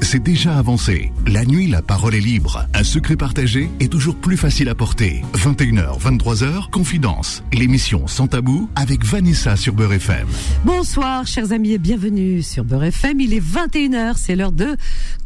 C'est 0.00 0.22
déjà 0.22 0.56
avancé. 0.56 1.12
La 1.26 1.44
nuit, 1.44 1.66
la 1.66 1.82
parole 1.82 2.14
est 2.14 2.20
libre. 2.20 2.66
Un 2.72 2.84
secret 2.84 3.16
partagé 3.16 3.68
est 3.80 3.92
toujours 3.92 4.16
plus 4.16 4.38
facile 4.38 4.70
à 4.70 4.74
porter. 4.74 5.22
21h, 5.34 6.00
23h, 6.00 6.70
Confidence. 6.70 7.42
L'émission 7.52 8.06
Sans 8.06 8.28
Tabou 8.28 8.70
avec 8.76 9.04
Vanessa 9.04 9.56
sur 9.56 9.74
Beurre 9.74 9.92
FM. 9.92 10.26
Bonsoir, 10.64 11.26
chers 11.26 11.52
amis, 11.52 11.72
et 11.72 11.78
bienvenue 11.78 12.40
sur 12.40 12.64
Beurre 12.64 12.84
FM. 12.84 13.20
Il 13.20 13.34
est 13.34 13.44
21h, 13.44 14.14
c'est 14.16 14.36
l'heure 14.36 14.52
de 14.52 14.76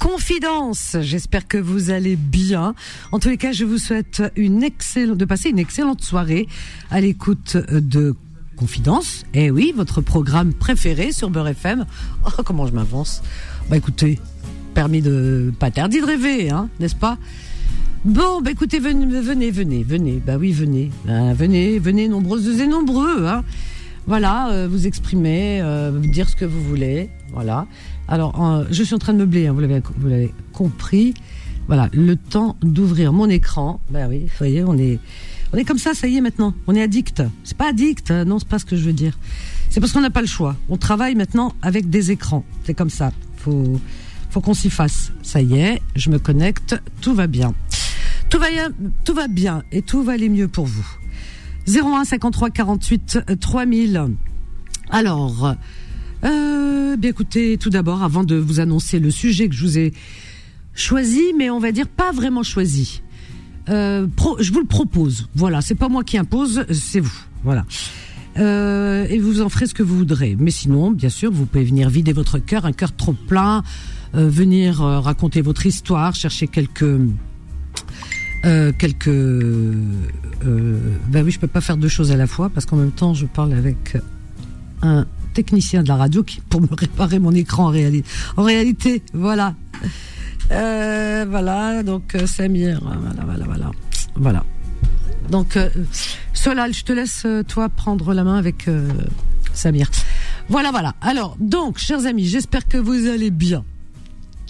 Confidence. 0.01 0.97
J'espère 1.01 1.47
que 1.47 1.59
vous 1.59 1.91
allez 1.91 2.17
bien. 2.17 2.75
En 3.13 3.21
tous 3.21 3.29
les 3.29 3.37
cas, 3.39 3.53
je 3.53 3.65
vous 3.65 3.79
souhaite 3.79 4.23
de 4.37 5.25
passer 5.25 5.51
une 5.51 5.61
excellente 5.61 6.03
soirée 6.03 6.49
à 6.91 7.01
l'écoute 7.01 7.57
de 7.57 8.17
Confidence. 8.57 9.25
Eh 9.35 9.53
oui, 9.53 9.73
votre 9.75 10.01
programme 10.01 10.53
préféré 10.53 11.13
sur 11.13 11.31
Beurre 11.31 11.49
FM. 11.49 11.87
Oh, 12.27 12.43
comment 12.45 12.67
je 12.67 12.73
m'avance. 12.73 13.23
Bah 13.71 13.77
écoutez, 13.77 14.19
permis 14.73 15.03
de 15.03 15.53
pas 15.59 15.67
interdit 15.67 16.01
de 16.01 16.07
rêver, 16.07 16.51
hein, 16.51 16.69
n'est-ce 16.81 16.97
pas? 16.97 17.19
Bon, 18.05 18.41
bah 18.41 18.51
écoutez, 18.51 18.81
venez, 18.81 19.07
venez, 19.21 19.51
venez, 19.51 19.83
venez. 19.83 20.23
Bah 20.25 20.37
oui, 20.39 20.53
venez, 20.53 20.91
Bah, 21.05 21.35
venez, 21.35 21.79
venez, 21.79 22.09
nombreuses 22.09 22.61
et 22.61 22.67
nombreux. 22.67 23.27
Hein. 23.27 23.45
Voilà, 24.07 24.51
euh, 24.51 24.69
vous 24.69 24.89
exprimer, 24.89 25.61
euh, 25.63 25.97
dire 26.01 26.29
ce 26.29 26.35
que 26.35 26.45
vous 26.45 26.63
voulez. 26.63 27.11
Voilà. 27.33 27.67
Alors, 28.09 28.67
je 28.71 28.83
suis 28.83 28.95
en 28.95 28.99
train 28.99 29.13
de 29.13 29.19
meubler, 29.19 29.47
hein, 29.47 29.53
vous 29.53 29.61
l'avez, 29.61 29.81
vous 29.97 30.09
l'avez 30.09 30.35
compris. 30.53 31.15
Voilà, 31.69 31.89
le 31.93 32.17
temps 32.17 32.57
d'ouvrir 32.61 33.13
mon 33.13 33.29
écran. 33.29 33.81
Bah 33.91 34.07
oui, 34.09 34.23
vous 34.23 34.39
voyez, 34.39 34.65
on 34.65 34.77
est, 34.77 34.99
on 35.53 35.57
est 35.57 35.65
comme 35.65 35.79
ça, 35.79 35.95
ça 35.95 36.09
y 36.09 36.17
est 36.17 36.21
maintenant. 36.21 36.55
On 36.67 36.75
est 36.75 36.83
addict. 36.83 37.23
C'est 37.45 37.57
pas 37.57 37.69
addict, 37.69 38.11
hein, 38.11 38.25
non, 38.25 38.39
c'est 38.39 38.49
pas 38.49 38.59
ce 38.59 38.65
que 38.65 38.77
je 38.77 38.83
veux 38.83 38.93
dire. 38.93 39.17
C'est 39.71 39.81
parce 39.81 39.93
qu'on 39.93 40.01
n'a 40.01 40.11
pas 40.11 40.21
le 40.21 40.27
choix. 40.27 40.57
On 40.69 40.77
travaille 40.77 41.15
maintenant 41.15 41.55
avec 41.63 41.89
des 41.89 42.11
écrans. 42.11 42.45
C'est 42.65 42.75
comme 42.75 42.91
ça. 42.91 43.13
Faut, 43.37 43.81
faut 44.33 44.41
qu'on 44.41 44.55
s'y 44.55 44.71
fasse. 44.71 45.13
Ça 45.23 45.43
y 45.43 45.59
est, 45.59 45.83
je 45.95 46.09
me 46.09 46.19
connecte, 46.19 46.81
tout 47.03 47.15
va 47.15 47.27
bien. 47.27 47.55
Tout 48.31 48.39
va 48.39 48.47
tout 49.05 49.13
va 49.13 49.29
bien 49.29 49.63
et 49.73 49.83
tout 49.83 50.03
va 50.03 50.13
aller 50.13 50.31
mieux 50.31 50.49
pour 50.49 50.65
vous. 50.65 50.87
01 51.69 52.07
53 52.07 52.49
48 52.49 53.19
3000. 53.39 54.07
Alors, 54.89 55.55
euh, 56.25 56.97
bien 56.97 57.11
écoutez, 57.11 57.59
tout 57.59 57.69
d'abord, 57.69 58.03
avant 58.03 58.25
de 58.25 58.37
vous 58.37 58.59
annoncer 58.59 59.01
le 59.01 59.11
sujet 59.11 59.51
que 59.51 59.55
je 59.55 59.65
vous 59.65 59.79
ai 59.79 59.93
choisi, 60.75 61.35
mais 61.37 61.51
on 61.51 61.59
va 61.59 61.71
dire 61.71 61.87
pas 61.87 62.11
vraiment 62.11 62.43
choisi. 62.43 63.03
Euh, 63.69 64.07
je 64.41 64.51
vous 64.51 64.61
le 64.61 64.67
propose. 64.67 65.29
Voilà, 65.35 65.61
c'est 65.61 65.75
pas 65.75 65.91
moi 65.91 66.05
qui 66.05 66.17
impose, 66.17 66.65
c'est 66.71 67.01
vous. 67.01 67.21
Voilà. 67.45 67.67
Euh, 68.39 69.07
et 69.11 69.19
vous 69.19 69.43
en 69.43 69.51
ferez 69.51 69.67
ce 69.67 69.75
que 69.75 69.83
vous 69.83 69.97
voudrez. 69.97 70.37
Mais 70.39 70.51
sinon, 70.51 70.91
bien 70.91 71.11
sûr, 71.11 71.31
vous 71.31 71.45
pouvez 71.45 71.65
venir 71.65 71.91
vider 71.91 72.15
votre 72.15 72.39
cœur, 72.39 72.65
un 72.65 72.73
cœur 72.73 72.97
trop 72.97 73.13
plein, 73.13 73.63
venir 74.15 74.83
euh, 74.83 75.01
raconter 75.01 75.41
votre 75.41 75.67
histoire, 75.67 76.15
chercher 76.15 76.49
quelques 76.49 76.99
euh, 78.45 78.73
quelques. 78.77 79.09
Euh, 79.09 80.79
ben 81.09 81.25
oui, 81.25 81.31
je 81.31 81.39
peux 81.39 81.47
pas 81.47 81.61
faire 81.61 81.77
deux 81.77 81.89
choses 81.89 82.11
à 82.11 82.17
la 82.17 82.27
fois 82.27 82.51
parce 82.51 82.67
qu'en 82.67 82.77
même 82.77 82.91
temps, 82.91 83.15
je 83.15 83.27
parle 83.27 83.53
avec 83.53 83.97
un 84.83 85.07
technicien 85.35 85.83
de 85.83 85.89
la 85.89 85.97
radio 85.97 86.23
qui 86.23 86.41
pour 86.41 86.61
me 86.61 86.69
réparer 86.73 87.19
mon 87.19 87.33
écran 87.33 87.67
en 87.67 87.71
réalité. 87.71 88.09
En 88.37 88.43
réalité, 88.43 89.03
voilà. 89.15 89.55
Euh, 90.51 91.25
voilà, 91.29 91.83
donc 91.83 92.15
euh, 92.15 92.27
Samir, 92.27 92.81
voilà, 92.83 93.25
voilà, 93.25 93.45
voilà, 93.45 93.71
voilà. 94.17 94.45
Donc 95.31 95.57
euh, 95.57 95.71
Solal, 96.35 96.75
je 96.75 96.85
te 96.85 96.93
laisse 96.93 97.23
euh, 97.25 97.43
toi 97.43 97.69
prendre 97.69 98.13
la 98.13 98.25
main 98.25 98.37
avec 98.37 98.69
euh, 98.69 98.89
Samir. 99.55 99.89
Voilà, 100.49 100.71
voilà. 100.71 100.95
Alors, 101.01 101.37
donc, 101.39 101.79
chers 101.79 102.07
amis, 102.07 102.27
j'espère 102.27 102.67
que 102.67 102.77
vous 102.77 103.07
allez 103.07 103.31
bien, 103.31 103.65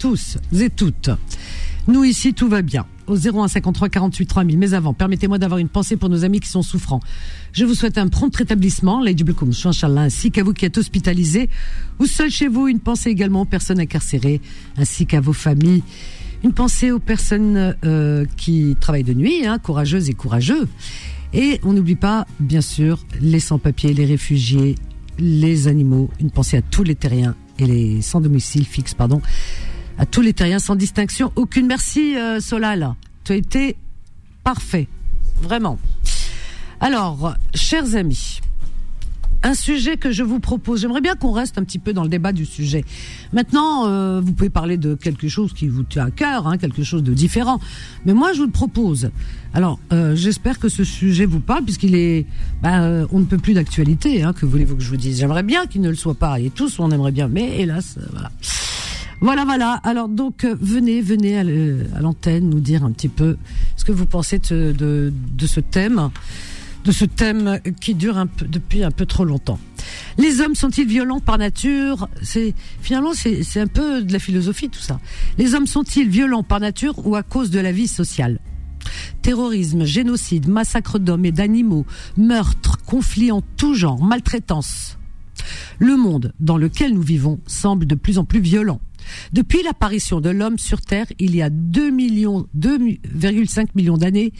tous 0.03 0.37
et 0.59 0.69
toutes. 0.69 1.11
Nous 1.87 2.03
ici, 2.03 2.33
tout 2.33 2.49
va 2.49 2.61
bien. 2.61 2.85
Au 3.07 3.15
01 3.15 3.47
53 3.47 3.87
48 3.87 4.25
3000. 4.25 4.57
Mais 4.57 4.73
avant, 4.73 4.93
permettez-moi 4.93 5.37
d'avoir 5.37 5.59
une 5.59 5.69
pensée 5.69 5.95
pour 5.95 6.09
nos 6.09 6.25
amis 6.25 6.41
qui 6.41 6.49
sont 6.49 6.61
souffrants. 6.61 6.99
Je 7.53 7.63
vous 7.63 7.73
souhaite 7.73 7.97
un 7.97 8.09
prompt 8.09 8.35
rétablissement, 8.35 8.99
Lady 8.99 9.23
Blackoum, 9.23 9.51
Inch'Allah, 9.51 10.01
ainsi 10.01 10.29
qu'à 10.29 10.43
vous 10.43 10.51
qui 10.51 10.65
êtes 10.65 10.77
hospitalisés 10.77 11.49
ou 11.99 12.05
seuls 12.05 12.31
chez 12.31 12.49
vous. 12.49 12.67
Une 12.67 12.81
pensée 12.81 13.11
également 13.11 13.43
aux 13.43 13.45
personnes 13.45 13.79
incarcérées, 13.79 14.41
ainsi 14.75 15.05
qu'à 15.05 15.21
vos 15.21 15.31
familles. 15.31 15.83
Une 16.43 16.51
pensée 16.51 16.91
aux 16.91 16.99
personnes 16.99 17.77
euh, 17.85 18.25
qui 18.35 18.75
travaillent 18.81 19.05
de 19.05 19.13
nuit, 19.13 19.45
hein, 19.45 19.57
courageuses 19.57 20.09
et 20.09 20.13
courageux. 20.13 20.67
Et 21.31 21.61
on 21.63 21.71
n'oublie 21.71 21.95
pas, 21.95 22.27
bien 22.41 22.59
sûr, 22.59 22.99
les 23.21 23.39
sans-papiers, 23.39 23.93
les 23.93 24.05
réfugiés, 24.05 24.75
les 25.17 25.69
animaux. 25.69 26.09
Une 26.19 26.29
pensée 26.29 26.57
à 26.57 26.61
tous 26.61 26.83
les 26.83 26.95
terriens 26.95 27.37
et 27.57 27.67
les 27.67 28.01
sans 28.01 28.19
domicile 28.19 28.65
fixe, 28.65 28.93
pardon 28.93 29.21
à 29.97 30.05
tous 30.05 30.21
les 30.21 30.33
terriens 30.33 30.59
sans 30.59 30.75
distinction. 30.75 31.31
Aucune 31.35 31.67
merci, 31.67 32.17
euh, 32.17 32.39
Solal. 32.39 32.95
Tu 33.23 33.33
as 33.33 33.35
été 33.35 33.75
parfait. 34.43 34.87
Vraiment. 35.41 35.79
Alors, 36.79 37.35
chers 37.53 37.95
amis, 37.95 38.39
un 39.43 39.53
sujet 39.53 39.97
que 39.97 40.11
je 40.11 40.23
vous 40.23 40.39
propose. 40.39 40.81
J'aimerais 40.81 41.01
bien 41.01 41.15
qu'on 41.15 41.31
reste 41.31 41.57
un 41.57 41.63
petit 41.63 41.79
peu 41.79 41.93
dans 41.93 42.03
le 42.03 42.09
débat 42.09 42.31
du 42.31 42.45
sujet. 42.45 42.85
Maintenant, 43.33 43.87
euh, 43.87 44.21
vous 44.21 44.33
pouvez 44.33 44.49
parler 44.49 44.77
de 44.77 44.95
quelque 44.95 45.27
chose 45.27 45.53
qui 45.53 45.67
vous 45.67 45.83
tient 45.83 46.05
à 46.05 46.11
cœur, 46.11 46.47
hein, 46.47 46.57
quelque 46.57 46.83
chose 46.83 47.03
de 47.03 47.13
différent. 47.13 47.59
Mais 48.05 48.13
moi, 48.13 48.33
je 48.33 48.39
vous 48.39 48.45
le 48.45 48.51
propose. 48.51 49.11
Alors, 49.53 49.79
euh, 49.91 50.15
j'espère 50.15 50.59
que 50.59 50.69
ce 50.69 50.83
sujet 50.83 51.25
vous 51.25 51.41
parle, 51.41 51.63
puisqu'il 51.63 51.95
est, 51.95 52.25
ben, 52.61 53.05
on 53.11 53.19
ne 53.19 53.25
peut 53.25 53.37
plus 53.37 53.53
d'actualité. 53.53 54.23
Hein, 54.23 54.33
que 54.33 54.45
voulez-vous 54.45 54.77
que 54.77 54.83
je 54.83 54.89
vous 54.89 54.97
dise? 54.97 55.19
J'aimerais 55.19 55.43
bien 55.43 55.65
qu'il 55.65 55.81
ne 55.81 55.89
le 55.89 55.95
soit 55.95 56.15
pas. 56.15 56.39
Et 56.39 56.49
tous, 56.49 56.79
on 56.79 56.89
aimerait 56.91 57.11
bien. 57.11 57.27
Mais 57.27 57.59
hélas, 57.59 57.97
voilà. 58.11 58.31
Voilà, 59.23 59.45
voilà. 59.45 59.79
Alors 59.85 60.09
donc, 60.09 60.43
euh, 60.43 60.53
venez, 60.59 60.99
venez 60.99 61.37
à 61.37 62.01
l'antenne 62.01 62.49
nous 62.49 62.59
dire 62.59 62.83
un 62.83 62.91
petit 62.91 63.07
peu 63.07 63.37
ce 63.77 63.85
que 63.85 63.93
vous 63.93 64.05
pensez 64.05 64.37
de, 64.37 65.13
ce 65.47 65.59
thème, 65.61 66.09
de 66.83 66.91
ce 66.91 67.05
thème 67.05 67.61
qui 67.79 67.95
dure 67.95 68.21
depuis 68.45 68.83
un 68.83 68.91
peu 68.91 69.05
trop 69.05 69.23
longtemps. 69.23 69.59
Les 70.17 70.41
hommes 70.41 70.55
sont-ils 70.55 70.85
violents 70.85 71.21
par 71.21 71.37
nature? 71.37 72.09
C'est 72.21 72.53
finalement 72.81 73.13
c'est 73.13 73.61
un 73.61 73.67
peu 73.67 74.03
de 74.03 74.11
la 74.11 74.19
philosophie 74.19 74.67
tout 74.67 74.81
ça. 74.81 74.99
Les 75.37 75.55
hommes 75.55 75.67
sont-ils 75.67 76.09
violents 76.09 76.43
par 76.43 76.59
nature 76.59 77.07
ou 77.07 77.15
à 77.15 77.23
cause 77.23 77.49
de 77.49 77.61
la 77.61 77.71
vie 77.71 77.87
sociale? 77.87 78.41
Terrorisme, 79.21 79.85
génocide, 79.85 80.49
massacre 80.49 80.99
d'hommes 80.99 81.23
et 81.23 81.31
d'animaux, 81.31 81.85
meurtres, 82.17 82.77
conflits 82.85 83.31
en 83.31 83.41
tout 83.55 83.73
genre, 83.73 84.03
maltraitance. 84.03 84.97
Le 85.79 85.95
monde 85.95 86.33
dans 86.41 86.57
lequel 86.57 86.93
nous 86.93 87.01
vivons 87.01 87.39
semble 87.47 87.85
de 87.85 87.95
plus 87.95 88.17
en 88.17 88.25
plus 88.25 88.41
violent. 88.41 88.81
Depuis 89.31 89.63
l'apparition 89.63 90.21
de 90.21 90.29
l'homme 90.29 90.57
sur 90.57 90.81
Terre, 90.81 91.07
il 91.19 91.35
y 91.35 91.41
a 91.41 91.49
2 91.49 91.89
millions, 91.89 92.47
2,5 92.57 93.67
millions 93.75 93.97
d'années, 93.97 94.33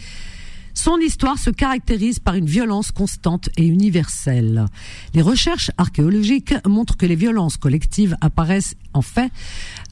son 0.76 0.98
histoire 0.98 1.38
se 1.38 1.52
caractérise 1.52 2.18
par 2.18 2.34
une 2.34 2.48
violence 2.48 2.92
constante 2.92 3.50
et 3.58 3.66
universelle. 3.66 4.66
Les 5.14 5.22
recherches 5.22 5.70
archéologiques 5.78 6.56
montrent 6.66 6.98
que 6.98 7.06
les 7.06 7.16
violences 7.16 7.58
collectives 7.58 8.18
apparaissent 8.22 8.76
en 8.94 9.04
fait 9.04 9.32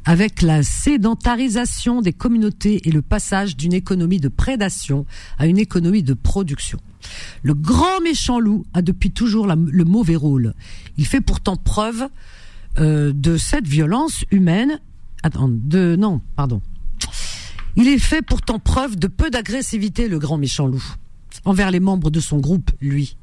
avec 0.05 0.41
la 0.41 0.63
sédentarisation 0.63 2.01
des 2.01 2.13
communautés 2.13 2.81
et 2.87 2.91
le 2.91 3.03
passage 3.03 3.55
d'une 3.55 3.73
économie 3.73 4.19
de 4.19 4.27
prédation 4.27 5.05
à 5.37 5.45
une 5.45 5.59
économie 5.59 6.03
de 6.03 6.15
production. 6.15 6.79
Le 7.43 7.53
grand 7.53 8.01
méchant 8.01 8.39
loup 8.39 8.65
a 8.73 8.81
depuis 8.81 9.11
toujours 9.11 9.47
le 9.47 9.85
mauvais 9.85 10.15
rôle. 10.15 10.55
Il 10.97 11.05
fait 11.05 11.21
pourtant 11.21 11.57
preuve 11.57 12.07
euh, 12.79 13.11
de 13.13 13.37
cette 13.37 13.67
violence 13.67 14.23
humaine. 14.31 14.79
Attends, 15.23 15.49
de 15.49 15.95
non, 15.97 16.21
pardon. 16.35 16.61
Il 17.75 17.87
est 17.87 17.99
fait 17.99 18.21
pourtant 18.21 18.59
preuve 18.59 18.97
de 18.97 19.07
peu 19.07 19.29
d'agressivité, 19.29 20.07
le 20.07 20.19
grand 20.19 20.37
méchant 20.37 20.67
loup, 20.67 20.83
envers 21.45 21.71
les 21.71 21.79
membres 21.79 22.09
de 22.11 22.19
son 22.19 22.39
groupe, 22.39 22.71
lui. 22.81 23.15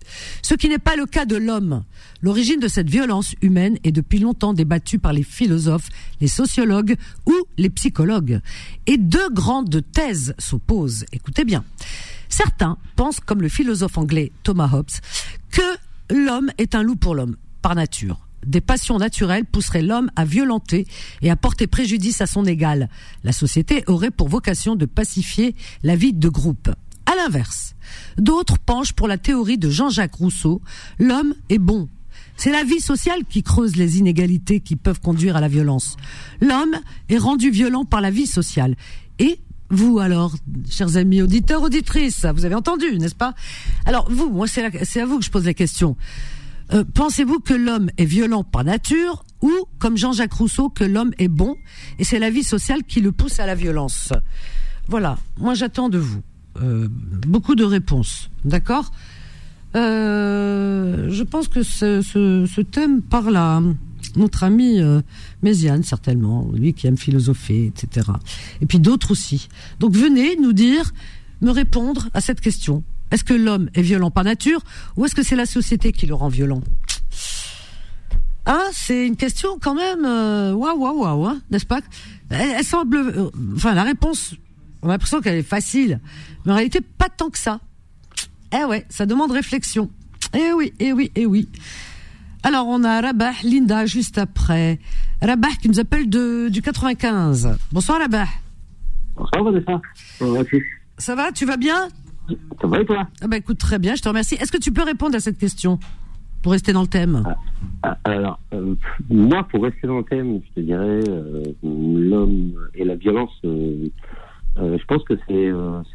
Ce 0.43 0.55
qui 0.55 0.69
n'est 0.69 0.79
pas 0.79 0.97
le 0.97 1.07
cas 1.07 1.27
de 1.27 1.37
l'homme. 1.37 1.85
L'origine 2.23 2.61
de 2.61 2.69
cette 2.69 2.89
violence 2.89 3.35
humaine 3.43 3.79
est 3.85 3.93
depuis 3.93 4.19
longtemps 4.19 4.55
débattue 4.55 4.99
par 4.99 5.13
les 5.13 5.23
philosophes, 5.23 5.89
les 6.21 6.29
sociologues 6.29 6.97
ou 7.27 7.35
les 7.59 7.71
psychologues. 7.71 8.41
Et 8.87 8.97
deux 8.97 9.29
grandes 9.31 9.83
thèses 9.93 10.35
s'opposent. 10.39 11.05
Écoutez 11.13 11.45
bien. 11.45 11.65
Certains 12.29 12.79
pensent, 12.97 13.21
comme 13.21 13.43
le 13.43 13.49
philosophe 13.49 13.99
anglais 13.99 14.33
Thomas 14.43 14.71
Hobbes, 14.73 14.91
que 15.51 16.15
l'homme 16.15 16.51
est 16.59 16.75
un 16.75 16.83
loup 16.83 16.97
pour 16.97 17.15
l'homme, 17.15 17.37
par 17.63 17.75
nature. 17.75 18.28
Des 18.47 18.61
passions 18.61 18.99
naturelles 18.99 19.45
pousseraient 19.45 19.83
l'homme 19.83 20.11
à 20.17 20.25
violenter 20.25 20.87
et 21.23 21.31
à 21.31 21.37
porter 21.37 21.67
préjudice 21.67 22.21
à 22.21 22.27
son 22.27 22.45
égal. 22.45 22.89
La 23.25 23.33
société 23.33 23.85
aurait 23.87 24.11
pour 24.11 24.29
vocation 24.29 24.77
de 24.77 24.87
pacifier 24.87 25.55
la 25.83 25.97
vie 25.97 26.13
de 26.13 26.29
groupe. 26.29 26.71
À 27.07 27.17
l'inverse, 27.17 27.75
d'autres 28.17 28.59
penchent 28.59 28.93
pour 28.93 29.09
la 29.09 29.19
théorie 29.19 29.59
de 29.59 29.71
Jean-Jacques 29.71 30.15
Rousseau, 30.15 30.61
l'homme 30.99 31.35
est 31.49 31.59
bon. 31.59 31.89
C'est 32.37 32.53
la 32.53 32.63
vie 32.63 32.81
sociale 32.81 33.25
qui 33.29 33.43
creuse 33.43 33.77
les 33.77 33.99
inégalités 33.99 34.61
qui 34.61 34.77
peuvent 34.77 35.01
conduire 35.01 35.37
à 35.37 35.41
la 35.41 35.49
violence. 35.49 35.97
L'homme 36.41 36.77
est 37.09 37.19
rendu 37.19 37.51
violent 37.51 37.85
par 37.85 38.01
la 38.01 38.11
vie 38.11 38.27
sociale. 38.27 38.77
Et 39.19 39.41
vous 39.71 39.99
alors, 39.99 40.35
chers 40.71 40.97
amis 40.97 41.21
auditeurs, 41.21 41.63
auditrices, 41.63 42.25
vous 42.35 42.45
avez 42.45 42.55
entendu, 42.55 42.99
n'est-ce 42.99 43.15
pas? 43.15 43.35
Alors 43.85 44.11
vous, 44.11 44.31
moi 44.31 44.47
c'est 44.47 45.01
à 45.01 45.07
vous 45.07 45.19
que 45.19 45.25
je 45.25 45.31
pose 45.31 45.45
la 45.45 45.55
question. 45.55 45.97
Euh, 46.73 46.85
Pensez-vous 46.95 47.41
que 47.41 47.55
l'homme 47.55 47.91
est 47.97 48.05
violent 48.05 48.45
par 48.45 48.65
nature 48.65 49.25
ou, 49.43 49.53
comme 49.79 49.97
Jean-Jacques 49.97 50.33
Rousseau, 50.35 50.69
que 50.69 50.85
l'homme 50.85 51.13
est 51.19 51.29
bon 51.29 51.57
et 51.99 52.05
c'est 52.05 52.19
la 52.19 52.31
vie 52.31 52.43
sociale 52.43 52.85
qui 52.85 53.01
le 53.01 53.13
pousse 53.13 53.41
à 53.41 53.47
la 53.47 53.55
violence? 53.55 54.13
Voilà, 54.89 55.19
moi 55.39 55.55
j'attends 55.55 55.89
de 55.89 55.99
vous 55.99 56.23
euh, 56.61 56.89
beaucoup 57.27 57.55
de 57.55 57.65
réponses, 57.65 58.31
d'accord? 58.45 58.91
Euh, 59.77 61.09
Je 61.11 61.23
pense 61.23 61.47
que 61.49 61.63
ce, 61.63 62.03
ce, 62.03 62.61
thème 62.63 63.03
parle 63.03 63.37
à 63.37 63.63
notre 64.17 64.43
ami 64.43 64.81
Méziane, 65.43 65.83
certainement, 65.85 66.51
lui 66.55 66.73
qui 66.75 66.87
aime 66.87 66.97
philosopher, 66.97 67.67
etc. 67.67 68.09
Et 68.61 68.67
puis 68.67 68.81
d'autres 68.81 69.13
aussi. 69.13 69.49
Donc 69.79 69.95
venez 69.95 70.37
nous 70.37 70.53
dire, 70.53 70.93
me 71.43 71.51
répondre 71.51 72.09
à 72.15 72.21
cette 72.21 72.41
question. 72.41 72.83
Est-ce 73.11 73.25
que 73.25 73.35
l'homme 73.35 73.71
est 73.75 73.83
violent 73.83 74.11
par 74.11 74.25
nature 74.25 74.61
ou 74.97 75.05
est-ce 75.05 75.15
que 75.15 75.23
c'est 75.23 75.37
la 75.37 75.47
société 75.47 75.93
qui 75.93 76.07
le 76.07 76.15
rend 76.15 76.29
violent? 76.29 76.63
Ah, 78.47 78.69
c'est 78.73 79.07
une 79.07 79.17
question 79.17 79.59
quand 79.61 79.75
même, 79.75 80.05
euh, 80.07 80.53
waouh, 80.55 80.79
waouh, 80.79 81.03
waouh, 81.03 81.27
hein, 81.27 81.41
n'est-ce 81.51 81.67
pas? 81.67 81.81
Elle, 82.31 82.65
semble, 82.65 82.97
euh, 82.97 83.31
enfin, 83.55 83.75
la 83.75 83.83
réponse, 83.83 84.35
on 84.81 84.89
a 84.89 84.93
l'impression 84.93 85.21
qu'elle 85.21 85.37
est 85.37 85.43
facile, 85.43 86.01
mais 86.45 86.53
en 86.53 86.55
réalité, 86.55 86.81
pas 86.81 87.11
tant 87.11 87.29
que 87.29 87.39
ça. 87.39 87.61
Eh 88.59 88.65
ouais, 88.65 88.87
ça 88.89 89.05
demande 89.05 89.33
réflexion. 89.33 89.91
Eh 90.35 90.53
oui, 90.55 90.73
eh 90.79 90.95
oui, 90.95 91.13
eh 91.15 91.27
oui. 91.27 91.49
Alors, 92.43 92.67
on 92.69 92.85
a 92.85 93.01
Rabah, 93.01 93.33
Linda, 93.45 93.85
juste 93.85 94.17
après. 94.17 94.79
Rabah 95.21 95.49
qui 95.61 95.69
nous 95.69 95.81
appelle 95.81 96.09
de, 96.09 96.49
du 96.49 96.63
95. 96.63 97.57
Bonsoir, 97.73 97.99
Rabah. 97.99 98.29
Bonsoir, 99.17 99.45
Vanessa. 99.45 99.81
Ça 100.97 101.15
va, 101.15 101.33
tu 101.33 101.45
vas 101.45 101.57
bien? 101.57 101.89
Ça 102.61 102.67
va 102.67 102.81
et 102.81 102.85
toi 102.85 103.07
ah 103.21 103.29
bah, 103.29 103.37
écoute, 103.37 103.59
très 103.59 103.79
bien, 103.79 103.95
je 103.95 104.03
te 104.03 104.09
remercie. 104.09 104.35
Est-ce 104.37 104.53
que 104.53 104.59
tu 104.59 104.73
peux 104.73 104.83
répondre 104.83 105.15
à 105.17 105.21
cette 105.21 105.39
question 105.39 105.79
pour 106.43 106.53
rester 106.53 106.73
dans 106.73 106.83
le 106.83 106.89
thème? 106.89 107.23
Ah, 107.27 107.37
ah, 107.83 107.99
Alors, 108.05 108.41
euh, 108.53 108.75
moi, 109.09 109.47
pour 109.51 109.65
rester 109.65 109.87
dans 109.87 109.99
le 109.99 110.05
thème, 110.05 110.41
je 110.49 110.61
te 110.61 110.61
dirais, 110.61 111.01
euh, 111.09 111.43
l'homme 111.63 112.53
et 112.75 112.85
la 112.85 112.97
violence, 112.97 113.33
euh, 113.45 113.89
je 114.57 114.85
pense 114.87 115.03
que 115.05 115.15
c'est 115.27 115.49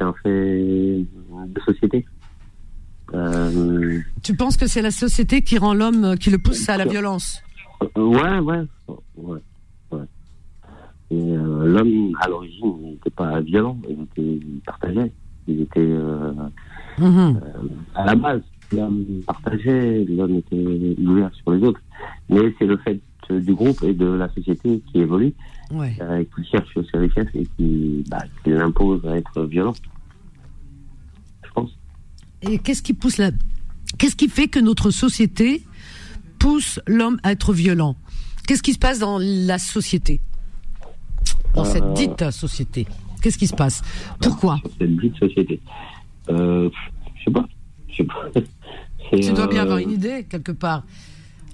un 0.04 0.14
fait 0.24 1.06
de 1.48 1.62
société. 1.66 2.06
tu 4.24 4.36
penses 4.36 4.58
que 4.58 4.68
c'est 4.68 4.82
la 4.82 4.92
société 4.92 5.42
qui 5.42 5.58
rend 5.58 5.74
l'homme, 5.74 6.18
qui 6.18 6.30
le 6.30 6.38
pousse 6.38 6.68
à 6.70 6.78
la 6.78 6.86
violence? 6.86 7.42
Ouais, 7.96 8.40
ouais, 8.40 8.64
ouais. 9.18 9.40
l'homme, 11.12 12.16
à 12.22 12.28
l'origine, 12.30 12.82
n'était 12.82 13.10
pas 13.10 13.42
violent, 13.42 13.78
il 13.90 14.04
était 14.04 14.46
partagé. 15.46 15.48
Il 15.48 15.62
était 15.62 15.82
mhm. 17.00 17.42
à 17.96 18.06
la 18.06 18.16
base 18.16 18.42
l'homme 18.74 19.06
partageait, 19.26 20.06
l'homme 20.06 20.36
était 20.36 20.96
ouvert 21.02 21.32
sur 21.36 21.52
les 21.52 21.64
autres. 21.64 21.82
Mais 22.30 22.54
c'est 22.58 22.66
le 22.66 22.78
fait 22.78 23.00
du 23.30 23.54
groupe 23.54 23.82
et 23.84 23.94
de 23.94 24.06
la 24.06 24.28
société 24.34 24.82
qui 24.92 25.00
évolue, 25.00 25.34
euh, 25.72 26.24
qui 26.36 26.46
cherche 26.50 26.78
ses 26.92 26.98
richesses 26.98 27.30
et 27.36 27.48
qui, 27.58 28.04
bah, 28.10 28.24
qui 28.44 28.50
l'impose 28.50 29.06
à 29.06 29.18
être 29.18 29.44
violent. 29.44 29.74
Je 31.46 31.52
pense. 31.52 31.72
Et 32.42 32.58
qu'est-ce 32.60 32.84
qui 32.84 32.94
pousse 32.94 33.18
la... 33.18 33.32
Qu'est-ce 33.98 34.16
qui 34.16 34.28
fait 34.28 34.48
que 34.48 34.60
notre 34.60 34.92
société 34.92 35.64
pousse 36.40 36.80
l'homme 36.88 37.18
à 37.24 37.32
être 37.32 37.54
violent? 37.54 37.96
Qu'est-ce 38.48 38.64
qui 38.64 38.74
se 38.74 38.80
passe 38.80 39.00
dans 39.00 39.20
la 39.20 39.58
société? 39.58 40.20
Dans 41.54 41.64
cette 41.64 41.84
euh, 41.84 41.94
dite 41.94 42.32
société? 42.32 42.88
Qu'est-ce 43.24 43.38
qui 43.38 43.48
se 43.48 43.56
passe? 43.56 43.82
Pourquoi? 44.20 44.60
Dans 44.62 44.70
cette 44.78 44.98
dite 44.98 45.16
société. 45.16 45.62
Euh, 46.30 46.70
je 47.16 47.24
sais 47.24 47.32
pas. 47.32 47.46
Je 47.88 47.96
sais 47.96 48.04
pas. 48.04 48.30
Tu 49.12 49.32
dois 49.32 49.48
bien 49.48 49.62
avoir 49.62 49.78
une 49.78 49.92
idée, 49.92 50.26
quelque 50.28 50.52
part. 50.52 50.84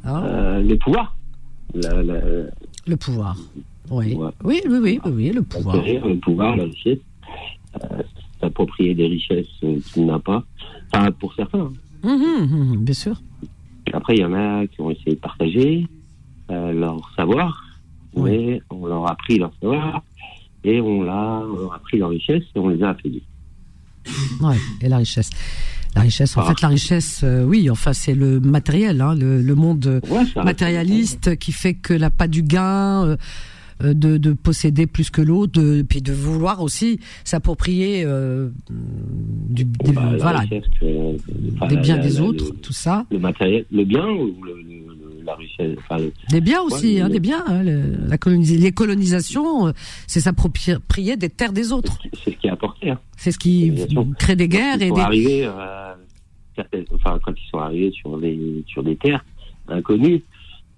Hein? 0.05 0.23
Euh, 0.23 0.61
le 0.61 0.77
pouvoir. 0.77 1.15
Le 1.73 2.95
pouvoir. 2.95 3.35
Oui. 3.91 4.17
oui. 4.43 4.61
Oui, 4.65 4.79
oui, 4.81 4.99
oui, 5.05 5.31
le 5.31 5.41
pouvoir. 5.41 5.75
Le 5.75 6.15
pouvoir, 6.15 6.55
la 6.55 6.63
richesse. 6.63 6.99
Euh, 7.75 8.01
s'approprier 8.39 8.95
des 8.95 9.07
richesses 9.07 9.47
qu'il 9.59 10.05
n'a 10.05 10.19
pas. 10.19 10.43
Enfin, 10.93 11.11
pour 11.11 11.33
certains. 11.35 11.59
Hein. 11.59 11.73
Hum, 12.03 12.21
hum, 12.21 12.71
hum, 12.71 12.77
bien 12.77 12.93
sûr. 12.93 13.21
Après, 13.91 14.15
il 14.15 14.21
y 14.21 14.25
en 14.25 14.33
a 14.33 14.65
qui 14.67 14.79
ont 14.81 14.89
essayé 14.89 15.15
de 15.15 15.19
partager 15.19 15.85
euh, 16.49 16.71
leur 16.71 17.11
savoir, 17.15 17.61
mais 18.15 18.61
on 18.69 18.85
leur 18.85 19.09
a 19.09 19.15
pris 19.15 19.37
leur 19.37 19.51
savoir 19.61 20.01
et 20.63 20.81
on, 20.81 21.03
leur 21.03 21.73
a 21.73 21.79
pris 21.79 21.97
leur 21.97 22.09
richesse 22.09 22.43
et 22.55 22.59
on 22.59 22.69
les 22.69 22.83
a 22.83 22.89
affaiblis. 22.89 23.23
Ouais, 24.41 24.57
et 24.81 24.89
la 24.89 24.97
richesse. 24.97 25.29
La 25.95 26.01
richesse, 26.01 26.37
en 26.37 26.41
ah. 26.41 26.49
fait, 26.49 26.61
la 26.61 26.67
richesse, 26.67 27.21
euh, 27.23 27.43
oui, 27.43 27.69
enfin, 27.69 27.93
c'est 27.93 28.13
le 28.13 28.39
matériel, 28.39 29.01
hein, 29.01 29.15
le, 29.15 29.41
le, 29.41 29.55
monde 29.55 30.01
matérialiste 30.35 31.35
qui 31.37 31.51
fait 31.51 31.73
que 31.73 31.93
la 31.93 32.11
pas 32.11 32.27
du 32.27 32.43
gain. 32.43 33.05
Euh, 33.05 33.11
euh, 33.11 33.17
de, 33.81 34.17
de, 34.17 34.33
posséder 34.33 34.87
plus 34.87 35.09
que 35.09 35.21
l'autre, 35.21 35.53
de, 35.61 35.81
puis 35.81 36.01
de 36.01 36.11
vouloir 36.11 36.61
aussi 36.61 36.99
s'approprier 37.23 38.03
euh, 38.05 38.49
du, 38.69 39.65
des, 39.65 39.91
bah, 39.91 40.11
voilà, 40.19 40.43
des 41.69 41.77
biens 41.77 41.97
des 41.97 42.19
autres, 42.19 42.53
tout 42.61 42.73
ça. 42.73 43.05
Le 43.11 43.19
matériel, 43.19 43.65
le 43.71 43.85
bien 43.85 44.05
ou 44.07 44.35
le, 44.43 44.55
la 45.23 45.35
richesse 45.35 45.77
enfin, 45.77 46.03
Des 46.29 46.41
biens 46.41 46.61
aussi, 46.61 46.99
hein, 46.99 47.09
des 47.09 47.19
biens. 47.19 47.43
Hein, 47.47 47.63
la 47.63 48.17
les 48.25 48.71
colonisations, 48.71 49.73
c'est 50.07 50.19
s'approprier 50.19 51.17
des 51.17 51.29
terres 51.29 51.53
des 51.53 51.71
autres. 51.71 51.97
C'est 52.23 52.31
ce 52.31 52.37
qui 52.37 52.49
a 52.49 52.53
apporté. 52.53 52.91
Hein. 52.91 52.99
C'est 53.17 53.31
ce 53.31 53.39
qui 53.39 53.73
crée 54.17 54.35
des 54.35 54.47
guerres 54.47 54.81
et 54.81 54.91
des. 54.91 54.99
Arrivés, 54.99 55.45
euh, 55.45 55.93
enfin, 56.93 57.19
quand 57.23 57.33
ils 57.33 57.49
sont 57.49 57.59
arrivés 57.59 57.91
sur 57.91 58.17
des 58.17 58.63
sur 58.67 58.83
des 58.83 58.95
terres 58.95 59.23
inconnues, 59.67 60.23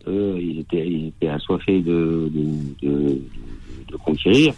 eux, 0.08 0.38
ils 0.40 0.60
étaient, 0.60 0.88
ils 0.88 1.08
étaient 1.08 1.30
assoiffés 1.30 1.82
de, 1.82 2.30
de, 2.34 2.88
de, 2.88 3.22
de 3.92 3.96
conquérir. 3.98 4.54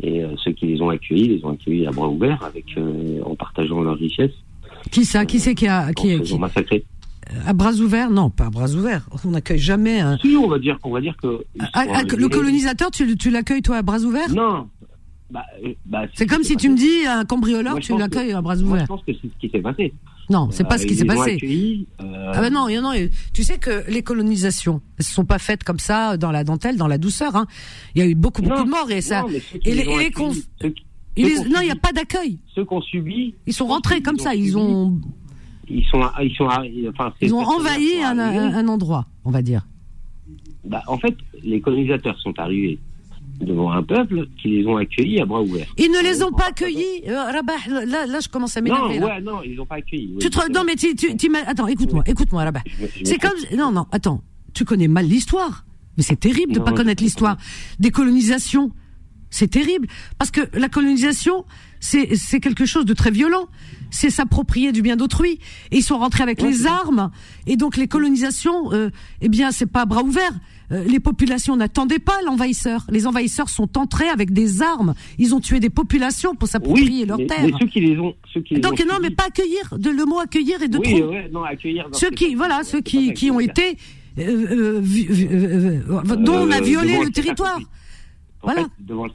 Et 0.00 0.22
euh, 0.24 0.34
ceux 0.42 0.52
qui 0.52 0.66
les 0.66 0.80
ont 0.82 0.88
accueillis, 0.88 1.28
les 1.28 1.44
ont 1.44 1.50
accueillis 1.50 1.86
à 1.86 1.90
bras 1.92 2.08
ouverts, 2.08 2.42
avec, 2.42 2.64
euh, 2.76 3.20
en 3.24 3.36
partageant 3.36 3.80
leurs 3.82 3.96
richesses. 3.96 4.34
Qui 4.90 5.04
ça? 5.04 5.24
Qui 5.24 5.38
c'est 5.38 5.54
qui 5.54 5.68
a 5.68 5.92
qui, 5.92 6.20
qui... 6.22 6.38
massacré 6.38 6.84
euh, 7.30 7.36
à 7.46 7.52
bras 7.52 7.72
ouverts? 7.74 8.10
Non, 8.10 8.28
pas 8.28 8.46
à 8.46 8.50
bras 8.50 8.70
ouverts. 8.72 9.08
On 9.24 9.30
n'accueille 9.30 9.60
jamais. 9.60 10.00
Un... 10.00 10.18
Si, 10.18 10.36
on 10.36 10.48
va 10.48 10.58
dire, 10.58 10.76
on 10.82 10.90
va 10.90 11.00
dire 11.00 11.16
que. 11.22 11.44
Ah, 11.60 11.84
ah, 11.88 12.02
le 12.02 12.28
colonisateur, 12.28 12.90
tu, 12.90 13.16
tu 13.16 13.30
l'accueilles 13.30 13.62
toi 13.62 13.76
à 13.76 13.82
bras 13.82 14.00
ouverts? 14.00 14.34
Non. 14.34 14.68
Bah, 15.30 15.44
bah, 15.86 16.02
c'est 16.14 16.26
comme 16.26 16.42
si 16.42 16.56
tu 16.56 16.68
me 16.68 16.76
dis 16.76 17.06
un 17.06 17.24
cambrioleur, 17.24 17.78
tu 17.78 17.96
l'accueilles 17.96 18.32
à 18.32 18.42
bras 18.42 18.56
ouverts. 18.56 18.66
Moi, 18.66 18.78
je 18.80 18.86
pense 18.86 19.02
que 19.04 19.12
c'est 19.12 19.28
ce 19.28 19.40
qui 19.40 19.48
s'est 19.48 19.62
passé. 19.62 19.92
Non, 20.30 20.48
c'est 20.50 20.64
pas 20.66 20.78
ce 20.78 20.86
qui 20.86 20.94
s'est 20.94 21.04
passé. 21.04 21.38
Euh, 22.00 22.32
ah 22.34 22.40
ben 22.40 22.52
non, 22.52 22.68
non, 22.80 22.92
tu 23.34 23.42
sais 23.42 23.58
que 23.58 23.90
les 23.90 24.02
colonisations 24.02 24.80
ne 24.98 25.04
se 25.04 25.12
sont 25.12 25.24
pas 25.24 25.38
faites 25.38 25.64
comme 25.64 25.78
ça 25.78 26.16
dans 26.16 26.30
la 26.30 26.44
dentelle, 26.44 26.76
dans 26.76 26.86
la 26.86 26.98
douceur. 26.98 27.36
Hein. 27.36 27.46
Il 27.94 28.02
y 28.02 28.04
a 28.04 28.08
eu 28.08 28.14
beaucoup, 28.14 28.42
beaucoup 28.42 28.64
de 28.64 28.70
morts 28.70 28.90
et 28.90 29.00
ça. 29.00 29.24
et 29.64 29.74
les, 29.74 29.84
non, 31.16 31.60
il 31.60 31.64
n'y 31.64 31.70
a 31.70 31.76
pas 31.76 31.92
d'accueil. 31.92 32.38
Ceux 32.54 32.64
qu'on 32.64 32.80
subit. 32.80 33.34
Ils 33.46 33.52
sont 33.52 33.66
rentrés 33.66 34.00
comme 34.00 34.18
ça. 34.18 34.34
Ils 34.34 34.56
ont. 34.56 34.98
Ils 35.68 35.84
sont, 35.84 36.02
ils 36.20 36.34
sont, 36.34 36.44
enfin, 36.44 37.12
ils 37.20 37.32
ont 37.32 37.40
envahi 37.40 38.02
un, 38.02 38.18
un, 38.18 38.68
endroit, 38.68 39.06
on 39.24 39.30
va 39.30 39.42
dire. 39.42 39.66
Bah, 40.64 40.82
en 40.86 40.98
fait, 40.98 41.14
les 41.42 41.60
colonisateurs 41.60 42.18
sont 42.18 42.38
arrivés 42.38 42.78
devant 43.40 43.72
un 43.72 43.82
peuple 43.82 44.28
qui 44.40 44.48
les 44.48 44.66
ont 44.66 44.76
accueillis 44.76 45.20
à 45.20 45.26
bras 45.26 45.42
ouverts. 45.42 45.66
Ils 45.78 45.90
ne 45.90 46.02
les 46.02 46.22
ont 46.22 46.32
pas 46.32 46.48
accueillis, 46.48 47.02
euh, 47.08 47.24
Rabah. 47.24 47.84
Là, 47.86 48.06
là, 48.06 48.20
je 48.20 48.28
commence 48.28 48.56
à 48.56 48.60
m'énerver. 48.60 49.00
Non, 49.00 49.06
ouais, 49.06 49.20
non, 49.20 49.42
ils 49.44 49.56
n'ont 49.56 49.66
pas 49.66 49.76
accueillis. 49.76 50.16
tu 50.20 50.30
te... 50.30 50.52
Non, 50.52 50.62
mais 50.64 50.76
tu, 50.76 50.94
tu, 50.94 51.30
attends, 51.46 51.66
écoute-moi, 51.66 52.04
écoute-moi, 52.06 52.44
Rabah. 52.44 52.62
C'est 53.04 53.18
comme, 53.18 53.38
non, 53.56 53.72
non, 53.72 53.86
attends, 53.92 54.22
tu 54.54 54.64
connais 54.64 54.88
mal 54.88 55.06
l'histoire. 55.06 55.64
Mais 55.96 56.02
c'est 56.02 56.18
terrible 56.18 56.52
de 56.52 56.58
ne 56.58 56.64
pas 56.64 56.72
connaître 56.72 57.02
l'histoire 57.02 57.36
des 57.78 57.90
colonisations. 57.90 58.72
C'est 59.30 59.48
terrible 59.48 59.86
parce 60.18 60.30
que 60.30 60.42
la 60.52 60.68
colonisation, 60.68 61.46
c'est 61.80 62.40
quelque 62.40 62.66
chose 62.66 62.84
de 62.84 62.94
très 62.94 63.10
violent. 63.10 63.48
C'est 63.90 64.10
s'approprier 64.10 64.72
du 64.72 64.82
bien 64.82 64.96
d'autrui. 64.96 65.38
Et 65.70 65.78
ils 65.78 65.82
sont 65.82 65.98
rentrés 65.98 66.22
avec 66.22 66.40
les 66.42 66.66
armes. 66.66 67.10
Et 67.46 67.56
donc 67.56 67.76
les 67.76 67.88
colonisations, 67.88 68.72
euh, 68.72 68.90
eh 69.20 69.28
bien, 69.28 69.50
c'est 69.50 69.66
pas 69.66 69.84
bras 69.86 70.02
ouverts. 70.02 70.34
Euh, 70.72 70.84
les 70.84 71.00
populations 71.00 71.56
n'attendaient 71.56 71.98
pas 71.98 72.18
l'envahisseur. 72.24 72.86
Les 72.88 73.06
envahisseurs 73.06 73.48
sont 73.48 73.76
entrés 73.76 74.08
avec 74.08 74.32
des 74.32 74.62
armes. 74.62 74.94
Ils 75.18 75.34
ont 75.34 75.40
tué 75.40 75.60
des 75.60 75.70
populations 75.70 76.34
pour 76.34 76.48
s'approprier 76.48 77.04
leurs 77.04 77.18
terres. 77.18 77.44
Mais 77.44 77.52
ceux 77.60 77.66
qui 77.66 77.80
les 77.80 77.98
ont, 77.98 78.14
ceux 78.32 78.40
qui 78.40 78.58
Donc 78.58 78.82
non, 78.86 78.94
mais 79.00 79.10
pas 79.10 79.24
accueillir. 79.26 79.74
De, 79.78 79.90
le 79.90 80.04
mot 80.04 80.18
accueillir 80.18 80.62
et 80.62 80.68
de 80.68 80.78
oui, 80.78 81.02
Ouais, 81.02 81.28
non, 81.30 81.44
accueillir. 81.44 81.88
Ceux 81.92 82.10
qui, 82.10 82.34
voilà, 82.34 82.62
ceux 82.64 82.80
qui, 82.80 83.12
qui 83.12 83.30
ont 83.30 83.40
été 83.40 83.76
euh, 84.18 84.82
euh, 84.82 86.16
dont 86.16 86.34
on 86.34 86.50
a 86.50 86.60
violé 86.60 86.98
le 87.04 87.10
territoire. 87.10 87.58
voilà. 88.42 88.66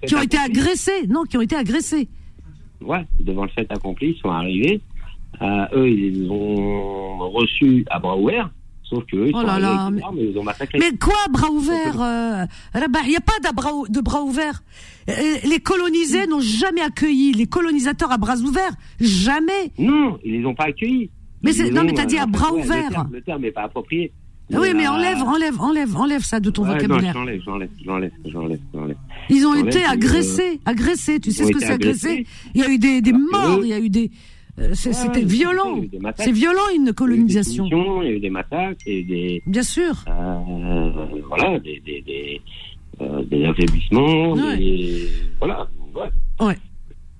qui 0.06 0.16
ont 0.16 0.22
été 0.22 0.38
agressés. 0.38 1.08
Non, 1.08 1.24
qui 1.24 1.38
ont 1.38 1.42
été 1.42 1.56
agressés. 1.56 2.08
Ouais, 2.82 3.06
devant 3.20 3.44
le 3.44 3.50
fait 3.50 3.66
accompli, 3.72 4.10
ils 4.16 4.22
sont 4.22 4.30
arrivés. 4.30 4.80
eux, 5.42 5.90
ils 5.90 6.30
ont 6.30 7.30
reçu 7.30 7.84
à 7.90 7.98
bras 7.98 8.18
ouverts. 8.18 8.52
Sauf 8.90 9.04
que 9.06 9.18
eux, 9.18 9.28
ils 9.28 9.36
oh 9.36 9.44
là 9.44 9.60
là, 9.60 9.90
mais... 9.92 10.02
ils 10.18 10.38
ont 10.38 10.44
massacré. 10.44 10.80
Mais 10.80 10.98
quoi, 10.98 11.18
bras 11.30 11.50
ouverts 11.50 12.02
euh, 12.02 12.46
Il 12.76 13.10
n'y 13.10 13.18
a 13.18 13.22
pas 13.22 13.50
de 13.50 13.54
bras, 13.54 13.72
de 13.90 14.00
bras 14.00 14.22
ouverts. 14.22 14.64
Euh, 15.10 15.14
les 15.44 15.60
colonisés 15.60 16.26
n'ont 16.26 16.40
jamais 16.40 16.82
accueilli 16.82 17.34
les 17.34 17.48
colonisateurs 17.48 18.12
à 18.12 18.18
bras 18.18 18.38
ouverts. 18.38 18.74
Jamais. 19.00 19.72
Non, 19.78 20.18
ils 20.24 20.40
les 20.40 20.46
ont 20.46 20.56
pas 20.56 20.66
accueillis. 20.66 21.10
Mais 21.44 21.52
non, 21.70 21.84
mais 21.84 21.94
t'as 21.94 22.06
dit 22.06 22.18
à 22.18 22.26
bras 22.26 22.54
ouverts. 22.54 23.08
Le 23.12 23.22
terme 23.22 23.42
n'est 23.42 23.52
pas 23.52 23.64
approprié. 23.64 24.12
Ah 24.54 24.60
oui, 24.62 24.70
mais 24.74 24.88
enlève, 24.88 25.22
enlève, 25.24 25.60
enlève, 25.60 25.98
enlève 25.98 26.24
ça 26.24 26.40
de 26.40 26.50
ton 26.50 26.64
Ouais, 26.64 26.76
vocabulaire. 26.76 27.14
Non, 27.14 27.26
j'enlève, 27.26 27.42
j'enlève, 27.44 27.70
j'enlève, 27.84 28.12
j'enlève, 28.26 28.60
j'enlève. 28.74 28.98
Ils 29.30 29.46
ont 29.46 29.56
été 29.56 29.84
euh, 29.84 29.90
agressés, 29.90 30.62
agressés. 30.66 31.20
Tu 31.20 31.32
sais 31.32 31.44
ce 31.46 31.52
que 31.52 31.60
c'est 31.60 31.74
agressé. 31.74 32.26
Il 32.56 32.62
y 32.62 32.64
a 32.64 32.70
eu 32.70 32.78
des, 32.78 33.02
des 33.02 33.12
morts, 33.12 33.60
il 33.62 33.68
y 33.68 33.74
a 33.74 33.80
eu 33.80 33.90
des. 33.90 34.10
Euh, 34.60 34.72
C'était 34.74 35.22
violent. 35.24 35.82
C'est 36.18 36.32
violent 36.32 36.62
une 36.76 36.94
colonisation. 36.94 37.66
Il 38.02 38.08
y 38.08 38.12
a 38.12 38.12
eu 38.12 38.20
des 38.20 38.30
massacres, 38.30 38.82
il 38.86 38.94
y 38.94 38.96
a 38.96 39.00
eu 39.00 39.04
des, 39.04 39.44
Bien 39.46 39.64
sûr. 39.64 39.94
euh, 40.08 40.90
voilà, 41.28 41.60
des, 41.60 41.82
des, 41.86 42.02
des, 42.02 42.42
euh, 43.02 43.24
des 43.26 43.46
affaiblissements, 43.46 44.34
Ouais. 44.34 44.58
des, 44.58 45.08
voilà, 45.40 45.68
ouais. 45.96 46.46
Ouais. 46.46 46.58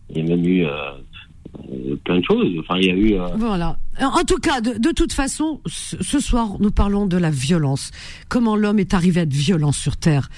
Il 0.10 0.18
y 0.18 0.22
a 0.22 0.36
même 0.36 0.46
eu 0.46 0.66
euh, 0.66 1.96
plein 2.06 2.20
de 2.20 2.24
choses. 2.24 2.48
Enfin, 2.60 2.78
il 2.80 2.86
y 2.86 2.90
a 2.92 2.96
eu. 2.96 3.16
Voilà. 3.38 3.78
En 4.00 4.24
tout 4.24 4.38
cas, 4.38 4.62
de, 4.62 4.74
de 4.78 4.92
toute 4.92 5.12
façon, 5.14 5.60
ce 5.66 5.98
ce 6.02 6.20
soir, 6.20 6.58
nous 6.60 6.72
parlons 6.72 7.06
de 7.08 7.18
la 7.18 7.30
violence. 7.32 7.92
Comment 8.30 8.56
l'homme 8.56 8.80
est 8.80 8.94
arrivé 8.94 9.20
à 9.20 9.24
être 9.24 9.34
violent 9.34 9.72
sur 9.72 9.98
Terre. 9.98 10.30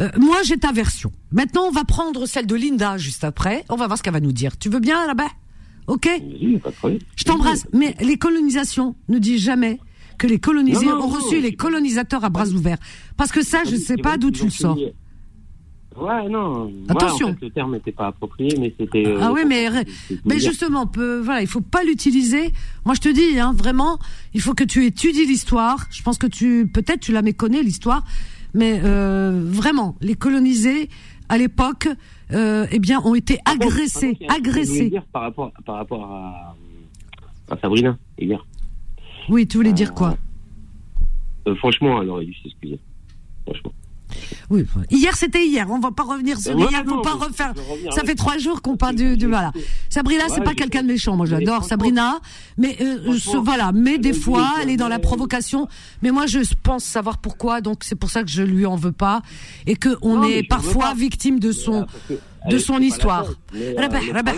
Euh, 0.00 0.08
moi, 0.18 0.36
j'ai 0.44 0.56
ta 0.56 0.72
version. 0.72 1.10
Maintenant, 1.32 1.62
on 1.66 1.70
va 1.70 1.84
prendre 1.84 2.26
celle 2.26 2.46
de 2.46 2.54
Linda 2.54 2.98
juste 2.98 3.24
après. 3.24 3.64
On 3.68 3.76
va 3.76 3.86
voir 3.88 3.98
ce 3.98 4.02
qu'elle 4.02 4.12
va 4.12 4.20
nous 4.20 4.32
dire. 4.32 4.56
Tu 4.58 4.68
veux 4.68 4.80
bien 4.80 5.06
là-bas 5.06 5.28
Ok 5.88 6.08
pas 6.62 6.88
de. 6.88 6.98
Je 7.16 7.24
t'embrasse. 7.24 7.66
Mais 7.72 7.94
les 8.00 8.16
colonisations 8.16 8.94
ne 9.08 9.18
disent 9.18 9.42
jamais 9.42 9.80
que 10.18 10.26
les 10.26 10.38
colonisés 10.38 10.86
Non, 10.86 10.96
non, 10.96 11.04
ont 11.04 11.08
non, 11.10 11.14
reçu 11.18 11.40
les 11.40 11.54
colonisateurs 11.54 12.24
à 12.24 12.28
bras 12.28 12.48
ouverts. 12.48 12.78
Parce 13.16 13.32
que 13.32 13.42
ça, 13.42 13.64
je 13.64 13.72
ne 13.72 13.80
sais 13.80 13.96
pas 13.96 14.16
d'où 14.18 14.30
tu 14.30 14.44
le 14.44 14.50
sors. 14.50 14.76
Ouais, 15.96 16.28
non. 16.28 16.70
Attention. 16.88 17.26
Moi, 17.28 17.34
en 17.36 17.38
fait, 17.40 17.44
le 17.46 17.50
terme 17.50 17.72
n'était 17.72 17.92
pas 17.92 18.08
approprié, 18.08 18.56
mais 18.60 18.72
c'était. 18.78 19.04
euh, 19.06 19.18
Ah 19.20 19.32
oui, 19.32 19.40
mais, 19.46 19.68
mais 20.24 20.38
justement, 20.38 20.86
peu, 20.86 21.18
voilà, 21.18 21.40
il 21.40 21.48
faut 21.48 21.60
pas 21.60 21.82
l'utiliser. 21.82 22.52
Moi, 22.84 22.94
je 22.94 23.00
te 23.00 23.08
dis, 23.08 23.38
hein, 23.40 23.52
vraiment, 23.56 23.98
il 24.34 24.40
faut 24.40 24.54
que 24.54 24.62
tu 24.64 24.84
étudies 24.84 25.26
l'histoire. 25.26 25.86
Je 25.90 26.02
pense 26.02 26.18
que 26.18 26.28
tu, 26.28 26.68
peut-être, 26.72 27.00
tu 27.00 27.10
la 27.12 27.22
méconnais 27.22 27.62
l'histoire, 27.64 28.04
mais 28.54 28.80
euh, 28.84 29.42
vraiment, 29.44 29.96
les 30.00 30.14
colonisés 30.14 30.88
à 31.28 31.38
l'époque, 31.38 31.88
euh, 32.32 32.66
eh 32.70 32.78
bien, 32.78 33.00
ont 33.00 33.14
été 33.14 33.38
agressés, 33.44 34.18
agressés. 34.28 34.90
dire 34.90 35.04
par 35.12 35.22
rapport, 35.22 35.52
par 35.64 35.76
rapport 35.76 36.04
à, 36.04 36.56
à 37.50 37.56
Sabrina, 37.58 37.96
hier. 38.18 38.44
Oui, 39.28 39.46
tu 39.46 39.58
voulais 39.58 39.72
dire 39.72 39.94
quoi? 39.94 40.16
Euh, 41.46 41.54
franchement, 41.56 42.00
elle 42.02 42.10
aurait 42.10 42.24
dû 42.24 42.34
s'excuser. 42.42 42.78
Franchement. 43.44 43.72
Oui, 44.50 44.64
hier 44.90 45.16
c'était 45.16 45.46
hier. 45.46 45.66
On 45.70 45.78
va 45.78 45.90
pas 45.90 46.02
revenir 46.04 46.38
sur 46.38 46.56
hier. 46.58 46.84
Faut 46.86 47.00
pas 47.02 47.14
refaire. 47.14 47.54
Ça 47.90 48.02
fait 48.02 48.14
trois 48.14 48.38
jours 48.38 48.62
qu'on 48.62 48.76
parle 48.76 48.96
du, 48.96 49.16
du 49.16 49.26
voilà. 49.26 49.52
Sabrina, 49.88 50.24
c'est 50.28 50.42
pas 50.42 50.54
quelqu'un 50.54 50.82
de 50.82 50.88
méchant. 50.88 51.16
Moi, 51.16 51.26
je 51.26 51.34
Mais 51.34 51.40
l'adore, 51.40 51.54
franchement- 51.56 51.68
Sabrina. 51.68 52.20
Mais 52.56 52.76
euh, 52.80 53.18
voilà. 53.42 53.72
Mais 53.72 53.98
des 53.98 54.12
fois, 54.12 54.54
elle 54.62 54.70
est 54.70 54.76
dans 54.76 54.88
la 54.88 54.98
provocation. 54.98 55.68
Mais 56.02 56.10
moi, 56.10 56.26
je 56.26 56.40
pense 56.62 56.84
savoir 56.84 57.18
pourquoi. 57.18 57.60
Donc, 57.60 57.84
c'est 57.84 57.94
pour 57.96 58.10
ça 58.10 58.22
que 58.22 58.30
je 58.30 58.42
lui 58.42 58.66
en 58.66 58.76
veux 58.76 58.92
pas 58.92 59.22
et 59.66 59.76
que 59.76 59.96
on 60.02 60.22
est 60.22 60.42
parfois 60.48 60.94
victime 60.94 61.38
de 61.40 61.52
son 61.52 61.86
de 62.48 62.56
son 62.58 62.78
histoire. 62.78 63.24
euh, 63.54 63.72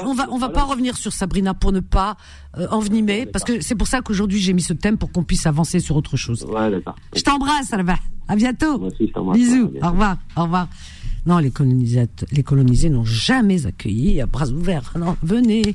on 0.07 0.15
va 0.15 0.27
on 0.31 0.39
va 0.39 0.49
pas 0.49 0.63
revenir 0.63 0.97
sur 0.97 1.13
Sabrina 1.13 1.53
pour 1.55 1.71
ne 1.71 1.81
pas 1.81 2.17
euh, 2.57 2.67
envenimer 2.71 3.27
parce 3.27 3.45
que 3.45 3.61
c'est 3.61 3.75
pour 3.75 3.87
ça 3.87 4.01
qu'aujourd'hui 4.01 4.41
j'ai 4.41 4.53
mis 4.55 4.63
ce 4.63 4.73
thème 4.73 4.97
pour 4.99 5.13
qu'on 5.13 5.23
puisse 5.23 5.47
avancer 5.47 5.81
sur 5.81 5.97
autre 5.97 6.17
chose. 6.17 6.45
Je 7.15 7.21
t'embrasse, 7.23 7.71
Rabah. 7.71 7.99
À 8.31 8.37
bientôt. 8.37 8.79
Moi 8.79 8.89
aussi, 8.89 9.09
je 9.09 9.13
t'embrasse. 9.13 9.37
Bisous. 9.37 9.65
À 9.67 9.69
bientôt. 9.71 9.87
Au 9.87 9.91
revoir. 9.91 10.17
Au 10.37 10.43
revoir. 10.45 10.69
Non, 11.27 11.39
les 11.39 11.51
colonisateurs, 11.51 12.29
les 12.33 12.43
colonisés 12.43 12.89
n'ont 12.89 13.05
jamais 13.05 13.67
accueilli 13.67 14.21
à 14.21 14.27
bras 14.27 14.49
ouverts. 14.49 14.93
Non, 14.99 15.17
venez, 15.23 15.75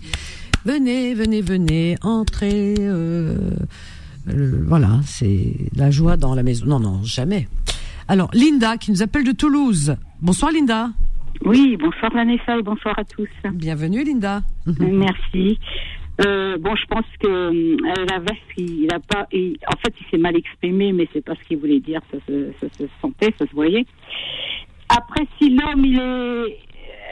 venez, 0.65 1.13
venez, 1.13 1.41
venez, 1.41 1.97
entrez. 2.01 2.75
euh, 2.79 3.51
euh, 4.29 4.63
voilà, 4.65 5.01
c'est 5.05 5.53
la 5.75 5.91
joie 5.91 6.17
dans 6.17 6.33
la 6.33 6.43
maison. 6.43 6.65
Non, 6.65 6.79
non, 6.79 7.03
jamais. 7.03 7.47
Alors, 8.07 8.29
Linda 8.33 8.77
qui 8.77 8.91
nous 8.91 9.03
appelle 9.03 9.23
de 9.25 9.33
Toulouse. 9.33 9.95
Bonsoir, 10.21 10.51
Linda. 10.51 10.89
Oui, 11.43 11.75
bonsoir 11.77 12.11
Vanessa 12.13 12.57
et 12.57 12.63
bonsoir 12.63 12.97
à 12.97 13.03
tous. 13.03 13.27
Bienvenue, 13.53 14.03
Linda. 14.05 14.41
Merci. 14.79 15.59
Euh, 16.21 16.57
bon, 16.57 16.75
je 16.75 16.85
pense 16.85 17.05
que 17.19 17.27
euh, 17.27 17.77
la 18.09 18.19
veste, 18.19 18.41
il 18.57 18.87
a 18.93 18.99
pas, 18.99 19.27
il- 19.33 19.57
en 19.67 19.75
fait, 19.77 19.93
il 19.99 20.05
s'est 20.09 20.17
mal 20.17 20.35
exprimé, 20.37 20.93
mais 20.93 21.07
c'est 21.11 21.23
pas 21.23 21.35
ce 21.35 21.43
qu'il 21.47 21.57
voulait 21.57 21.81
dire. 21.81 22.01
Ça 22.11 22.17
se, 22.27 22.51
ça 22.61 22.67
se 22.77 22.83
sentait, 23.01 23.33
ça 23.37 23.45
se 23.45 23.51
voyait. 23.53 23.85
Après, 24.89 25.25
si 25.37 25.49
l'homme, 25.49 25.83
il 25.83 25.97
est, 25.97 26.01
euh, 26.01 26.47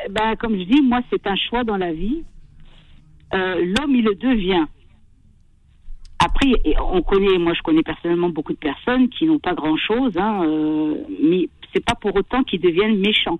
ben, 0.10 0.36
comme 0.38 0.58
je 0.58 0.64
dis, 0.64 0.82
moi, 0.82 1.02
c'est 1.10 1.26
un 1.28 1.36
choix 1.36 1.64
dans 1.66 1.76
la 1.78 1.92
vie. 1.92 2.24
Euh, 3.34 3.56
l'homme, 3.78 3.96
il 3.96 4.06
le 4.06 4.16
devient. 4.16 4.66
Après, 6.20 6.52
on 6.82 7.02
connaît, 7.02 7.38
moi, 7.38 7.54
je 7.54 7.62
connais 7.62 7.84
personnellement 7.84 8.30
beaucoup 8.30 8.54
de 8.54 8.58
personnes 8.58 9.10
qui 9.10 9.26
n'ont 9.26 9.40
pas 9.40 9.54
grand-chose, 9.54 10.16
hein, 10.18 10.44
euh, 10.46 10.96
mais 11.22 11.50
c'est 11.74 11.84
pas 11.84 11.96
pour 11.96 12.16
autant 12.16 12.44
qu'ils 12.44 12.62
deviennent 12.62 13.00
méchants. 13.00 13.40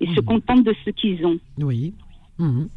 Ils 0.00 0.08
se 0.14 0.20
contentent 0.20 0.64
de 0.64 0.74
ce 0.84 0.90
qu'ils 0.90 1.24
ont. 1.26 1.38
Oui. 1.58 1.92
Mhm. 2.38 2.68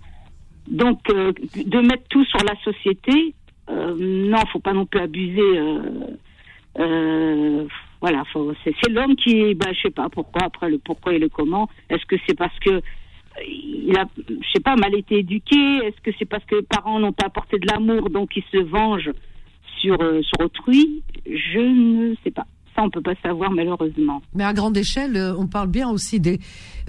Donc, 0.67 0.99
euh, 1.09 1.31
de 1.55 1.79
mettre 1.79 2.03
tout 2.09 2.25
sur 2.25 2.39
la 2.43 2.55
société, 2.61 3.33
euh, 3.69 3.95
non, 3.97 4.45
faut 4.51 4.59
pas 4.59 4.73
non 4.73 4.85
plus 4.85 4.99
abuser. 4.99 5.39
euh, 5.41 5.79
euh, 6.79 7.67
voilà, 7.99 8.23
c'est 8.63 8.89
l'homme 8.89 9.15
qui, 9.15 9.55
bah, 9.55 9.71
je 9.73 9.81
sais 9.83 9.89
pas 9.89 10.09
pourquoi. 10.09 10.43
Après, 10.43 10.69
le 10.69 10.77
pourquoi 10.77 11.13
et 11.13 11.19
le 11.19 11.29
comment. 11.29 11.67
Est-ce 11.89 12.05
que 12.05 12.15
c'est 12.27 12.37
parce 12.37 12.57
que 12.59 12.81
il 13.47 13.95
a, 13.97 14.05
je 14.27 14.49
sais 14.53 14.59
pas, 14.59 14.75
mal 14.75 14.95
été 14.95 15.19
éduqué? 15.19 15.55
Est-ce 15.55 15.99
que 16.01 16.11
c'est 16.19 16.25
parce 16.25 16.43
que 16.45 16.55
les 16.55 16.61
parents 16.63 16.99
n'ont 16.99 17.13
pas 17.13 17.27
apporté 17.27 17.57
de 17.57 17.67
l'amour, 17.67 18.09
donc 18.09 18.35
il 18.35 18.43
se 18.51 18.57
venge 18.57 19.11
sur 19.79 19.97
sur 19.97 20.45
autrui? 20.45 21.03
Je 21.25 21.59
ne 21.59 22.15
sais 22.23 22.31
pas. 22.31 22.45
Ça, 22.77 22.83
on 22.83 22.91
peut 22.91 23.01
pas 23.01 23.15
savoir 23.23 23.49
malheureusement. 23.49 24.21
Mais 24.35 24.43
à 24.43 24.53
grande 24.53 24.77
échelle, 24.77 25.17
euh, 25.17 25.33
on 25.35 25.47
parle 25.47 25.67
bien 25.67 25.89
aussi 25.89 26.19
des 26.19 26.39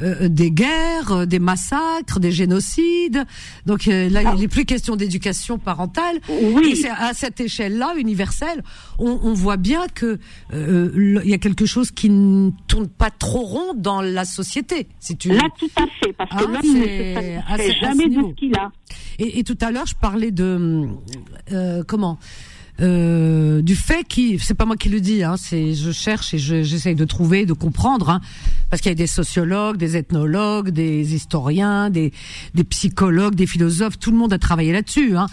euh, 0.01 0.29
des 0.29 0.51
guerres, 0.51 1.11
euh, 1.13 1.25
des 1.27 1.39
massacres, 1.39 2.21
des 2.21 2.31
génocides. 2.31 3.25
Donc 3.65 3.89
euh, 3.89 4.11
là, 4.11 4.21
il 4.35 4.41
n'est 4.41 4.49
plus 4.49 4.67
question 4.67 4.97
d'éducation 4.97 5.57
parentale. 5.59 6.19
Oui. 6.29 6.73
Et 6.73 6.75
c'est 6.75 6.91
à 6.91 7.15
cette 7.15 7.41
échelle-là, 7.41 7.95
universelle, 7.97 8.63
on, 8.99 9.19
on 9.23 9.33
voit 9.33 9.57
bien 9.57 9.87
que 9.95 10.19
euh, 10.53 11.21
il 11.25 11.31
y 11.31 11.35
a 11.35 11.39
quelque 11.39 11.65
chose 11.65 11.91
qui 11.91 12.11
ne 12.11 12.51
tourne 12.69 12.87
pas 12.89 13.11
trop 13.11 13.41
rond 13.43 13.73
dans 13.75 14.03
la 14.03 14.27
société. 14.27 14.89
Si 15.01 15.17
tu 15.17 15.31
Là, 15.31 15.49
tout 15.59 15.71
à 15.77 15.87
fait, 16.05 16.13
parce 16.13 16.31
que 16.31 16.37
Ah, 16.37 16.43
l'homme 16.43 16.53
ne 16.53 17.39
à 17.51 17.57
ce 17.57 17.73
jamais 17.81 18.09
de 18.09 18.21
ce 18.29 18.35
qu'il 18.35 18.55
a. 18.57 18.71
Et, 19.19 19.39
et 19.39 19.43
tout 19.45 19.57
à 19.63 19.71
l'heure, 19.71 19.87
je 19.87 19.95
parlais 19.95 20.31
de 20.33 20.87
euh, 21.53 21.83
comment? 21.89 22.19
Euh, 22.81 23.61
du 23.63 23.75
fait 23.75 24.05
qui 24.07 24.39
c'est 24.39 24.55
pas 24.55 24.65
moi 24.65 24.77
qui 24.77 24.89
le 24.89 25.01
dis 25.01 25.25
hein, 25.25 25.37
c'est 25.37 25.75
je 25.75 25.91
cherche 25.91 26.33
et 26.35 26.39
je- 26.39 26.63
j'essaye 26.63 26.95
de 26.95 27.05
trouver 27.05 27.45
de 27.45 27.53
comprendre 27.53 28.09
hein, 28.11 28.21
parce 28.71 28.81
qu'il 28.83 28.91
y 28.91 28.93
a 28.93 28.95
des 28.97 29.07
sociologues 29.09 29.77
des 29.77 29.97
ethnologues 29.97 30.71
des 30.71 31.15
historiens 31.15 31.91
des 31.91 32.13
des 32.55 32.65
psychologues 32.65 33.35
des 33.35 33.47
philosophes 33.47 33.99
tout 33.99 34.11
le 34.13 34.17
monde 34.17 34.33
a 34.33 34.39
travaillé 34.39 34.73
là-dessus 34.73 35.17
hein. 35.17 35.27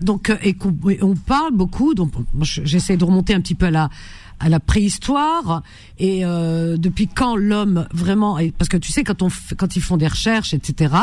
donc 0.00 0.30
euh, 0.30 0.36
et, 0.44 0.50
et 0.90 1.02
on 1.02 1.16
parle 1.16 1.52
beaucoup 1.54 1.94
donc 1.94 2.12
j'essaie 2.40 2.96
de 2.96 3.04
remonter 3.04 3.34
un 3.34 3.40
petit 3.40 3.56
peu 3.56 3.66
à 3.66 3.70
la 3.72 3.90
à 4.38 4.48
la 4.48 4.58
préhistoire 4.60 5.62
et 5.98 6.24
euh, 6.24 6.76
depuis 6.76 7.06
quand 7.08 7.36
l'homme 7.36 7.86
vraiment 7.92 8.38
parce 8.58 8.68
que 8.68 8.76
tu 8.76 8.90
sais 8.92 9.02
quand 9.04 9.22
on 9.22 9.28
quand 9.56 9.74
ils 9.76 9.82
font 9.82 9.96
des 9.96 10.08
recherches 10.08 10.54
etc 10.54 10.94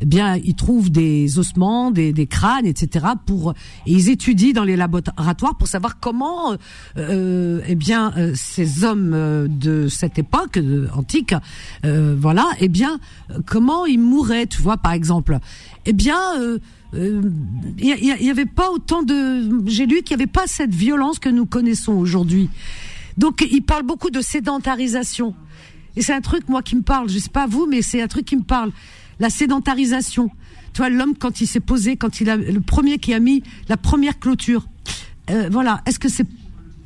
eh 0.00 0.06
bien 0.06 0.36
ils 0.36 0.54
trouvent 0.54 0.90
des 0.90 1.38
ossements 1.38 1.90
des, 1.90 2.12
des 2.12 2.26
crânes 2.26 2.66
etc 2.66 3.06
pour 3.26 3.54
et 3.86 3.92
ils 3.92 4.08
étudient 4.08 4.52
dans 4.52 4.64
les 4.64 4.76
laboratoires 4.76 5.56
pour 5.56 5.68
savoir 5.68 5.98
comment 6.00 6.52
euh, 6.52 6.56
euh, 6.98 7.60
eh 7.66 7.74
bien 7.74 8.12
euh, 8.16 8.32
ces 8.34 8.84
hommes 8.84 9.12
euh, 9.14 9.46
de 9.48 9.88
cette 9.88 10.18
époque 10.18 10.56
euh, 10.56 10.88
antique 10.94 11.34
euh, 11.84 12.16
voilà 12.18 12.46
eh 12.60 12.68
bien 12.68 12.98
euh, 13.30 13.38
comment 13.46 13.86
ils 13.86 13.98
mouraient 13.98 14.46
tu 14.46 14.62
vois 14.62 14.76
par 14.76 14.92
exemple. 14.92 15.38
Eh 15.86 15.92
bien 15.92 16.18
euh, 16.38 16.58
euh, 16.94 17.22
il 17.78 17.96
il 18.00 18.26
y 18.26 18.30
avait 18.30 18.46
pas 18.46 18.70
autant 18.70 19.02
de 19.02 19.66
j'ai 19.66 19.86
lu 19.86 20.02
qu'il 20.02 20.12
y 20.12 20.14
avait 20.14 20.26
pas 20.26 20.46
cette 20.46 20.74
violence 20.74 21.18
que 21.18 21.28
nous 21.28 21.46
connaissons 21.46 21.92
aujourd'hui. 21.92 22.48
Donc 23.18 23.46
il 23.48 23.62
parle 23.62 23.84
beaucoup 23.84 24.10
de 24.10 24.20
sédentarisation. 24.20 25.34
Et 25.96 26.02
c'est 26.02 26.12
un 26.12 26.20
truc 26.20 26.48
moi 26.48 26.62
qui 26.62 26.76
me 26.76 26.82
parle 26.82 27.08
je 27.08 27.18
sais 27.18 27.30
pas 27.30 27.46
vous 27.46 27.66
mais 27.66 27.82
c'est 27.82 28.02
un 28.02 28.08
truc 28.08 28.24
qui 28.24 28.36
me 28.36 28.42
parle 28.42 28.72
la 29.20 29.30
sédentarisation. 29.30 30.30
Tu 30.72 30.78
vois 30.78 30.90
l'homme 30.90 31.14
quand 31.16 31.40
il 31.40 31.46
s'est 31.46 31.60
posé 31.60 31.96
quand 31.96 32.20
il 32.20 32.30
a 32.30 32.36
le 32.36 32.60
premier 32.60 32.98
qui 32.98 33.14
a 33.14 33.20
mis 33.20 33.42
la 33.68 33.76
première 33.76 34.18
clôture. 34.18 34.66
Euh, 35.30 35.48
voilà. 35.50 35.82
Est-ce 35.86 35.98
que 35.98 36.08
c'est 36.08 36.26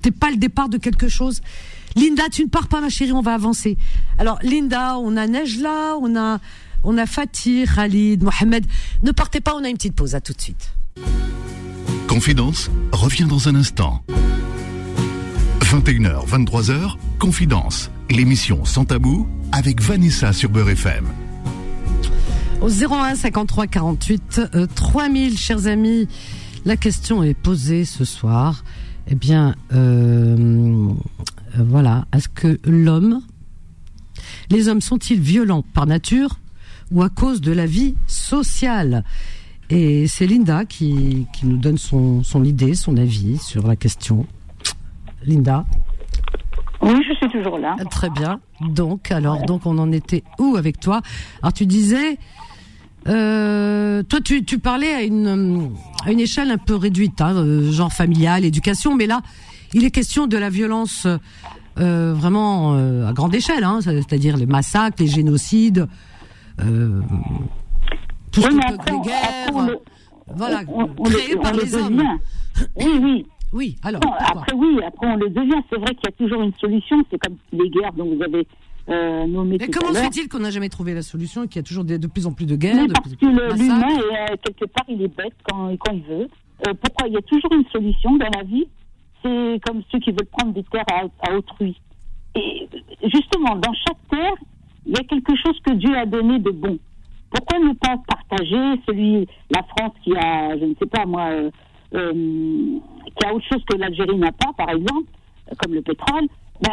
t'es 0.02 0.10
pas 0.10 0.30
le 0.30 0.36
départ 0.36 0.68
de 0.68 0.78
quelque 0.78 1.08
chose? 1.08 1.40
Linda 1.96 2.24
tu 2.30 2.44
ne 2.44 2.48
pars 2.48 2.68
pas 2.68 2.80
ma 2.80 2.88
chérie 2.90 3.12
on 3.12 3.22
va 3.22 3.34
avancer. 3.34 3.78
Alors 4.18 4.38
Linda 4.42 4.98
on 4.98 5.16
a 5.16 5.26
Nejla 5.26 5.96
on 5.98 6.98
a 6.98 7.06
Fatih 7.06 7.64
Khalid 7.66 8.22
Mohamed. 8.22 8.66
Ne 9.02 9.12
partez 9.12 9.40
pas 9.40 9.54
on 9.54 9.64
a 9.64 9.68
une 9.68 9.76
petite 9.76 9.94
pause. 9.94 10.14
À 10.14 10.20
tout 10.20 10.32
de 10.32 10.40
suite. 10.40 10.72
Confidence 12.06 12.70
revient 12.92 13.26
dans 13.28 13.48
un 13.48 13.54
instant. 13.54 14.02
21h, 15.60 16.26
23h, 16.26 16.96
Confidence, 17.18 17.90
l'émission 18.08 18.64
sans 18.64 18.86
tabou 18.86 19.28
avec 19.52 19.82
Vanessa 19.82 20.32
sur 20.32 20.48
Beurre 20.48 20.70
FM. 20.70 21.04
Au 22.60 22.68
01 22.68 23.14
53 23.14 23.66
48 23.68 24.40
euh, 24.54 24.66
3000, 24.74 25.38
chers 25.38 25.66
amis, 25.66 26.08
la 26.64 26.76
question 26.76 27.22
est 27.22 27.34
posée 27.34 27.84
ce 27.84 28.04
soir. 28.04 28.64
eh 29.06 29.14
bien, 29.14 29.54
euh, 29.72 30.88
voilà, 31.56 32.06
est-ce 32.12 32.28
que 32.28 32.58
l'homme, 32.64 33.22
les 34.50 34.68
hommes 34.68 34.80
sont-ils 34.80 35.20
violents 35.20 35.62
par 35.62 35.86
nature 35.86 36.38
ou 36.90 37.02
à 37.02 37.08
cause 37.08 37.40
de 37.40 37.52
la 37.52 37.66
vie 37.66 37.94
sociale? 38.06 39.04
Et 39.70 40.08
c'est 40.08 40.26
Linda 40.26 40.64
qui, 40.64 41.26
qui 41.34 41.46
nous 41.46 41.58
donne 41.58 41.78
son, 41.78 42.22
son 42.24 42.42
idée, 42.42 42.74
son 42.74 42.96
avis 42.96 43.38
sur 43.38 43.66
la 43.66 43.76
question. 43.76 44.26
Linda? 45.24 45.64
Oui, 46.80 46.94
je 47.08 47.14
suis 47.14 47.28
toujours 47.28 47.58
là. 47.58 47.76
Très 47.90 48.08
bien. 48.10 48.40
Donc, 48.60 49.10
alors, 49.10 49.44
donc 49.44 49.66
on 49.66 49.78
en 49.78 49.92
était 49.92 50.24
où 50.38 50.56
avec 50.56 50.80
toi? 50.80 51.02
Alors, 51.42 51.52
tu 51.52 51.66
disais, 51.66 52.18
euh, 53.08 54.02
toi, 54.02 54.20
tu, 54.20 54.44
tu 54.44 54.58
parlais 54.58 54.92
à 54.92 55.02
une, 55.02 55.70
à 56.04 56.12
une 56.12 56.20
échelle 56.20 56.50
un 56.50 56.58
peu 56.58 56.74
réduite, 56.76 57.20
hein, 57.20 57.34
euh, 57.36 57.70
genre 57.72 57.92
familiale, 57.92 58.44
éducation, 58.44 58.94
mais 58.94 59.06
là, 59.06 59.20
il 59.74 59.84
est 59.84 59.90
question 59.90 60.26
de 60.26 60.36
la 60.36 60.50
violence 60.50 61.06
euh, 61.78 62.12
vraiment 62.14 62.74
euh, 62.74 63.06
à 63.08 63.12
grande 63.12 63.34
échelle, 63.34 63.64
hein, 63.64 63.80
c'est-à-dire 63.82 64.36
les 64.36 64.46
massacres, 64.46 64.96
les 65.00 65.06
génocides, 65.06 65.86
tout 66.58 66.64
ce 68.42 68.48
Oui, 68.48 68.50
qui 68.50 68.56
mais 68.56 68.76
peut 68.76 68.92
les 68.92 69.00
guerres, 69.00 69.30
après, 69.46 69.54
on 69.54 69.66
le- 69.66 69.78
voilà, 70.34 70.60
on- 70.68 70.88
on 70.98 71.02
créées 71.04 71.36
par 71.36 71.52
le 71.52 71.62
les 71.62 71.74
hommes. 71.74 72.02
Oui, 72.76 73.00
oui. 73.02 73.26
Oui, 73.50 73.78
alors, 73.82 74.02
Non, 74.04 74.12
après, 74.18 74.52
oui, 74.54 74.78
après, 74.86 75.06
on 75.06 75.16
le 75.16 75.30
devient. 75.30 75.62
C'est 75.70 75.78
vrai 75.78 75.94
qu'il 75.94 76.04
y 76.04 76.08
a 76.08 76.12
toujours 76.12 76.42
une 76.42 76.52
solution. 76.60 77.02
C'est 77.10 77.16
comme 77.16 77.36
les 77.50 77.70
guerres 77.70 77.94
dont 77.96 78.04
vous 78.14 78.22
avez 78.22 78.46
euh, 78.88 79.26
nommé 79.26 79.58
Mais 79.60 79.68
comment 79.68 79.92
se 79.92 80.00
fait-il 80.00 80.28
qu'on 80.28 80.38
n'a 80.38 80.50
jamais 80.50 80.68
trouvé 80.68 80.94
la 80.94 81.02
solution 81.02 81.44
et 81.44 81.48
qu'il 81.48 81.56
y 81.56 81.64
a 81.64 81.66
toujours 81.66 81.84
de 81.84 82.06
plus 82.06 82.26
en 82.26 82.32
plus 82.32 82.46
de 82.46 82.56
guerres, 82.56 82.86
de 82.86 82.92
parce 82.92 83.08
plus 83.08 83.16
que 83.16 83.26
l'humain, 83.26 83.98
euh, 83.98 84.36
quelque 84.42 84.64
part, 84.64 84.84
il 84.88 85.02
est 85.02 85.14
bête 85.14 85.34
quand, 85.44 85.76
quand 85.78 85.92
il 85.92 86.02
veut. 86.02 86.28
Euh, 86.66 86.74
pourquoi 86.82 87.06
Il 87.08 87.14
y 87.14 87.18
a 87.18 87.22
toujours 87.22 87.52
une 87.52 87.66
solution 87.66 88.16
dans 88.16 88.30
la 88.34 88.42
vie? 88.44 88.66
C'est 89.22 89.60
comme 89.66 89.82
ceux 89.92 89.98
qui 89.98 90.10
veulent 90.10 90.28
prendre 90.32 90.54
des 90.54 90.62
terres 90.64 90.84
à, 90.90 91.30
à 91.30 91.34
autrui. 91.36 91.76
Et 92.34 92.68
justement, 93.02 93.56
dans 93.56 93.74
chaque 93.74 94.08
terre, 94.10 94.34
il 94.86 94.92
y 94.92 95.00
a 95.00 95.04
quelque 95.04 95.34
chose 95.36 95.58
que 95.66 95.74
Dieu 95.74 95.94
a 95.96 96.06
donné 96.06 96.38
de 96.38 96.50
bon. 96.50 96.78
Pourquoi 97.30 97.58
ne 97.58 97.74
pas 97.74 97.96
partager 98.06 98.80
celui, 98.86 99.26
la 99.50 99.62
France 99.64 99.92
qui 100.02 100.16
a, 100.16 100.56
je 100.56 100.64
ne 100.64 100.74
sais 100.76 100.86
pas 100.86 101.04
moi, 101.04 101.28
euh, 101.30 101.50
qui 101.92 103.26
a 103.26 103.34
autre 103.34 103.44
chose 103.52 103.62
que 103.68 103.76
l'Algérie 103.76 104.16
n'a 104.16 104.32
pas, 104.32 104.52
par 104.56 104.70
exemple, 104.70 105.10
comme 105.58 105.74
le 105.74 105.82
pétrole 105.82 106.26
ben, 106.62 106.70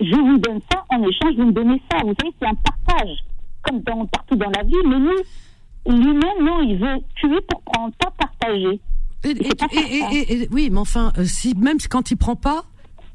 Je 0.00 0.14
vous 0.16 0.38
donne 0.38 0.60
ça, 0.72 0.84
en 0.90 1.02
échange, 1.02 1.34
vous 1.36 1.46
me 1.46 1.52
donnez 1.52 1.80
ça. 1.90 1.98
Vous 2.02 2.14
savez, 2.20 2.32
c'est 2.40 2.46
un 2.46 2.54
partage, 2.54 3.16
comme 3.62 3.80
dans, 3.80 4.06
partout 4.06 4.36
dans 4.36 4.50
la 4.50 4.62
vie. 4.62 4.74
Mais 4.86 4.98
nous, 4.98 5.96
l'humain, 5.96 6.32
non, 6.40 6.60
il 6.62 6.76
veut 6.78 6.98
tuer 7.16 7.40
pour 7.48 7.62
prendre, 7.62 7.92
pas 7.96 8.10
partager. 8.18 8.80
Et, 9.24 9.34
pas 9.54 9.66
et- 9.72 10.48
oui, 10.50 10.70
mais 10.72 10.78
enfin, 10.78 11.12
euh, 11.18 11.24
si 11.24 11.54
même 11.54 11.76
quand 11.90 12.10
il 12.10 12.16
prend 12.16 12.36
pas, 12.36 12.64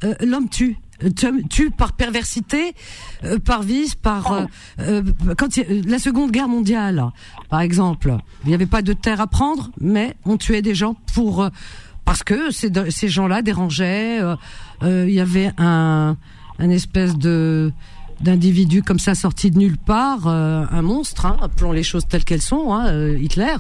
euh, 0.04 0.14
l'homme 0.22 0.50
tue. 0.50 0.78
Euh, 1.04 1.10
tue- 1.50 1.72
par 1.72 1.92
perversité, 1.92 2.74
euh, 3.26 3.38
par 3.38 3.64
vice, 3.64 3.96
par 3.96 4.32
euh, 4.32 4.46
euh, 4.80 5.04
quand 5.38 5.58
il 5.58 5.86
la 5.90 6.00
Seconde 6.00 6.32
Guerre 6.32 6.48
mondiale, 6.48 7.04
par 7.50 7.60
exemple, 7.60 8.16
il 8.44 8.48
n'y 8.48 8.54
avait 8.56 8.66
pas 8.66 8.82
de 8.82 8.94
terre 8.94 9.20
à 9.20 9.28
prendre, 9.28 9.72
mais 9.82 10.16
on 10.24 10.38
tuait 10.38 10.62
des 10.62 10.74
gens 10.74 10.96
pour 11.14 11.50
parce 12.06 12.24
que 12.24 12.52
ces, 12.52 12.72
ces 12.90 13.08
gens-là 13.10 13.42
dérangeaient. 13.42 14.22
euh, 14.22 14.36
euh, 14.84 15.06
Il 15.08 15.14
y 15.14 15.20
avait 15.20 15.52
un 15.58 16.16
un 16.58 16.70
espèce 16.70 17.18
de 17.18 17.72
d'individu 18.22 18.82
comme 18.82 18.98
ça 18.98 19.14
sorti 19.14 19.52
de 19.52 19.58
nulle 19.60 19.78
part, 19.78 20.28
euh, 20.28 20.64
un 20.72 20.82
monstre, 20.82 21.26
hein, 21.26 21.36
appelons 21.42 21.74
les 21.74 21.84
choses 21.84 22.08
telles 22.08 22.24
qu'elles 22.24 22.42
sont, 22.42 22.74
hein, 22.74 22.88
euh, 22.88 23.18
Hitler, 23.20 23.58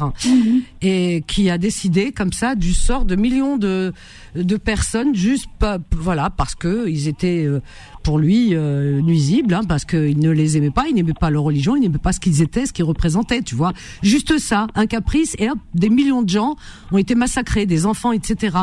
et 0.81 1.25
qui 1.27 1.49
a 1.49 1.57
décidé 1.57 2.13
comme 2.13 2.31
ça 2.31 2.55
du 2.55 2.73
sort 2.73 3.03
de 3.03 3.17
millions 3.17 3.57
de 3.57 3.91
de 4.33 4.55
personnes 4.55 5.13
juste 5.13 5.47
pas, 5.59 5.77
voilà 5.91 6.29
parce 6.29 6.55
que 6.55 6.87
ils 6.87 7.09
étaient 7.09 7.43
euh, 7.45 7.61
pour 8.05 8.19
lui 8.19 8.53
euh, 8.53 9.01
nuisibles, 9.01 9.55
hein, 9.55 9.63
parce 9.67 9.83
qu'il 9.83 10.19
ne 10.19 10.29
les 10.29 10.57
aimait 10.57 10.69
pas, 10.69 10.87
il 10.87 10.93
n'aimait 10.93 11.15
pas 11.19 11.31
leur 11.31 11.41
religion, 11.41 11.75
il 11.75 11.79
n'aimait 11.79 11.97
pas 11.97 12.13
ce 12.13 12.19
qu'ils 12.19 12.43
étaient, 12.43 12.67
ce 12.67 12.71
qu'ils 12.71 12.85
représentaient, 12.85 13.41
tu 13.41 13.55
vois, 13.55 13.73
juste 14.03 14.37
ça, 14.37 14.67
un 14.75 14.85
caprice, 14.85 15.35
et 15.39 15.49
hop, 15.49 15.57
des 15.73 15.89
millions 15.89 16.21
de 16.21 16.29
gens 16.29 16.55
ont 16.91 16.99
été 16.99 17.15
massacrés, 17.15 17.65
des 17.65 17.87
enfants, 17.87 18.11
etc. 18.11 18.57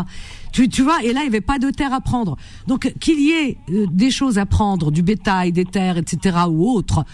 Tu, 0.53 0.69
tu 0.69 0.83
vois, 0.83 1.03
et 1.03 1.13
là, 1.13 1.21
il 1.21 1.25
n'y 1.25 1.29
avait 1.29 1.41
pas 1.41 1.59
de 1.59 1.71
terre 1.71 1.93
à 1.93 2.01
prendre. 2.01 2.37
Donc, 2.69 2.93
qu'il 3.01 3.21
y 3.21 3.33
ait 3.33 3.59
euh, 3.71 3.87
des 3.91 4.13
choses 4.13 4.39
à 4.39 4.47
prendre, 4.47 4.93
du 4.93 5.03
bétail, 5.03 5.51
des 5.51 5.65
terres, 5.65 5.99
etc., 5.99 6.39
ou 6.49 6.71
autre, 6.71 7.05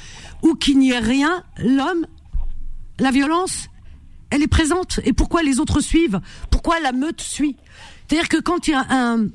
ou 0.43 0.55
qu'il 0.55 0.79
n'y 0.79 0.91
ait 0.91 0.99
rien, 0.99 1.43
l'homme, 1.65 2.07
la 3.01 3.11
violence, 3.11 3.69
elle 4.29 4.43
est 4.43 4.49
présente. 4.49 5.01
Et 5.05 5.15
pourquoi 5.15 5.43
les 5.43 5.61
autres 5.61 5.81
suivent? 5.81 6.21
Pourquoi 6.51 6.79
la 6.81 6.93
meute 6.93 7.23
suit? 7.23 7.57
C'est-à-dire 8.07 8.29
que 8.29 8.39
quand 8.39 8.69
il 8.69 8.73
y 8.73 8.75
a 8.75 8.87
un, 8.91 9.29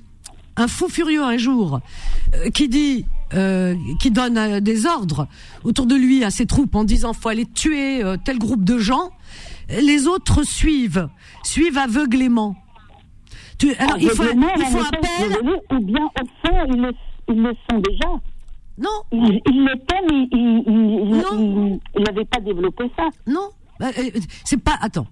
un 0.56 0.68
fou 0.68 0.88
furieux 0.90 1.24
un 1.24 1.38
jour 1.38 1.80
euh, 2.36 2.50
qui 2.50 2.68
dit, 2.70 3.06
euh, 3.34 3.76
qui 4.00 4.12
donne 4.12 4.38
euh, 4.38 4.60
des 4.60 4.86
ordres 4.86 5.28
autour 5.64 5.86
de 5.86 5.96
lui 5.96 6.24
à 6.24 6.30
ses 6.30 6.46
troupes 6.46 6.76
en 6.76 6.84
disant 6.84 7.14
faut 7.14 7.30
aller 7.30 7.46
tuer 7.46 8.04
tel 8.24 8.38
groupe 8.38 8.64
de 8.64 8.78
gens, 8.78 9.10
les 9.70 10.08
autres 10.08 10.44
suivent, 10.44 11.08
suivent 11.44 11.78
aveuglément. 11.78 12.56
Tu, 13.58 13.74
alors 13.76 13.98
il 14.00 14.10
faut, 14.10 14.24
il 14.24 14.66
faut 14.66 14.80
appel. 14.80 15.38
Ou 15.72 15.80
bien, 15.86 16.06
au 16.06 16.26
fond, 16.48 16.58
ils 16.70 16.82
le, 16.82 16.92
ils 17.30 17.42
le 17.42 17.54
sont 17.70 17.80
déjà. 17.80 18.10
Non, 18.78 18.90
Ils, 19.12 19.40
ils 19.48 19.64
l'étaient, 19.64 20.02
mais 20.10 20.28
ils- 20.32 21.80
n'avaient 22.04 22.26
pas 22.26 22.40
développé 22.40 22.86
ça. 22.98 23.04
Non, 23.28 23.50
Bah, 23.80 23.90
c'est 24.44 24.58
pas. 24.58 24.78
Attends, 24.82 25.06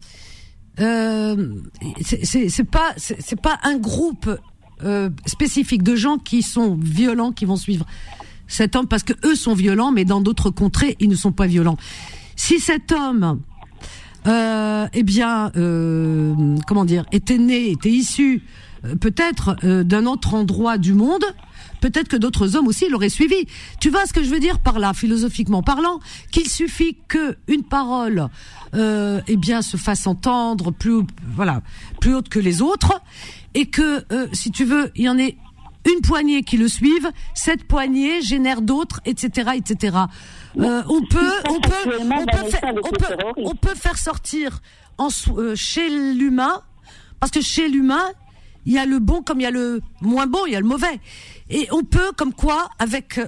euh, 0.79 1.55
c'est- 2.01 2.63
pas 2.69 2.93
c'est 2.97 3.39
pas 3.39 3.59
un 3.63 3.77
groupe 3.77 4.29
euh, 4.83 5.09
spécifique 5.25 5.83
de 5.83 5.95
gens 5.95 6.17
qui 6.17 6.41
sont 6.41 6.75
violents 6.75 7.31
qui 7.31 7.45
vont 7.45 7.55
suivre 7.55 7.85
cet 8.47 8.75
homme 8.75 8.87
parce 8.87 9.03
que 9.03 9.13
eux 9.25 9.35
sont 9.35 9.53
violents, 9.53 9.91
mais 9.91 10.05
dans 10.05 10.21
d'autres 10.21 10.49
contrées 10.49 10.95
ils 10.99 11.09
ne 11.09 11.15
sont 11.15 11.31
pas 11.31 11.47
violents. 11.47 11.77
Si 12.35 12.59
cet 12.59 12.91
homme, 12.91 13.39
euh, 14.27 14.87
eh 14.93 15.03
bien, 15.03 15.51
euh, 15.55 16.57
comment 16.67 16.85
dire, 16.85 17.05
était 17.11 17.37
né, 17.37 17.71
était 17.71 17.89
issu 17.89 18.43
euh, 18.85 18.95
peut-être 18.95 19.55
euh, 19.63 19.83
d'un 19.83 20.05
autre 20.05 20.33
endroit 20.33 20.77
du 20.77 20.93
monde, 20.93 21.23
peut-être 21.81 22.07
que 22.07 22.17
d'autres 22.17 22.55
hommes 22.55 22.67
aussi 22.67 22.89
l'auraient 22.89 23.09
suivi. 23.09 23.45
Tu 23.79 23.89
vois 23.89 24.05
ce 24.05 24.13
que 24.13 24.23
je 24.23 24.29
veux 24.29 24.39
dire 24.39 24.59
par 24.59 24.79
là, 24.79 24.93
philosophiquement 24.93 25.61
parlant, 25.61 25.99
qu'il 26.31 26.47
suffit 26.47 26.97
que 27.07 27.37
une 27.47 27.63
parole, 27.63 28.27
euh, 28.73 29.21
eh 29.27 29.37
bien, 29.37 29.61
se 29.61 29.77
fasse 29.77 30.07
entendre 30.07 30.71
plus, 30.71 31.01
voilà, 31.35 31.61
plus 31.99 32.15
haute 32.15 32.29
que 32.29 32.39
les 32.39 32.61
autres, 32.61 33.01
et 33.53 33.65
que, 33.67 34.05
euh, 34.13 34.27
si 34.33 34.51
tu 34.51 34.63
veux, 34.65 34.91
il 34.95 35.03
y 35.03 35.09
en 35.09 35.17
ait 35.17 35.37
une 35.91 36.01
poignée 36.01 36.43
qui 36.43 36.57
le 36.57 36.67
suivent, 36.67 37.09
cette 37.33 37.63
poignée 37.63 38.21
génère 38.21 38.61
d'autres, 38.61 39.01
etc., 39.05 39.51
etc. 39.55 39.97
Euh, 40.59 40.83
on 40.87 41.01
peut, 41.05 41.31
on 41.49 41.59
peut, 41.59 41.71
on 41.99 42.25
peut 42.25 42.49
faire, 42.49 42.61
cas 42.61 42.67
avec 42.67 42.85
on 42.85 42.91
les 42.91 42.97
peut, 42.97 43.05
terroristes. 43.15 43.49
on 43.51 43.55
peut 43.55 43.75
faire 43.75 43.97
sortir 43.97 44.61
en, 44.97 45.07
euh, 45.37 45.55
chez 45.55 45.89
l'humain, 46.13 46.61
parce 47.19 47.31
que 47.31 47.41
chez 47.41 47.67
l'humain, 47.67 48.03
il 48.67 48.73
y 48.73 48.77
a 48.77 48.85
le 48.85 48.99
bon 48.99 49.23
comme 49.23 49.39
il 49.39 49.43
y 49.43 49.47
a 49.47 49.51
le 49.51 49.81
moins 50.01 50.27
bon, 50.27 50.45
il 50.45 50.53
y 50.53 50.55
a 50.55 50.59
le 50.59 50.67
mauvais. 50.67 50.99
Et 51.49 51.67
on 51.71 51.83
peut, 51.83 52.11
comme 52.15 52.33
quoi, 52.33 52.69
avec 52.77 53.17
euh, 53.17 53.27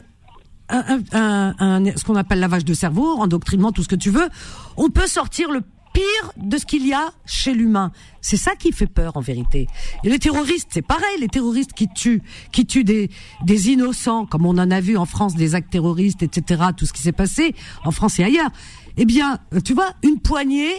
un, 0.70 1.00
un- 1.12 1.56
un- 1.60 1.86
un- 1.88 1.98
ce 1.98 2.04
qu'on 2.04 2.16
appelle 2.16 2.40
lavage 2.40 2.66
de 2.66 2.74
cerveau, 2.76 3.18
endoctrinement, 3.18 3.72
tout 3.72 3.82
ce 3.84 3.88
que 3.90 3.96
tu 3.96 4.12
veux, 4.12 4.30
on 4.78 4.90
peut 4.90 5.08
sortir 5.08 5.52
le 5.52 5.62
pire 5.94 6.34
de 6.38 6.58
ce 6.58 6.66
qu'il 6.66 6.86
y 6.88 6.94
a 6.94 7.12
chez 7.26 7.54
l'humain. 7.54 7.92
C'est 8.22 8.38
ça 8.38 8.56
qui 8.56 8.72
fait 8.72 8.88
peur 8.88 9.16
en 9.16 9.22
vérité. 9.22 9.68
Et 10.04 10.10
les 10.10 10.20
terroristes, 10.20 10.70
c'est 10.72 10.82
pareil, 10.82 11.20
les 11.20 11.28
terroristes 11.28 11.74
qui 11.74 11.88
tuent, 11.88 12.22
qui 12.52 12.66
tuent 12.66 12.84
des, 12.84 13.10
des 13.46 13.70
innocents, 13.70 14.26
comme 14.26 14.46
on 14.46 14.58
en 14.58 14.72
a 14.72 14.82
vu 14.82 14.98
en 14.98 15.06
France, 15.06 15.36
des 15.36 15.56
actes 15.56 15.72
terroristes, 15.72 16.24
etc., 16.24 16.64
tout 16.76 16.86
ce 16.86 16.94
qui 16.94 17.02
s'est 17.02 17.12
passé 17.12 17.56
en 17.86 17.92
France 17.92 18.20
et 18.20 18.24
ailleurs. 18.24 18.50
Eh 18.98 19.06
bien, 19.06 19.40
euh, 19.54 19.60
tu 19.60 19.74
vois, 19.74 19.94
une 20.04 20.20
poignée, 20.20 20.74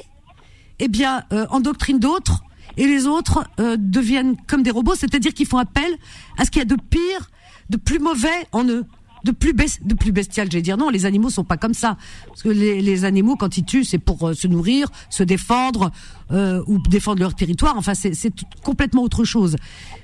eh 0.78 0.88
bien, 0.88 1.24
euh, 1.32 1.46
endoctrine 1.50 1.98
d'autres, 1.98 2.42
et 2.76 2.86
les 2.86 3.06
autres 3.06 3.44
euh, 3.60 3.76
deviennent 3.78 4.36
comme 4.46 4.62
des 4.62 4.70
robots, 4.70 4.94
c'est-à-dire 4.94 5.32
qu'ils 5.32 5.46
font 5.46 5.58
appel 5.58 5.96
à 6.38 6.44
ce 6.44 6.50
qu'il 6.50 6.60
y 6.60 6.62
a 6.62 6.64
de 6.64 6.76
pire, 6.76 7.30
de 7.70 7.76
plus 7.76 7.98
mauvais 7.98 8.48
en 8.52 8.64
eux, 8.64 8.84
de 9.24 9.32
plus 9.32 9.52
bes- 9.52 9.80
de 9.84 9.94
plus 9.94 10.12
bestial. 10.12 10.50
J'allais 10.50 10.62
dire 10.62 10.76
non, 10.76 10.90
les 10.90 11.06
animaux 11.06 11.30
sont 11.30 11.44
pas 11.44 11.56
comme 11.56 11.74
ça, 11.74 11.96
parce 12.28 12.42
que 12.42 12.48
les, 12.50 12.80
les 12.82 13.04
animaux 13.04 13.36
quand 13.36 13.56
ils 13.56 13.64
tuent, 13.64 13.84
c'est 13.84 13.98
pour 13.98 14.28
euh, 14.28 14.34
se 14.34 14.46
nourrir, 14.46 14.88
se 15.10 15.22
défendre 15.22 15.90
euh, 16.30 16.62
ou 16.66 16.78
défendre 16.88 17.20
leur 17.20 17.34
territoire. 17.34 17.76
Enfin, 17.76 17.94
c'est 17.94 18.14
c'est 18.14 18.30
tout- 18.30 18.44
complètement 18.62 19.02
autre 19.02 19.24
chose. 19.24 19.56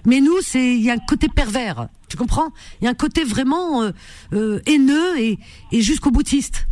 Mais 0.07 0.21
nous, 0.21 0.41
c'est 0.43 0.75
il 0.75 0.83
y 0.83 0.91
a 0.91 0.95
un 0.95 0.99
côté 0.99 1.29
pervers, 1.29 1.89
tu 2.09 2.17
comprends? 2.17 2.49
Il 2.81 2.85
y 2.85 2.89
a 2.89 2.91
un 2.91 2.95
côté 2.95 3.23
vraiment 3.25 3.83
euh, 3.83 3.91
euh, 4.33 4.61
haineux 4.67 5.19
et, 5.19 5.39
et 5.73 5.83
jusqu'au 5.83 6.11
boutiste. 6.11 6.67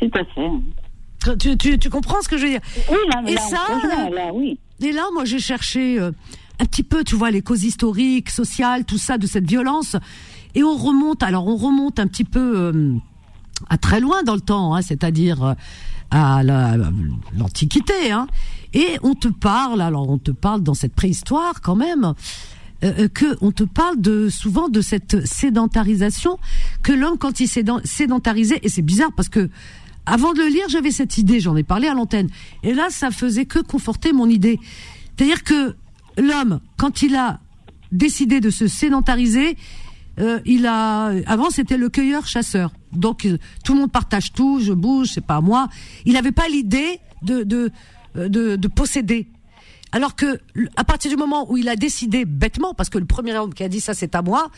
Tout 0.00 0.10
à 0.14 0.24
fait. 0.24 1.36
Tu, 1.38 1.56
tu, 1.56 1.78
tu 1.78 1.90
comprends 1.90 2.20
ce 2.22 2.28
que 2.28 2.36
je 2.36 2.44
veux 2.44 2.50
dire? 2.50 2.60
Oui, 2.90 2.96
là, 3.12 3.22
Et 3.26 3.34
là, 3.34 3.40
ça, 3.40 4.08
là, 4.14 4.30
oui. 4.34 4.58
Et 4.80 4.92
là, 4.92 5.04
moi, 5.12 5.24
j'ai 5.24 5.38
cherché 5.40 5.98
euh, 5.98 6.12
un 6.60 6.64
petit 6.66 6.82
peu, 6.84 7.02
tu 7.02 7.16
vois, 7.16 7.30
les 7.30 7.40
causes 7.42 7.64
historiques, 7.64 8.30
sociales, 8.30 8.84
tout 8.84 8.98
ça 8.98 9.18
de 9.18 9.26
cette 9.26 9.48
violence. 9.48 9.96
Et 10.54 10.62
on 10.62 10.76
remonte, 10.76 11.22
alors 11.22 11.46
on 11.46 11.56
remonte 11.56 11.98
un 11.98 12.06
petit 12.06 12.24
peu 12.24 12.58
euh, 12.58 12.94
à 13.68 13.78
très 13.78 14.00
loin 14.00 14.22
dans 14.22 14.34
le 14.34 14.40
temps, 14.40 14.74
hein, 14.74 14.82
c'est-à-dire 14.82 15.42
euh, 15.44 15.54
à 16.10 16.42
la- 16.42 16.76
l'Antiquité. 17.36 18.10
Hein, 18.12 18.26
et 18.74 18.98
on 19.02 19.14
te 19.14 19.28
parle, 19.28 19.80
alors 19.80 20.08
on 20.08 20.18
te 20.18 20.30
parle 20.30 20.62
dans 20.62 20.74
cette 20.74 20.94
préhistoire 20.94 21.60
quand 21.60 21.76
même, 21.76 22.14
euh, 22.84 23.08
que 23.08 23.36
on 23.40 23.52
te 23.52 23.64
parle 23.64 24.00
de 24.00 24.28
souvent 24.28 24.68
de 24.68 24.80
cette 24.82 25.24
sédentarisation 25.26 26.38
que 26.82 26.92
l'homme 26.92 27.16
quand 27.18 27.40
il 27.40 27.48
s'est 27.48 27.64
sédentarisé 27.84 28.58
et 28.62 28.68
c'est 28.68 28.82
bizarre 28.82 29.12
parce 29.16 29.30
que 29.30 29.48
avant 30.04 30.34
de 30.34 30.40
le 30.40 30.48
lire 30.48 30.68
j'avais 30.68 30.90
cette 30.90 31.16
idée 31.16 31.40
j'en 31.40 31.56
ai 31.56 31.62
parlé 31.62 31.88
à 31.88 31.94
l'antenne 31.94 32.28
et 32.62 32.74
là 32.74 32.88
ça 32.90 33.10
faisait 33.10 33.46
que 33.46 33.60
conforter 33.60 34.12
mon 34.12 34.28
idée 34.28 34.60
c'est-à-dire 35.16 35.42
que 35.42 35.74
l'homme 36.18 36.60
quand 36.76 37.00
il 37.00 37.16
a 37.16 37.40
décidé 37.92 38.40
de 38.40 38.50
se 38.50 38.66
sédentariser 38.68 39.56
euh, 40.18 40.40
il 40.44 40.66
a 40.66 41.12
avant 41.26 41.50
c'était 41.50 41.76
le 41.76 41.88
cueilleur 41.88 42.26
chasseur 42.26 42.72
donc 42.92 43.26
euh, 43.26 43.38
tout 43.64 43.74
le 43.74 43.80
monde 43.80 43.92
partage 43.92 44.32
tout 44.32 44.60
je 44.60 44.72
bouge 44.72 45.10
c'est 45.14 45.24
pas 45.24 45.40
moi 45.40 45.68
il 46.04 46.14
n'avait 46.14 46.32
pas 46.32 46.48
l'idée 46.48 47.00
de 47.22 47.42
de, 47.42 47.70
de 48.14 48.56
de 48.56 48.68
posséder 48.68 49.28
alors 49.92 50.14
que 50.14 50.38
à 50.76 50.84
partir 50.84 51.10
du 51.10 51.16
moment 51.16 51.50
où 51.50 51.56
il 51.56 51.68
a 51.68 51.76
décidé 51.76 52.24
bêtement, 52.24 52.74
parce 52.74 52.90
que 52.90 52.98
le 52.98 53.06
premier 53.06 53.36
homme 53.36 53.54
qui 53.54 53.62
a 53.62 53.68
dit 53.68 53.80
ça 53.80 53.94
c'est 53.94 54.14
à 54.14 54.22
moi, 54.22 54.50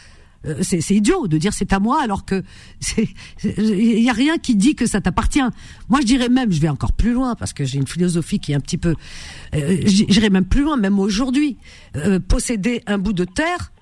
euh, 0.46 0.62
c'est 0.62 0.90
idiot 0.90 1.28
de 1.28 1.38
dire 1.38 1.52
c'est 1.52 1.72
à 1.72 1.80
moi 1.80 2.02
alors 2.02 2.24
que 2.24 2.42
il 3.44 4.00
y 4.02 4.08
a 4.08 4.12
rien 4.12 4.38
qui 4.38 4.56
dit 4.56 4.74
que 4.74 4.86
ça 4.86 5.00
t'appartient. 5.00 5.42
Moi 5.88 6.00
je 6.00 6.06
dirais 6.06 6.28
même, 6.28 6.50
je 6.50 6.60
vais 6.60 6.68
encore 6.68 6.92
plus 6.92 7.12
loin 7.12 7.34
parce 7.34 7.52
que 7.52 7.64
j'ai 7.64 7.78
une 7.78 7.86
philosophie 7.86 8.40
qui 8.40 8.52
est 8.52 8.54
un 8.54 8.60
petit 8.60 8.78
peu, 8.78 8.94
euh, 9.54 9.76
j'irais 9.84 10.30
même 10.30 10.44
plus 10.44 10.62
loin, 10.62 10.76
même 10.76 10.98
aujourd'hui, 10.98 11.56
euh, 11.96 12.18
posséder 12.18 12.82
un 12.86 12.98
bout 12.98 13.12
de 13.12 13.24
terre. 13.24 13.72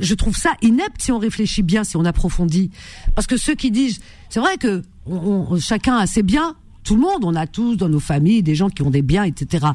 Je 0.00 0.14
trouve 0.14 0.36
ça 0.36 0.54
inepte 0.62 1.02
si 1.02 1.12
on 1.12 1.18
réfléchit 1.18 1.62
bien, 1.62 1.84
si 1.84 1.96
on 1.96 2.04
approfondit. 2.04 2.70
Parce 3.14 3.26
que 3.26 3.36
ceux 3.36 3.54
qui 3.54 3.70
disent, 3.70 4.00
c'est 4.30 4.40
vrai 4.40 4.56
que 4.56 4.82
chacun 5.60 5.96
a 5.96 6.06
ses 6.06 6.22
biens, 6.22 6.56
tout 6.84 6.94
le 6.94 7.00
monde, 7.00 7.24
on 7.24 7.34
a 7.34 7.46
tous 7.46 7.76
dans 7.76 7.88
nos 7.88 8.00
familles 8.00 8.42
des 8.42 8.54
gens 8.54 8.70
qui 8.70 8.82
ont 8.82 8.90
des 8.90 9.02
biens, 9.02 9.24
etc 9.24 9.68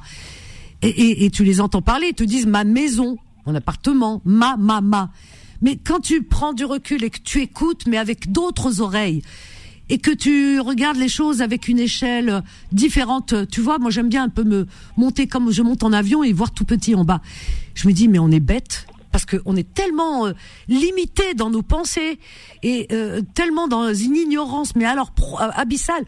et, 0.81 1.29
tu 1.31 1.43
les 1.43 1.61
entends 1.61 1.81
parler, 1.81 2.07
ils 2.09 2.15
te 2.15 2.23
disent 2.23 2.45
ma 2.45 2.63
maison, 2.63 3.17
mon 3.45 3.55
appartement, 3.55 4.21
ma, 4.25 4.57
ma, 4.57 4.81
ma. 4.81 5.11
Mais 5.61 5.75
quand 5.75 5.99
tu 5.99 6.23
prends 6.23 6.53
du 6.53 6.65
recul 6.65 7.03
et 7.03 7.09
que 7.09 7.19
tu 7.19 7.41
écoutes, 7.41 7.87
mais 7.87 7.97
avec 7.97 8.31
d'autres 8.31 8.81
oreilles, 8.81 9.21
et 9.89 9.99
que 9.99 10.11
tu 10.11 10.59
regardes 10.59 10.97
les 10.97 11.07
choses 11.07 11.41
avec 11.41 11.67
une 11.69 11.79
échelle 11.79 12.43
différente, 12.73 13.33
tu 13.49 13.61
vois, 13.61 13.79
moi 13.79 13.89
j'aime 13.89 14.09
bien 14.09 14.23
un 14.23 14.29
peu 14.29 14.43
me 14.43 14.67
monter 14.97 15.27
comme 15.27 15.49
je 15.49 15.61
monte 15.61 15.83
en 15.83 15.93
avion 15.93 16.23
et 16.23 16.33
voir 16.33 16.51
tout 16.51 16.65
petit 16.65 16.93
en 16.93 17.05
bas. 17.05 17.21
Je 17.73 17.87
me 17.87 17.93
dis, 17.93 18.07
mais 18.07 18.19
on 18.19 18.29
est 18.29 18.41
bête 18.41 18.85
parce 19.11 19.25
qu'on 19.25 19.55
est 19.55 19.73
tellement 19.73 20.27
euh, 20.27 20.33
limité 20.67 21.33
dans 21.33 21.49
nos 21.49 21.63
pensées 21.63 22.19
et 22.63 22.87
euh, 22.91 23.21
tellement 23.33 23.67
dans 23.67 23.93
une 23.93 24.15
ignorance, 24.15 24.75
mais 24.75 24.85
alors 24.85 25.11
euh, 25.19 25.49
abyssale, 25.53 26.05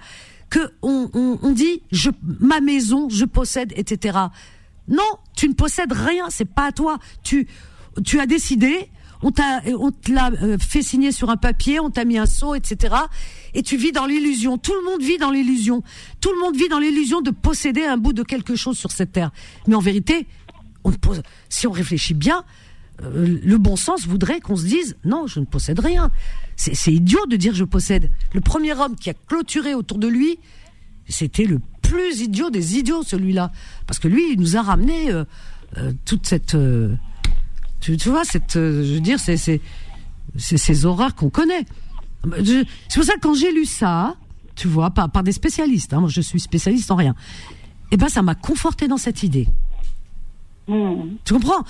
que 0.50 0.72
on, 0.82 1.52
dit, 1.52 1.84
je, 1.92 2.10
ma 2.40 2.60
maison, 2.60 3.08
je 3.10 3.26
possède, 3.26 3.72
etc. 3.76 4.18
Non, 4.88 5.04
tu 5.36 5.48
ne 5.48 5.54
possèdes 5.54 5.92
rien, 5.92 6.30
c'est 6.30 6.50
pas 6.50 6.66
à 6.66 6.72
toi. 6.72 6.98
Tu, 7.24 7.48
tu 8.04 8.20
as 8.20 8.26
décidé, 8.26 8.90
on 9.22 9.32
t'a, 9.32 9.62
on 9.78 9.92
te 9.92 10.12
l'a 10.12 10.32
euh, 10.42 10.58
fait 10.58 10.82
signer 10.82 11.12
sur 11.12 11.30
un 11.30 11.38
papier, 11.38 11.80
on 11.80 11.90
t'a 11.90 12.06
mis 12.06 12.18
un 12.18 12.26
sceau, 12.26 12.56
etc. 12.56 12.96
Et 13.54 13.62
tu 13.62 13.78
vis 13.78 13.92
dans 13.92 14.06
l'illusion. 14.06 14.58
Tout 14.58 14.74
le 14.74 14.84
monde 14.84 15.02
vit 15.02 15.18
dans 15.18 15.32
l'illusion. 15.32 15.84
Tout 16.22 16.32
le 16.32 16.40
monde 16.40 16.56
vit 16.56 16.70
dans 16.70 16.80
l'illusion 16.80 17.22
de 17.22 17.32
posséder 17.32 17.84
un 17.84 17.98
bout 17.98 18.14
de 18.14 18.24
quelque 18.24 18.56
chose 18.56 18.78
sur 18.78 18.92
cette 18.92 19.12
terre. 19.12 19.32
Mais 19.68 19.76
en 19.76 19.82
vérité, 19.82 20.28
si 21.50 21.68
on 21.68 21.72
réfléchit 21.72 22.14
bien, 22.14 22.44
le 23.02 23.58
bon 23.58 23.76
sens 23.76 24.06
voudrait 24.06 24.40
qu'on 24.40 24.56
se 24.56 24.66
dise 24.66 24.98
non, 25.06 25.28
je 25.28 25.40
ne 25.40 25.46
possède 25.46 25.80
rien. 25.80 26.12
C'est 26.56 26.94
idiot 26.94 27.26
de 27.28 27.38
dire 27.38 27.54
je 27.54 27.64
possède. 27.64 28.10
Le 28.34 28.42
premier 28.42 28.74
homme 28.74 28.96
qui 28.96 29.10
a 29.10 29.14
clôturé 29.14 29.74
autour 29.74 29.98
de 29.98 30.08
lui, 30.08 30.40
c'était 31.08 31.46
le 31.46 31.60
plus 31.82 32.22
idiot 32.22 32.50
des 32.50 32.78
idiots, 32.78 33.04
celui-là. 33.04 33.52
Parce 33.88 34.00
que 34.00 34.08
lui, 34.08 34.34
il 34.34 34.40
nous 34.40 34.58
a 34.58 34.62
ramené 34.62 35.12
euh, 35.12 35.24
euh, 35.78 35.94
toute 36.06 36.28
cette. 36.28 36.56
Euh, 36.56 36.94
tu, 37.80 37.96
vois, 38.10 38.26
cette. 38.26 38.54
je 38.56 39.00
veux 39.00 39.18
c'est 40.38 40.58
ces 40.58 40.86
horreurs 40.86 41.16
qu'on 41.16 41.30
connaît. 41.30 41.66
C'est 42.44 42.66
pour 42.96 43.04
ça 43.04 43.16
que 43.16 43.22
quand 43.22 43.34
j'ai 43.34 43.52
lu 43.54 43.66
ça, 43.66 44.16
tu 44.56 44.68
vois, 44.68 44.92
par, 44.92 45.10
par 45.10 45.24
des 45.24 45.32
spécialistes, 45.32 45.94
hein, 45.94 46.02
moi 46.02 46.10
je 46.10 46.20
suis 46.20 46.40
spécialiste 46.40 46.92
en 46.92 46.96
rien, 46.96 47.16
et 47.92 47.96
eh 47.96 47.98
ben 47.98 48.10
ça 48.10 48.22
m'a 48.22 48.36
conforté 48.36 48.88
dans 48.88 48.98
cette 48.98 49.24
idée. 49.24 49.48
Hmm. 50.70 51.18
Tu 51.26 51.34
comprends? 51.34 51.64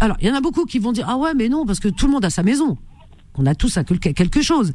Alors, 0.00 0.16
il 0.20 0.28
y 0.28 0.30
en 0.30 0.34
a 0.34 0.40
beaucoup 0.40 0.64
qui 0.66 0.78
vont 0.78 0.92
dire 0.92 1.06
ah 1.08 1.16
ouais, 1.16 1.34
mais 1.34 1.48
non, 1.48 1.66
parce 1.66 1.80
que 1.80 1.88
tout 1.88 2.06
le 2.06 2.12
monde 2.12 2.24
a 2.24 2.30
sa 2.30 2.44
maison. 2.44 2.78
On 3.34 3.44
a 3.44 3.54
tous 3.54 3.76
quelque 3.98 4.40
chose. 4.40 4.72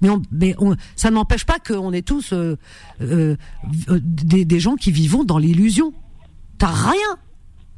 Mais, 0.00 0.08
on, 0.08 0.22
mais 0.30 0.54
on, 0.58 0.74
ça 0.94 1.10
n'empêche 1.10 1.44
pas 1.44 1.58
qu'on 1.58 1.92
est 1.92 2.06
tous 2.06 2.32
euh, 2.32 2.56
euh, 3.00 3.36
des, 3.88 4.44
des, 4.44 4.60
gens 4.60 4.76
qui 4.76 4.90
vivons 4.90 5.24
dans 5.24 5.38
l'illusion. 5.38 5.92
T'as 6.58 6.72
rien. 6.72 7.18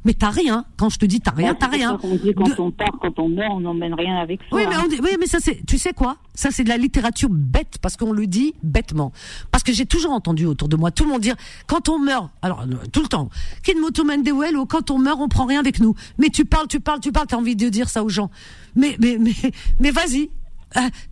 Mais 0.05 0.13
t'as 0.13 0.29
rien. 0.29 0.65
Quand 0.77 0.89
je 0.89 0.97
te 0.97 1.05
dis 1.05 1.19
t'as 1.19 1.31
rien, 1.31 1.53
t'as 1.53 1.67
rien. 1.67 1.97
On 2.03 2.15
dit 2.15 2.33
quand 2.33 2.59
on 2.59 2.71
part, 2.71 2.97
quand 3.01 3.19
on 3.19 3.29
meurt, 3.29 3.51
on 3.51 3.59
n'emmène 3.59 3.93
rien 3.93 4.17
avec 4.17 4.39
soi. 4.47 4.59
Oui, 4.59 4.65
mais, 4.69 4.75
on 4.77 5.03
oui, 5.03 5.17
mais 5.19 5.27
ça 5.27 5.39
c'est, 5.41 5.65
tu 5.65 5.77
sais 5.77 5.93
quoi? 5.93 6.17
Ça 6.33 6.49
c'est 6.51 6.63
de 6.63 6.69
la 6.69 6.77
littérature 6.77 7.29
bête 7.29 7.77
parce 7.81 7.97
qu'on 7.97 8.13
le 8.13 8.25
dit 8.25 8.53
bêtement. 8.63 9.11
Parce 9.51 9.63
que 9.63 9.73
j'ai 9.73 9.85
toujours 9.85 10.11
entendu 10.11 10.45
autour 10.45 10.69
de 10.69 10.77
moi 10.77 10.91
tout 10.91 11.03
le 11.03 11.09
monde 11.09 11.21
dire 11.21 11.35
quand 11.67 11.89
on 11.89 11.99
meurt, 11.99 12.29
alors 12.41 12.61
euh, 12.61 12.75
tout 12.91 13.01
le 13.01 13.07
temps, 13.07 13.29
Kinmotomendewell 13.63 14.55
ou 14.57 14.65
quand 14.65 14.89
on 14.91 14.99
meurt 14.99 15.19
on 15.19 15.27
prend 15.27 15.45
rien 15.45 15.59
avec 15.59 15.79
nous. 15.79 15.95
Mais 16.17 16.29
tu 16.29 16.45
parles, 16.45 16.67
tu 16.67 16.79
parles, 16.79 17.01
tu 17.01 17.11
parles, 17.11 17.27
t'as 17.27 17.37
envie 17.37 17.55
de 17.55 17.67
dire 17.69 17.89
ça 17.89 18.03
aux 18.03 18.09
gens. 18.09 18.29
Mais 18.75 18.95
mais 18.99 19.17
mais 19.19 19.33
mais 19.79 19.91
vas-y, 19.91 20.29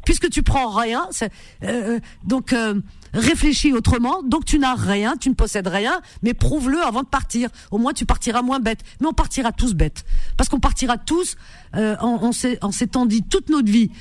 puisque 0.06 0.30
tu 0.30 0.43
prends 0.43 0.70
rien, 0.70 1.10
euh, 1.22 1.28
euh, 1.63 2.00
donc 2.24 2.54
réfléchis 3.13 3.74
autrement. 3.74 4.22
Donc 4.24 4.46
tu 4.46 4.60
n'as 4.60 4.76
rien, 4.76 5.15
tu 5.17 5.30
ne 5.30 5.34
possèdes 5.34 5.67
rien, 5.67 6.02
mais 6.22 6.34
prouve-le 6.34 6.82
avant 6.82 7.04
de 7.04 7.08
partir. 7.08 7.50
Au 7.72 7.78
moins 7.78 7.93
tu 7.93 8.06
partiras 8.06 8.41
moins 8.41 8.60
bête. 8.60 8.82
Mais 9.02 9.08
on 9.08 9.13
partira 9.13 9.52
tous 9.52 9.74
bêtes, 9.74 10.06
parce 10.36 10.50
qu'on 10.50 10.60
partira 10.60 10.98
tous 10.98 11.36
en, 11.74 12.32
en 12.62 12.72
s'étant 12.72 13.06
dit 13.06 13.24
toute 13.24 13.50
notre 13.50 13.72
vie 13.72 13.91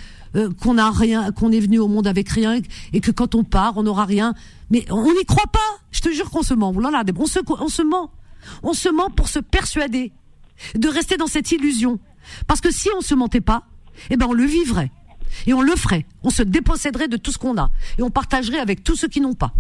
qu'on 0.61 0.75
n'a 0.75 0.91
rien, 0.91 1.33
qu'on 1.33 1.51
est 1.51 1.61
venu 1.61 1.79
au 1.79 1.89
monde 1.89 2.07
avec 2.07 2.29
rien, 2.29 2.61
et 2.93 3.01
que 3.01 3.11
quand 3.11 3.35
on 3.35 3.45
part, 3.45 3.79
on 3.79 3.85
n'aura 3.85 4.05
rien. 4.05 4.35
Mais 4.71 4.85
on 4.91 5.13
n'y 5.15 5.25
croit 5.25 5.51
pas. 5.51 5.59
Je 5.93 6.01
te 6.01 6.11
jure 6.11 6.31
qu'on 6.31 6.43
se 6.43 6.53
ment. 6.53 6.75
on 6.75 7.27
se, 7.27 7.39
on 7.49 7.69
se 7.69 7.83
ment. 7.83 8.11
On 8.63 8.75
se 8.75 8.89
ment 8.89 9.11
pour 9.11 9.29
se 9.29 9.39
persuader 9.39 10.13
de 10.75 10.89
rester 10.89 11.17
dans 11.17 11.27
cette 11.27 11.51
illusion. 11.53 11.99
Parce 12.47 12.61
que 12.61 12.71
si 12.71 12.89
on 12.97 13.01
se 13.01 13.15
mentait 13.15 13.41
pas, 13.41 13.65
eh 14.11 14.17
ben 14.17 14.27
on 14.29 14.33
le 14.33 14.45
vivrait. 14.45 14.91
Et 15.47 15.55
on 15.55 15.63
le 15.63 15.75
ferait. 15.77 16.07
On 16.23 16.31
se 16.31 16.43
déposséderait 16.43 17.09
de 17.09 17.17
tout 17.17 17.33
ce 17.33 17.39
qu'on 17.39 17.59
a. 17.59 17.71
Et 17.99 18.03
on 18.03 18.11
partagerait 18.11 18.59
avec 18.59 18.85
tous 18.85 18.97
ceux 18.97 19.09
qui 19.09 19.21
n'ont 19.21 19.35
pas. 19.35 19.53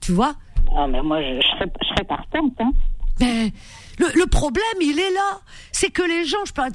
Tu 0.00 0.12
vois? 0.12 0.36
Ah, 0.76 0.86
mais 0.86 1.02
moi, 1.02 1.20
je, 1.22 1.40
serais, 1.40 1.72
je 1.80 1.88
serais 1.88 2.04
partante. 2.04 2.52
Hein. 2.60 2.72
Mais 3.20 3.52
le, 3.98 4.06
le, 4.14 4.26
problème, 4.26 4.64
il 4.80 4.98
est 4.98 5.12
là. 5.12 5.40
C'est 5.72 5.90
que 5.90 6.02
les 6.02 6.24
gens, 6.24 6.44
je 6.44 6.52
parle, 6.52 6.72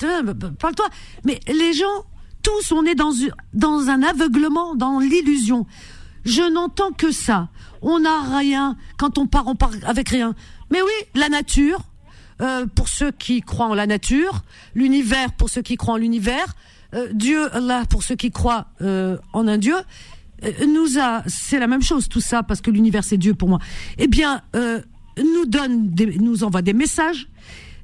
parle-toi, 0.60 0.88
mais 1.26 1.40
les 1.48 1.74
gens, 1.74 2.06
tous, 2.44 2.72
on 2.72 2.86
est 2.86 2.96
dans, 2.96 3.12
dans 3.54 3.90
un 3.90 4.04
aveuglement, 4.04 4.76
dans 4.76 5.00
l'illusion. 5.00 5.66
Je 6.24 6.42
n'entends 6.42 6.92
que 6.92 7.12
ça. 7.12 7.50
On 7.82 8.00
n'a 8.00 8.38
rien. 8.38 8.78
Quand 8.98 9.18
on 9.18 9.28
part, 9.28 9.48
on 9.48 9.56
part 9.56 9.72
avec 9.86 10.10
rien. 10.10 10.36
Mais 10.72 10.82
oui, 10.82 10.92
la 11.16 11.30
nature, 11.30 11.82
euh, 12.42 12.66
pour 12.68 12.88
ceux 12.88 13.12
qui 13.12 13.42
croient 13.42 13.68
en 13.68 13.74
la 13.74 13.88
nature, 13.88 14.44
l'univers 14.76 15.34
pour 15.34 15.50
ceux 15.50 15.62
qui 15.62 15.76
croient 15.76 15.96
en 15.96 15.98
l'univers, 15.98 16.46
euh, 16.46 16.79
Dieu, 17.14 17.54
Allah, 17.56 17.84
pour 17.90 18.04
ceux 18.04 18.16
qui 18.16 18.32
croient 18.32 18.68
euh, 18.82 19.18
en 19.34 19.48
un 19.48 19.58
Dieu, 19.58 19.76
euh, 20.44 20.66
nous 20.66 21.00
a, 21.00 21.24
c'est 21.28 21.60
la 21.60 21.68
même 21.68 21.82
chose 21.82 22.10
tout 22.10 22.22
ça 22.22 22.44
parce 22.44 22.62
que 22.62 22.72
l'univers 22.72 23.04
c'est 23.04 23.18
Dieu 23.18 23.34
pour 23.34 23.50
moi. 23.50 23.60
Eh 23.98 24.08
bien, 24.08 24.42
nous 24.54 25.46
donne, 25.46 25.90
des, 25.90 26.18
nous 26.18 26.44
envoie 26.44 26.62
des 26.62 26.74
messages 26.74 27.28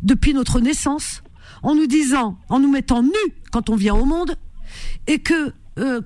depuis 0.02 0.34
notre 0.34 0.60
naissance 0.60 1.22
en 1.64 1.76
nous 1.76 1.88
disant, 1.88 2.38
en 2.50 2.60
nous 2.60 2.72
mettant 2.72 3.04
nus 3.04 3.34
quand 3.52 3.70
on 3.70 3.76
vient 3.76 3.96
au 3.96 4.06
monde 4.06 4.36
et 5.08 5.20
que 5.20 5.54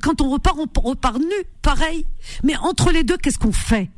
quand 0.02 0.22
on 0.22 0.30
repart, 0.30 0.58
on 0.58 0.82
repart 0.82 1.20
nu, 1.20 1.28
pareil. 1.62 2.06
Mais 2.44 2.58
entre 2.58 2.92
les 2.92 3.04
deux, 3.04 3.18
qu'est-ce 3.18 3.38
qu'on 3.38 3.52
fait? 3.52 3.92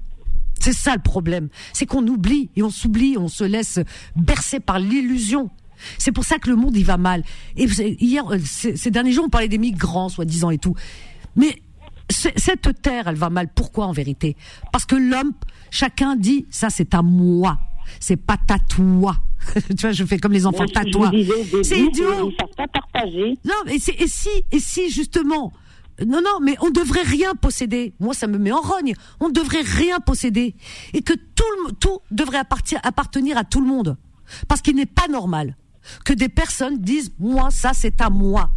C'est 0.60 0.74
ça 0.74 0.96
le 0.96 1.02
problème. 1.02 1.50
C'est 1.74 1.86
qu'on 1.86 2.06
oublie 2.06 2.50
et 2.56 2.62
on 2.62 2.70
s'oublie, 2.70 3.18
on 3.18 3.28
se 3.28 3.44
laisse 3.44 3.80
bercer 4.16 4.60
par 4.60 4.80
l'illusion 4.80 5.50
c'est 5.98 6.12
pour 6.12 6.24
ça 6.24 6.38
que 6.38 6.50
le 6.50 6.56
monde 6.56 6.76
il 6.76 6.86
va 6.86 6.98
mal. 6.98 7.24
Et 7.56 7.66
hier, 8.00 8.24
euh, 8.32 8.38
ces 8.44 8.92
derniers 8.92 9.12
jours, 9.12 9.26
on 9.26 9.30
parlait 9.30 9.48
des 9.48 9.58
migrants, 9.58 10.10
soi-disant 10.10 10.50
et 10.50 10.58
tout. 10.58 10.76
Mais 11.36 11.62
cette 12.10 12.82
terre, 12.82 13.08
elle 13.08 13.16
va 13.16 13.30
mal. 13.30 13.48
Pourquoi 13.54 13.86
en 13.86 13.92
vérité? 13.92 14.36
Parce 14.72 14.86
que 14.86 14.96
l'homme, 14.96 15.32
chacun 15.70 16.16
dit 16.16 16.46
ça, 16.50 16.70
c'est 16.70 16.94
à 16.94 17.02
moi. 17.02 17.58
C'est 18.00 18.18
pas 18.18 18.38
à 18.50 18.60
toi. 18.60 19.18
tu 19.70 19.76
vois, 19.82 19.92
je 19.92 20.04
fais 20.06 20.18
comme 20.18 20.34
les 20.34 20.46
enfants 20.46 20.66
tatoués. 20.66 21.28
C'est 21.64 21.80
idiot. 21.80 22.32
Non, 23.46 23.54
et, 23.68 23.76
et 23.76 24.08
si, 24.08 24.30
et 24.52 24.60
si 24.60 24.90
justement, 24.90 25.52
non, 26.06 26.22
non, 26.22 26.40
mais 26.42 26.56
on 26.62 26.70
devrait 26.70 27.04
rien 27.04 27.36
posséder. 27.36 27.94
Moi, 28.00 28.14
ça 28.14 28.28
me 28.28 28.38
met 28.38 28.52
en 28.52 28.62
rogne. 28.62 28.94
On 29.20 29.30
ne 29.30 29.34
devrait 29.34 29.62
rien 29.62 30.00
posséder. 30.00 30.56
Et 30.94 31.02
que 31.02 31.14
tout, 31.14 31.74
tout 31.80 32.00
devrait 32.12 32.42
appartenir 32.84 33.38
à 33.38 33.44
tout 33.44 33.62
le 33.62 33.68
monde. 33.68 33.98
Parce 34.48 34.62
qu'il 34.62 34.76
n'est 34.76 34.86
pas 34.86 35.08
normal 35.08 35.56
que 36.06 36.14
des 36.14 36.30
personnes 36.30 36.78
disent 36.80 37.14
moi 37.20 37.50
ça 37.52 37.72
c'est 37.74 38.02
à 38.02 38.10
moi. 38.10 38.50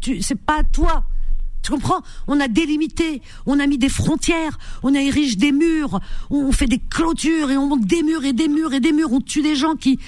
Tu 0.00 0.22
c'est 0.22 0.40
pas 0.40 0.58
à 0.60 0.62
toi. 0.64 1.04
Tu 1.62 1.72
comprends? 1.72 2.00
On 2.28 2.38
a 2.38 2.46
délimité, 2.46 3.22
on 3.44 3.58
a 3.58 3.66
mis 3.66 3.76
des 3.76 3.88
frontières, 3.88 4.56
on 4.84 4.94
a 4.94 5.00
érigé 5.00 5.34
des 5.34 5.50
murs, 5.50 5.98
on 6.30 6.52
fait 6.52 6.68
des 6.68 6.78
clôtures 6.78 7.50
et 7.50 7.56
on 7.56 7.66
monte 7.66 7.84
des 7.86 8.04
murs 8.04 8.24
et 8.24 8.32
des 8.32 8.46
murs 8.46 8.72
et 8.72 8.78
des 8.78 8.92
murs, 8.92 9.12
on 9.12 9.20
tue 9.20 9.42
des 9.42 9.56
gens 9.56 9.74
qui 9.74 9.98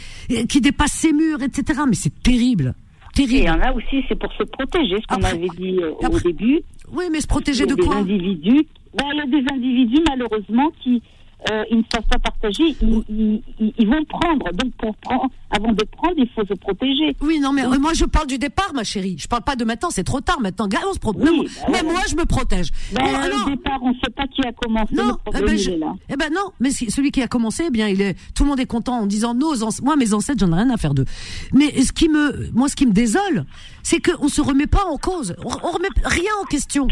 qui 0.48 0.60
dépassent 0.60 0.92
ces 0.92 1.12
murs, 1.12 1.42
etc. 1.42 1.80
Mais 1.88 1.96
c'est 1.96 2.22
terrible. 2.22 2.74
terrible. 3.12 3.34
Et 3.34 3.38
il 3.40 3.46
y 3.46 3.50
en 3.50 3.60
a 3.60 3.72
aussi, 3.72 4.04
c'est 4.08 4.14
pour 4.18 4.32
se 4.34 4.44
protéger, 4.44 4.96
ce 5.02 5.06
qu'on 5.16 5.24
avait 5.24 5.48
dit 5.56 5.78
euh, 5.82 6.08
au 6.08 6.20
début. 6.20 6.60
Oui, 6.92 7.04
mais 7.10 7.20
se 7.20 7.26
protéger 7.26 7.66
de 7.66 7.74
quoi? 7.74 7.96
individus, 7.96 8.64
ben, 8.96 9.04
Il 9.12 9.18
y 9.18 9.20
a 9.20 9.26
des 9.26 9.44
individus, 9.52 10.02
malheureusement, 10.08 10.70
qui 10.82 11.02
euh, 11.50 11.62
ils 11.70 11.78
ne 11.78 11.82
savent 11.92 12.04
pas 12.10 12.18
partager, 12.18 12.64
ils, 12.80 13.86
vont 13.88 14.04
prendre. 14.04 14.52
Donc, 14.54 14.72
pour 14.76 14.96
prendre, 14.96 15.28
avant 15.50 15.72
de 15.72 15.84
prendre, 15.84 16.14
il 16.16 16.28
faut 16.34 16.44
se 16.44 16.54
protéger. 16.54 17.16
Oui, 17.20 17.38
non, 17.38 17.52
mais 17.52 17.64
moi, 17.78 17.92
je 17.94 18.04
parle 18.04 18.26
du 18.26 18.38
départ, 18.38 18.72
ma 18.74 18.82
chérie. 18.82 19.16
Je 19.18 19.28
parle 19.28 19.42
pas 19.42 19.54
de 19.54 19.64
maintenant, 19.64 19.90
c'est 19.90 20.02
trop 20.04 20.20
tard 20.20 20.40
maintenant. 20.40 20.68
on 20.88 20.92
se 20.92 20.98
protège. 20.98 21.30
mais 21.70 21.82
moi, 21.84 22.00
je 22.10 22.16
me 22.16 22.24
protège. 22.24 22.70
Ben, 22.92 23.04
le 23.04 23.50
départ, 23.50 23.78
on 23.82 23.90
ne 23.90 23.94
sait 23.94 24.10
pas 24.10 24.26
qui 24.26 24.40
a 24.46 24.52
commencé. 24.52 24.94
Non, 24.94 25.16
le 25.32 25.38
eh 25.38 25.44
ben, 25.44 25.56
je, 25.56 25.70
là. 25.70 25.94
Eh 26.08 26.16
ben 26.16 26.32
non, 26.32 26.50
mais 26.58 26.70
celui 26.70 27.12
qui 27.12 27.22
a 27.22 27.28
commencé, 27.28 27.64
eh 27.68 27.70
bien, 27.70 27.86
il 27.86 28.00
est, 28.00 28.16
tout 28.34 28.42
le 28.42 28.50
monde 28.50 28.60
est 28.60 28.66
content 28.66 29.00
en 29.00 29.06
disant 29.06 29.34
nos 29.34 29.54
moi, 29.82 29.96
mes 29.96 30.14
ancêtres, 30.14 30.44
j'en 30.44 30.52
ai 30.52 30.56
rien 30.56 30.70
à 30.70 30.76
faire 30.76 30.94
d'eux. 30.94 31.06
Mais 31.52 31.82
ce 31.82 31.92
qui 31.92 32.08
me, 32.08 32.50
moi, 32.52 32.68
ce 32.68 32.74
qui 32.74 32.86
me 32.86 32.92
désole, 32.92 33.44
c'est 33.82 34.00
qu'on 34.00 34.28
se 34.28 34.40
remet 34.40 34.66
pas 34.66 34.84
en 34.86 34.96
cause. 34.96 35.34
On, 35.44 35.68
on 35.68 35.70
remet 35.70 35.88
rien 36.04 36.30
en 36.42 36.44
question. 36.46 36.88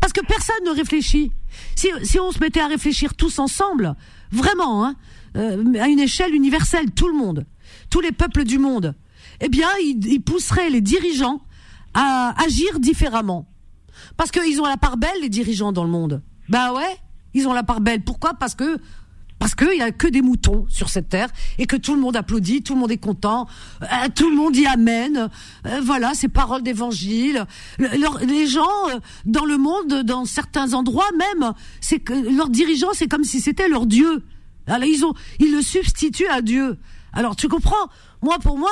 Parce 0.00 0.12
que 0.12 0.24
personne 0.24 0.64
ne 0.64 0.70
réfléchit. 0.70 1.32
Si, 1.76 2.18
on 2.20 2.32
se 2.32 2.38
mettait 2.38 2.60
à 2.60 2.66
réfléchir 2.66 3.14
tous 3.14 3.38
ensemble, 3.38 3.94
vraiment, 4.30 4.84
hein, 4.84 4.94
euh, 5.36 5.80
à 5.80 5.88
une 5.88 6.00
échelle 6.00 6.34
universelle, 6.34 6.90
tout 6.92 7.08
le 7.08 7.14
monde, 7.14 7.46
tous 7.90 8.00
les 8.00 8.12
peuples 8.12 8.44
du 8.44 8.58
monde, 8.58 8.94
eh 9.40 9.48
bien, 9.48 9.68
ils, 9.80 10.20
pousseraient 10.20 10.70
les 10.70 10.80
dirigeants 10.80 11.42
à 11.94 12.34
agir 12.44 12.80
différemment. 12.80 13.48
Parce 14.16 14.30
qu'ils 14.30 14.60
ont 14.60 14.66
la 14.66 14.76
part 14.76 14.96
belle, 14.96 15.20
les 15.20 15.28
dirigeants 15.28 15.72
dans 15.72 15.84
le 15.84 15.90
monde. 15.90 16.22
Bah 16.48 16.72
ouais, 16.72 16.96
ils 17.34 17.46
ont 17.48 17.52
la 17.52 17.62
part 17.62 17.80
belle. 17.80 18.02
Pourquoi? 18.02 18.34
Parce 18.34 18.54
que 18.54 18.78
parce 19.42 19.56
qu'il 19.56 19.76
y 19.76 19.82
a 19.82 19.90
que 19.90 20.06
des 20.06 20.22
moutons 20.22 20.66
sur 20.68 20.88
cette 20.88 21.08
terre 21.08 21.28
et 21.58 21.66
que 21.66 21.74
tout 21.74 21.96
le 21.96 22.00
monde 22.00 22.14
applaudit, 22.14 22.62
tout 22.62 22.74
le 22.74 22.78
monde 22.78 22.92
est 22.92 22.96
content, 22.96 23.48
euh, 23.82 23.86
tout 24.14 24.30
le 24.30 24.36
monde 24.36 24.52
dit 24.52 24.66
amen. 24.66 25.28
Euh, 25.66 25.80
voilà, 25.82 26.14
ces 26.14 26.28
paroles 26.28 26.62
d'évangile. 26.62 27.44
les 27.80 28.46
gens 28.46 28.68
euh, 28.90 29.00
dans 29.24 29.44
le 29.44 29.58
monde, 29.58 30.04
dans 30.04 30.26
certains 30.26 30.74
endroits 30.74 31.10
même, 31.18 31.54
c'est 31.80 31.98
que 31.98 32.12
leurs 32.12 32.50
dirigeants, 32.50 32.92
c'est 32.92 33.08
comme 33.08 33.24
si 33.24 33.40
c'était 33.40 33.68
leur 33.68 33.86
Dieu. 33.86 34.22
Alors 34.68 34.84
ils 34.84 35.04
ont, 35.04 35.12
ils 35.40 35.52
le 35.52 35.60
substituent 35.60 36.30
à 36.30 36.40
Dieu. 36.40 36.78
Alors 37.12 37.34
tu 37.34 37.48
comprends? 37.48 37.90
Moi, 38.22 38.38
pour 38.38 38.56
moi, 38.58 38.70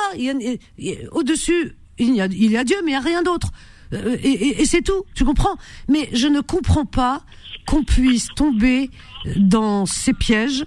au-dessus, 1.11 1.73
il 1.97 2.15
y 2.15 2.21
a, 2.21 2.27
il 2.27 2.49
y 2.49 2.55
a 2.55 2.63
Dieu, 2.63 2.77
mais 2.85 2.91
il 2.91 2.93
y 2.93 2.97
a 2.97 3.01
rien 3.01 3.23
d'autre. 3.23 3.51
et 3.91 4.63
c'est 4.65 4.83
tout. 4.83 5.03
Tu 5.15 5.25
comprends? 5.25 5.57
Mais 5.89 6.07
je 6.13 6.27
ne 6.27 6.39
comprends 6.39 6.85
pas 6.85 7.25
qu'on 7.65 7.83
puisse 7.83 8.27
tomber 8.35 8.89
dans 9.37 9.85
ces 9.85 10.13
pièges. 10.13 10.65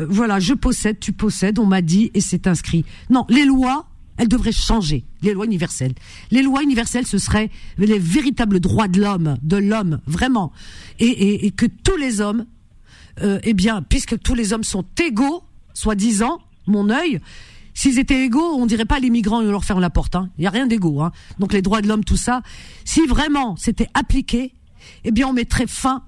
Euh, 0.00 0.06
voilà, 0.08 0.40
je 0.40 0.54
possède, 0.54 0.98
tu 0.98 1.12
possèdes, 1.12 1.58
on 1.58 1.66
m'a 1.66 1.82
dit 1.82 2.10
et 2.14 2.20
c'est 2.20 2.46
inscrit. 2.46 2.84
Non, 3.10 3.24
les 3.28 3.44
lois, 3.44 3.88
elles 4.16 4.28
devraient 4.28 4.52
changer. 4.52 5.04
Les 5.22 5.32
lois 5.32 5.46
universelles. 5.46 5.94
Les 6.30 6.42
lois 6.42 6.62
universelles, 6.62 7.06
ce 7.06 7.18
seraient 7.18 7.50
les 7.78 7.98
véritables 7.98 8.60
droits 8.60 8.88
de 8.88 9.00
l'homme, 9.00 9.36
de 9.42 9.56
l'homme, 9.56 10.00
vraiment, 10.06 10.52
et, 10.98 11.50
que 11.50 11.66
tous 11.66 11.96
les 11.96 12.20
hommes, 12.20 12.46
euh, 13.22 13.38
eh 13.42 13.54
bien, 13.54 13.82
puisque 13.82 14.18
tous 14.18 14.34
les 14.34 14.52
hommes 14.52 14.64
sont 14.64 14.84
égaux, 15.02 15.42
soi-disant, 15.74 16.40
mon 16.66 16.90
œil, 16.90 17.20
S'ils 17.76 17.98
étaient 17.98 18.24
égaux, 18.24 18.54
on 18.54 18.64
dirait 18.64 18.86
pas 18.86 18.98
les 19.00 19.10
migrants, 19.10 19.42
ils 19.42 19.48
leur 19.48 19.62
ferment 19.62 19.82
la 19.82 19.90
porte. 19.90 20.16
Hein. 20.16 20.30
Il 20.38 20.44
y 20.44 20.46
a 20.46 20.50
rien 20.50 20.66
d'égaux. 20.66 21.02
Hein. 21.02 21.12
Donc 21.38 21.52
les 21.52 21.60
droits 21.60 21.82
de 21.82 21.88
l'homme, 21.88 22.04
tout 22.04 22.16
ça. 22.16 22.40
Si 22.86 23.04
vraiment 23.06 23.54
c'était 23.56 23.88
appliqué, 23.92 24.54
eh 25.04 25.10
bien 25.10 25.28
on 25.28 25.34
mettrait 25.34 25.66
fin 25.66 26.02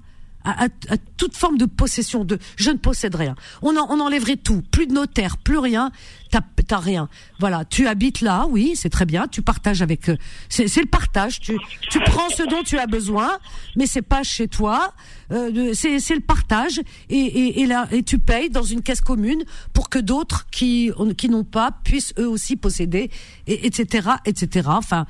à, 0.45 0.69
toute 1.17 1.37
forme 1.37 1.59
de 1.59 1.67
possession 1.67 2.25
de 2.25 2.39
je 2.57 2.71
ne 2.71 2.77
possède 2.77 3.15
rien. 3.15 3.35
On, 3.63 3.77
on 3.77 4.01
enlèverait 4.01 4.37
tout, 4.37 4.63
plus 4.71 4.87
de 4.87 4.93
notaire, 4.93 5.37
plus 5.37 5.59
rien, 5.59 5.91
t'as 6.31 6.79
rien. 6.79 7.09
Voilà, 7.41 7.65
tu 7.65 7.87
habites 7.87 8.21
là, 8.21 8.47
oui, 8.51 8.73
c'est 8.75 8.91
très 8.91 9.07
bien, 9.07 9.27
tu 9.27 9.43
partages 9.43 9.83
avec, 9.83 10.09
euh, 10.09 10.17
c'est 10.49 10.65
le 10.77 10.87
partage. 10.87 11.41
Tu, 11.41 11.57
tu 11.91 11.99
prends 12.01 12.29
ce 12.29 12.43
dont 12.43 12.63
tu 12.63 12.79
as 12.79 12.87
besoin, 12.87 13.39
mais 13.77 13.87
c'est 13.87 14.03
pas 14.03 14.23
chez 14.23 14.49
toi. 14.49 14.93
Euh, 15.33 15.73
c'est 15.75 16.15
le 16.15 16.21
partage 16.21 16.81
et, 17.11 17.17
et, 17.17 17.61
et, 17.61 17.67
là, 17.67 17.87
et 17.91 18.03
tu 18.03 18.19
payes 18.19 18.51
dans 18.51 18.63
une 18.63 18.83
caisse 18.83 19.01
commune 19.01 19.45
pour 19.73 19.89
que 19.91 19.99
d'autres 19.99 20.47
qui 20.51 20.91
qui 21.17 21.29
n'ont 21.29 21.45
pas 21.45 21.71
puissent 21.85 22.15
eux 22.19 22.29
aussi 22.29 22.57
posséder, 22.57 23.11
et, 23.47 23.67
etc., 23.67 24.09
etc. 24.25 24.69
Enfin, 24.71 25.07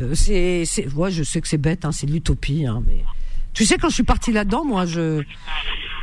euh, 0.00 0.14
c'est, 0.14 0.64
ouais, 0.94 1.10
je 1.10 1.22
sais 1.22 1.40
que 1.40 1.48
c'est 1.48 1.58
bête, 1.58 1.84
hein, 1.84 1.92
c'est 1.92 2.06
l'utopie, 2.06 2.66
hein, 2.66 2.82
mais 2.86 3.04
tu 3.56 3.64
sais, 3.64 3.78
quand 3.78 3.88
je 3.88 3.94
suis 3.94 4.02
partie 4.02 4.32
là-dedans, 4.32 4.66
moi, 4.66 4.84
je. 4.84 5.22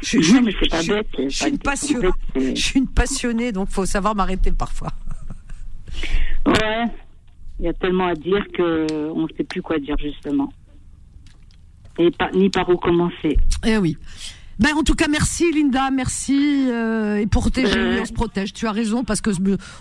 Je, 0.02 0.20
je, 0.20 0.34
non, 0.34 0.42
mais 0.42 0.54
c'est 0.60 0.70
pas 0.70 0.82
bête. 0.82 1.08
Je, 1.18 1.30
suis 1.30 1.50
une 1.50 1.60
passionnée. 1.60 2.10
Je 2.36 2.56
suis 2.56 2.80
une 2.80 2.88
passionnée, 2.88 3.52
donc 3.52 3.70
faut 3.70 3.86
savoir 3.86 4.16
m'arrêter 4.16 4.52
parfois. 4.52 4.90
Ouais. 6.48 6.86
Il 7.60 7.66
y 7.66 7.70
a 7.70 7.74
tellement 7.74 8.08
à 8.08 8.16
dire 8.16 8.44
que 8.58 9.12
on 9.12 9.22
ne 9.22 9.28
sait 9.38 9.44
plus 9.44 9.62
quoi 9.62 9.78
dire 9.78 9.96
justement. 10.00 10.52
Et 12.00 12.10
pas, 12.10 12.32
ni 12.32 12.50
par 12.50 12.68
où 12.70 12.76
commencer. 12.76 13.38
Eh 13.64 13.78
oui. 13.78 13.98
Ben, 14.60 14.70
en 14.78 14.84
tout 14.84 14.94
cas, 14.94 15.08
merci 15.10 15.52
Linda, 15.52 15.90
merci. 15.92 16.68
Euh, 16.70 17.18
et 17.18 17.28
protéger, 17.28 17.80
euh. 17.80 18.02
on 18.02 18.06
se 18.06 18.14
protège. 18.14 18.54
Tu 18.54 18.68
as 18.68 18.72
raison 18.72 19.04
parce 19.04 19.22
que 19.22 19.32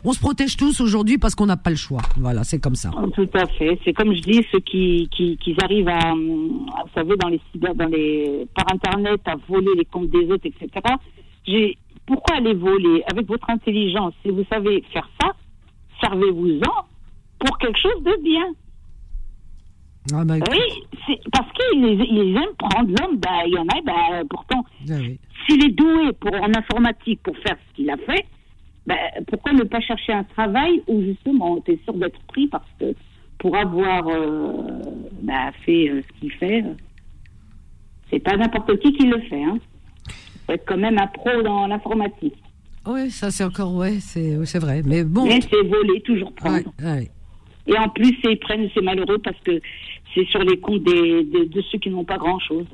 on 0.04 0.12
se 0.12 0.20
protège 0.20 0.56
tous 0.56 0.80
aujourd'hui 0.80 1.18
parce 1.18 1.34
qu'on 1.34 1.46
n'a 1.46 1.56
pas 1.56 1.70
le 1.70 1.76
choix. 1.76 2.00
Voilà, 2.16 2.42
c'est 2.44 2.58
comme 2.58 2.74
ça. 2.74 2.90
Tout 3.14 3.28
à 3.34 3.46
fait. 3.46 3.78
C'est 3.84 3.92
comme 3.92 4.14
je 4.14 4.22
dis, 4.22 4.46
ceux 4.50 4.60
qui, 4.60 5.08
qui, 5.14 5.36
qui 5.36 5.54
arrivent 5.62 5.88
à, 5.88 6.14
vous 6.14 6.66
savez, 6.94 7.16
dans 7.16 7.28
les 7.28 7.40
dans 7.54 7.88
les 7.88 8.46
par 8.54 8.72
internet, 8.72 9.20
à 9.26 9.36
voler 9.48 9.72
les 9.76 9.84
comptes 9.84 10.10
des 10.10 10.30
autres, 10.30 10.46
etc. 10.46 10.70
J'ai 11.46 11.76
pourquoi 12.06 12.36
aller 12.36 12.54
voler 12.54 13.02
avec 13.10 13.26
votre 13.26 13.48
intelligence? 13.50 14.14
Si 14.22 14.30
vous 14.30 14.44
savez 14.50 14.82
faire 14.92 15.08
ça, 15.20 15.32
servez-vous-en 16.02 16.86
pour 17.38 17.58
quelque 17.58 17.78
chose 17.78 18.02
de 18.02 18.22
bien. 18.22 18.54
Ah 20.12 20.24
bah, 20.24 20.34
oui, 20.50 21.16
parce 21.32 21.48
qu'ils 21.52 22.36
aiment 22.36 22.56
prendre 22.58 22.88
l'homme. 22.88 23.18
Bah, 23.18 23.46
il 23.46 23.54
y 23.54 23.58
en 23.58 23.66
a, 23.66 24.24
pourtant, 24.28 24.64
ah 24.88 24.94
s'il 25.46 25.64
est 25.64 25.70
doué 25.70 26.12
pour, 26.20 26.34
en 26.34 26.50
informatique 26.56 27.20
pour 27.22 27.36
faire 27.38 27.56
ce 27.68 27.76
qu'il 27.76 27.90
a 27.90 27.96
fait, 27.98 28.26
bah, 28.86 28.96
pourquoi 29.28 29.52
ne 29.52 29.62
pas 29.62 29.80
chercher 29.80 30.12
un 30.12 30.24
travail 30.24 30.82
où 30.88 31.02
justement 31.02 31.60
tu 31.60 31.72
es 31.72 31.78
sûr 31.84 31.94
d'être 31.94 32.18
pris 32.26 32.48
parce 32.48 32.68
que 32.80 32.94
pour 33.38 33.56
avoir 33.56 34.08
euh, 34.08 34.52
fait 35.64 35.88
euh, 35.88 36.02
ce 36.02 36.20
qu'il 36.20 36.32
fait, 36.32 36.62
euh, 36.62 36.74
c'est 38.10 38.18
pas 38.18 38.36
n'importe 38.36 38.78
qui 38.80 38.92
qui 38.92 39.06
le 39.06 39.20
fait. 39.20 39.42
Hein. 39.42 39.58
faut 40.46 40.52
être 40.52 40.64
quand 40.66 40.78
même 40.78 40.98
un 40.98 41.06
pro 41.06 41.42
dans 41.42 41.66
l'informatique. 41.68 42.34
Oui, 42.86 43.10
ça 43.10 43.30
c'est 43.30 43.44
encore, 43.44 43.74
ouais, 43.74 44.00
c'est 44.00 44.58
vrai. 44.58 44.82
Mais 44.84 45.04
bon. 45.04 45.26
Mais 45.26 45.40
c'est 45.40 45.62
voler, 45.62 46.00
toujours 46.00 46.32
prendre. 46.32 46.72
Et 47.66 47.76
en 47.78 47.88
plus, 47.88 48.16
ils 48.24 48.38
prennent, 48.38 48.68
c'est 48.74 48.82
malheureux 48.82 49.18
parce 49.18 49.38
que 49.44 49.60
c'est 50.14 50.26
sur 50.26 50.40
les 50.40 50.58
comptes 50.58 50.82
des, 50.84 51.24
de 51.24 51.62
ceux 51.70 51.78
qui 51.78 51.90
n'ont 51.90 52.04
pas 52.04 52.18
grand-chose. 52.18 52.66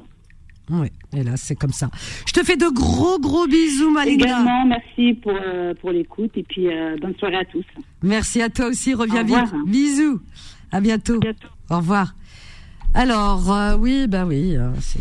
Oui, 0.71 0.89
et 1.17 1.23
là, 1.23 1.33
c'est 1.37 1.55
comme 1.55 1.73
ça. 1.73 1.89
Je 2.27 2.33
te 2.33 2.45
fais 2.45 2.57
de 2.57 2.69
gros, 2.69 3.19
gros 3.19 3.47
bisous, 3.47 3.91
Malina. 3.91 4.25
Également, 4.25 4.67
merci 4.67 5.15
pour, 5.15 5.33
euh, 5.33 5.73
pour 5.75 5.93
l'écoute 5.93 6.33
et 6.37 6.43
puis 6.43 6.69
euh, 6.69 6.97
bonne 7.01 7.15
soirée 7.17 7.37
à 7.37 7.45
tous. 7.45 7.65
Merci 8.03 8.43
à 8.43 8.51
toi 8.51 8.67
aussi, 8.67 8.93
reviens 8.93 9.23
vite. 9.23 9.37
Bisous, 9.67 10.21
à 10.71 10.81
bientôt. 10.81 11.21
Au 11.71 11.77
revoir. 11.77 12.15
Alors, 12.95 13.53
euh, 13.53 13.77
oui, 13.77 14.07
ben 14.09 14.27
oui, 14.27 14.57
c'est 14.81 15.01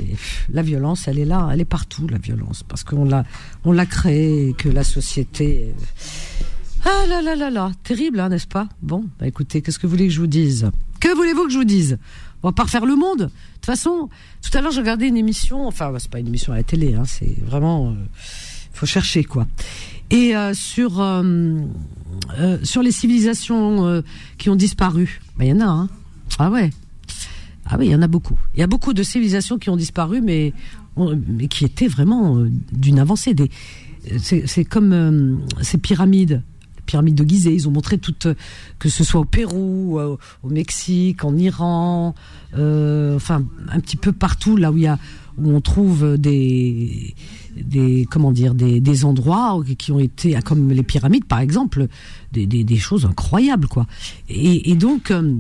la 0.54 0.62
violence, 0.62 1.08
elle 1.08 1.20
est 1.20 1.26
là, 1.26 1.50
elle 1.52 1.62
est 1.62 1.66
partout, 1.66 2.08
la 2.08 2.18
violence, 2.18 2.64
parce 2.64 2.84
qu'on 2.84 3.06
l'a, 3.06 3.24
on 3.66 3.72
l'a 3.72 3.86
créée, 3.86 4.54
que 4.58 4.70
la 4.70 4.84
société. 4.84 5.74
Ah 6.86 7.06
là 7.10 7.22
là 7.22 7.36
là 7.36 7.50
là, 7.50 7.72
terrible, 7.84 8.20
hein, 8.20 8.30
n'est-ce 8.30 8.48
pas? 8.48 8.70
Bon, 8.82 9.06
bah 9.20 9.28
écoutez, 9.28 9.62
qu'est-ce 9.62 9.80
que 9.80 9.88
vous 9.88 9.92
voulez 9.92 10.08
que 10.08 10.14
je 10.14 10.20
vous 10.22 10.28
dise? 10.28 10.70
Que 11.00 11.14
voulez-vous 11.16 11.46
que 11.46 11.52
je 11.52 11.58
vous 11.58 11.66
dise? 11.66 11.98
On 12.44 12.48
va 12.48 12.54
pas 12.54 12.64
refaire 12.64 12.86
le 12.86 12.96
monde. 12.96 13.18
De 13.18 13.26
toute 13.26 13.66
façon, 13.66 14.10
tout 14.42 14.58
à 14.58 14.62
l'heure, 14.62 14.72
j'ai 14.72 14.80
regardé 14.80 15.08
une 15.08 15.18
émission, 15.18 15.68
enfin, 15.68 15.92
c'est 15.98 16.10
pas 16.10 16.20
une 16.20 16.28
émission 16.28 16.54
à 16.54 16.58
la 16.58 16.64
télé, 16.64 16.94
hein, 16.94 17.04
c'est 17.06 17.36
vraiment, 17.44 17.90
euh, 17.90 17.94
faut 18.74 18.86
chercher 18.86 19.24
quoi. 19.24 19.48
Et 20.12 20.36
euh, 20.36 20.54
sur 20.54 21.02
euh, 21.02 21.58
sur 22.64 22.82
les 22.82 22.92
civilisations 22.92 24.02
qui 24.38 24.50
ont 24.50 24.56
disparu, 24.56 25.20
bah, 25.38 25.46
il 25.46 25.50
y 25.50 25.54
en 25.54 25.60
a, 25.60 25.66
hein. 25.66 25.90
Ah 26.40 26.50
ouais. 26.52 26.70
Ah 27.66 27.76
oui, 27.78 27.88
il 27.88 27.92
y 27.92 27.96
en 27.96 28.02
a 28.02 28.08
beaucoup. 28.08 28.38
Il 28.54 28.62
y 28.62 28.64
a 28.64 28.68
beaucoup 28.68 28.94
de 28.94 29.04
civilisations 29.04 29.58
qui 29.58 29.70
ont 29.70 29.76
disparu, 29.76 30.22
mais, 30.22 30.54
mais 31.28 31.48
qui 31.48 31.66
étaient 31.66 31.88
vraiment 31.88 32.46
d'une 32.72 33.00
avancée. 33.00 33.36
C'est 34.20 34.64
comme 34.64 35.42
ces 35.62 35.78
pyramides 35.78 36.44
pyramide 36.88 37.14
de 37.14 37.24
Gizeh. 37.24 37.54
Ils 37.54 37.68
ont 37.68 37.72
montré 37.72 38.00
toutes, 38.00 38.28
que 38.80 38.90
ce 38.90 39.04
soit 39.04 39.22
au 39.22 39.26
Pérou, 39.26 40.00
euh, 40.00 40.18
au, 40.42 40.50
Mexique, 40.50 41.24
en 41.24 41.38
Iran, 41.38 42.16
euh, 42.58 43.16
enfin 43.16 43.44
un 43.70 43.80
petit 43.80 43.98
peu 43.98 44.12
partout 44.12 44.58
là 44.58 44.72
où 44.72 44.78
il 44.78 44.84
y 44.84 44.88
a 44.88 44.98
où 45.38 45.52
on 45.52 45.62
trouve 45.62 46.18
des 46.18 47.14
des 47.56 48.08
comment 48.10 48.32
dire 48.32 48.56
des, 48.56 48.80
des 48.80 49.06
endroits 49.06 49.62
qui 49.78 49.92
ont 49.92 50.00
été 50.00 50.36
ah, 50.36 50.42
comme 50.42 50.72
les 50.72 50.84
pyramides 50.84 51.26
par 51.26 51.40
exemple 51.40 51.88
des, 52.32 52.46
des, 52.46 52.78
choses 52.78 53.06
incroyables 53.06 53.68
quoi 53.68 53.86
et, 54.30 54.76
donc 54.76 55.12
euh, 55.12 55.36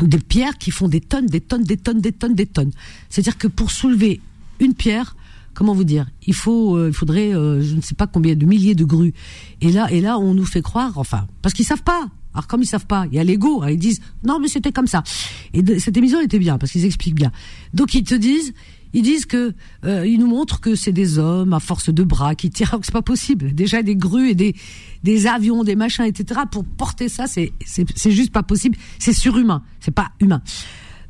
des 0.00 0.18
pierres 0.18 0.56
qui 0.58 0.70
font 0.70 0.88
des 0.88 1.00
tonnes 1.00 1.26
des 1.26 1.40
tonnes 1.40 1.64
des 1.64 1.76
tonnes 1.76 2.00
des 2.00 2.12
tonnes 2.12 2.34
des 2.34 2.46
tonnes 2.46 2.70
c'est 3.08 3.22
à 3.22 3.24
dire 3.24 3.38
que 3.38 3.48
pour 3.48 3.70
soulever 3.70 4.20
une 4.60 4.74
pierre 4.74 5.16
comment 5.54 5.74
vous 5.74 5.84
dire? 5.84 6.06
Il 6.26 6.34
faut, 6.34 6.76
euh, 6.76 6.88
il 6.88 6.94
faudrait, 6.94 7.34
euh, 7.34 7.62
je 7.62 7.74
ne 7.74 7.80
sais 7.80 7.94
pas 7.94 8.06
combien 8.06 8.34
de 8.34 8.44
milliers 8.44 8.74
de 8.74 8.84
grues. 8.84 9.14
Et 9.60 9.72
là, 9.72 9.90
et 9.90 10.00
là, 10.00 10.18
on 10.18 10.34
nous 10.34 10.44
fait 10.44 10.62
croire, 10.62 10.92
enfin, 10.96 11.26
parce 11.42 11.54
qu'ils 11.54 11.64
savent 11.64 11.82
pas. 11.82 12.08
Alors 12.34 12.48
comme 12.48 12.62
ils 12.62 12.66
savent 12.66 12.86
pas, 12.86 13.06
il 13.10 13.14
y 13.14 13.20
a 13.20 13.24
l'ego, 13.24 13.62
hein, 13.62 13.70
ils 13.70 13.78
disent 13.78 14.00
non 14.24 14.40
mais 14.40 14.48
c'était 14.48 14.72
comme 14.72 14.88
ça. 14.88 15.04
Et 15.52 15.78
cette 15.78 15.96
émission 15.96 16.20
était 16.20 16.40
bien 16.40 16.58
parce 16.58 16.72
qu'ils 16.72 16.84
expliquent 16.84 17.14
bien. 17.14 17.30
Donc 17.74 17.94
ils 17.94 18.02
te 18.02 18.16
disent, 18.16 18.52
ils 18.92 19.02
disent 19.02 19.24
que 19.24 19.54
euh, 19.84 20.04
ils 20.04 20.18
nous 20.18 20.26
montrent 20.26 20.60
que 20.60 20.74
c'est 20.74 20.92
des 20.92 21.18
hommes 21.18 21.52
à 21.52 21.60
force 21.60 21.90
de 21.90 22.02
bras 22.02 22.34
qui 22.34 22.50
tirent. 22.50 22.76
C'est 22.82 22.92
pas 22.92 23.02
possible. 23.02 23.54
Déjà 23.54 23.84
des 23.84 23.94
grues 23.94 24.30
et 24.30 24.34
des 24.34 24.56
des 25.04 25.26
avions, 25.28 25.62
des 25.62 25.76
machins, 25.76 26.04
etc. 26.04 26.40
Pour 26.50 26.64
porter 26.64 27.08
ça, 27.08 27.28
c'est 27.28 27.52
c'est 27.64 27.86
c'est 27.94 28.10
juste 28.10 28.32
pas 28.32 28.42
possible. 28.42 28.76
C'est 28.98 29.12
surhumain. 29.12 29.62
C'est 29.78 29.94
pas 29.94 30.10
humain. 30.20 30.42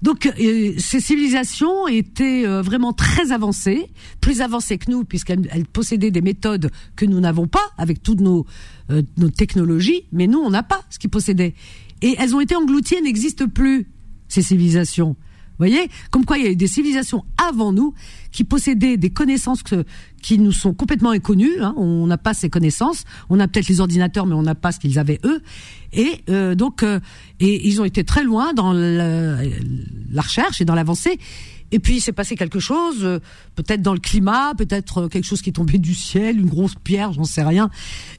Donc 0.04 0.26
euh, 0.26 0.74
ces 0.76 1.00
civilisations 1.00 1.88
étaient 1.88 2.46
euh, 2.46 2.60
vraiment 2.60 2.92
très 2.92 3.32
avancées, 3.32 3.86
plus 4.20 4.42
avancées 4.42 4.76
que 4.76 4.90
nous, 4.90 5.02
puisqu'elles 5.02 5.64
possédaient 5.72 6.10
des 6.10 6.20
méthodes 6.20 6.70
que 6.94 7.06
nous 7.06 7.20
n'avons 7.20 7.46
pas 7.46 7.64
avec 7.78 8.02
toutes 8.02 8.20
nos, 8.20 8.44
euh, 8.90 9.00
nos 9.16 9.30
technologies, 9.30 10.04
mais 10.12 10.26
nous, 10.26 10.40
on 10.40 10.50
n'a 10.50 10.62
pas 10.62 10.84
ce 10.90 10.98
qu'ils 10.98 11.08
possédaient. 11.08 11.54
Et 12.02 12.16
elles 12.18 12.36
ont 12.36 12.40
été 12.40 12.54
englouties, 12.54 12.96
elles 12.96 13.04
n'existent 13.04 13.48
plus, 13.48 13.88
ces 14.28 14.42
civilisations 14.42 15.16
voyez? 15.58 15.88
Comme 16.10 16.24
quoi 16.24 16.38
il 16.38 16.44
y 16.44 16.48
a 16.48 16.50
eu 16.50 16.56
des 16.56 16.66
civilisations 16.66 17.24
avant 17.36 17.72
nous 17.72 17.94
qui 18.32 18.44
possédaient 18.44 18.96
des 18.96 19.10
connaissances 19.10 19.62
qui 20.24 20.38
nous 20.38 20.52
sont 20.52 20.72
complètement 20.72 21.10
inconnues. 21.10 21.60
Hein. 21.60 21.74
On 21.76 22.06
n'a 22.06 22.16
pas 22.16 22.32
ces 22.32 22.48
connaissances. 22.48 23.04
On 23.28 23.38
a 23.40 23.46
peut-être 23.46 23.68
les 23.68 23.80
ordinateurs, 23.82 24.24
mais 24.24 24.34
on 24.34 24.40
n'a 24.40 24.54
pas 24.54 24.72
ce 24.72 24.80
qu'ils 24.80 24.98
avaient 24.98 25.20
eux. 25.22 25.42
Et 25.92 26.24
euh, 26.30 26.54
donc, 26.54 26.82
euh, 26.82 26.98
et 27.40 27.68
ils 27.68 27.82
ont 27.82 27.84
été 27.84 28.04
très 28.04 28.24
loin 28.24 28.54
dans 28.54 28.72
la 28.72 30.22
recherche 30.22 30.62
et 30.62 30.64
dans 30.64 30.74
l'avancée. 30.74 31.18
Et 31.72 31.78
puis 31.78 31.96
il 31.96 32.00
s'est 32.00 32.12
passé 32.12 32.36
quelque 32.36 32.58
chose, 32.58 33.04
euh, 33.04 33.18
peut-être 33.54 33.82
dans 33.82 33.92
le 33.92 34.00
climat, 34.00 34.54
peut-être 34.56 35.08
quelque 35.08 35.26
chose 35.26 35.42
qui 35.42 35.50
est 35.50 35.54
tombé 35.54 35.76
du 35.76 35.94
ciel, 35.94 36.40
une 36.40 36.48
grosse 36.48 36.74
pierre, 36.82 37.12
j'en 37.12 37.24
sais 37.24 37.42
rien, 37.42 37.68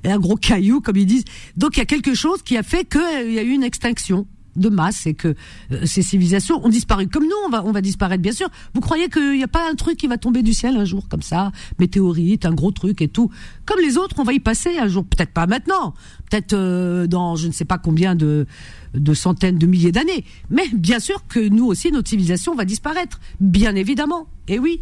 et 0.03 0.11
un 0.11 0.19
gros 0.19 0.35
caillou 0.35 0.81
comme 0.81 0.97
ils 0.97 1.05
disent. 1.07 1.25
Donc 1.57 1.77
il 1.77 1.79
y 1.79 1.83
a 1.83 1.85
quelque 1.85 2.13
chose 2.13 2.43
qui 2.43 2.55
a 2.55 2.63
fait 2.63 2.87
qu'il 2.87 3.31
y 3.31 3.39
a 3.39 3.43
eu 3.43 3.51
une 3.51 3.63
extinction 3.63 4.27
de 4.55 4.69
masse 4.69 5.05
et 5.05 5.13
que 5.13 5.35
euh, 5.71 5.85
ces 5.85 6.01
civilisations 6.01 6.65
ont 6.65 6.69
disparu. 6.69 7.07
Comme 7.07 7.23
nous, 7.23 7.35
on 7.45 7.49
va, 7.49 7.63
on 7.65 7.71
va 7.71 7.81
disparaître, 7.81 8.21
bien 8.21 8.31
sûr. 8.31 8.49
Vous 8.73 8.81
croyez 8.81 9.09
qu'il 9.09 9.33
n'y 9.33 9.43
a 9.43 9.47
pas 9.47 9.69
un 9.69 9.75
truc 9.75 9.97
qui 9.97 10.07
va 10.07 10.17
tomber 10.17 10.43
du 10.43 10.53
ciel 10.53 10.77
un 10.77 10.85
jour 10.85 11.07
comme 11.07 11.21
ça, 11.21 11.51
météorite, 11.79 12.45
un 12.45 12.53
gros 12.53 12.71
truc 12.71 13.01
et 13.01 13.07
tout. 13.07 13.29
Comme 13.65 13.79
les 13.79 13.97
autres, 13.97 14.15
on 14.19 14.23
va 14.23 14.33
y 14.33 14.39
passer 14.39 14.77
un 14.77 14.87
jour. 14.87 15.05
Peut-être 15.05 15.31
pas 15.31 15.47
maintenant, 15.47 15.93
peut-être 16.29 16.53
euh, 16.53 17.07
dans 17.07 17.35
je 17.35 17.47
ne 17.47 17.51
sais 17.51 17.65
pas 17.65 17.77
combien 17.77 18.15
de, 18.15 18.45
de 18.93 19.13
centaines 19.13 19.57
de 19.57 19.65
milliers 19.67 19.91
d'années. 19.91 20.25
Mais 20.49 20.67
bien 20.73 20.99
sûr 20.99 21.25
que 21.27 21.39
nous 21.39 21.65
aussi, 21.65 21.91
notre 21.91 22.09
civilisation 22.09 22.55
va 22.55 22.65
disparaître, 22.65 23.19
bien 23.39 23.75
évidemment. 23.75 24.27
Et 24.47 24.59
oui. 24.59 24.81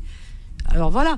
Alors 0.68 0.92
voilà. 0.92 1.18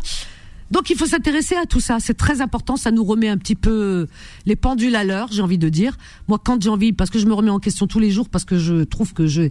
Donc 0.71 0.89
il 0.89 0.97
faut 0.97 1.05
s'intéresser 1.05 1.55
à 1.55 1.65
tout 1.65 1.79
ça, 1.79 1.97
c'est 1.99 2.15
très 2.15 2.41
important, 2.41 2.75
ça 2.75 2.91
nous 2.91 3.03
remet 3.03 3.29
un 3.29 3.37
petit 3.37 3.55
peu 3.55 4.07
les 4.45 4.55
pendules 4.55 4.95
à 4.95 5.03
l'heure, 5.03 5.29
j'ai 5.31 5.41
envie 5.41 5.57
de 5.57 5.69
dire. 5.69 5.97
Moi 6.27 6.39
quand 6.43 6.61
j'ai 6.61 6.69
envie 6.69 6.91
parce 6.91 7.09
que 7.09 7.19
je 7.19 7.25
me 7.25 7.33
remets 7.33 7.51
en 7.51 7.59
question 7.59 7.87
tous 7.87 7.99
les 7.99 8.09
jours 8.09 8.29
parce 8.29 8.45
que 8.45 8.57
je 8.57 8.83
trouve 8.83 9.13
que 9.13 9.27
je 9.27 9.49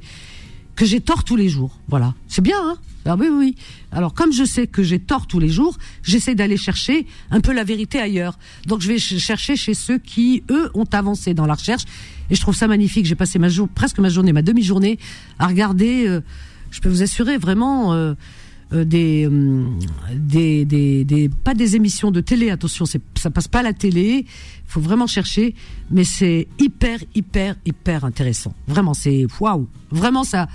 que 0.75 0.85
j'ai 0.85 1.01
tort 1.01 1.23
tous 1.23 1.37
les 1.37 1.49
jours. 1.49 1.79
Voilà. 1.87 2.15
C'est 2.27 2.43
bien 2.43 2.59
hein? 2.61 2.77
Ah 3.07 3.17
oui 3.17 3.29
oui. 3.31 3.55
Alors 3.93 4.13
comme 4.13 4.33
je 4.33 4.45
sais 4.45 4.67
que 4.67 4.83
j'ai 4.83 4.99
tort 4.99 5.27
tous 5.29 5.39
les 5.39 5.49
jours, 5.49 5.77
j'essaie 6.03 6.35
d'aller 6.35 6.57
chercher 6.57 7.07
un 7.31 7.41
peu 7.41 7.53
la 7.53 7.63
vérité 7.63 8.01
ailleurs. 8.01 8.39
Donc 8.67 8.81
je 8.81 8.89
vais 8.89 8.99
chercher 8.99 9.55
chez 9.57 9.75
ceux 9.75 9.99
qui 9.99 10.43
eux 10.51 10.71
ont 10.75 10.89
avancé 10.91 11.33
dans 11.33 11.47
la 11.47 11.55
recherche 11.55 11.85
et 12.31 12.35
je 12.35 12.41
trouve 12.41 12.57
ça 12.57 12.67
magnifique. 12.67 13.07
J'ai 13.07 13.15
passé 13.15 13.39
ma 13.39 13.49
jour 13.49 13.69
presque 13.69 13.99
ma 13.99 14.09
journée, 14.09 14.33
ma 14.33 14.43
demi-journée 14.43 14.99
à 15.39 15.47
regarder 15.47 16.09
euh, 16.09 16.23
je 16.75 16.81
peux 16.81 16.89
vous 16.89 17.03
assurer 17.03 17.39
vraiment 17.39 17.93
euh, 17.93 18.15
euh, 18.73 18.85
euh, 18.95 19.67
des, 20.15 20.65
des, 20.65 21.05
des, 21.05 21.29
pas 21.29 21.55
des 21.55 21.77
émissions 21.77 22.11
de 22.11 22.21
télé, 22.21 22.51
attention, 22.51 22.87
ça 22.87 23.31
passe 23.31 23.49
pas 23.49 23.61
à 23.61 23.63
la 23.63 23.73
télé, 23.73 24.27
faut 24.67 24.81
vraiment 24.81 25.07
chercher, 25.07 25.55
mais 25.91 26.05
c'est 26.05 26.49
hyper, 26.59 26.99
hyper, 27.15 27.57
hyper 27.67 28.05
intéressant. 28.05 28.55
Vraiment, 28.67 28.95
c'est 28.95 29.27
waouh, 29.39 29.69
vraiment 29.91 30.25
ça, 30.25 30.49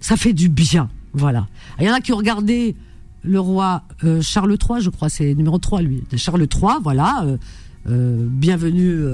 ça 0.00 0.16
fait 0.16 0.32
du 0.32 0.48
bien, 0.48 0.88
voilà. 1.12 1.48
Il 1.80 1.86
y 1.86 1.90
en 1.90 1.94
a 1.94 2.00
qui 2.00 2.12
ont 2.12 2.16
regardé 2.16 2.76
le 3.22 3.40
roi 3.40 3.82
euh, 4.04 4.22
Charles 4.22 4.52
III, 4.52 4.80
je 4.80 4.90
crois, 4.90 5.08
c'est 5.08 5.34
numéro 5.34 5.58
3 5.58 5.82
lui, 5.82 6.04
Charles 6.16 6.42
III, 6.42 6.78
voilà. 6.82 7.26
bienvenue 7.86 9.04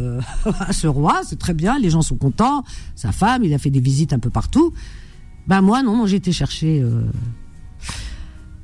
à 0.61 0.73
ce 0.73 0.87
roi, 0.87 1.23
c'est 1.25 1.39
très 1.39 1.55
bien, 1.55 1.79
les 1.79 1.91
gens 1.91 2.03
sont 2.03 2.17
contents, 2.17 2.65
sa 2.95 3.13
femme, 3.13 3.45
il 3.45 3.55
a 3.55 3.59
fait 3.59 3.71
des 3.71 3.81
visites 3.81 4.13
un 4.13 4.19
peu 4.19 4.31
partout. 4.31 4.73
Ben 5.47 5.63
moi 5.63 5.83
non, 5.83 6.07
j'ai 6.07 6.17
été 6.17 6.33
chercher 6.33 6.85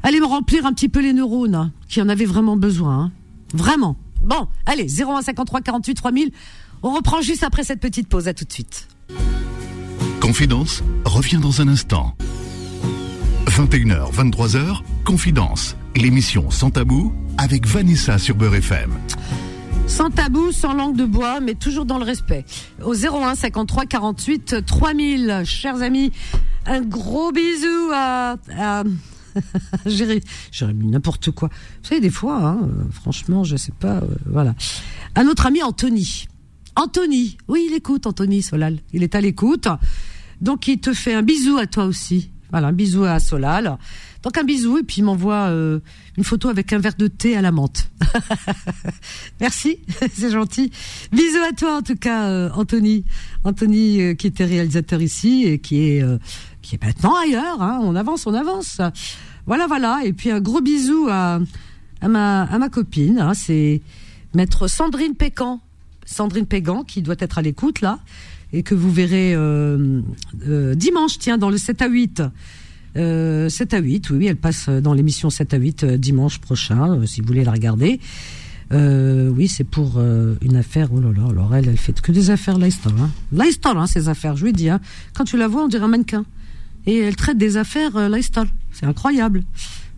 Allez 0.02 0.20
me 0.20 0.26
remplir 0.26 0.66
un 0.66 0.72
petit 0.72 0.88
peu 0.88 1.00
les 1.00 1.12
neurones, 1.12 1.54
hein, 1.54 1.72
qui 1.88 2.00
en 2.00 2.08
avaient 2.08 2.24
vraiment 2.24 2.56
besoin. 2.56 2.98
Hein. 2.98 3.12
Vraiment. 3.54 3.96
Bon, 4.22 4.48
allez, 4.66 4.86
0153 4.88 5.60
48 5.60 5.94
3000. 5.94 6.30
On 6.82 6.92
reprend 6.92 7.20
juste 7.20 7.42
après 7.42 7.64
cette 7.64 7.80
petite 7.80 8.08
pause. 8.08 8.28
À 8.28 8.34
tout 8.34 8.44
de 8.44 8.52
suite. 8.52 8.88
Confidence 10.20 10.82
revient 11.04 11.38
dans 11.38 11.60
un 11.60 11.68
instant. 11.68 12.16
21h, 13.46 14.12
23h, 14.12 14.80
Confidence, 15.04 15.76
l'émission 15.94 16.50
sans 16.50 16.70
tabou 16.70 17.14
avec 17.38 17.66
Vanessa 17.66 18.18
sur 18.18 18.34
Beurre 18.34 18.56
FM. 18.56 18.90
Sans 19.86 20.10
tabou, 20.10 20.50
sans 20.52 20.74
langue 20.74 20.96
de 20.96 21.04
bois, 21.04 21.40
mais 21.40 21.54
toujours 21.54 21.86
dans 21.86 21.98
le 21.98 22.04
respect. 22.04 22.44
Au 22.84 22.94
01 22.94 23.36
53 23.36 23.86
48 23.86 24.66
3000, 24.66 25.42
chers 25.44 25.80
amis, 25.80 26.12
un 26.66 26.80
gros 26.80 27.30
bisou 27.30 27.90
à 27.94 28.36
J'ai 29.86 30.66
mis 30.72 30.86
n'importe 30.86 31.30
quoi. 31.30 31.48
Vous 31.48 31.88
savez, 31.88 32.00
des 32.00 32.10
fois, 32.10 32.38
hein, 32.38 32.58
euh, 32.62 32.84
franchement, 32.90 33.44
je 33.44 33.56
sais 33.56 33.72
pas. 33.72 33.96
Euh, 33.96 34.06
voilà. 34.26 34.54
Un 35.14 35.26
autre 35.26 35.46
ami, 35.46 35.62
Anthony. 35.62 36.26
Anthony, 36.74 37.38
oui, 37.48 37.68
il 37.70 37.74
écoute, 37.74 38.06
Anthony 38.06 38.42
Solal. 38.42 38.78
Il 38.92 39.02
est 39.02 39.14
à 39.14 39.20
l'écoute. 39.20 39.68
Donc, 40.40 40.68
il 40.68 40.78
te 40.78 40.92
fait 40.92 41.14
un 41.14 41.22
bisou 41.22 41.56
à 41.56 41.66
toi 41.66 41.84
aussi. 41.84 42.30
Voilà, 42.50 42.68
un 42.68 42.72
bisou 42.72 43.04
à 43.04 43.18
Solal. 43.18 43.78
Donc 44.22 44.38
un 44.38 44.44
bisou 44.44 44.78
et 44.78 44.82
puis 44.82 44.96
il 44.98 45.04
m'envoie 45.04 45.50
euh, 45.50 45.78
une 46.16 46.24
photo 46.24 46.48
avec 46.48 46.72
un 46.72 46.78
verre 46.78 46.96
de 46.98 47.06
thé 47.06 47.36
à 47.36 47.42
la 47.42 47.52
menthe. 47.52 47.90
Merci, 49.40 49.78
c'est 50.12 50.32
gentil. 50.32 50.72
Bisous 51.12 51.44
à 51.48 51.52
toi 51.52 51.76
en 51.76 51.82
tout 51.82 51.94
cas, 51.94 52.50
Anthony. 52.50 53.04
Anthony 53.44 54.16
qui 54.16 54.26
était 54.26 54.44
réalisateur 54.44 55.00
ici 55.00 55.44
et 55.46 55.60
qui 55.60 55.80
est 55.80 56.04
qui 56.60 56.74
est 56.74 56.84
maintenant 56.84 57.14
ailleurs. 57.14 57.62
Hein. 57.62 57.78
On 57.82 57.94
avance, 57.94 58.26
on 58.26 58.34
avance. 58.34 58.80
Voilà, 59.46 59.66
voilà. 59.66 60.00
Et 60.04 60.12
puis 60.12 60.30
un 60.30 60.40
gros 60.40 60.60
bisou 60.60 61.08
à, 61.10 61.40
ma, 62.02 62.68
copine. 62.70 63.18
Hein. 63.18 63.34
C'est 63.34 63.80
maître 64.34 64.68
Sandrine 64.68 65.14
Pécan. 65.14 65.60
Sandrine 66.04 66.46
Pégan 66.46 66.84
qui 66.84 67.02
doit 67.02 67.16
être 67.18 67.38
à 67.38 67.42
l'écoute 67.42 67.80
là. 67.80 68.00
Et 68.52 68.62
que 68.62 68.74
vous 68.74 68.92
verrez 68.92 69.34
euh, 69.34 70.00
euh, 70.46 70.74
dimanche, 70.74 71.18
tiens, 71.18 71.36
dans 71.36 71.50
le 71.50 71.58
7 71.58 71.82
à 71.82 71.88
8. 71.88 72.22
Euh, 72.96 73.48
7 73.48 73.74
à 73.74 73.78
8, 73.78 74.10
oui, 74.10 74.26
elle 74.26 74.36
passe 74.36 74.68
dans 74.68 74.94
l'émission 74.94 75.28
7 75.28 75.54
à 75.54 75.56
8 75.58 75.84
euh, 75.84 75.96
dimanche 75.98 76.38
prochain, 76.38 76.94
euh, 76.94 77.06
si 77.06 77.20
vous 77.20 77.26
voulez 77.26 77.44
la 77.44 77.52
regarder. 77.52 78.00
oui, 78.72 79.48
c'est 79.48 79.64
pour 79.64 80.00
une 80.00 80.56
affaire. 80.56 80.88
Oh 80.92 81.00
là 81.00 81.12
là, 81.12 81.28
alors 81.30 81.54
elle, 81.54 81.68
elle 81.68 81.76
fait 81.76 82.00
que 82.00 82.12
des 82.12 82.30
affaires 82.30 82.58
Leicester. 82.58 82.90
Hein. 82.98 83.10
Leicester, 83.32 83.70
hein, 83.74 83.86
ces 83.86 84.08
affaires. 84.08 84.36
Je 84.36 84.44
lui 84.44 84.52
dis, 84.52 84.68
hein, 84.68 84.80
quand 85.14 85.24
tu 85.24 85.36
la 85.36 85.46
vois, 85.46 85.64
on 85.64 85.68
dirait 85.68 85.84
un 85.84 85.88
mannequin 85.88 86.24
et 86.86 86.98
elle 86.98 87.16
traite 87.16 87.38
des 87.38 87.56
affaires 87.56 87.96
euh. 87.96 88.08
C'est 88.72 88.86
incroyable. 88.86 89.42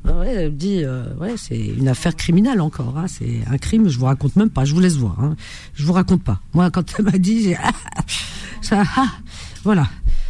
Ah 0.07 0.12
ouais, 0.12 0.29
elle 0.29 0.57
dit, 0.57 0.85
euh, 0.85 1.05
ouais, 1.20 1.35
c'est 1.37 1.59
une 1.59 1.88
affaire 1.88 2.16
criminelle 2.16 2.61
encore. 2.61 2.96
Hein. 2.96 3.07
C'est 3.09 3.40
un 3.51 3.59
crime. 3.59 3.88
Je 3.88 3.98
vous 3.98 4.07
raconte 4.07 4.37
même 4.37 4.51
pas. 4.51 4.64
Je 4.64 4.74
vous 4.74 4.81
laisse 4.81 4.96
voir. 4.96 5.20
Hein. 5.20 5.37
Je 5.74 5.85
vous 5.85 5.92
raconte 5.92 6.22
pas. 6.22 6.40
Moi, 6.55 6.70
quand 6.70 6.94
elle 6.98 7.05
m'a 7.05 7.18
dit, 7.18 7.55
ça, 8.62 8.85
ah, 8.96 9.11
voilà, 9.64 9.88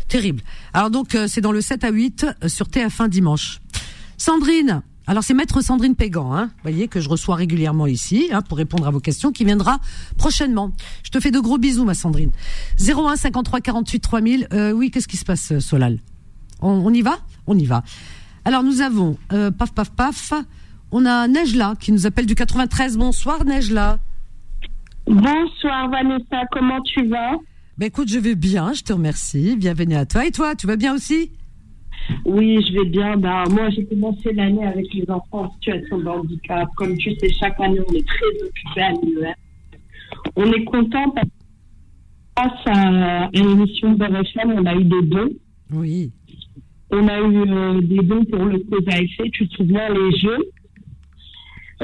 terrible. 0.08 0.42
Alors 0.72 0.90
donc, 0.90 1.14
euh, 1.14 1.26
c'est 1.28 1.40
dans 1.40 1.52
le 1.52 1.60
7 1.60 1.84
à 1.84 1.90
8 1.90 2.26
euh, 2.42 2.48
sur 2.48 2.66
TF1 2.66 3.08
dimanche. 3.08 3.60
Sandrine. 4.16 4.82
Alors 5.06 5.24
c'est 5.24 5.32
maître 5.32 5.62
Sandrine 5.62 5.94
Pégan, 5.94 6.34
hein, 6.34 6.50
voyez 6.62 6.86
que 6.86 7.00
je 7.00 7.08
reçois 7.08 7.34
régulièrement 7.34 7.86
ici 7.86 8.28
hein, 8.30 8.42
pour 8.42 8.58
répondre 8.58 8.86
à 8.86 8.90
vos 8.90 9.00
questions, 9.00 9.32
qui 9.32 9.46
viendra 9.46 9.78
prochainement. 10.18 10.72
Je 11.02 11.08
te 11.08 11.18
fais 11.18 11.30
de 11.30 11.40
gros 11.40 11.56
bisous, 11.56 11.86
ma 11.86 11.94
Sandrine. 11.94 12.30
01 12.78 13.16
53 13.16 13.62
48 13.62 14.00
3000. 14.00 14.48
Euh, 14.52 14.72
oui, 14.72 14.90
qu'est-ce 14.90 15.08
qui 15.08 15.16
se 15.16 15.24
passe, 15.24 15.58
Solal? 15.60 16.00
On, 16.60 16.92
y 16.92 17.02
va? 17.02 17.18
On 17.46 17.56
y 17.56 17.66
va. 17.66 17.82
Alors 18.44 18.62
nous 18.62 18.80
avons, 18.80 19.16
euh, 19.32 19.50
paf 19.50 19.72
paf 19.72 19.90
paf, 19.90 20.32
on 20.90 21.04
a 21.06 21.28
Nejla 21.28 21.74
qui 21.78 21.92
nous 21.92 22.06
appelle 22.06 22.26
du 22.26 22.34
93. 22.34 22.96
Bonsoir 22.96 23.44
Nejla. 23.44 23.98
Bonsoir 25.06 25.90
Vanessa, 25.90 26.44
comment 26.52 26.80
tu 26.82 27.06
vas? 27.06 27.36
Ben 27.78 27.86
écoute, 27.86 28.08
je 28.08 28.18
vais 28.18 28.34
bien, 28.34 28.72
je 28.72 28.82
te 28.82 28.92
remercie. 28.92 29.56
Bienvenue 29.56 29.94
à 29.94 30.04
toi. 30.04 30.26
Et 30.26 30.32
toi, 30.32 30.54
tu 30.54 30.66
vas 30.66 30.76
bien 30.76 30.94
aussi? 30.94 31.30
Oui, 32.24 32.58
je 32.66 32.72
vais 32.72 32.88
bien. 32.88 33.16
Ben, 33.16 33.44
moi, 33.50 33.70
j'ai 33.70 33.84
commencé 33.86 34.32
l'année 34.32 34.66
avec 34.66 34.92
les 34.92 35.08
enfants 35.10 35.44
en 35.44 35.52
situation 35.52 35.98
de 35.98 36.06
handicap. 36.06 36.68
Comme 36.76 36.96
tu 36.96 37.14
sais, 37.16 37.30
chaque 37.32 37.60
année, 37.60 37.80
on 37.88 37.92
est 37.92 38.06
très 38.06 38.46
occupés 38.46 38.82
à 38.82 38.92
l'UR. 38.92 39.34
On 40.36 40.52
est 40.52 40.64
content 40.64 41.10
parce 41.10 41.28
que 41.28 41.32
grâce 42.36 42.76
à 42.76 43.28
l'émission 43.32 43.92
de 43.92 44.04
RFM, 44.04 44.52
on 44.56 44.66
a 44.66 44.74
eu 44.74 44.84
des 44.84 45.02
dons. 45.02 45.30
Oui. 45.70 46.12
On 46.90 47.06
a 47.06 47.20
eu 47.20 47.50
euh, 47.50 47.80
des 47.82 48.02
dons 48.02 48.24
pour 48.24 48.44
le 48.44 48.64
à 48.90 49.00
effet, 49.00 49.30
tu 49.30 49.46
te 49.48 49.54
souviens, 49.56 49.88
les 49.90 50.16
jeux. 50.18 50.50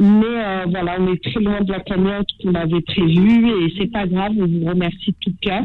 Mais 0.01 0.27
euh, 0.27 0.67
voilà, 0.69 0.97
on 0.99 1.13
est 1.13 1.23
très 1.23 1.41
loin 1.41 1.61
de 1.61 1.71
la 1.71 1.81
cagnotte 1.81 2.29
qu'on 2.43 2.55
avait 2.55 2.81
prévue 2.81 3.49
et 3.49 3.75
c'est 3.79 3.93
pas 3.93 4.07
grave, 4.07 4.33
on 4.37 4.47
vous 4.47 4.65
remercie 4.65 5.13
de 5.13 5.17
tout 5.21 5.35
cœur. 5.41 5.65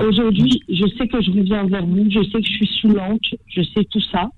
Aujourd'hui, 0.00 0.62
je 0.68 0.86
sais 0.96 1.08
que 1.08 1.20
je 1.22 1.30
reviens 1.30 1.64
vers 1.64 1.86
vous, 1.86 2.06
je 2.10 2.22
sais 2.24 2.40
que 2.40 2.46
je 2.46 2.52
suis 2.52 2.70
saoulante, 2.80 3.24
je 3.48 3.62
sais 3.62 3.84
tout 3.84 4.00
ça. 4.12 4.30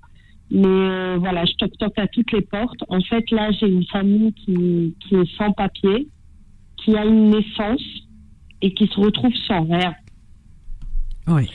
Mais 0.51 0.67
euh, 0.67 1.17
voilà, 1.19 1.45
je 1.45 1.53
toque 1.53 1.77
toque 1.77 1.97
à 1.97 2.07
toutes 2.07 2.31
les 2.31 2.41
portes. 2.41 2.83
En 2.89 3.01
fait, 3.01 3.29
là, 3.31 3.51
j'ai 3.51 3.67
une 3.67 3.85
famille 3.85 4.33
qui, 4.33 4.95
qui 4.99 5.15
est 5.15 5.37
sans 5.37 5.51
papier, 5.51 6.07
qui 6.77 6.95
a 6.95 7.05
une 7.05 7.29
naissance 7.29 7.83
et 8.61 8.73
qui 8.73 8.87
se 8.87 8.99
retrouve 8.99 9.33
sans 9.47 9.63
rien. 9.63 9.93
Oui. 11.27 11.49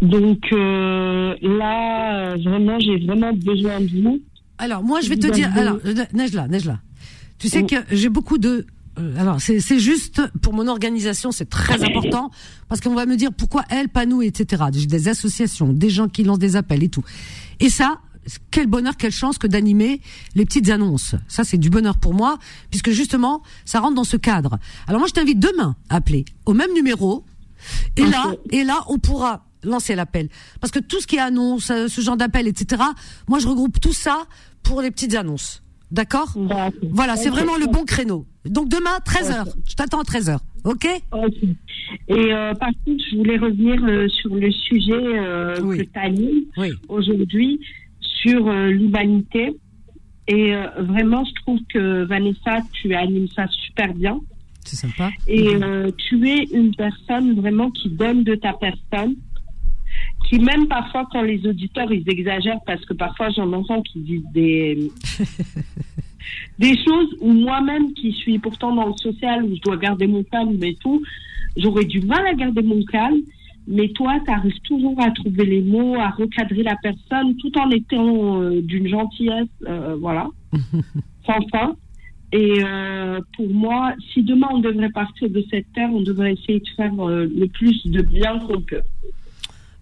Donc 0.00 0.40
euh, 0.52 1.34
là, 1.42 2.36
vraiment, 2.36 2.78
j'ai 2.80 2.98
vraiment 2.98 3.32
besoin 3.32 3.80
de 3.80 4.02
vous. 4.02 4.20
Alors, 4.58 4.82
moi, 4.82 5.00
je 5.00 5.08
vais 5.08 5.16
te 5.16 5.28
dire, 5.28 5.50
alors, 5.56 5.78
euh, 5.84 5.94
Nejla, 6.12 6.46
Nejla, 6.48 6.80
tu 7.38 7.48
sais 7.48 7.64
que 7.64 7.76
j'ai 7.90 8.08
beaucoup 8.08 8.38
de, 8.38 8.66
euh, 8.98 9.14
alors, 9.18 9.40
c'est 9.40 9.60
c'est 9.60 9.78
juste 9.78 10.20
pour 10.42 10.52
mon 10.52 10.68
organisation, 10.68 11.32
c'est 11.32 11.48
très 11.48 11.82
important 11.82 12.30
parce 12.68 12.80
qu'on 12.80 12.94
va 12.94 13.06
me 13.06 13.16
dire 13.16 13.32
pourquoi 13.32 13.64
elle, 13.70 13.88
pas 13.88 14.06
nous, 14.06 14.22
etc. 14.22 14.64
J'ai 14.72 14.86
des 14.86 15.08
associations, 15.08 15.72
des 15.72 15.90
gens 15.90 16.08
qui 16.08 16.24
lancent 16.24 16.38
des 16.38 16.56
appels 16.56 16.82
et 16.82 16.88
tout. 16.88 17.04
Et 17.60 17.70
ça, 17.70 18.00
quel 18.50 18.66
bonheur, 18.66 18.96
quelle 18.96 19.12
chance 19.12 19.38
que 19.38 19.46
d'animer 19.46 20.00
les 20.34 20.44
petites 20.44 20.68
annonces. 20.68 21.14
Ça, 21.26 21.44
c'est 21.44 21.58
du 21.58 21.70
bonheur 21.70 21.96
pour 21.96 22.14
moi 22.14 22.38
puisque 22.70 22.90
justement, 22.90 23.42
ça 23.64 23.80
rentre 23.80 23.94
dans 23.94 24.04
ce 24.04 24.16
cadre. 24.16 24.58
Alors 24.86 25.00
moi, 25.00 25.08
je 25.08 25.14
t'invite 25.14 25.40
demain 25.40 25.74
à 25.88 25.96
appeler 25.96 26.24
au 26.46 26.52
même 26.52 26.72
numéro. 26.74 27.24
Et 27.96 28.02
là, 28.06 28.32
et 28.50 28.64
là, 28.64 28.80
on 28.88 28.98
pourra 28.98 29.44
lancer 29.64 29.94
l'appel. 29.94 30.28
Parce 30.60 30.70
que 30.72 30.78
tout 30.80 31.00
ce 31.00 31.06
qui 31.06 31.16
est 31.16 31.20
annonce, 31.20 31.70
euh, 31.70 31.86
ce 31.88 32.00
genre 32.00 32.16
d'appel, 32.16 32.48
etc., 32.48 32.82
moi, 33.28 33.38
je 33.38 33.46
regroupe 33.48 33.78
tout 33.80 33.92
ça 33.92 34.24
pour 34.62 34.80
les 34.82 34.90
petites 34.90 35.14
annonces. 35.14 35.62
D'accord. 35.90 36.34
Voilà, 36.90 37.16
c'est 37.16 37.28
vraiment 37.28 37.56
le 37.58 37.66
bon 37.66 37.84
créneau. 37.84 38.26
Donc 38.46 38.68
demain, 38.68 38.96
13h. 39.04 39.52
Je 39.68 39.74
t'attends 39.74 40.00
à 40.00 40.04
13h. 40.04 40.38
OK 40.64 40.86
Ok. 41.12 41.34
Et 42.08 42.32
euh, 42.32 42.54
par 42.54 42.70
contre, 42.86 43.02
je 43.10 43.16
voulais 43.16 43.36
revenir 43.36 43.82
euh, 43.84 44.08
sur 44.08 44.34
le 44.34 44.50
sujet 44.50 44.92
euh, 44.94 45.60
Oui. 45.62 45.78
que 45.78 45.82
tu 45.82 45.98
animes 45.98 46.44
Oui. 46.56 46.70
aujourd'hui 46.88 47.60
sur 48.00 48.50
l'humanité. 48.50 49.54
Et 50.28 50.54
vraiment, 50.78 51.24
je 51.24 51.32
trouve 51.42 51.58
que 51.68 52.04
Vanessa, 52.04 52.58
tu 52.72 52.94
animes 52.94 53.26
ça 53.34 53.46
super 53.48 53.92
bien. 53.92 54.20
C'est 54.64 54.76
sympa. 54.76 55.10
Et 55.26 55.48
euh, 55.54 55.90
tu 56.08 56.28
es 56.28 56.44
une 56.52 56.74
personne 56.74 57.34
vraiment 57.34 57.70
qui 57.70 57.90
donne 57.90 58.24
de 58.24 58.34
ta 58.34 58.52
personne, 58.52 59.16
qui 60.28 60.38
même 60.38 60.68
parfois 60.68 61.06
quand 61.10 61.22
les 61.22 61.46
auditeurs 61.46 61.92
ils 61.92 62.08
exagèrent 62.08 62.60
parce 62.64 62.84
que 62.84 62.94
parfois 62.94 63.30
j'en 63.30 63.52
entends 63.52 63.82
qui 63.82 64.00
disent 64.00 64.32
des 64.32 64.90
des 66.58 66.76
choses 66.84 67.16
où 67.20 67.32
moi-même 67.32 67.92
qui 67.94 68.12
suis 68.12 68.38
pourtant 68.38 68.74
dans 68.74 68.86
le 68.86 68.96
social 68.96 69.44
où 69.44 69.54
je 69.54 69.60
dois 69.60 69.76
garder 69.76 70.06
mon 70.06 70.22
calme 70.22 70.62
et 70.62 70.76
tout, 70.76 71.02
j'aurais 71.56 71.84
du 71.84 72.00
mal 72.00 72.26
à 72.26 72.34
garder 72.34 72.62
mon 72.62 72.82
calme. 72.84 73.20
Mais 73.68 73.88
toi, 73.90 74.18
tu 74.24 74.30
arrives 74.32 74.60
toujours 74.64 75.00
à 75.00 75.12
trouver 75.12 75.44
les 75.44 75.60
mots, 75.60 75.94
à 75.94 76.10
recadrer 76.10 76.64
la 76.64 76.74
personne, 76.82 77.36
tout 77.36 77.56
en 77.56 77.70
étant 77.70 78.42
euh, 78.42 78.60
d'une 78.60 78.88
gentillesse, 78.88 79.46
euh, 79.68 79.96
voilà, 80.00 80.28
sans 81.26 81.40
fin. 81.52 81.76
Et 82.32 82.64
euh, 82.64 83.20
pour 83.36 83.50
moi, 83.50 83.92
si 84.12 84.22
demain 84.22 84.48
on 84.52 84.58
devrait 84.60 84.90
partir 84.90 85.28
de 85.28 85.44
cette 85.50 85.70
terre, 85.74 85.90
on 85.92 86.00
devrait 86.00 86.32
essayer 86.32 86.60
de 86.60 86.68
faire 86.76 86.92
euh, 87.06 87.30
le 87.34 87.46
plus 87.46 87.86
de 87.86 88.00
bien 88.00 88.38
qu'on 88.38 88.62
peut. 88.62 88.80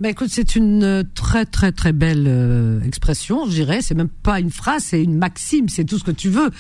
Bah 0.01 0.09
écoute, 0.09 0.29
c'est 0.31 0.57
une 0.57 0.83
euh, 0.83 1.03
très 1.15 1.45
très 1.45 1.73
très 1.73 1.93
belle 1.93 2.25
euh, 2.27 2.81
expression, 2.83 3.45
je 3.45 3.51
dirais. 3.51 3.83
C'est 3.83 3.95
même 3.95 4.09
pas 4.09 4.41
une 4.41 4.51
phrase, 4.51 4.85
c'est 4.85 5.03
une 5.03 5.15
maxime, 5.15 5.69
c'est 5.69 5.85
tout 5.85 5.99
ce 5.99 6.05
que 6.05 6.11
tu 6.11 6.31
veux. 6.31 6.51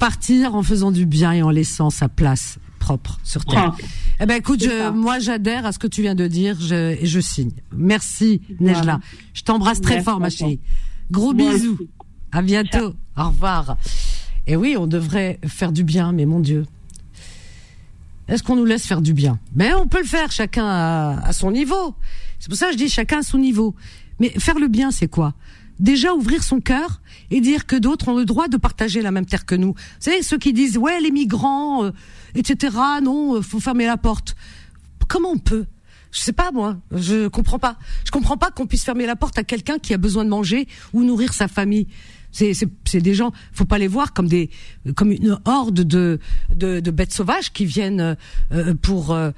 Partir 0.00 0.56
en 0.56 0.62
faisant 0.64 0.90
du 0.90 1.06
bien 1.06 1.32
et 1.32 1.42
en 1.42 1.50
laissant 1.50 1.88
sa 1.88 2.08
place 2.08 2.58
propre 2.80 3.20
sur 3.22 3.44
terre. 3.44 3.70
Propre. 3.70 3.78
Eh 4.20 4.26
ben 4.26 4.34
écoute, 4.34 4.62
je, 4.62 4.90
moi 4.90 5.20
j'adhère 5.20 5.64
à 5.64 5.72
ce 5.72 5.78
que 5.78 5.86
tu 5.86 6.02
viens 6.02 6.16
de 6.16 6.26
dire 6.26 6.56
je, 6.60 7.00
et 7.00 7.06
je 7.06 7.20
signe. 7.20 7.52
Merci 7.72 8.42
Voilà. 8.60 8.80
Nejla. 8.80 9.00
Je 9.32 9.42
t'embrasse 9.42 9.80
très 9.80 9.94
Merci 9.94 10.04
fort 10.04 10.20
ma 10.20 10.28
chérie. 10.28 10.60
Gros 11.12 11.32
bisous. 11.32 11.78
À 12.32 12.42
bientôt. 12.42 12.94
Au 13.16 13.28
revoir. 13.28 13.76
Et 14.46 14.56
oui, 14.56 14.76
on 14.78 14.86
devrait 14.86 15.38
faire 15.46 15.72
du 15.72 15.84
bien, 15.84 16.12
mais 16.12 16.26
mon 16.26 16.40
Dieu. 16.40 16.66
Est-ce 18.28 18.42
qu'on 18.42 18.56
nous 18.56 18.64
laisse 18.64 18.86
faire 18.86 19.02
du 19.02 19.12
bien? 19.12 19.38
Ben 19.52 19.74
on 19.76 19.86
peut 19.86 20.00
le 20.00 20.06
faire 20.06 20.32
chacun 20.32 20.66
à, 20.66 21.20
à 21.24 21.32
son 21.32 21.50
niveau. 21.50 21.94
C'est 22.38 22.48
pour 22.48 22.56
ça 22.56 22.66
que 22.66 22.72
je 22.72 22.78
dis 22.78 22.88
chacun 22.88 23.18
à 23.18 23.22
son 23.22 23.38
niveau. 23.38 23.74
Mais 24.20 24.30
faire 24.38 24.58
le 24.58 24.68
bien, 24.68 24.90
c'est 24.90 25.08
quoi? 25.08 25.34
Déjà 25.80 26.14
ouvrir 26.14 26.42
son 26.44 26.60
cœur 26.60 27.00
et 27.30 27.40
dire 27.40 27.66
que 27.66 27.76
d'autres 27.76 28.08
ont 28.08 28.16
le 28.16 28.24
droit 28.24 28.48
de 28.48 28.56
partager 28.56 29.02
la 29.02 29.10
même 29.10 29.26
terre 29.26 29.44
que 29.44 29.54
nous. 29.54 29.72
Vous 29.72 29.98
savez, 29.98 30.22
ceux 30.22 30.38
qui 30.38 30.52
disent 30.52 30.78
ouais 30.78 31.00
les 31.00 31.10
migrants, 31.10 31.84
euh, 31.84 31.90
etc. 32.34 32.76
Non, 33.02 33.36
euh, 33.36 33.42
faut 33.42 33.60
fermer 33.60 33.86
la 33.86 33.96
porte. 33.96 34.36
Comment 35.08 35.30
on 35.30 35.38
peut? 35.38 35.66
Je 36.12 36.20
sais 36.20 36.32
pas 36.32 36.52
moi. 36.52 36.76
Je 36.92 37.26
comprends 37.26 37.58
pas. 37.58 37.76
Je 38.04 38.12
comprends 38.12 38.36
pas 38.36 38.50
qu'on 38.50 38.66
puisse 38.66 38.84
fermer 38.84 39.04
la 39.04 39.16
porte 39.16 39.36
à 39.38 39.42
quelqu'un 39.42 39.78
qui 39.78 39.92
a 39.92 39.98
besoin 39.98 40.24
de 40.24 40.30
manger 40.30 40.68
ou 40.92 41.02
nourrir 41.02 41.32
sa 41.32 41.48
famille. 41.48 41.88
C'est 42.34 43.00
des 43.00 43.14
gens. 43.14 43.32
Faut 43.52 43.64
pas 43.64 43.78
les 43.78 43.86
voir 43.86 44.12
comme 44.12 44.26
des 44.26 44.50
comme 44.96 45.12
une 45.12 45.38
horde 45.44 45.80
de 45.80 46.18
de, 46.54 46.80
de 46.80 46.90
bêtes 46.90 47.12
sauvages 47.12 47.52
qui 47.52 47.64
viennent 47.64 48.16
euh, 48.52 48.74
pour 48.82 49.12
euh, 49.12 49.30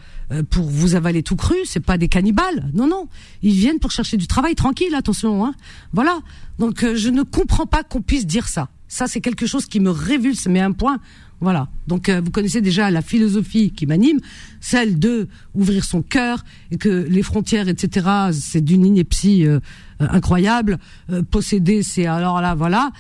pour 0.51 0.65
vous 0.65 0.95
avaler 0.95 1.23
tout 1.23 1.37
cru. 1.37 1.57
C'est 1.65 1.85
pas 1.85 1.99
des 1.99 2.09
cannibales. 2.09 2.71
Non 2.73 2.87
non. 2.87 3.09
Ils 3.43 3.53
viennent 3.53 3.79
pour 3.79 3.91
chercher 3.91 4.17
du 4.17 4.27
travail 4.27 4.55
tranquille. 4.55 4.95
Attention. 4.95 5.45
Hein. 5.45 5.55
Voilà. 5.93 6.21
Donc 6.59 6.83
euh, 6.83 6.97
je 6.97 7.11
ne 7.11 7.23
comprends 7.23 7.67
pas 7.67 7.83
qu'on 7.83 8.01
puisse 8.01 8.27
dire 8.27 8.49
ça. 8.49 8.71
Ça 8.89 9.07
c'est 9.07 9.21
quelque 9.21 9.47
chose 9.47 9.67
qui 9.67 9.79
me 9.79 9.91
révulse. 9.91 10.47
Mais 10.47 10.61
un 10.61 10.73
point. 10.73 10.99
Voilà. 11.41 11.69
Donc 11.87 12.09
euh, 12.09 12.21
vous 12.25 12.31
connaissez 12.31 12.61
déjà 12.61 12.91
la 12.91 13.03
philosophie 13.03 13.71
qui 13.71 13.87
m'anime, 13.87 14.21
celle 14.61 14.99
de 14.99 15.29
ouvrir 15.55 15.85
son 15.85 16.03
cœur 16.03 16.45
et 16.71 16.79
que 16.79 17.07
les 17.09 17.23
frontières, 17.23 17.69
etc. 17.69 18.07
C'est 18.33 18.63
d'une 18.63 18.87
ineptie 18.87 19.47
euh, 19.47 19.61
euh, 20.01 20.07
incroyable. 20.11 20.79
Euh, 21.11 21.23
posséder, 21.23 21.83
c'est 21.83 22.07
alors 22.07 22.41
là, 22.41 22.55
voilà. 22.55 22.91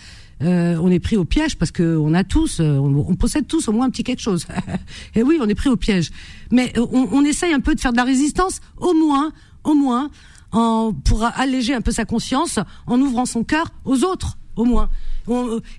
Euh, 0.43 0.76
on 0.82 0.91
est 0.91 0.99
pris 0.99 1.16
au 1.16 1.24
piège 1.24 1.57
parce 1.57 1.70
que 1.70 1.97
on 1.97 2.12
a 2.12 2.22
tous, 2.22 2.61
euh, 2.61 2.76
on, 2.76 3.07
on 3.09 3.14
possède 3.14 3.47
tous 3.47 3.68
au 3.68 3.72
moins 3.72 3.87
un 3.87 3.91
petit 3.91 4.05
quelque 4.05 4.20
chose. 4.20 4.47
et 5.14 5.22
oui, 5.22 5.39
on 5.41 5.49
est 5.49 5.55
pris 5.55 5.70
au 5.70 5.76
piège. 5.76 6.11
Mais 6.53 6.72
on, 6.78 7.09
on 7.11 7.24
essaye 7.24 7.55
un 7.55 7.61
peu 7.61 7.74
de 7.74 7.80
faire 7.80 7.93
de 7.93 7.97
la 7.97 8.05
résistance, 8.05 8.61
au 8.76 8.93
moins, 8.93 9.32
au 9.64 9.72
moins, 9.72 10.11
en, 10.53 10.93
pour 10.93 11.24
alléger 11.24 11.74
un 11.74 11.80
peu 11.80 11.91
sa 11.91 12.05
conscience, 12.05 12.59
en 12.87 13.01
ouvrant 13.01 13.24
son 13.24 13.45
cœur 13.45 13.72
aux 13.87 14.05
autres, 14.05 14.37
au 14.57 14.64
moins. 14.64 14.91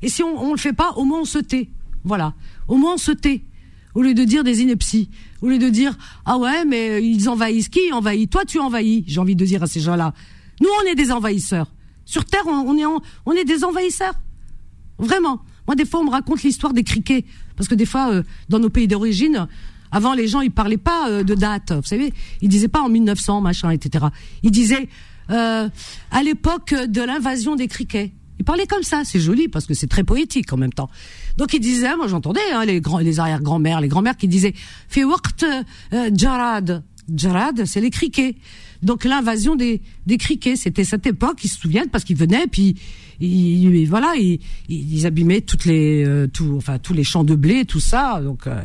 Et 0.01 0.09
si 0.09 0.23
on, 0.23 0.43
on 0.43 0.51
le 0.53 0.57
fait 0.57 0.73
pas, 0.73 0.91
au 0.93 1.05
moins 1.05 1.21
on 1.21 1.25
se 1.25 1.39
tait. 1.39 1.69
Voilà. 2.03 2.33
Au 2.67 2.75
moins 2.75 2.95
on 2.95 2.97
se 2.97 3.11
tait. 3.11 3.41
Au 3.95 4.01
lieu 4.01 4.13
de 4.13 4.23
dire 4.23 4.43
des 4.43 4.61
inepties. 4.61 5.09
Au 5.41 5.47
lieu 5.47 5.57
de 5.57 5.69
dire, 5.69 5.97
ah 6.25 6.37
ouais, 6.37 6.65
mais 6.65 7.03
ils 7.03 7.29
envahissent. 7.29 7.69
Qui? 7.69 7.91
Envahit? 7.91 8.29
Toi, 8.29 8.45
tu 8.45 8.59
envahis. 8.59 9.03
J'ai 9.07 9.19
envie 9.19 9.35
de 9.35 9.45
dire 9.45 9.63
à 9.63 9.67
ces 9.67 9.79
gens-là. 9.79 10.13
Nous, 10.61 10.69
on 10.83 10.87
est 10.87 10.95
des 10.95 11.11
envahisseurs. 11.11 11.71
Sur 12.05 12.23
Terre, 12.25 12.43
on, 12.45 13.35
est, 13.35 13.43
des 13.43 13.63
envahisseurs. 13.63 14.13
Vraiment. 14.97 15.41
Moi, 15.67 15.75
des 15.75 15.85
fois, 15.85 15.99
on 15.99 16.05
me 16.05 16.11
raconte 16.11 16.43
l'histoire 16.43 16.73
des 16.73 16.83
criquets. 16.83 17.25
Parce 17.55 17.67
que 17.67 17.75
des 17.75 17.85
fois, 17.85 18.11
euh, 18.11 18.23
dans 18.49 18.59
nos 18.59 18.69
pays 18.69 18.87
d'origine, 18.87 19.47
avant, 19.91 20.13
les 20.13 20.27
gens, 20.27 20.41
ils 20.41 20.51
parlaient 20.51 20.77
pas 20.77 21.09
euh, 21.09 21.23
de 21.23 21.35
date. 21.35 21.71
Vous 21.73 21.83
savez, 21.83 22.13
ils 22.41 22.49
disaient 22.49 22.67
pas 22.67 22.81
en 22.81 22.89
1900, 22.89 23.41
machin, 23.41 23.71
etc. 23.71 24.05
Ils 24.43 24.51
disaient, 24.51 24.87
euh, 25.31 25.67
à 26.11 26.23
l'époque 26.23 26.73
de 26.73 27.01
l'invasion 27.01 27.55
des 27.55 27.67
criquets. 27.67 28.13
Ils 28.39 28.45
parlaient 28.45 28.67
comme 28.67 28.83
ça. 28.83 29.03
C'est 29.05 29.19
joli 29.19 29.47
parce 29.47 29.65
que 29.65 29.73
c'est 29.73 29.87
très 29.87 30.03
poétique 30.03 30.51
en 30.53 30.57
même 30.57 30.73
temps. 30.73 30.89
Donc, 31.37 31.53
ils 31.53 31.59
disaient, 31.59 31.95
moi, 31.95 32.07
j'entendais, 32.07 32.39
hein, 32.53 32.65
les 32.65 32.81
grands, 32.81 32.99
les 32.99 33.19
arrière-grand-mères, 33.19 33.81
les 33.81 33.87
grands-mères 33.87 34.17
qui 34.17 34.27
disaient, 34.27 34.53
fi 34.89 35.03
waqt 35.03 35.43
euh, 35.93 36.09
jarad. 36.13 36.83
Jarad, 37.15 37.65
c'est 37.65 37.79
les 37.81 37.89
criquets. 37.89 38.35
Donc 38.83 39.05
l'invasion 39.05 39.55
des, 39.55 39.81
des 40.05 40.17
criquets, 40.17 40.55
c'était 40.55 40.83
cette 40.83 41.07
époque, 41.07 41.39
ils 41.43 41.47
se 41.47 41.57
souviennent 41.59 41.89
parce 41.89 42.03
qu'ils 42.03 42.17
venaient 42.17 42.45
puis 42.45 42.75
ils, 43.19 43.63
ils- 43.73 43.85
voilà, 43.87 44.13
ils, 44.17 44.39
ils 44.69 45.05
abîmaient 45.07 45.41
toutes 45.41 45.65
les 45.65 46.05
euh, 46.05 46.27
tout, 46.27 46.53
enfin 46.57 46.77
tous 46.77 46.93
les 46.93 47.03
champs 47.03 47.23
de 47.23 47.33
blé, 47.33 47.65
tout 47.65 47.79
ça. 47.79 48.21
Donc 48.21 48.45
euh, 48.45 48.61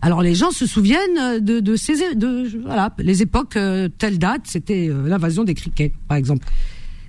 alors 0.00 0.22
les 0.22 0.34
gens 0.34 0.50
se 0.50 0.66
souviennent 0.66 1.44
de, 1.44 1.60
de 1.60 1.76
ces 1.76 2.14
de 2.14 2.48
voilà 2.62 2.94
les 3.00 3.20
époques 3.20 3.56
euh, 3.56 3.90
telle 3.98 4.18
date, 4.18 4.42
c'était 4.44 4.88
euh, 4.88 5.06
l'invasion 5.08 5.44
des 5.44 5.54
criquets 5.54 5.92
par 6.08 6.16
exemple. 6.16 6.46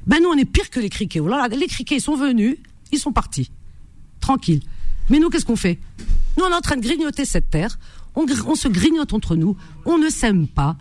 Ben 0.07 0.19
nous 0.21 0.29
on 0.29 0.37
est 0.37 0.45
pire 0.45 0.69
que 0.69 0.79
les 0.79 0.89
criquets. 0.89 1.19
Oh 1.19 1.29
les 1.51 1.67
criquets 1.67 1.95
ils 1.97 2.01
sont 2.01 2.15
venus, 2.15 2.57
ils 2.91 2.99
sont 2.99 3.11
partis, 3.11 3.51
tranquille. 4.19 4.61
Mais 5.09 5.19
nous 5.19 5.29
qu'est-ce 5.29 5.45
qu'on 5.45 5.55
fait? 5.55 5.79
Nous 6.37 6.43
on 6.43 6.49
est 6.49 6.55
en 6.55 6.61
train 6.61 6.77
de 6.77 6.81
grignoter 6.81 7.25
cette 7.25 7.49
terre. 7.49 7.77
On, 8.15 8.55
se 8.55 8.67
grignote 8.69 9.13
entre 9.13 9.35
nous. 9.35 9.57
On 9.85 9.97
ne 9.97 10.09
s'aime 10.09 10.47
pas. 10.47 10.77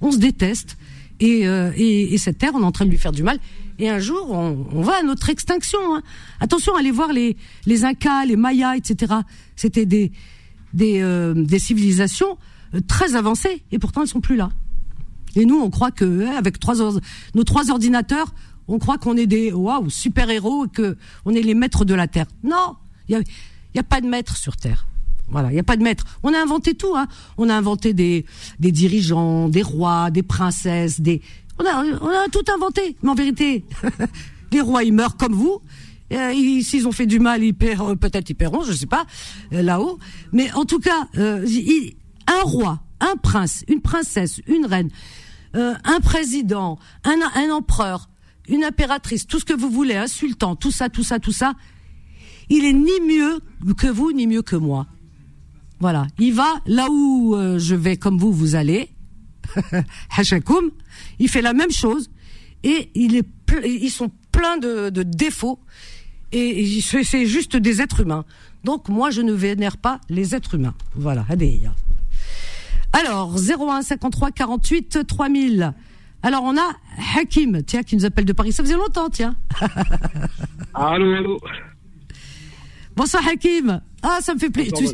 On 0.00 0.10
se 0.10 0.16
déteste. 0.16 0.78
Et, 1.20 1.46
euh, 1.46 1.70
et, 1.76 2.14
et 2.14 2.18
cette 2.18 2.38
terre, 2.38 2.52
on 2.54 2.62
est 2.62 2.64
en 2.64 2.72
train 2.72 2.86
de 2.86 2.90
lui 2.90 2.98
faire 2.98 3.12
du 3.12 3.22
mal. 3.22 3.38
Et 3.78 3.88
un 3.88 3.98
jour, 3.98 4.30
on, 4.30 4.82
va 4.82 4.98
à 4.98 5.02
notre 5.02 5.28
extinction. 5.28 5.78
hein. 5.94 6.02
Attention, 6.40 6.74
allez 6.76 6.90
voir 6.90 7.12
les, 7.12 7.36
les 7.66 7.84
Incas, 7.84 8.24
les 8.24 8.36
Mayas, 8.36 8.76
etc. 8.76 9.14
C'était 9.54 9.86
des, 9.86 10.12
euh, 10.82 11.34
des 11.34 11.58
civilisations 11.58 12.38
euh, 12.74 12.80
très 12.86 13.14
avancées. 13.14 13.62
Et 13.70 13.78
pourtant, 13.78 14.02
elles 14.02 14.08
sont 14.08 14.20
plus 14.20 14.36
là. 14.36 14.50
Et 15.36 15.44
nous, 15.44 15.60
on 15.60 15.70
croit 15.70 15.90
que 15.90 16.26
hein, 16.26 16.34
avec 16.36 16.56
nos 17.34 17.44
trois 17.44 17.70
ordinateurs, 17.70 18.34
on 18.68 18.78
croit 18.78 18.98
qu'on 18.98 19.16
est 19.16 19.26
des 19.26 19.52
waouh 19.52 19.90
super 19.90 20.30
héros 20.30 20.66
et 20.66 20.68
que 20.68 20.96
on 21.24 21.34
est 21.34 21.42
les 21.42 21.54
maîtres 21.54 21.84
de 21.84 21.94
la 21.94 22.06
terre. 22.06 22.26
Non, 22.44 22.76
il 23.08 23.22
y 23.74 23.78
a, 23.78 23.82
pas 23.82 24.00
de 24.00 24.06
maître 24.06 24.36
sur 24.36 24.56
terre. 24.56 24.86
Voilà, 25.28 25.50
il 25.50 25.54
n'y 25.54 25.60
a 25.60 25.64
pas 25.64 25.76
de 25.76 25.82
maître. 25.82 26.04
On 26.22 26.32
a 26.32 26.38
inventé 26.38 26.74
tout. 26.74 26.94
Hein. 26.94 27.06
On 27.36 27.48
a 27.48 27.54
inventé 27.54 27.92
des, 27.92 28.24
dirigeants, 28.58 29.48
des 29.48 29.62
rois, 29.62 30.10
des 30.10 30.22
princesses, 30.22 31.00
des. 31.00 31.22
On 31.58 31.64
a, 31.64 32.28
tout 32.30 32.44
inventé. 32.54 32.96
Mais 33.02 33.10
en 33.10 33.14
vérité, 33.14 33.64
les 34.52 34.60
rois, 34.60 34.84
ils 34.84 34.92
meurent 34.92 35.16
comme 35.16 35.34
vous. 35.34 35.60
Euh, 36.12 36.32
S'ils 36.62 36.86
ont 36.88 36.92
fait 36.92 37.06
du 37.06 37.18
mal, 37.18 37.42
ils 37.42 37.54
paieront, 37.54 37.96
peut-être 37.96 38.30
ils 38.30 38.34
paieront, 38.34 38.62
je 38.62 38.72
sais 38.72 38.86
pas, 38.86 39.04
euh, 39.52 39.62
là-haut. 39.62 39.98
Mais 40.32 40.50
en 40.52 40.64
tout 40.64 40.78
cas, 40.78 41.08
euh, 41.18 41.46
un 42.26 42.42
roi, 42.42 42.80
un 43.00 43.16
prince, 43.16 43.64
une 43.68 43.80
princesse, 43.80 44.40
une 44.46 44.64
reine, 44.64 44.90
euh, 45.56 45.74
un 45.84 46.00
président, 46.00 46.78
un 47.04 47.50
empereur, 47.50 48.08
une 48.48 48.64
impératrice, 48.64 49.26
tout 49.26 49.38
ce 49.38 49.44
que 49.44 49.54
vous 49.54 49.70
voulez, 49.70 49.94
un 49.94 50.06
sultan, 50.06 50.56
tout 50.56 50.70
ça, 50.70 50.88
tout 50.88 51.02
ça, 51.02 51.18
tout 51.18 51.32
ça, 51.32 51.54
il 52.48 52.64
est 52.64 52.72
ni 52.72 53.00
mieux 53.06 53.40
que 53.76 53.86
vous, 53.86 54.12
ni 54.12 54.26
mieux 54.26 54.42
que 54.42 54.56
moi. 54.56 54.86
Voilà, 55.80 56.06
il 56.18 56.34
va 56.34 56.60
là 56.66 56.88
où 56.90 57.36
euh, 57.36 57.58
je 57.58 57.74
vais, 57.74 57.96
comme 57.96 58.18
vous, 58.18 58.32
vous 58.32 58.54
allez. 58.54 58.90
Hachakoum, 60.16 60.70
il 61.18 61.28
fait 61.28 61.42
la 61.42 61.52
même 61.52 61.70
chose 61.70 62.10
et 62.64 62.90
ils 62.94 63.90
sont 63.90 64.10
pleins 64.32 64.58
de, 64.58 64.90
défauts 65.02 65.60
et 66.32 66.80
c'est 66.82 67.26
juste 67.26 67.56
des 67.56 67.80
êtres 67.80 68.00
humains. 68.00 68.24
Donc 68.64 68.88
moi, 68.88 69.10
je 69.10 69.22
ne 69.22 69.32
vénère 69.32 69.76
pas 69.76 70.00
les 70.08 70.34
êtres 70.34 70.54
humains. 70.54 70.74
Voilà, 70.94 71.24
Hadeya. 71.28 71.74
Alors 72.92 73.36
01 73.36 73.82
53 73.82 74.32
48 74.32 75.06
3000. 75.06 75.74
Alors 76.22 76.42
on 76.44 76.56
a 76.56 76.72
Hakim, 77.16 77.62
tiens, 77.62 77.82
qui 77.82 77.96
nous 77.96 78.04
appelle 78.04 78.24
de 78.24 78.32
Paris. 78.32 78.52
Ça 78.52 78.62
faisait 78.62 78.74
longtemps, 78.76 79.08
tiens. 79.08 79.36
Allô, 80.74 81.14
allô. 81.14 81.40
Bonsoir 82.96 83.22
Hakim. 83.28 83.80
Ah, 84.02 84.18
ça 84.20 84.34
me 84.34 84.38
fait 84.38 84.50
plaisir. 84.50 84.74
Tu, 84.76 84.86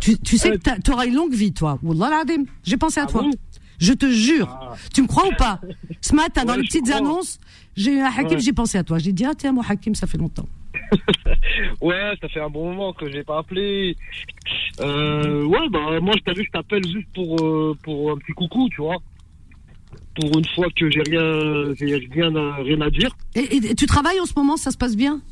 tu, 0.00 0.18
tu 0.18 0.36
sais 0.38 0.50
que 0.58 0.80
tu 0.80 0.90
auras 0.90 1.06
une 1.06 1.14
longue 1.14 1.32
vie, 1.34 1.52
toi. 1.52 1.78
Wallah. 1.82 2.22
J'ai 2.64 2.76
pensé 2.76 3.00
à 3.00 3.04
Ah 3.04 3.10
toi. 3.10 3.22
bon? 3.22 3.30
Je 3.78 3.92
te 3.92 4.10
jure. 4.10 4.48
Ah. 4.48 4.74
Tu 4.92 5.02
me 5.02 5.06
crois 5.06 5.26
ou 5.28 5.34
pas? 5.36 5.60
Ce 6.00 6.14
matin, 6.14 6.44
dans 6.44 6.54
les 6.54 6.62
petites 6.62 6.84
crois. 6.86 6.96
annonces, 6.96 7.38
j'ai 7.76 7.94
eu 7.94 8.00
un 8.00 8.06
Hakim, 8.06 8.26
Ouais. 8.32 8.40
j'ai 8.40 8.52
pensé 8.52 8.78
à 8.78 8.84
toi. 8.84 8.98
J'ai 8.98 9.12
dit, 9.12 9.24
ah 9.24 9.32
tiens, 9.36 9.52
mon 9.52 9.62
Hakim, 9.62 9.94
ça 9.94 10.06
fait 10.06 10.18
longtemps. 10.18 10.48
Ouais, 11.80 12.14
ça 12.20 12.28
fait 12.28 12.40
un 12.40 12.48
bon 12.48 12.70
moment 12.72 12.92
que 12.92 13.10
j'ai 13.10 13.24
pas 13.24 13.38
appelé. 13.38 13.96
Euh, 14.80 15.44
ouais, 15.44 15.68
bah 15.70 16.00
moi 16.00 16.14
je 16.26 16.32
vu, 16.34 16.44
je 16.46 16.50
t'appelle 16.50 16.84
juste 16.86 17.08
pour 17.14 17.36
euh, 17.44 17.76
pour 17.82 18.12
un 18.12 18.16
petit 18.16 18.32
coucou, 18.32 18.68
tu 18.70 18.80
vois. 18.80 18.96
Pour 20.20 20.38
une 20.38 20.44
fois 20.54 20.66
que 20.76 20.90
j'ai 20.90 21.02
rien, 21.02 21.72
rien, 21.80 22.36
à- 22.36 22.56
rien 22.62 22.80
à 22.80 22.90
dire. 22.90 23.10
Et, 23.34 23.74
tu 23.74 23.86
travailles 23.86 24.20
en 24.20 24.26
ce 24.26 24.34
moment, 24.36 24.56
ça 24.56 24.70
se 24.70 24.76
passe 24.76 24.96
bien? 24.96 25.22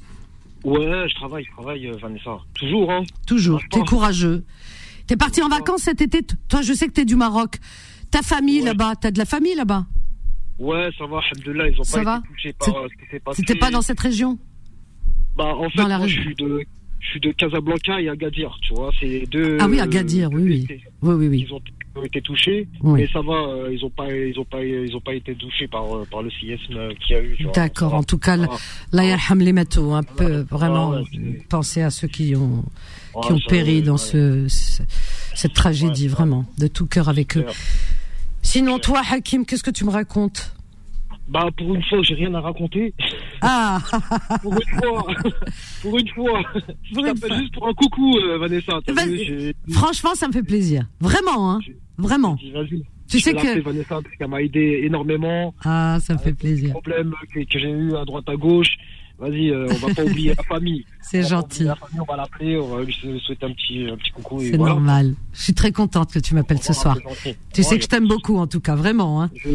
Ouais, 0.65 1.09
je 1.09 1.15
travaille, 1.15 1.45
je 1.45 1.51
travaille, 1.53 1.87
euh, 1.87 1.97
Vanessa. 2.01 2.39
Toujours, 2.55 2.91
hein. 2.91 3.03
Toujours. 3.27 3.61
T'es 3.71 3.81
courageux. 3.81 4.45
T'es 5.07 5.17
parti 5.17 5.43
en 5.43 5.49
vacances 5.49 5.83
cet 5.83 6.01
été? 6.01 6.21
Toi, 6.49 6.63
je 6.63 6.73
sais 6.73 6.87
que 6.87 6.93
t'es 6.93 7.05
du 7.05 7.17
Maroc. 7.17 7.57
Ta 8.11 8.23
famille 8.23 8.61
Ouais. 8.61 8.67
là-bas, 8.67 8.95
t'as 9.01 9.11
de 9.11 9.19
la 9.19 9.25
famille 9.25 9.55
là-bas? 9.55 9.87
Ouais, 10.59 10.89
ça 10.99 11.07
va, 11.07 11.19
alhamdoulilah, 11.21 11.69
ils 11.69 11.81
ont 11.81 11.85
Ça 11.85 11.99
pas 11.99 12.05
va 12.05 12.17
été 12.19 12.29
touchés 12.29 12.53
par 12.53 12.77
euh, 12.77 12.89
ce 12.91 13.05
qui 13.05 13.11
s'est 13.11 13.21
passé. 13.21 13.37
C'était 13.47 13.59
pas 13.59 13.71
dans 13.71 13.83
cette 13.83 14.01
région? 14.01 14.39
Bah, 15.37 15.55
en 15.57 15.69
fait, 15.71 15.79
dans 15.79 15.89
la 15.89 15.99
moi, 15.99 16.07
je 16.07 16.21
suis 16.21 16.35
de, 16.35 16.61
je 17.01 17.09
suis 17.09 17.21
de 17.21 17.33
Casablanca 17.33 18.01
et 18.01 18.09
Agadir, 18.09 18.57
tu 18.61 18.75
vois. 18.75 18.91
C'est 19.01 19.25
deux. 19.31 19.57
Ah 19.61 19.67
oui, 19.69 19.81
Agadir, 19.81 20.29
oui, 20.33 20.43
oui. 20.43 20.67
Oui, 21.03 21.15
oui, 21.15 21.29
oui. 21.29 21.47
Ils 21.49 21.55
ont, 21.55 21.61
ils 21.67 21.80
ont 22.01 22.05
été 22.05 22.21
touchés, 22.21 22.69
Oui. 22.83 23.01
mais 23.03 23.09
ça 23.13 23.21
va, 23.21 23.35
euh, 23.35 23.71
ils 23.73 23.85
ont 23.85 23.91
pas, 23.91 24.13
ils 24.13 24.39
ont 24.39 24.45
pas, 24.45 24.65
ils 24.65 24.95
ont 24.97 25.01
pas 25.01 25.15
été 25.15 25.35
touchés 25.35 25.69
par, 25.69 25.85
euh, 25.97 26.05
par 26.11 26.23
le 26.23 26.31
séisme 26.31 26.77
euh, 26.77 26.93
qu'il 27.01 27.17
y 27.17 27.19
a 27.19 27.23
eu. 27.23 27.37
D'accord. 27.55 27.95
En 27.95 28.03
tout 28.03 28.19
cas, 28.19 28.37
la- 28.93 29.05
yarham 29.05 29.41
les 29.41 29.53
matos, 29.53 29.93
un 29.95 30.03
peu 30.03 30.45
vraiment 30.51 30.95
c'est- 31.13 31.49
penser 31.49 31.83
à 31.83 31.91
ceux 31.91 32.09
qui 32.09 32.35
ont 32.37 32.65
qui 33.25 33.33
ont 33.33 33.41
péri 33.49 33.83
dans 33.83 33.97
ce, 33.97 34.47
ce- 34.49 34.83
cette 35.35 35.53
tragédie, 35.53 36.07
vraiment, 36.09 36.45
de 36.59 36.69
tout 36.69 36.87
cœur 36.87 37.09
avec 37.09 37.37
eux. 37.37 37.45
Sinon, 38.43 38.79
toi, 38.79 39.03
Hakim, 39.11 39.45
qu'est-ce 39.45 39.63
que 39.65 39.71
tu 39.71 39.85
me 39.85 39.91
racontes? 39.91 40.55
Bah, 41.29 41.47
pour 41.57 41.75
une 41.75 41.83
fois, 41.85 42.03
j'ai 42.03 42.15
rien 42.15 42.33
à 42.35 42.41
raconter. 42.41 42.93
Ah, 43.41 43.79
Pour 44.43 44.53
une 44.55 44.79
fois, 44.81 45.07
pour 45.83 45.99
une 45.99 46.09
fois. 46.09 46.43
Je 46.83 46.95
t'appelle 47.01 47.39
juste 47.39 47.55
pour 47.55 47.69
un 47.69 47.75
coucou, 47.75 48.17
Vanessa. 48.41 48.81
Vas-y. 48.89 49.25
vu, 49.27 49.55
franchement, 49.73 50.15
ça 50.15 50.27
me 50.29 50.33
fait 50.33 50.43
plaisir. 50.43 50.87
Vraiment, 51.01 51.53
hein 51.53 51.61
Vraiment. 52.01 52.37
Tu 52.37 53.19
Je 53.19 53.23
sais 53.25 53.33
que... 53.35 53.61
Vanessa 53.61 54.01
parce 54.03 54.15
qu'elle 54.17 54.29
m'a 54.29 54.41
aidé 54.43 54.81
énormément. 54.85 55.55
Ah, 55.65 55.99
ça 56.01 56.15
me 56.15 56.19
fait 56.19 56.33
plaisir. 56.33 56.71
Problèmes 56.73 57.13
que, 57.35 57.41
que 57.41 57.59
j'ai 57.59 57.71
eu 57.71 57.97
à 57.97 58.05
droite 58.05 58.29
à 58.29 58.37
gauche. 58.37 58.77
Vas-y, 59.19 59.51
euh, 59.51 59.67
on 59.71 59.87
va 59.89 59.95
pas 59.95 60.05
oublier 60.11 60.33
la 60.35 60.43
famille. 60.45 60.85
C'est 61.03 61.23
gentil. 61.23 61.65
La 61.65 61.75
famille, 61.75 62.01
on 62.01 62.05
va 62.11 62.17
l'appeler, 62.17 62.57
on 62.57 62.69
va 62.77 62.83
lui 62.83 62.95
souhaiter 62.95 63.45
un 63.45 63.53
petit, 63.53 63.87
un 63.91 63.97
petit 63.97 64.13
coucou. 64.13 64.41
C'est 64.41 64.57
voilà. 64.57 64.73
normal. 64.75 65.15
Je 65.35 65.43
suis 65.43 65.55
très 65.55 65.73
contente 65.73 66.11
que 66.13 66.19
tu 66.21 66.35
m'appelles 66.35 66.63
ce 66.63 66.73
soir. 66.73 66.97
Tu 67.53 67.63
sais 67.63 67.71
Ouais, 67.73 67.77
que 67.79 67.83
je 67.85 67.89
t'aime 67.89 68.09
beaucoup, 68.09 68.39
en 68.39 68.47
tout 68.47 68.61
cas, 68.61 68.75
vraiment. 68.77 69.23
Hein. 69.23 69.31
je- 69.35 69.51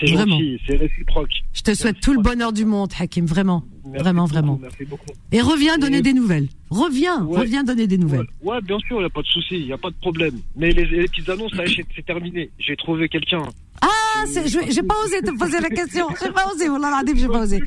C'est 0.00 0.12
Vraiment. 0.12 0.38
gentil, 0.38 0.60
c'est 0.66 0.76
réciproque. 0.76 1.30
Je 1.52 1.62
te 1.62 1.74
souhaite 1.74 2.00
tout 2.00 2.12
le 2.12 2.20
bonheur 2.22 2.52
du 2.52 2.64
monde, 2.64 2.90
Hakim, 2.98 3.26
vraiment. 3.26 3.64
Merci 3.84 4.02
Vraiment, 4.04 4.22
beaucoup, 4.22 4.32
vraiment. 4.34 4.58
Merci 4.60 4.84
beaucoup. 4.84 5.06
Et 5.32 5.40
reviens 5.40 5.78
donner 5.78 6.02
des 6.02 6.12
nouvelles. 6.12 6.48
Reviens, 6.70 7.24
Ouais. 7.24 7.40
reviens 7.40 7.64
donner 7.64 7.86
des 7.86 7.98
nouvelles. 7.98 8.26
ouais, 8.42 8.60
bien 8.62 8.78
sûr, 8.80 8.96
il 8.96 9.00
n'y 9.00 9.04
a 9.06 9.10
pas 9.10 9.22
de 9.22 9.26
souci, 9.26 9.56
il 9.58 9.66
n'y 9.66 9.72
a 9.72 9.78
pas 9.78 9.90
de 9.90 9.96
problème. 9.96 10.34
Mais 10.56 10.70
les, 10.70 10.84
les 10.84 11.04
petites 11.08 11.28
annonces, 11.28 11.52
c'est- 11.56 12.02
terminé. 12.04 12.50
J'ai 12.58 12.76
trouvé 12.76 13.08
quelqu'un. 13.08 13.42
Ah, 13.82 14.24
j'ai 14.34 14.82
pas 14.82 14.94
osé 15.04 15.20
te 15.22 15.36
poser 15.38 15.60
la 15.60 15.70
question. 15.70 16.06
J'ai 16.22 16.30
pas 16.32 16.46
osé, 16.52 16.68
voilà, 16.68 17.02
j'ai 17.14 17.28
pas 17.28 17.42
osé. 17.42 17.60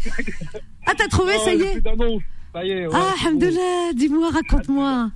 Ah, 0.86 0.92
t'as 0.98 1.08
trouvé, 1.08 1.34
ça 1.46 1.54
y 1.54 1.62
est 1.62 1.74
petites 1.76 1.88
annonces, 1.88 2.22
Ça 2.54 2.66
y 2.66 2.70
est, 2.72 2.88
ouais, 2.88 2.94
Ah. 2.94 3.14
Alhamdoulilah, 3.22 3.94
dis-moi, 3.96 4.30
raconte-moi. 4.32 5.10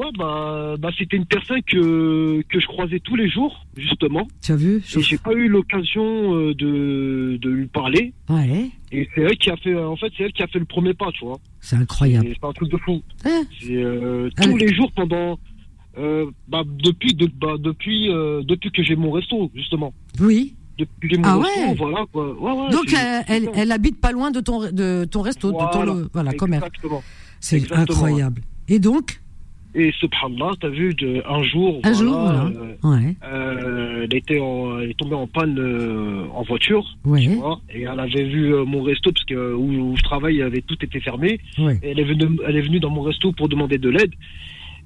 Ouais, 0.00 0.10
bah, 0.18 0.76
bah 0.78 0.88
c'était 0.98 1.16
une 1.18 1.26
personne 1.26 1.60
que, 1.62 2.40
que 2.48 2.58
je 2.58 2.66
croisais 2.66 3.00
tous 3.00 3.16
les 3.16 3.28
jours, 3.28 3.66
justement. 3.76 4.26
Tu 4.42 4.52
as 4.52 4.56
vu 4.56 4.76
Et 4.76 4.80
Chauffe- 4.80 5.02
j'ai 5.06 5.18
pas 5.18 5.32
eu 5.34 5.46
l'occasion 5.48 6.34
euh, 6.34 6.54
de, 6.54 7.36
de 7.40 7.50
lui 7.50 7.66
parler. 7.66 8.14
Ouais, 8.30 8.70
Et 8.92 9.06
c'est 9.14 9.20
elle 9.20 9.36
qui 9.36 9.50
a 9.50 9.56
fait, 9.58 9.74
en 9.76 9.96
fait, 9.96 10.10
c'est 10.16 10.24
elle 10.24 10.32
qui 10.32 10.42
a 10.42 10.46
fait 10.46 10.58
le 10.58 10.64
premier 10.64 10.94
pas, 10.94 11.10
tu 11.12 11.24
vois. 11.26 11.38
c'est 11.60 11.76
incroyable. 11.76 12.28
C'est 12.32 12.46
un 12.48 12.52
truc 12.52 12.70
de 12.70 12.78
fou. 12.78 13.02
C'est 13.22 13.76
euh, 13.76 14.30
tous 14.42 14.56
les 14.56 14.72
jours 14.74 14.90
pendant, 14.92 15.38
euh, 15.98 16.24
bah, 16.48 16.62
depuis, 16.66 17.12
de, 17.14 17.26
bah, 17.26 17.56
depuis, 17.58 18.08
depuis 18.08 18.70
que 18.70 18.82
j'ai 18.82 18.96
mon 18.96 19.10
resto, 19.10 19.50
justement. 19.54 19.92
oui. 20.18 20.54
Depuis 20.78 21.08
que 21.10 21.14
j'ai 21.16 21.20
mon 21.20 21.28
Ah 21.28 21.36
resto, 21.36 21.60
ouais. 21.60 21.74
voilà, 21.74 22.06
quoi. 22.10 22.32
Ouais, 22.40 22.52
ouais, 22.52 22.70
Donc, 22.70 22.86
elle, 23.28 23.50
elle, 23.54 23.70
habite 23.70 24.00
pas 24.00 24.12
loin 24.12 24.30
de 24.30 24.40
ton, 24.40 24.60
de 24.72 25.04
ton 25.04 25.20
resto, 25.20 25.48
de 25.52 25.58
ton 25.58 25.68
Voilà. 25.84 25.94
voilà, 26.14 26.32
commerce. 26.32 26.66
C'est 27.38 27.70
incroyable. 27.70 28.40
Et 28.66 28.78
donc 28.78 29.20
Et 29.72 29.92
subhanallah, 30.00 30.52
t'as 30.60 30.68
vu, 30.68 30.94
de, 30.94 31.22
un 31.28 31.42
jour, 31.44 31.78
Un 31.84 31.92
voilà, 31.92 32.10
jour, 32.10 32.20
voilà. 32.20 32.44
euh, 32.44 32.74
Ouais, 32.82 33.16
euh, 33.24 34.00
elle, 34.10 34.16
était 34.16 34.40
en, 34.40 34.80
elle 34.80 34.90
est 34.90 34.98
tombée 34.98 35.14
en 35.14 35.28
panne 35.28 35.56
euh, 35.60 36.24
en 36.34 36.42
voiture, 36.42 36.84
tu 37.04 37.28
vois, 37.36 37.60
et 37.72 37.82
elle 37.82 38.00
avait 38.00 38.24
vu 38.24 38.52
euh, 38.52 38.64
mon 38.64 38.82
resto, 38.82 39.12
parce 39.12 39.24
que 39.26 39.54
où, 39.54 39.92
où 39.92 39.96
je 39.96 40.02
travaille, 40.02 40.42
avait 40.42 40.62
tout 40.62 40.76
été 40.82 40.98
fermé, 40.98 41.38
ouais. 41.58 41.78
et 41.84 41.90
elle 41.90 42.00
est 42.00 42.04
venue, 42.04 42.36
elle 42.48 42.56
est 42.56 42.62
venue 42.62 42.80
dans 42.80 42.90
mon 42.90 43.02
resto 43.02 43.30
pour 43.30 43.48
demander 43.48 43.78
de 43.78 43.88
l'aide. 43.90 44.12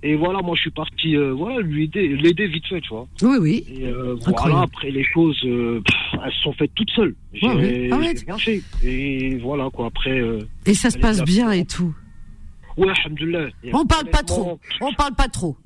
Et 0.03 0.16
voilà, 0.16 0.43
moi 0.43 0.55
je 0.55 0.61
suis 0.61 0.70
parti, 0.70 1.16
voilà, 1.16 1.61
lui 1.61 1.85
aider, 1.85 2.09
l'aider 2.09 2.47
vite 2.47 2.66
fait, 2.66 2.82
tu 2.82 2.91
vois. 2.91 3.07
Oui, 3.22 3.37
oui. 3.41 3.64
Et 3.80 3.87
voilà, 4.26 4.61
après 4.61 4.91
les 4.91 5.03
choses, 5.03 5.41
pff, 5.41 6.20
elles 6.22 6.30
se 6.32 6.41
sont 6.43 6.53
faites 6.53 6.72
toutes 6.74 6.91
seules. 6.91 7.14
J'ai. 7.32 7.89
Ah 7.91 7.99
j'ai 8.03 8.24
rien 8.26 8.37
fait. 8.37 8.61
Et 8.85 9.37
voilà, 9.37 9.70
quoi, 9.72 9.87
après, 9.87 10.22
Et 10.66 10.74
ça 10.74 10.91
se 10.91 10.99
passe 10.99 11.24
bien 11.24 11.53
et 11.53 11.64
tout. 11.64 11.95
Ouais, 12.77 12.89
alhamdoulilah. 13.05 13.49
Et 13.62 13.75
On 13.75 13.85
parle 13.87 14.11
pas 14.11 14.22
trop. 14.22 14.59
On 14.81 14.93
parle 14.95 15.14
pas 15.14 15.29
trop. 15.29 15.57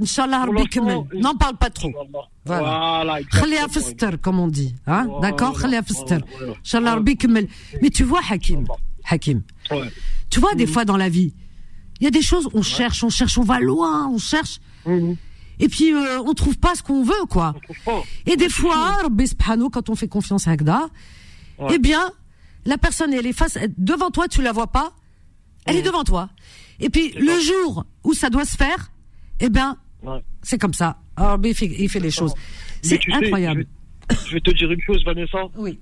Inch'Allah. 0.00 0.46
N'en 1.14 1.36
parle 1.36 1.56
pas 1.56 1.70
trop. 1.70 1.92
Voilà. 2.44 3.20
Exactement. 3.20 3.68
Fister, 3.68 4.10
comme 4.20 4.40
on 4.40 4.48
dit. 4.48 4.74
Hein? 4.86 5.06
D'accord? 5.22 5.56
Fister. 5.58 6.18
voilà. 6.38 6.54
Inch'Allah. 6.64 6.98
Mais 7.80 7.90
tu 7.90 8.02
vois, 8.02 8.20
Hakim, 8.28 8.66
Hakim, 9.08 9.42
Ouais. 9.70 9.88
tu 10.30 10.40
vois, 10.40 10.54
des 10.54 10.66
fois 10.66 10.84
dans 10.84 10.96
la 10.96 11.08
vie, 11.08 11.32
il 12.00 12.04
y 12.04 12.06
a 12.08 12.10
des 12.10 12.22
choses, 12.22 12.48
on 12.54 12.62
cherche, 12.62 13.04
on 13.04 13.08
cherche, 13.10 13.38
on 13.38 13.42
va 13.44 13.60
loin, 13.60 14.08
on 14.08 14.18
cherche, 14.18 14.58
Mhm. 14.86 15.16
et 15.60 15.68
puis 15.68 15.92
euh, 15.94 16.20
on 16.26 16.34
trouve 16.34 16.58
pas 16.58 16.74
ce 16.74 16.82
qu'on 16.82 17.04
veut, 17.04 17.24
quoi. 17.30 17.54
Et 18.26 18.36
des 18.36 18.48
fois, 18.48 18.96
quand 19.72 19.90
on 19.90 19.94
fait 19.94 20.08
confiance 20.08 20.48
à 20.48 20.52
Agda, 20.52 20.88
Ouais. 21.58 21.68
eh 21.74 21.78
bien, 21.78 22.10
la 22.64 22.78
personne, 22.78 23.12
elle 23.14 23.26
est 23.26 23.32
face, 23.32 23.58
devant 23.78 24.10
toi, 24.10 24.26
tu 24.26 24.42
la 24.42 24.50
vois 24.52 24.66
pas, 24.72 24.92
elle 25.66 25.76
est 25.76 25.82
devant 25.82 26.04
toi. 26.04 26.28
Et 26.80 26.90
puis, 26.90 27.10
le 27.12 27.38
jour 27.40 27.84
où 28.04 28.12
ça 28.14 28.30
doit 28.30 28.44
se 28.44 28.56
faire, 28.56 28.90
eh 29.40 29.48
bien, 29.48 29.76
Ouais. 30.02 30.20
c'est 30.42 30.58
comme 30.60 30.74
ça. 30.74 30.96
Alors, 31.16 31.30
Rabbi, 31.32 31.50
il 31.50 31.54
fait, 31.54 31.66
il 31.66 31.88
fait 31.88 32.00
les 32.00 32.10
choses. 32.10 32.34
Mais 32.36 32.40
C'est 32.82 33.02
sais, 33.02 33.12
incroyable. 33.12 33.66
je, 34.10 34.14
vais, 34.16 34.20
je 34.28 34.34
vais 34.34 34.40
te 34.40 34.50
dire 34.50 34.70
une 34.70 34.80
chose, 34.82 35.02
Vanessa, 35.04 35.38
Oui. 35.56 35.78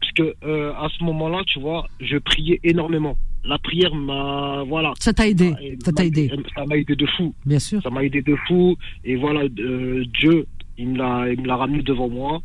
parce 0.00 0.12
que 0.12 0.34
euh, 0.44 0.72
à 0.74 0.88
ce 0.98 1.02
moment-là, 1.04 1.42
tu 1.46 1.60
vois, 1.60 1.86
je 2.00 2.18
priais 2.18 2.60
énormément. 2.64 3.16
La 3.44 3.58
prière 3.58 3.94
m'a, 3.94 4.64
voilà. 4.66 4.92
Ça 5.00 5.12
t'a 5.12 5.28
aidé. 5.28 5.54
Ça 5.84 5.92
t'a 5.92 6.04
aidé. 6.04 6.30
Ça 6.54 6.64
m'a 6.66 6.76
aidé 6.76 6.96
de 6.96 7.06
fou. 7.16 7.34
Bien 7.46 7.58
sûr. 7.58 7.82
Ça 7.82 7.90
m'a 7.90 8.02
aidé 8.02 8.22
de 8.22 8.34
fou. 8.48 8.74
Et 9.04 9.16
voilà, 9.16 9.42
euh, 9.58 10.04
Dieu, 10.18 10.46
il 10.78 10.88
me 10.90 10.98
l'a, 10.98 11.30
il 11.30 11.40
me 11.40 11.46
l'a 11.46 11.56
ramené 11.56 11.82
devant 11.82 12.08
moi. 12.08 12.42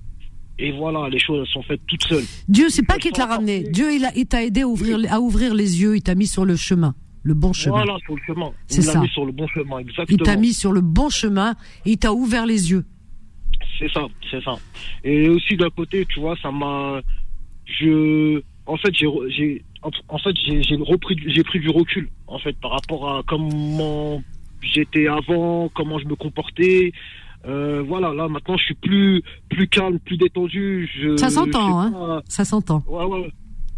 Et 0.61 0.71
voilà, 0.73 1.07
les 1.09 1.19
choses 1.19 1.47
sont 1.47 1.63
faites 1.63 1.79
toutes 1.87 2.03
seules. 2.03 2.25
Dieu, 2.49 2.69
c'est 2.69 2.85
pas 2.85 2.97
qui 2.97 3.11
te 3.11 3.19
l'a 3.19 3.27
ramené. 3.27 3.63
Dieu, 3.63 3.87
il, 3.93 4.25
t'a 4.27 4.43
aidé 4.43 4.61
à 4.61 4.67
ouvrir, 4.67 4.99
à 5.09 5.21
ouvrir 5.21 5.53
les 5.53 5.81
yeux, 5.81 5.95
il 5.95 6.01
t'a 6.01 6.15
mis 6.15 6.27
sur 6.27 6.43
le 6.43 6.57
chemin. 6.57 6.95
le 7.23 7.33
bon 7.33 7.53
chemin. 7.53 7.77
Voilà, 7.77 7.97
sur 8.05 8.15
le 8.15 8.21
chemin. 8.27 8.51
C'est 8.67 8.81
ça. 8.81 8.99
mis 8.99 9.07
sur 9.07 9.25
le 9.25 9.31
bon 9.31 9.47
chemin, 9.47 9.79
exactement. 9.79 10.17
Il 10.19 10.21
t'a 10.21 10.35
mis 10.35 10.53
sur 10.53 10.73
le 10.73 10.81
bon 10.81 11.09
chemin 11.09 11.51
et 11.85 11.91
il 11.91 11.97
t'a 11.97 12.11
ouvert 12.11 12.45
les 12.45 12.71
yeux. 12.71 12.85
C'est 13.79 13.89
ça, 13.91 14.05
c'est 14.29 14.43
ça. 14.43 14.55
Et 15.05 15.29
aussi 15.29 15.55
d'un 15.55 15.69
côté, 15.69 16.05
tu 16.05 16.19
vois, 16.19 16.35
ça 16.41 16.51
m'a, 16.51 17.01
je, 17.65 18.41
en 18.65 18.75
fait, 18.77 18.93
j'ai, 18.93 19.63
en 20.09 20.17
fait, 20.17 20.35
j'ai, 20.45 20.75
repris, 20.75 21.15
j'ai 21.27 21.43
pris 21.43 21.59
du 21.59 21.69
recul, 21.69 22.09
en 22.27 22.39
fait, 22.39 22.57
par 22.59 22.71
rapport 22.71 23.09
à 23.09 23.23
comment 23.25 24.21
j'étais 24.61 25.07
avant, 25.07 25.69
comment 25.69 25.99
je 25.99 26.05
me 26.05 26.15
comportais. 26.15 26.91
Euh, 27.47 27.83
voilà, 27.87 28.13
là, 28.13 28.27
maintenant, 28.27 28.57
je 28.57 28.63
suis 28.65 28.75
plus, 28.75 29.21
plus 29.49 29.67
calme, 29.67 29.99
plus 29.99 30.17
détendu. 30.17 30.89
Je, 31.01 31.15
Ça 31.17 31.29
s'entend, 31.29 31.79
hein. 31.79 31.91
pas- 31.91 32.21
Ça 32.27 32.43
s'entend. 32.45 32.83
Ouais, 32.87 33.05
ouais, 33.05 33.31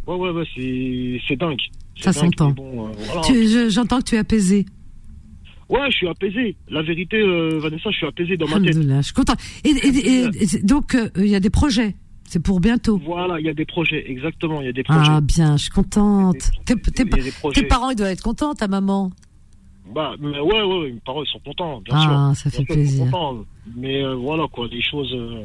ouais, 0.07 0.15
ouais, 0.15 0.29
ouais, 0.31 0.43
c'est, 0.55 1.21
c'est 1.27 1.35
dingue. 1.35 1.59
Ça 1.99 2.11
s'entend. 2.13 2.51
Bon, 2.51 2.87
euh, 2.87 2.91
voilà. 3.13 3.69
J'entends 3.69 3.99
que 3.99 4.05
tu 4.05 4.15
es 4.15 4.17
apaisé. 4.17 4.65
Ouais, 5.69 5.89
je 5.89 5.95
suis 5.97 6.07
apaisé. 6.07 6.57
La 6.69 6.81
vérité, 6.81 7.17
euh, 7.21 7.59
Vanessa, 7.59 7.91
je 7.91 7.97
suis 7.97 8.07
apaisé 8.07 8.35
dans 8.35 8.47
ma 8.47 8.59
tête. 8.59 8.75
Je 8.81 9.01
suis 9.03 9.13
content. 9.13 9.35
Et, 9.63 9.69
et- 9.69 9.87
et- 9.87 10.55
et- 10.55 10.63
donc, 10.63 10.97
il 11.15 11.27
y 11.27 11.35
a 11.35 11.39
des 11.39 11.49
projets. 11.51 11.95
C'est 12.25 12.41
pour 12.41 12.59
bientôt. 12.61 12.99
Voilà, 13.05 13.39
il 13.39 13.45
y 13.45 13.49
a 13.49 13.53
des 13.53 13.65
projets, 13.65 14.09
exactement, 14.09 14.61
il 14.61 14.65
y 14.65 14.69
a 14.69 14.73
des 14.73 14.83
projets. 14.83 14.99
Ah, 15.05 15.21
bien, 15.21 15.57
je 15.57 15.63
suis 15.63 15.71
contente. 15.71 16.37
Tes, 16.65 16.75
tes 16.75 17.63
parents, 17.67 17.89
ils 17.89 17.95
doivent 17.95 18.09
être 18.11 18.23
contents, 18.23 18.53
ta 18.53 18.67
maman. 18.69 19.11
Bah, 19.93 20.13
mais 20.19 20.39
ouais, 20.39 20.61
ouais, 20.63 20.91
mes 20.91 20.99
parents, 21.05 21.23
ils 21.23 21.27
sont 21.29 21.39
contents, 21.39 21.81
bien 21.81 21.95
Ah, 21.97 22.31
sûr. 22.33 22.43
ça 22.43 22.49
fait 22.49 22.63
Bien 22.63 22.65
sûr, 22.65 22.75
plaisir. 22.75 23.05
contents. 23.05 23.37
Mais 23.75 24.03
euh, 24.03 24.15
voilà, 24.15 24.47
quoi, 24.51 24.67
les 24.71 24.81
choses, 24.81 25.13
euh, 25.13 25.41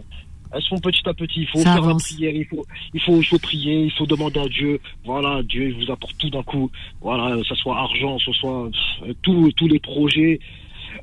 elles 0.52 0.62
sont 0.62 0.78
petit 0.78 1.06
à 1.08 1.14
petit. 1.14 1.40
Il 1.40 1.46
faut 1.48 1.58
Ça 1.58 1.74
faire 1.74 1.84
avance. 1.84 2.10
la 2.10 2.16
prière, 2.16 2.34
il 2.34 2.44
faut, 2.46 2.64
il 2.94 3.00
faut, 3.00 3.16
il 3.20 3.24
faut 3.24 3.38
prier, 3.38 3.84
il 3.84 3.90
faut 3.92 4.06
demander 4.06 4.40
à 4.40 4.48
Dieu. 4.48 4.80
Voilà, 5.04 5.42
Dieu, 5.42 5.68
il 5.70 5.84
vous 5.84 5.90
apporte 5.90 6.16
tout 6.18 6.30
d'un 6.30 6.42
coup. 6.42 6.70
Voilà, 7.00 7.36
que 7.36 7.42
ce 7.44 7.54
soit 7.56 7.76
argent, 7.78 8.16
que 8.18 8.22
ce 8.24 8.32
soit 8.32 8.68
euh, 9.06 9.12
tous 9.22 9.50
tous 9.56 9.66
les 9.68 9.80
projets, 9.80 10.38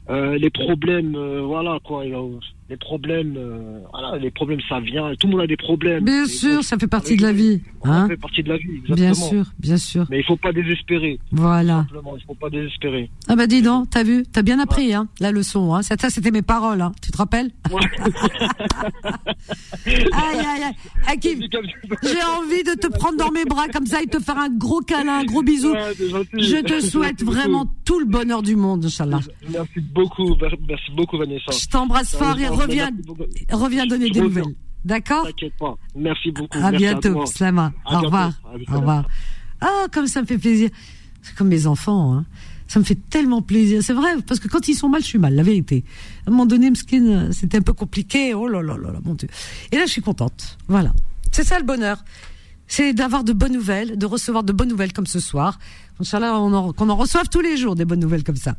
euh, 0.10 0.38
les 0.38 0.50
problèmes, 0.50 1.16
euh, 1.16 1.42
voilà, 1.42 1.80
quoi. 1.84 2.06
et, 2.06 2.14
euh, 2.14 2.40
les 2.74 2.78
problèmes, 2.78 3.36
euh, 3.38 3.80
voilà, 3.92 4.18
les 4.18 4.32
problèmes, 4.32 4.60
ça 4.68 4.80
vient. 4.80 5.14
Tout 5.20 5.28
le 5.28 5.34
monde 5.34 5.42
a 5.42 5.48
des 5.48 5.58
problèmes. 5.58 6.04
Bien 6.04 6.24
Et 6.24 6.28
sûr, 6.28 6.56
donc, 6.56 6.64
ça 6.64 6.76
fait 6.80 6.88
partie 6.88 7.16
de 7.16 7.22
la 7.22 7.32
vie. 7.32 7.62
ça 7.84 7.90
Hein 7.92 8.08
fait 8.08 8.18
partie 8.18 8.42
de 8.42 8.50
la 8.50 8.58
vie, 8.58 8.78
exactement. 8.78 8.96
bien 8.96 9.14
sûr, 9.14 9.46
bien 9.60 9.78
sûr. 9.78 10.06
Mais 10.10 10.20
il 10.22 10.24
faut 10.24 10.36
pas 10.38 10.52
désespérer. 10.52 11.20
Voilà. 11.32 11.86
Simplement, 11.88 12.16
il 12.18 12.24
faut 12.24 12.34
pas 12.34 12.50
désespérer. 12.50 13.12
Ah 13.28 13.36
bah 13.36 13.46
dis 13.46 13.62
donc, 13.62 13.92
t'as 13.92 14.02
vu, 14.04 14.24
t'as 14.32 14.42
bien 14.42 14.58
appris 14.60 14.92
hein, 14.96 15.08
la 15.20 15.32
leçon. 15.32 15.76
Hein. 15.76 15.84
Ça, 15.84 15.96
ça, 16.00 16.10
c'était 16.10 16.32
mes 16.32 16.42
paroles. 16.42 16.82
Hein. 16.82 16.94
Tu 17.04 17.12
te 17.12 17.18
rappelles? 17.18 17.52
Aïe 19.86 20.40
aïe 20.40 20.64
aïe. 20.64 20.74
Hakim, 21.08 21.42
j'ai 21.42 22.24
envie 22.24 22.64
de 22.64 22.74
te 22.80 22.88
prendre 22.88 23.18
dans 23.18 23.32
mes 23.32 23.46
bras 23.46 23.68
comme 23.68 23.86
ça 23.86 24.02
et 24.02 24.08
te 24.08 24.20
faire 24.20 24.38
un 24.38 24.50
gros 24.50 24.80
câlin, 24.82 25.20
un 25.20 25.26
gros 25.26 25.44
bisou. 25.44 25.72
Ouais. 25.74 25.94
Je 26.38 26.62
te 26.64 26.80
souhaite 26.82 27.22
vraiment 27.24 27.66
tout 27.86 28.00
le 28.00 28.06
bonheur 28.06 28.42
du 28.42 28.56
monde, 28.56 28.86
Inch'Allah. 28.86 29.20
Merci 29.52 29.80
beaucoup, 29.94 30.36
merci 30.68 30.92
beaucoup 30.96 31.18
Vanessa. 31.18 31.52
Je 31.52 31.68
t'embrasse 31.68 32.16
fort 32.16 32.40
et 32.40 32.48
reviens, 33.52 33.86
donner 33.86 34.10
des 34.10 34.22
nouvelles. 34.22 34.56
D'accord 34.86 35.26
T'inquiète 35.26 35.54
pas. 35.58 35.76
Merci 35.96 36.32
beaucoup. 36.32 36.58
À 36.58 36.72
Merci 36.72 36.78
bientôt. 36.78 37.26
Slama. 37.26 37.72
À 37.86 37.98
Au 38.00 38.02
revoir. 38.02 38.34
Au 38.72 38.78
revoir. 38.80 39.08
Ah, 39.62 39.86
comme 39.92 40.08
ça 40.08 40.22
me 40.22 40.28
fait 40.28 40.38
plaisir. 40.38 40.70
C'est 41.22 41.36
comme 41.36 41.48
mes 41.48 41.68
enfants, 41.68 42.14
hein. 42.14 42.26
Ça 42.68 42.80
me 42.80 42.84
fait 42.86 42.98
tellement 43.10 43.42
plaisir. 43.42 43.82
C'est 43.84 43.94
vrai, 43.94 44.10
parce 44.28 44.40
que 44.40 44.48
quand 44.48 44.68
ils 44.68 44.74
sont 44.74 44.90
mal, 44.90 45.02
je 45.02 45.08
suis 45.08 45.20
mal, 45.20 45.36
la 45.36 45.44
vérité. 45.44 45.84
À 46.26 46.30
un 46.30 46.32
moment 46.32 46.46
donné, 46.46 46.72
Mskin, 46.72 47.32
c'était 47.32 47.58
un 47.58 47.62
peu 47.62 47.74
compliqué. 47.74 48.34
Oh 48.34 48.48
là 48.48 48.62
là 48.64 48.76
là 48.78 48.92
là, 48.92 49.00
mon 49.04 49.14
Dieu. 49.14 49.28
Et 49.72 49.78
là, 49.78 49.86
je 49.86 49.92
suis 49.92 50.02
contente. 50.02 50.58
Voilà. 50.68 50.92
C'est 51.32 51.44
ça 51.44 51.60
le 51.60 51.66
bonheur. 51.66 52.04
C'est 52.68 52.94
d'avoir 52.94 53.24
de 53.24 53.32
bonnes 53.34 53.54
nouvelles, 53.54 53.98
de 53.98 54.06
recevoir 54.06 54.44
de 54.44 54.52
bonnes 54.54 54.70
nouvelles 54.70 54.92
comme 54.94 55.06
ce 55.06 55.20
soir. 55.20 55.60
Inch'Allah, 56.00 56.40
on 56.40 56.52
en- 56.54 56.74
qu'on 56.74 56.90
en 56.90 56.96
reçoive 56.96 57.30
tous 57.30 57.42
les 57.42 57.58
jours 57.58 57.76
des 57.76 57.86
bonnes 57.86 58.00
nouvelles 58.00 58.24
comme 58.24 58.38
ça. 58.38 58.56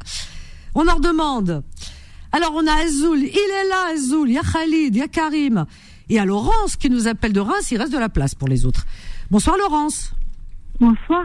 On 0.74 0.86
en 0.86 0.94
redemande. 0.94 1.64
Alors, 2.34 2.50
on 2.52 2.66
a 2.66 2.72
Azoul. 2.84 3.18
Il 3.20 3.28
est 3.28 3.68
là, 3.68 3.92
Azoul. 3.94 4.28
Il 4.28 4.32
y 4.32 4.38
a 4.38 4.42
Khalid, 4.42 4.96
il 4.96 4.98
y 4.98 5.02
a 5.02 5.06
Karim. 5.06 5.66
Et 6.08 6.18
à 6.18 6.24
Laurence 6.24 6.74
qui 6.74 6.90
nous 6.90 7.06
appelle 7.06 7.32
de 7.32 7.38
Reims, 7.38 7.70
il 7.70 7.78
reste 7.78 7.92
de 7.92 7.98
la 7.98 8.08
place 8.08 8.34
pour 8.34 8.48
les 8.48 8.66
autres. 8.66 8.86
Bonsoir, 9.30 9.56
Laurence. 9.56 10.12
Bonsoir. 10.80 11.24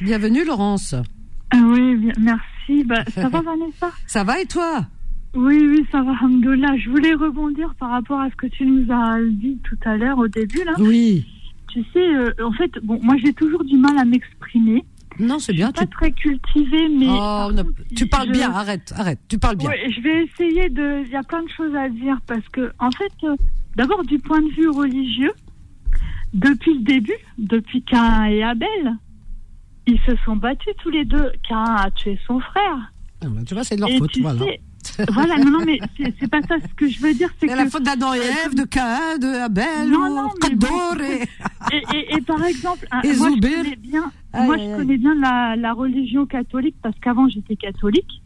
Bienvenue, 0.00 0.44
Laurence. 0.44 0.96
Ah 1.52 1.58
oui, 1.64 1.94
bien, 1.94 2.12
merci. 2.18 2.82
Bah, 2.82 3.04
ça 3.14 3.28
va, 3.28 3.40
Vanessa? 3.40 3.92
Ça 4.08 4.24
va 4.24 4.40
et 4.40 4.46
toi? 4.46 4.84
Oui, 5.36 5.64
oui, 5.64 5.86
ça 5.92 6.02
va, 6.02 6.10
Alhamdoulilah. 6.10 6.76
Je 6.76 6.90
voulais 6.90 7.14
rebondir 7.14 7.72
par 7.78 7.90
rapport 7.90 8.18
à 8.18 8.28
ce 8.28 8.34
que 8.34 8.48
tu 8.48 8.66
nous 8.66 8.92
as 8.92 9.20
dit 9.22 9.58
tout 9.62 9.78
à 9.84 9.96
l'heure 9.96 10.18
au 10.18 10.26
début. 10.26 10.64
là. 10.64 10.72
Oui. 10.80 11.24
Tu 11.68 11.84
sais, 11.92 12.16
euh, 12.16 12.32
en 12.44 12.52
fait, 12.52 12.72
bon, 12.82 12.98
moi 13.00 13.14
j'ai 13.16 13.32
toujours 13.32 13.62
du 13.62 13.76
mal 13.76 13.96
à 13.96 14.04
m'exprimer. 14.04 14.84
Non, 15.18 15.38
c'est 15.38 15.52
bien. 15.52 15.70
Pas 15.72 15.82
Tu, 15.82 15.88
très 15.90 16.12
cultivée, 16.12 16.88
mais. 16.88 17.06
Oh, 17.08 17.16
par 17.16 17.52
non, 17.52 17.64
contre, 17.64 17.82
tu 17.94 18.06
parles 18.06 18.28
je- 18.28 18.32
bien, 18.32 18.50
arrête, 18.52 18.92
arrête, 18.96 19.18
tu 19.28 19.38
parles 19.38 19.56
bien. 19.56 19.68
Ouais, 19.68 19.90
je 19.94 20.00
vais 20.00 20.24
essayer 20.24 20.68
de. 20.70 21.02
Il 21.04 21.10
y 21.10 21.16
a 21.16 21.22
plein 21.22 21.42
de 21.42 21.48
choses 21.56 21.74
à 21.74 21.88
dire 21.88 22.18
parce 22.26 22.46
que, 22.48 22.72
en 22.78 22.90
fait, 22.90 23.12
euh, 23.24 23.36
d'abord 23.76 24.04
du 24.04 24.18
point 24.18 24.40
de 24.40 24.50
vue 24.52 24.68
religieux, 24.70 25.32
depuis 26.34 26.74
le 26.74 26.80
début, 26.80 27.12
depuis 27.38 27.82
Cain 27.82 28.24
et 28.24 28.42
Abel, 28.42 28.68
ils 29.86 29.98
se 30.06 30.16
sont 30.24 30.36
battus 30.36 30.74
tous 30.82 30.90
les 30.90 31.04
deux. 31.04 31.30
Cain 31.48 31.64
a 31.64 31.90
tué 31.90 32.18
son 32.26 32.40
frère. 32.40 32.92
Ah, 33.22 33.26
bah, 33.28 33.40
Tu 33.46 33.54
vois, 33.54 33.64
c'est 33.64 33.76
de 33.76 33.80
leur 33.80 33.90
et 33.90 33.98
faute, 33.98 34.10
tu 34.12 34.22
voilà. 34.22 34.38
sais, 34.40 34.60
voilà, 35.12 35.38
non, 35.38 35.50
non, 35.50 35.64
mais 35.64 35.78
c'est 36.20 36.30
pas 36.30 36.42
ça. 36.42 36.56
Ce 36.60 36.74
que 36.74 36.88
je 36.88 37.00
veux 37.00 37.14
dire, 37.14 37.30
c'est 37.40 37.46
que. 37.46 37.52
la 37.54 37.66
faute 37.68 37.82
d'Adam 37.82 38.12
et 38.14 38.18
Ève, 38.18 38.54
de 38.54 38.64
Cain, 38.64 39.18
de 39.18 39.26
Abel, 39.26 39.88
Non, 39.88 40.08
non, 40.14 40.28
Kador 40.40 40.96
et... 41.00 41.22
Et, 41.72 41.96
et- 41.96 42.14
et 42.16 42.20
par 42.20 42.44
exemple, 42.44 42.86
Et 43.04 43.14
moi, 43.16 43.30
je 43.34 43.40
connais 43.40 43.76
bien, 43.76 44.12
Aïe, 44.32 44.46
moi, 44.46 44.56
je 44.58 44.76
connais 44.76 44.98
bien 44.98 45.14
la, 45.14 45.56
la 45.56 45.72
religion 45.72 46.26
catholique 46.26 46.76
parce 46.82 46.98
qu'avant, 47.00 47.28
j'étais 47.28 47.56
catholique. 47.56 48.22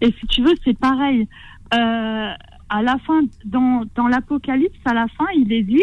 Et 0.00 0.14
si 0.18 0.26
tu 0.28 0.42
veux, 0.42 0.54
c'est 0.64 0.78
pareil. 0.78 1.28
Euh, 1.74 2.32
à 2.68 2.82
la 2.82 2.96
fin, 2.98 3.22
dans, 3.44 3.84
dans 3.96 4.06
l'Apocalypse, 4.08 4.78
à 4.84 4.94
la 4.94 5.06
fin, 5.08 5.26
il 5.36 5.52
est 5.52 5.62
dit 5.62 5.82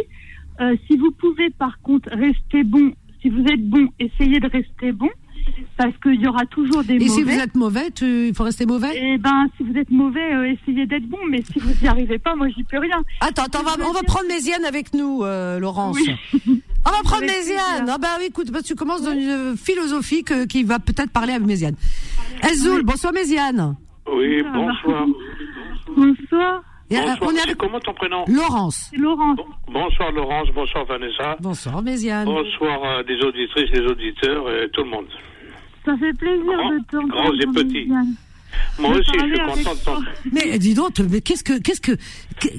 euh, 0.62 0.76
si 0.88 0.98
vous 0.98 1.12
pouvez, 1.12 1.50
par 1.52 1.80
contre, 1.82 2.10
rester 2.12 2.64
bon, 2.64 2.94
si 3.22 3.30
vous 3.30 3.44
êtes 3.46 3.68
bon, 3.70 3.90
essayez 4.00 4.40
de 4.40 4.48
rester 4.48 4.92
bon, 4.92 5.10
parce 5.78 5.96
qu'il 6.02 6.22
y 6.22 6.28
aura 6.28 6.46
toujours 6.46 6.84
des 6.84 6.96
Et 6.96 7.00
mauvais. 7.00 7.10
si 7.10 7.24
vous 7.24 7.40
êtes 7.40 7.56
mauvais, 7.56 7.92
tu... 7.92 8.28
il 8.28 8.34
faut 8.36 8.44
rester 8.44 8.66
mauvais? 8.66 8.92
Eh 8.96 9.18
ben, 9.18 9.48
si 9.58 9.64
vous 9.64 9.78
êtes 9.78 9.90
mauvais, 9.92 10.34
euh, 10.34 10.54
essayez 10.54 10.86
d'être 10.86 11.08
bon, 11.08 11.20
mais 11.30 11.42
si 11.44 11.60
vous 11.60 11.70
n'y 11.82 11.88
arrivez 11.88 12.18
pas, 12.20 12.36
moi, 12.36 12.48
j'y 12.56 12.64
peux 12.64 12.80
rien. 12.80 13.04
Attends, 13.22 13.44
attends, 13.44 13.60
on 13.62 13.64
va, 13.64 13.88
on 13.90 13.94
va 13.94 14.04
prendre 14.04 14.28
Méziane 14.28 14.66
avec 14.66 14.94
nous, 14.94 15.24
euh, 15.24 15.60
Laurence. 15.60 15.96
Oui. 15.98 16.62
On 16.86 16.90
va 16.90 17.02
prendre 17.04 17.24
Méziane. 17.26 17.90
Ah 17.90 17.98
bah 17.98 18.08
oui, 18.18 18.28
écoute, 18.30 18.48
tu 18.64 18.74
commences 18.76 19.02
dans 19.04 19.12
une 19.12 19.58
philosophie 19.58 20.24
que- 20.24 20.46
qui 20.46 20.64
va 20.64 20.80
peut-être 20.80 21.12
parler 21.12 21.34
avec 21.34 21.46
Méziane. 21.46 21.76
Elzoul, 22.50 22.84
bonsoir 22.84 23.12
Méziane. 23.12 23.76
Oui, 24.10 24.42
bonsoir. 24.54 25.06
Bonsoir, 25.96 26.64
Et, 26.90 26.96
euh, 26.98 27.02
Bonsoir. 27.02 27.18
on 27.24 27.32
est 27.32 27.36
C'est 27.36 27.42
avec 27.44 27.58
comment 27.58 27.80
ton 27.82 27.94
prénom? 27.94 28.24
Laurence. 28.28 28.88
c'est 28.92 28.98
Laurence. 28.98 29.40
Bonsoir 29.72 30.12
Laurence, 30.14 30.48
bonsoir 30.56 30.86
Vanessa. 30.86 31.36
Bonsoir 31.42 31.82
Méziane. 31.82 32.26
Bonsoir 32.26 32.80
euh, 32.86 33.04
des 33.04 33.20
auditrices, 33.22 33.72
des 33.72 33.82
auditeurs 33.86 34.50
et 34.50 34.70
tout 34.70 34.84
le 34.84 34.90
monde. 34.90 35.08
Ça 35.88 35.98
fait 35.98 36.14
plaisir 36.14 36.44
Grand- 36.46 36.70
de 36.74 36.80
t'entendre. 36.92 37.08
grands 37.10 37.34
et 37.34 37.64
petits. 37.66 37.90
Moi 38.80 38.90
aussi, 38.92 39.02
je 39.14 39.20
suis 39.20 39.38
content 39.40 39.56
de 39.56 39.64
toi. 39.64 39.74
t'entendre. 39.74 40.06
Mais 40.32 40.58
dis 40.60 40.74
donc, 40.74 41.00
mais 41.00 41.22
qu'est-ce 41.22 41.44
que 41.44 41.60
qu'est-ce 41.60 41.82
que 41.82 41.92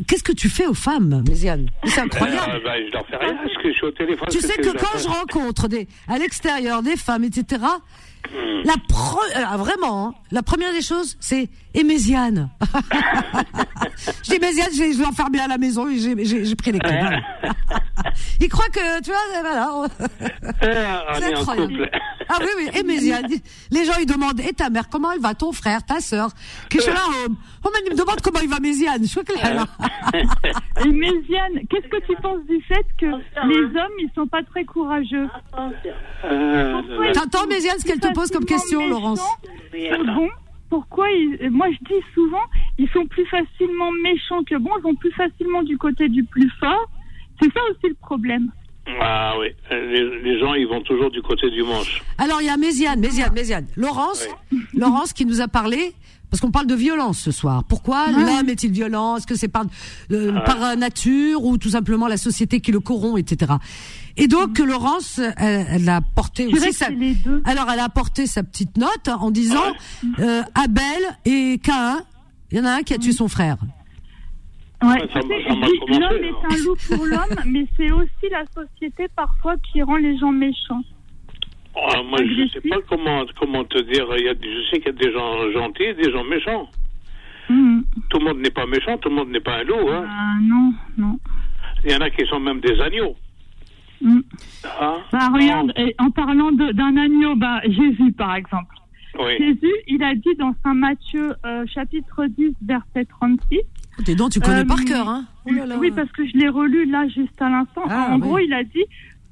qu'est-ce 0.06 0.22
que 0.22 0.32
tu 0.32 0.48
fais 0.48 0.66
aux 0.66 0.74
femmes, 0.74 1.22
Méziane 1.28 1.68
C'est 1.84 2.00
incroyable. 2.00 2.52
Euh, 2.54 2.60
bah, 2.64 2.72
je 2.86 2.92
leur 2.92 3.06
fais 3.06 3.16
rien 3.16 3.34
parce 3.36 3.54
que 3.62 3.68
je 3.70 3.74
suis 3.74 3.84
au 3.86 3.90
téléphone. 3.90 4.28
Tu 4.30 4.40
sais 4.40 4.56
que 4.56 4.70
quand 4.76 4.98
je 4.98 5.08
rencontre 5.08 5.68
des 5.68 5.86
à 6.08 6.18
l'extérieur 6.18 6.82
des 6.82 6.96
femmes, 6.96 7.24
etc. 7.24 7.62
La 8.64 8.74
pre- 8.74 9.18
euh, 9.36 9.56
vraiment, 9.56 10.08
hein, 10.08 10.14
la 10.32 10.42
première 10.42 10.72
des 10.72 10.82
choses, 10.82 11.16
c'est 11.20 11.48
et 11.78 11.84
Méziane. 11.84 12.50
je 14.24 14.30
dis 14.30 14.38
Méziane, 14.40 14.68
je 14.72 14.98
vais 14.98 15.04
enfermer 15.06 15.40
à 15.40 15.46
la 15.48 15.58
maison 15.58 15.88
et 15.88 15.98
j'ai- 15.98 16.24
j'ai 16.24 16.44
j'ai 16.44 16.54
pris 16.56 16.72
les 16.72 16.78
clés. 16.78 16.98
voilà. 17.00 17.20
Il 18.40 18.48
croit 18.48 18.68
que 18.68 19.02
tu 19.02 19.10
vois, 19.10 19.18
voilà. 19.42 19.68
on- 19.74 19.86
Eh, 19.86 20.66
on 21.10 21.14
C'est 21.14 21.34
incroyable. 21.34 21.90
Ah 22.28 22.36
oui, 22.40 22.46
oui, 22.58 22.68
et 22.78 22.82
Méziane. 22.82 23.26
Les 23.70 23.84
gens, 23.84 23.92
ils 24.00 24.06
demandent, 24.06 24.40
et 24.40 24.52
ta 24.52 24.68
mère, 24.70 24.88
comment 24.90 25.12
elle 25.12 25.20
va, 25.20 25.34
ton 25.34 25.52
frère, 25.52 25.82
ta 25.84 26.00
sœur? 26.00 26.30
Qu'est-ce 26.68 26.86
que 26.86 26.90
là 26.90 27.00
Oh, 27.64 27.70
mais 27.72 27.80
ils 27.86 27.92
me 27.92 27.96
demandent 27.96 28.20
comment 28.20 28.40
il 28.40 28.48
va 28.48 28.60
Méziane. 28.60 29.04
Je 29.04 29.18
crois 29.20 29.24
que 29.24 29.32
là. 29.54 29.66
Et 30.84 30.88
Méziane, 30.88 31.66
qu'est-ce 31.70 31.88
que 31.88 32.04
tu 32.06 32.14
penses 32.20 32.44
du 32.48 32.60
fait 32.62 32.84
que 33.00 33.06
les 33.06 33.64
hommes, 33.80 33.96
ils 33.98 34.10
sont 34.14 34.26
pas 34.26 34.42
très 34.42 34.64
courageux? 34.64 35.28
Euh, 36.24 36.82
T'entends, 37.14 37.46
Méziane, 37.46 37.78
ce 37.78 37.84
qu'elle 37.84 38.00
te 38.00 38.12
pose 38.12 38.30
comme 38.30 38.44
question, 38.44 38.86
Laurence? 38.88 39.20
Bon, 39.72 40.28
pourquoi 40.70 41.10
ils... 41.10 41.50
Moi, 41.50 41.66
je 41.72 41.78
dis 41.88 42.02
souvent, 42.14 42.42
ils 42.78 42.88
sont 42.90 43.06
plus 43.06 43.26
facilement 43.26 43.90
méchants 44.02 44.42
que 44.44 44.56
bons, 44.56 44.70
ils 44.78 44.82
vont 44.82 44.94
plus 44.94 45.12
facilement 45.12 45.62
du 45.62 45.76
côté 45.78 46.08
du 46.08 46.24
plus 46.24 46.50
fort. 46.60 46.90
C'est 47.40 47.52
ça 47.52 47.60
aussi 47.70 47.88
le 47.88 47.94
problème. 48.00 48.50
Ah 49.00 49.34
oui, 49.38 49.48
les, 49.70 50.20
les 50.22 50.40
gens, 50.40 50.54
ils 50.54 50.66
vont 50.66 50.80
toujours 50.80 51.10
du 51.10 51.20
côté 51.20 51.50
du 51.50 51.62
manche. 51.62 52.02
Alors, 52.16 52.40
il 52.40 52.46
y 52.46 52.50
a 52.50 52.56
Méziane, 52.56 53.00
Méziane, 53.00 53.32
Méziane. 53.34 53.66
Laurence, 53.76 54.26
Laurence 54.74 55.12
qui 55.12 55.26
nous 55.26 55.42
a 55.42 55.48
parlé 55.48 55.92
Parce 56.30 56.40
qu'on 56.40 56.50
parle 56.50 56.66
de 56.66 56.74
violence 56.74 57.18
ce 57.18 57.30
soir. 57.30 57.64
Pourquoi 57.68 58.06
Ouais. 58.06 58.12
l'homme 58.24 58.48
est-il 58.48 58.70
violent? 58.72 59.16
Est-ce 59.16 59.26
que 59.26 59.34
c'est 59.34 59.48
par, 59.48 59.64
euh, 60.10 60.32
par 60.40 60.62
euh, 60.64 60.74
nature 60.74 61.44
ou 61.44 61.58
tout 61.58 61.68
simplement 61.70 62.06
la 62.08 62.16
société 62.16 62.60
qui 62.60 62.72
le 62.72 62.80
corrompt, 62.80 63.18
etc. 63.18 63.52
Et 64.18 64.26
donc 64.26 64.58
Laurence, 64.58 65.20
elle, 65.36 65.66
elle 65.70 65.88
a 65.88 66.00
porté 66.00 66.46
aussi 66.48 66.72
sa, 66.72 66.86
c'est 66.86 66.94
les 66.94 67.14
deux. 67.14 67.40
alors 67.44 67.70
elle 67.72 67.78
a 67.78 67.84
apporté 67.84 68.26
sa 68.26 68.42
petite 68.42 68.76
note 68.76 69.08
en 69.08 69.30
disant 69.30 69.72
euh, 70.18 70.42
Abel 70.56 70.84
et 71.24 71.58
Cain, 71.62 72.00
il 72.50 72.58
y 72.58 72.60
en 72.60 72.64
a 72.64 72.70
un 72.72 72.82
qui 72.82 72.94
a 72.94 72.98
tué 72.98 73.12
son 73.12 73.28
frère. 73.28 73.58
Ouais, 74.82 74.98
l'homme 74.98 76.00
là. 76.00 76.10
est 76.14 76.54
un 76.54 76.64
loup 76.64 76.76
pour 76.88 77.04
l'homme, 77.06 77.36
mais 77.46 77.66
c'est 77.76 77.90
aussi 77.90 78.28
la 78.30 78.44
société 78.54 79.06
parfois 79.14 79.54
qui 79.72 79.82
rend 79.82 79.96
les 79.96 80.16
gens 80.18 80.32
méchants. 80.32 80.82
Ah, 81.76 82.02
moi, 82.02 82.18
je 82.22 82.48
sais 82.52 82.68
pas 82.68 82.76
comment, 82.88 83.24
comment 83.38 83.64
te 83.64 83.80
dire. 83.82 84.04
Il 84.18 84.24
y 84.24 84.28
a, 84.28 84.34
je 84.34 84.70
sais 84.70 84.80
qu'il 84.80 84.86
y 84.86 84.88
a 84.88 84.92
des 84.92 85.12
gens 85.12 85.50
gentils 85.52 85.84
et 85.84 85.94
des 85.94 86.10
gens 86.10 86.24
méchants. 86.24 86.68
Mhm. 87.48 87.84
Tout 88.10 88.18
le 88.18 88.24
monde 88.24 88.38
n'est 88.38 88.50
pas 88.50 88.66
méchant, 88.66 88.98
tout 88.98 89.08
le 89.08 89.14
monde 89.16 89.30
n'est 89.30 89.40
pas 89.40 89.58
un 89.58 89.62
loup. 89.64 89.88
Hein. 89.90 90.04
Ah, 90.08 90.34
non, 90.42 90.72
non. 90.96 91.18
Il 91.84 91.92
y 91.92 91.94
en 91.94 92.00
a 92.00 92.10
qui 92.10 92.26
sont 92.26 92.40
même 92.40 92.60
des 92.60 92.80
agneaux. 92.80 93.16
Mhm. 94.00 94.22
Hein 94.80 94.96
Bah, 95.12 95.28
regarde, 95.32 95.72
et 95.76 95.94
en 95.98 96.10
parlant 96.10 96.52
d'un 96.52 96.96
agneau, 96.96 97.34
bah, 97.36 97.60
Jésus, 97.64 98.12
par 98.12 98.34
exemple. 98.36 98.74
Oui. 99.18 99.32
Jésus, 99.38 99.72
il 99.88 100.02
a 100.02 100.14
dit 100.14 100.34
dans 100.38 100.54
Saint 100.62 100.74
Matthieu, 100.74 101.32
euh, 101.44 101.64
chapitre 101.66 102.26
10, 102.26 102.52
verset 102.62 103.04
36. 103.06 103.58
T'es 104.04 104.14
donc 104.14 104.30
tu 104.30 104.38
connais 104.40 104.60
Euh, 104.60 104.64
par 104.64 104.84
cœur, 104.84 105.08
hein 105.08 105.24
Oh 105.46 105.52
là 105.52 105.66
là. 105.66 105.76
Oui, 105.78 105.90
parce 105.90 106.10
que 106.12 106.24
je 106.26 106.36
l'ai 106.36 106.48
relu 106.48 106.84
là 106.84 107.08
juste 107.08 107.40
à 107.40 107.48
l'instant. 107.48 107.82
Ah, 107.88 108.08
en 108.10 108.14
oui. 108.16 108.20
gros, 108.20 108.38
il 108.38 108.52
a 108.52 108.62
dit 108.62 108.84
euh, 108.84 108.84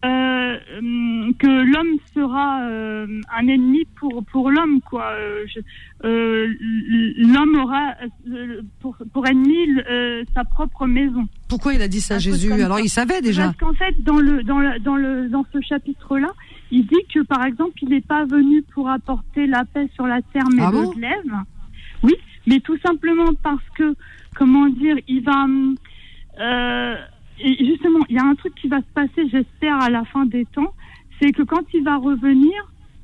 que 0.03 1.73
l'homme 1.73 1.99
sera 2.15 2.63
euh, 2.63 3.07
un 3.37 3.47
ennemi 3.49 3.85
pour 3.99 4.25
pour 4.33 4.51
l'homme, 4.51 4.81
quoi. 4.83 5.13
Euh, 5.13 5.45
euh, 6.05 6.47
l'homme 7.19 7.59
aura 7.59 7.95
euh, 8.31 8.63
pour, 8.81 8.97
pour 9.13 9.27
ennemi 9.27 9.57
euh, 9.91 10.25
sa 10.35 10.45
propre 10.45 10.87
maison. 10.87 11.27
Pourquoi 11.49 11.75
il 11.75 11.83
a 11.83 11.89
dit 11.89 12.01
ça, 12.01 12.19
truc 12.19 12.33
Jésus 12.33 12.53
Alors 12.53 12.81
il 12.81 12.89
savait 12.89 13.21
déjà. 13.21 13.45
Parce 13.45 13.57
qu'en 13.57 13.75
fait, 13.75 14.03
dans 14.03 14.19
le 14.19 14.43
dans 14.43 14.59
le, 14.59 14.79
dans 14.81 14.97
le 14.97 15.29
dans 15.29 15.45
ce 15.53 15.61
chapitre-là, 15.61 16.33
il 16.71 16.87
dit 16.87 17.05
que 17.13 17.21
par 17.21 17.45
exemple, 17.45 17.75
il 17.83 17.89
n'est 17.91 18.01
pas 18.01 18.25
venu 18.25 18.63
pour 18.75 18.89
apporter 18.89 19.47
la 19.47 19.65
paix 19.65 19.89
sur 19.95 20.07
la 20.07 20.21
terre, 20.33 20.45
mais 20.55 20.63
Ah 20.63 20.71
le 20.71 20.83
bon 20.83 20.93
glaive. 20.93 21.33
Oui, 22.03 22.15
mais 22.47 22.61
tout 22.61 22.79
simplement 22.79 23.33
parce 23.43 23.65
que 23.77 23.95
comment 24.35 24.67
dire, 24.69 24.97
il 25.09 25.23
va 25.23 25.47
euh, 26.41 26.97
justement, 27.39 28.01
il 28.09 28.17
y 28.17 28.19
a 28.19 28.25
un 28.25 28.35
truc 28.35 28.55
qui 28.55 28.69
va 28.69 28.79
se 28.79 28.93
passer, 28.95 29.29
j'espère, 29.31 29.77
à 29.83 29.91
la 29.91 30.05
fin 30.05 30.25
des 30.27 30.45
temps, 30.47 30.73
c'est 31.21 31.33
que 31.33 31.43
quand 31.43 31.63
il 31.75 31.83
va 31.85 31.97
revenir, 31.97 32.53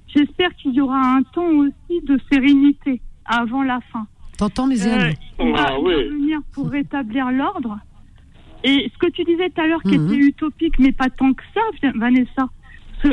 j'espère 0.09 0.55
qu'il 0.57 0.73
y 0.75 0.81
aura 0.81 1.01
un 1.17 1.23
temps 1.23 1.49
aussi 1.49 2.01
de 2.05 2.19
sérénité 2.31 3.01
avant 3.25 3.63
la 3.63 3.81
fin. 3.93 4.07
T'entends, 4.39 4.67
Méziane 4.67 5.01
Euh, 5.01 5.13
il 5.45 5.53
va, 5.53 5.67
Ah, 5.69 5.77
il 5.79 5.85
va 5.85 5.89
oui. 5.99 6.09
venir 6.09 6.41
pour 6.53 6.69
rétablir 6.71 7.31
l'ordre. 7.31 7.79
Et 8.65 8.91
ce 8.93 8.99
que 8.99 9.11
tu 9.11 9.25
disais 9.25 9.51
tout 9.51 9.61
à 9.61 9.67
l'heure, 9.67 9.83
qui 9.83 9.99
Mhm. 9.99 10.07
était 10.07 10.17
utopique, 10.27 10.79
mais 10.79 10.93
pas 10.93 11.11
tant 11.11 11.33
que 11.33 11.43
ça, 11.55 11.91
Vanessa, 11.97 12.49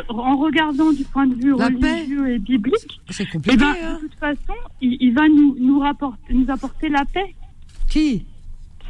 en 0.09 0.37
regardant 0.37 0.91
du 0.91 1.03
point 1.05 1.25
de 1.25 1.33
vue 1.35 1.55
La 1.57 1.69
paix. 1.71 1.75
religieux 2.01 2.29
et 2.33 2.39
biblique, 2.39 3.01
C'est 3.09 3.23
eh 3.23 3.31
compliqué. 3.31 3.57
ben, 3.57 3.73
hein. 3.83 3.95
de 3.95 4.07
toute 4.07 4.19
façon, 4.19 4.53
il, 4.81 4.97
il 4.99 5.13
va 5.13 5.27
nous, 5.27 5.55
nous, 5.59 5.79
rapporter, 5.79 6.33
nous 6.33 6.45
apporter 6.51 6.89
la 6.89 7.03
paix. 7.05 7.33
Qui? 7.89 8.25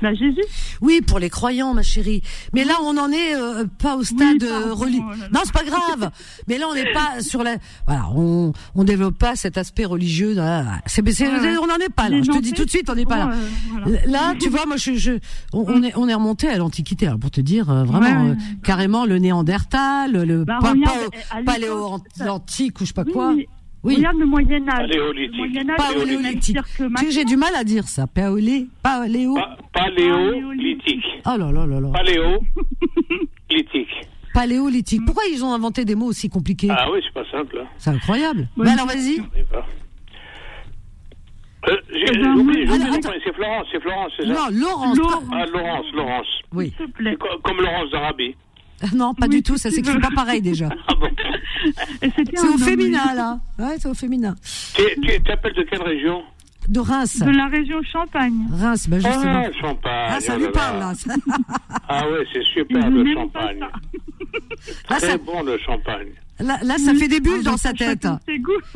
Bah, 0.02 0.14
Jésus. 0.14 0.41
Oui, 0.82 1.02
pour 1.06 1.20
les 1.20 1.30
croyants, 1.30 1.74
ma 1.74 1.84
chérie. 1.84 2.22
Mais 2.54 2.64
là, 2.64 2.76
on 2.84 2.93
n'en 2.93 3.12
est 3.12 3.36
euh, 3.36 3.66
pas 3.82 3.97
au 3.97 4.04
stade 4.04 4.39
pardon, 4.39 4.68
euh, 4.70 4.74
religieux. 4.74 5.02
oh. 5.06 5.24
Non, 5.34 5.41
c'est 5.43 5.54
pas 5.54 5.64
grave. 5.66 6.12
Mais 6.47 6.58
là, 6.58 6.68
on 6.70 6.74
n'est 6.76 6.93
pas 6.93 7.20
sur 7.22 7.43
la. 7.43 7.58
Voilà, 7.86 8.08
on 8.16 8.54
on 8.76 8.84
développe 8.84 9.18
pas 9.18 9.36
cet 9.36 9.58
aspect 9.58 9.86
religieux. 9.86 10.36
C'est, 10.86 11.04
on 11.58 11.68
n'en 11.68 11.76
est 11.78 11.93
pas 11.93 12.10
là. 12.10 12.22
Je 12.22 12.32
te 12.32 12.39
dis 12.39 12.54
tout 12.54 12.66
de 12.66 12.70
suite, 12.70 12.89
on 12.89 12.95
n'est 12.95 13.06
pas 13.06 13.18
là. 13.18 13.30
euh, 13.34 13.47
voilà. 13.84 14.06
Là, 14.06 14.34
tu 14.39 14.50
vois, 14.50 14.66
moi, 14.66 14.78
je, 14.78 14.93
je 14.93 15.12
on, 15.54 15.66
on 15.68 15.84
est, 15.84 15.93
on 15.97 16.08
est 16.08 16.14
remonté 16.14 16.47
à 16.47 16.58
l'Antiquité. 16.58 17.08
Alors, 17.08 17.20
pour 17.20 17.32
te 17.32 17.41
dire, 17.41 17.70
euh, 17.70 17.84
vraiment, 17.84 18.00
Ouais, 18.24 18.30
ouais. 18.30 18.36
euh, 18.38 18.56
carrément, 18.64 19.06
le 19.06 19.18
Néandertal, 19.20 20.12
le 20.14 20.45
Bah, 20.45 20.60
pa- 20.62 20.72
regarde, 20.72 20.95
pa- 21.12 21.36
à 21.36 21.39
l'époque, 21.39 21.45
paléo-antique 21.45 22.80
ou 22.82 22.84
je 22.84 22.88
sais 22.88 22.93
pas 22.93 23.04
Oui, 23.06 23.12
quoi. 23.12 23.34
Mais 23.84 23.89
Oui. 23.89 23.95
Regarde 23.97 24.17
le. 24.17 24.25
Paléolithique. 24.65 25.32
Le 25.34 25.38
Moyen-Âge, 25.38 25.77
Paléolithique. 25.77 26.07
c'est 26.07 26.15
le 26.15 26.21
même 26.21 26.39
pire 26.39 26.63
que 26.63 26.69
Tu 26.69 26.75
sais, 26.77 26.89
maintenant. 26.89 27.09
j'ai 27.11 27.25
du 27.25 27.38
mal 27.38 27.55
à 27.55 27.63
dire 27.63 27.84
ça. 27.88 28.07
Paléo, 28.07 28.67
paléo. 28.84 29.36
Pa- 29.36 29.57
Paléolithique. 29.73 31.05
Oh 31.25 31.38
là 31.38 31.51
là 31.51 31.65
là 31.65 31.80
là. 31.80 31.89
Paléolithique. 31.93 32.47
Paléolithique. 34.34 35.01
Pourquoi 35.05 35.23
ils 35.32 35.43
ont 35.43 35.53
inventé 35.53 35.86
des 35.86 35.95
mots 35.95 36.05
aussi 36.07 36.30
compliqués 36.30 36.67
Ah 36.69 36.88
oui, 36.91 36.99
c'est 37.03 37.13
pas 37.13 37.30
simple. 37.32 37.59
Hein. 37.63 37.67
C'est 37.77 37.89
incroyable. 37.89 38.47
Ouais. 38.57 38.65
Bah 38.65 38.71
alors 38.73 38.86
vas-y. 38.88 39.19
Euh, 41.67 41.75
j'ai- 41.91 42.05
Eh 42.13 42.65
ben, 42.67 43.01
c'est 43.03 43.34
Florence, 43.36 43.67
c'est 43.71 43.82
Florence, 43.82 44.11
c'est 44.17 44.27
ça 44.27 44.34
Non, 44.34 44.47
Laurence. 44.51 44.97
Laurence. 44.97 45.23
Ah, 45.34 45.45
Laurence, 45.45 45.86
Laurence. 45.93 46.27
Oui. 46.53 46.73
S'il 46.77 46.86
te 46.86 46.91
plaît. 46.91 47.15
Co- 47.19 47.27
Comme 47.43 47.57
Laurence 47.57 47.89
d'Arabie. 47.91 48.36
Non, 48.95 49.13
pas 49.13 49.25
Oui, 49.27 49.36
du 49.38 49.43
tout. 49.43 49.57
Ça 49.57 49.69
s'écrit 49.71 49.99
pas 49.99 50.09
pareil 50.15 50.41
déjà. 50.41 50.69
Ah 50.88 50.93
bon 50.95 51.09
C'est 52.36 52.47
au 52.47 52.57
féminin 52.57 53.13
là. 53.15 53.39
Ouais, 53.59 53.75
c'est 53.80 53.89
au 53.89 53.93
féminin. 53.93 54.34
Tu 54.75 55.21
t'appelles 55.23 55.53
de 55.53 55.63
quelle 55.63 55.82
région? 55.82 56.23
De 56.69 56.80
Reims. 56.80 57.19
De 57.19 57.32
la 57.32 57.47
région 57.47 57.82
Champagne. 57.84 58.34
Reims, 58.51 58.88
bah 58.88 58.97
justement. 58.99 59.43
Ah, 59.47 59.59
Champagne. 59.59 60.07
Ah, 60.09 60.19
ça 60.19 60.34
oh 60.36 60.39
lui 60.39 60.47
parle 60.51 60.80
là. 60.80 60.93
là. 61.07 61.15
Ah 61.89 62.09
ouais, 62.09 62.23
c'est 62.32 62.41
Je 62.43 62.47
super 62.49 62.89
le 62.89 63.13
champagne. 63.13 63.59
Là, 63.59 63.69
Très 64.88 64.99
ça, 64.99 65.17
bon 65.17 65.41
le 65.43 65.57
champagne. 65.57 66.09
là, 66.39 66.57
là, 66.63 66.77
ça 66.77 66.93
fait 66.93 67.07
des 67.07 67.19
bulles 67.19 67.39
Ah, 67.41 67.49
dans 67.51 67.57
sa 67.57 67.73
tête. 67.73 68.07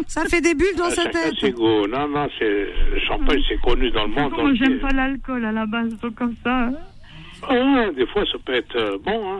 Ça 0.07 0.25
fait 0.25 0.41
des 0.41 0.55
bulles 0.55 0.75
dans 0.77 0.85
Ah, 0.87 0.91
sa 0.91 1.05
tête. 1.05 1.53
goûts. 1.55 1.87
Non, 1.87 2.07
non, 2.09 2.27
c'est 2.39 2.45
le 2.49 2.99
champagne, 3.07 3.39
c'est 3.47 3.61
connu 3.61 3.91
dans 3.91 4.03
le 4.05 4.09
monde 4.13 4.31
Moi, 4.35 4.53
j'aime 4.55 4.79
pas 4.79 4.91
l'alcool 4.91 5.45
à 5.45 5.51
la 5.51 5.65
base, 5.67 5.95
donc 6.01 6.15
comme 6.15 6.35
ça. 6.43 6.63
hein. 6.65 6.73
Ah, 7.47 7.91
des 7.95 8.07
fois, 8.07 8.23
ça 8.31 8.37
peut 8.43 8.55
être 8.55 8.75
euh, 8.75 8.97
bon. 9.05 9.35
Hein. 9.35 9.39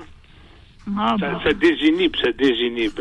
Ah, 0.98 1.16
Ça, 1.20 1.32
bah. 1.32 1.42
ça 1.44 1.54
désinhibe, 1.54 2.16
ça 2.22 2.32
désinhibe. 2.32 3.00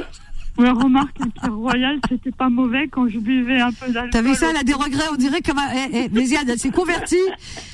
Ouais, 0.58 0.68
remarque, 0.70 1.16
le 1.18 1.30
Kir 1.40 1.54
Royal, 1.54 1.98
c'était 2.08 2.30
pas 2.30 2.48
mauvais 2.50 2.86
quand 2.88 3.08
je 3.08 3.18
buvais 3.18 3.60
un 3.60 3.72
peu 3.72 3.90
d'alcool. 3.90 4.10
T'as 4.12 4.22
vu 4.22 4.34
ça, 4.34 4.50
elle 4.50 4.56
a 4.58 4.62
des 4.62 4.74
regrets, 4.74 5.04
on 5.10 5.16
dirait 5.16 5.40
que 5.40 5.50
eh, 5.50 5.88
eh, 6.04 6.08
Méziane, 6.10 6.48
elle 6.48 6.58
s'est 6.58 6.70
convertie, 6.70 7.16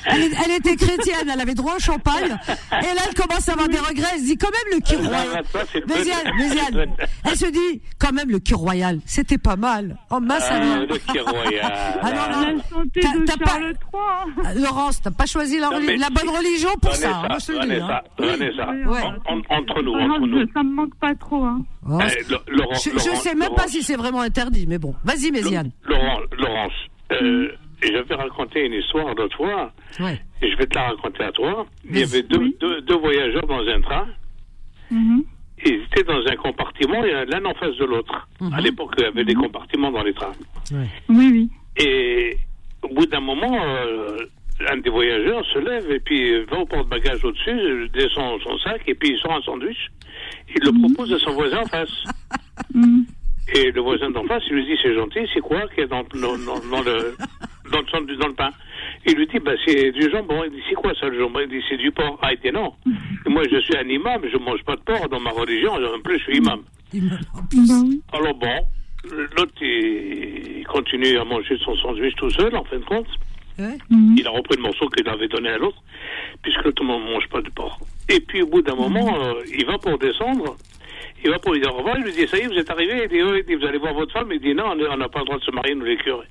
elle, 0.07 0.23
est- 0.23 0.33
elle 0.45 0.53
était 0.57 0.77
chrétienne, 0.77 1.29
elle 1.33 1.41
avait 1.41 1.55
droit 1.55 1.75
au 1.77 1.81
champagne, 1.81 2.39
et 2.49 2.95
là 2.95 3.03
elle 3.09 3.15
commence 3.15 3.49
à 3.49 3.53
avoir 3.53 3.69
des 3.69 3.79
regrets, 3.79 4.07
elle 4.15 4.21
se 4.21 4.27
dit 4.27 4.37
quand 4.39 4.51
même 4.51 4.79
le 4.79 4.81
cure 4.81 5.01
Ah, 5.13 5.23
royal. 5.23 5.45
ça, 5.53 5.59
Méziane, 5.89 6.37
Méziane, 6.39 6.87
elle 7.25 7.37
se 7.37 7.47
dit 7.47 7.83
quand 7.99 8.13
même 8.13 8.31
le 8.31 8.39
cure 8.39 8.59
royal, 8.59 9.01
c'était 9.07 9.39
pas 9.39 9.57
mal. 9.57 9.97
Oh 10.11 10.21
mince 10.21 10.45
Ah, 10.49 10.55
alors. 10.55 10.77
le 10.87 11.23
Royal. 11.23 11.73
Ah, 12.03 12.11
non, 12.13 12.41
non. 12.41 12.57
La 12.59 12.63
santé 12.71 13.01
T'as- 13.01 13.19
de 13.35 13.39
pas- 13.43 13.51
Charles 13.51 13.65
III. 13.73 13.75
hein. 13.95 14.43
Euh, 14.57 14.61
Laurence, 14.61 15.03
t'as 15.03 15.11
pas 15.11 15.27
choisi 15.27 15.59
la, 15.59 15.69
Non, 15.71 15.77
reli- 15.79 15.87
mais- 15.89 15.97
la 15.97 16.11
bonne 16.11 16.29
religion 16.31 16.71
pour 16.81 16.95
ça, 16.95 17.09
hein, 17.09 17.23
Vanessa, 17.23 17.29
moi 17.29 17.39
je 17.41 17.47
te 17.47 17.53
le 17.53 17.75
dis. 17.75 17.81
Hein. 17.83 18.01
Vanessa, 18.19 18.69
Oui, 18.71 18.85
Ouais. 18.87 19.03
en- 19.03 19.35
en- 19.35 19.59
entre 19.59 19.83
nous, 19.83 19.95
Ah, 19.97 20.07
non, 20.07 20.15
entre 20.15 20.27
nous. 20.27 20.47
ça 20.55 20.63
me 20.63 20.73
manque 20.75 20.95
pas 21.01 21.15
trop. 21.17 21.45
Hein. 21.45 21.61
Oh, 21.91 21.99
Eh, 22.03 22.23
Laurent, 22.69 22.81
je, 22.85 22.91
je 22.91 23.07
Laurent, 23.09 23.21
sais 23.21 23.35
même 23.35 23.49
pas 23.51 23.55
Laurence, 23.57 23.71
si 23.71 23.83
c'est 23.83 23.97
vraiment 23.97 24.21
interdit, 24.21 24.67
mais 24.67 24.79
bon. 24.79 24.95
Vas-y, 25.05 25.31
Méziane. 25.31 25.71
Laurent, 25.85 26.21
Laurence, 26.39 26.73
euh, 27.13 27.53
j'avais 27.83 28.15
raconté 28.15 28.67
une 28.67 28.75
histoire 28.75 29.15
l'autre 29.15 29.37
fois, 29.37 29.73
Ouais. 30.01 30.21
et 30.43 30.51
je 30.51 30.57
vais 30.57 30.67
te 30.67 30.75
la 30.75 30.89
raconter 30.89 31.25
à 31.25 31.33
toi. 31.33 31.67
Il 31.89 31.99
y 31.99 32.03
avait 32.03 32.23
deux, 32.23 32.39
Oui. 32.39 32.57
deux, 32.61 32.81
deux 32.83 32.97
voyageurs 32.99 33.47
dans 33.47 33.61
un 33.67 33.81
train, 33.81 34.07
Mhm. 34.91 35.25
ils 35.65 35.83
étaient 35.85 36.05
dans 36.05 36.21
un 36.27 36.37
compartiment, 36.37 37.05
et 37.05 37.13
l'un 37.27 37.45
en 37.45 37.55
face 37.55 37.77
de 37.77 37.85
l'autre. 37.85 38.29
Mhm. 38.41 38.53
À 38.55 38.61
l'époque, 38.61 38.95
il 38.99 39.05
y 39.05 39.07
avait 39.07 39.25
des 39.25 39.35
compartiments 39.35 39.91
dans 39.93 40.03
les 40.03 40.15
trains. 40.15 40.33
Ouais. 40.73 40.89
Oui, 41.09 41.31
oui. 41.33 41.51
Et 41.85 42.37
au 42.83 42.89
bout 42.95 43.07
d'un 43.07 43.21
moment, 43.21 43.57
euh, 43.65 44.17
un 44.71 44.77
des 44.79 44.91
voyageurs 44.91 45.45
se 45.53 45.59
lève 45.61 45.89
et 45.91 46.01
puis 46.01 46.45
va 46.47 46.59
au 46.59 46.67
porte-bagages 46.67 47.25
au-dessus, 47.25 47.89
descend 47.95 48.41
son 48.43 48.59
sac 48.59 48.83
et 48.89 48.95
puis 48.95 49.11
il 49.11 49.19
sort 49.19 49.35
un 49.35 49.43
sandwich. 49.43 49.77
Il 50.49 50.65
le 50.65 50.73
propose 50.81 51.13
à 51.13 51.19
son 51.21 51.33
voisin 51.35 51.59
en 51.61 51.67
face. 51.67 52.03
Et 53.55 53.71
le 53.73 53.81
voisin 53.81 54.11
d'en 54.11 54.25
face, 54.25 54.43
il 54.51 54.57
lui 54.57 54.67
dit 54.67 54.79
c'est 54.83 54.95
gentil, 54.95 55.21
c'est 55.33 55.41
quoi 55.41 55.67
qu'il 55.69 55.81
y 55.81 55.83
a 55.85 55.87
dans, 55.87 56.03
dans, 56.03 56.37
dans, 56.37 56.61
dans 56.71 56.83
le 56.83 57.17
dans 57.73 57.81
le 57.81 58.17
dans 58.17 58.29
le 58.29 58.35
pain? 58.35 58.51
Il 59.07 59.15
lui 59.15 59.27
dit 59.27 59.39
bah 59.39 59.53
c'est 59.65 59.91
du 59.93 60.11
jambon. 60.11 60.45
Il 60.45 60.51
dit 60.51 60.63
c'est 60.69 60.75
quoi 60.75 60.93
ça 61.01 61.09
le 61.09 61.19
jambon? 61.19 61.41
Il 61.41 61.49
dit 61.49 61.65
c'est 61.69 61.79
du 61.79 61.91
porc. 61.91 62.19
Ah 62.21 62.33
il 62.33 62.41
dit 62.41 62.53
non. 62.53 62.75
Et 63.27 63.31
moi 63.31 63.43
je 63.51 63.59
suis 63.61 63.77
un 63.77 63.89
imam, 63.89 64.21
je 64.31 64.37
mange 64.37 64.63
pas 64.65 64.77
de 64.77 64.83
porc 64.83 65.09
dans 65.09 65.21
ma 65.21 65.31
religion. 65.31 65.73
En 65.73 66.01
plus 66.01 66.19
je 66.19 66.25
suis 66.25 66.37
imam. 66.37 66.61
Bah. 66.93 67.75
Alors 68.13 68.35
bon, 68.35 68.59
l'autre 69.37 69.55
il, 69.63 70.59
il 70.59 70.67
continue 70.67 71.17
à 71.17 71.25
manger 71.25 71.57
son 71.65 71.75
sandwich 71.77 72.15
tout 72.17 72.31
seul 72.31 72.55
en 72.55 72.65
fin 72.65 72.79
de 72.79 72.85
compte. 72.85 73.09
Ouais. 73.59 73.77
Il 74.17 74.25
a 74.27 74.31
repris 74.31 74.57
le 74.57 74.63
morceau 74.63 74.89
qu'il 74.91 75.09
avait 75.09 75.27
donné 75.27 75.49
à 75.49 75.59
l'autre, 75.59 75.83
puisque 76.43 76.73
tout 76.75 76.85
le 76.85 76.91
monde 76.91 77.07
ne 77.07 77.13
mange 77.15 77.29
pas 77.29 77.41
de 77.43 77.51
porc. 77.51 77.81
Et 78.09 78.21
puis 78.21 78.43
au 78.43 78.47
bout 78.47 78.63
d'un 78.63 78.77
moment, 78.77 79.21
euh, 79.21 79.43
il 79.53 79.67
va 79.67 79.79
pour 79.79 79.99
descendre, 79.99 80.57
il 81.25 81.31
va 81.31 81.39
pour 81.39 81.53
lui 81.53 81.61
dire 81.61 81.75
au 81.75 81.79
revoir, 81.79 81.97
il 81.99 82.05
lui 82.05 82.13
dit, 82.13 82.27
ça 82.29 82.39
y 82.39 82.43
est, 82.43 82.47
vous 82.47 82.59
êtes 82.59 82.71
arrivé, 82.71 83.03
il 83.05 83.09
dit, 83.09 83.23
oui, 83.23 83.43
vous 83.55 83.67
allez 83.67 83.79
voir 83.79 83.95
votre 83.95 84.13
femme, 84.13 84.31
il 84.33 84.41
dit, 84.41 84.55
non, 84.55 84.71
on 84.71 84.97
n'a 84.97 85.09
pas 85.09 85.21
le 85.21 85.25
droit 85.25 85.39
de 85.39 85.45
se 85.45 85.51
marier, 85.51 85.75
nous 85.75 85.85
les 85.85 85.97
curés. 85.97 86.27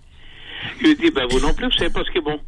Il 0.81 0.87
lui 0.87 0.95
dit, 0.95 1.11
ben 1.11 1.27
vous 1.29 1.39
non 1.39 1.53
plus, 1.53 1.65
vous 1.65 1.71
savez 1.71 1.91
pas 1.91 2.03
ce 2.03 2.11
qui 2.11 2.17
est 2.19 2.21
bon. 2.21 2.39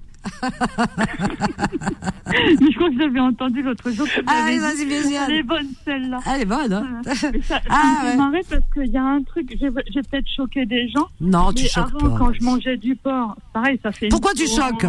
Mais 2.32 2.55
je 2.72 2.76
crois 2.76 2.89
que 2.89 2.97
j'avais 2.97 3.20
entendu 3.20 3.61
l'autre 3.61 3.89
jour. 3.91 4.05
que 4.07 4.22
Ah, 4.28 4.45
j'avais 4.47 4.59
vas-y, 4.59 4.86
vas-y, 4.86 5.13
Elle 5.15 5.34
est 5.36 5.43
bonne 5.43 5.67
celle-là. 5.86 6.20
Elle 6.28 6.41
est 6.41 6.45
bonne, 6.45 6.74
hein 6.74 7.01
Mais 7.05 7.13
ça, 7.13 7.32
ça 7.47 7.61
Ah, 7.70 8.13
me 8.15 8.32
ouais. 8.32 8.41
parce 8.49 8.61
qu'il 8.74 8.91
y 8.91 8.97
a 8.97 9.03
un 9.03 9.24
truc, 9.24 9.55
j'ai 9.59 9.70
peut-être 9.72 10.28
choqué 10.36 10.65
des 10.65 10.89
gens. 10.89 11.07
Non, 11.22 11.51
tu 11.53 11.63
mais 11.63 11.70
choques 11.70 11.88
avant, 11.95 12.09
pas. 12.11 12.17
quand 12.17 12.34
je 12.34 12.43
mangeais 12.43 12.78
du 12.78 12.95
porc, 12.95 13.36
pareil, 13.53 13.80
ça 13.82 13.91
fait. 13.91 14.09
Pourquoi 14.09 14.34
tu 14.34 14.47
choques 14.47 14.86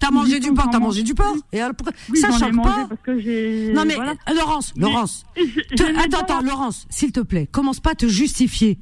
T'as 0.00 0.10
mangé 0.10 0.40
du 0.40 0.52
porc, 0.52 0.70
t'as 0.70 0.78
mangé 0.78 1.02
du 1.02 1.14
porc 1.14 1.36
Et 1.52 1.60
alors, 1.60 1.74
Oui, 2.10 2.18
Ça 2.18 2.30
choque 2.30 2.56
pas 2.62 2.86
parce 2.88 3.00
que. 3.02 3.72
Non 3.74 3.84
mais 3.86 3.94
voilà. 3.94 4.14
Laurence, 4.34 4.72
Mais- 4.76 4.82
Laurence, 4.82 5.24
je- 5.36 5.74
te- 5.76 5.82
attends, 5.82 6.08
bien 6.08 6.18
attends, 6.20 6.40
Laurence, 6.42 6.86
s'il 6.90 7.12
te 7.12 7.20
plaît, 7.20 7.46
commence 7.50 7.80
pas 7.80 7.90
à 7.90 7.94
te 7.94 8.06
justifier. 8.06 8.78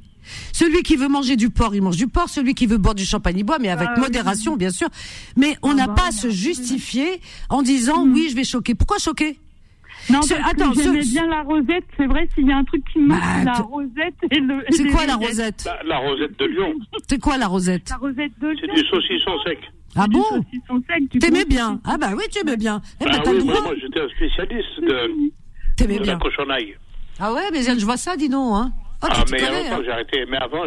Celui 0.51 0.83
qui 0.83 0.95
veut 0.95 1.07
manger 1.07 1.35
du 1.35 1.49
porc, 1.49 1.75
il 1.75 1.81
mange 1.81 1.97
du 1.97 2.07
porc. 2.07 2.29
Celui 2.29 2.53
qui 2.53 2.65
veut 2.65 2.77
boire 2.77 2.95
du 2.95 3.05
champagne, 3.05 3.37
il 3.37 3.43
boit, 3.43 3.59
mais 3.59 3.69
avec 3.69 3.89
Ah, 3.95 3.99
modération, 3.99 4.55
bien 4.55 4.69
sûr. 4.71 4.87
Mais 5.37 5.57
on 5.61 5.71
Ah, 5.71 5.73
n'a 5.75 5.87
bah, 5.87 5.93
pas 5.97 6.07
à 6.07 6.11
se 6.11 6.27
mais- 6.27 6.33
justifier 6.33 7.21
en 7.49 7.61
disant 7.61 8.05
oui, 8.05 8.27
je 8.29 8.35
vais 8.35 8.43
choquer. 8.43 8.75
Pourquoi 8.75 8.97
choquer? 8.99 9.39
Non, 10.09 10.21
Ce- 10.21 10.33
parce 10.33 10.51
attends, 10.51 10.73
j'aimais 10.73 11.01
ce- 11.03 11.11
bien 11.11 11.27
la 11.27 11.43
rosette. 11.43 11.85
C'est 11.95 12.07
vrai, 12.07 12.27
s'il 12.33 12.47
y 12.47 12.51
a 12.51 12.57
un 12.57 12.63
truc 12.65 12.83
qui 12.91 12.99
me 12.99 13.07
manque, 13.07 13.19
Bah, 13.21 13.25
c'est 13.39 13.45
la 13.45 13.53
rosette 13.53 14.15
et 14.31 14.39
le. 14.39 14.65
C'est 14.71 14.87
quoi 14.87 15.05
la 15.05 15.15
rosette? 15.15 15.63
La, 15.65 15.83
la 15.83 15.97
rosette 15.99 16.37
de 16.39 16.45
Lyon, 16.45 16.73
C'est 17.09 17.19
quoi 17.21 17.37
la 17.37 17.47
rosette? 17.47 17.89
La 17.89 17.95
rosette 17.97 18.31
de 18.41 18.53
c'est 18.59 18.65
Lyon. 18.67 18.73
du 18.75 18.85
saucisson 18.87 19.31
sec. 19.45 19.59
Ah 19.95 20.07
bon? 20.07 20.23
T'aimais 21.19 21.45
bien 21.45 21.79
Ah 21.85 21.97
bah 21.97 22.09
oui, 22.17 22.23
tu 22.31 22.39
aimais 22.39 22.57
bien. 22.57 22.81
Eh 22.99 23.05
Bah 23.05 23.11
ben, 23.13 23.21
t'as 23.23 23.31
oui, 23.31 23.43
moi, 23.45 23.55
j'étais 23.79 23.99
un 24.01 24.09
spécialiste 24.09 24.81
de, 24.81 25.85
de 25.85 25.93
la 25.93 25.99
bien. 25.99 26.17
cochonaille. 26.17 26.75
Ah 27.19 27.31
ouais, 27.31 27.49
mais 27.53 27.61
je 27.61 27.85
vois 27.85 27.95
ça, 27.97 28.17
dis 28.17 28.27
donc. 28.27 28.55
Hein. 28.55 28.71
Oh, 29.05 29.07
ah, 29.11 29.23
te 29.25 29.31
mais 29.31 29.37
il 29.37 29.41
y 29.41 29.45
a 29.45 29.47
connais, 29.49 29.63
longtemps 29.63 29.75
hein. 29.75 29.81
j'ai 29.85 29.91
arrêté. 29.91 30.25
Mais 30.29 30.37
avant, 30.37 30.63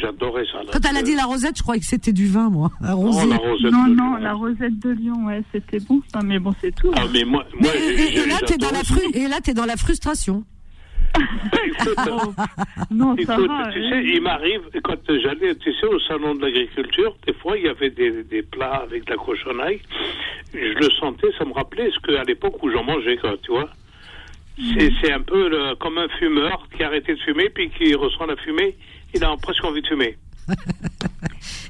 j'adorais 0.00 0.44
ça. 0.52 0.60
Quand 0.72 0.88
elle 0.88 0.96
a 0.96 1.02
dit 1.02 1.16
la 1.16 1.24
rosette, 1.24 1.56
je 1.58 1.62
croyais 1.62 1.80
que 1.80 1.86
c'était 1.86 2.12
du 2.12 2.28
vin, 2.28 2.48
moi. 2.48 2.70
Rosier. 2.80 3.28
la 3.30 3.36
rosette 3.36 3.72
Non, 3.72 3.84
de 3.88 3.94
non, 3.94 4.14
Lyon. 4.14 4.16
la 4.22 4.32
rosette 4.34 4.78
de 4.78 4.90
Lyon, 4.90 5.26
ouais, 5.26 5.42
c'était 5.52 5.80
bon 5.80 6.00
ça, 6.12 6.20
mais 6.22 6.38
bon, 6.38 6.52
c'est 6.60 6.74
tout. 6.74 6.92
Ah, 6.96 7.02
mais 7.12 7.24
moi, 7.24 7.44
Mais, 7.54 7.60
moi 7.62 7.70
et, 7.76 7.78
j'ai- 7.96 8.02
et- 8.04 8.18
et 8.22 8.26
là, 8.26 8.36
t'es 8.46 8.56
dans 8.58 8.70
la 8.70 8.82
j'adorais 8.82 8.84
fru- 9.10 9.10
et 9.14 9.28
là, 9.28 9.40
t'es 9.42 9.54
dans 9.54 9.66
la 9.66 9.76
frustration. 9.76 10.44
Écoute, 11.16 11.96
Oh, 12.10 12.32
non, 12.92 13.16
ça 13.16 13.34
Écoute, 13.34 13.48
va. 13.48 13.70
tu 13.72 13.80
sais, 13.90 14.04
il 14.04 14.20
m'arrive, 14.22 14.60
quand 14.84 14.94
j'allais, 15.08 15.56
tu 15.56 15.72
sais, 15.74 15.86
au 15.86 15.98
salon 16.00 16.36
de 16.36 16.42
l'agriculture, 16.42 17.16
des 17.26 17.32
fois, 17.34 17.56
il 17.58 17.64
y 17.64 17.68
avait 17.68 17.90
des, 17.90 18.22
des 18.22 18.42
plats 18.42 18.82
avec 18.84 19.04
de 19.06 19.10
la 19.10 19.16
cochonaille. 19.16 19.80
Je 20.54 20.58
le 20.78 20.90
sentais, 21.00 21.26
ça 21.38 21.44
me 21.44 21.52
rappelait 21.52 21.90
ce 21.90 21.98
qu'à 22.06 22.22
l'époque 22.22 22.62
où 22.62 22.70
j'en 22.70 22.84
mangeais, 22.84 23.16
quoi, 23.16 23.34
tu 23.42 23.50
vois. 23.50 23.68
C'est, 24.74 24.90
c'est 25.00 25.12
un 25.12 25.20
peu 25.20 25.48
le- 25.48 25.74
comme 25.76 25.96
un 25.98 26.08
fumeur 26.18 26.66
qui 26.76 26.82
a 26.82 26.86
arrêté 26.86 27.14
de 27.14 27.20
fumer, 27.20 27.48
puis 27.50 27.70
qui 27.70 27.94
ressent 27.94 28.26
la 28.26 28.36
fumée, 28.36 28.76
il 29.14 29.24
a 29.24 29.34
presque 29.42 29.64
envie 29.64 29.82
de 29.82 29.86
fumer. 29.86 30.16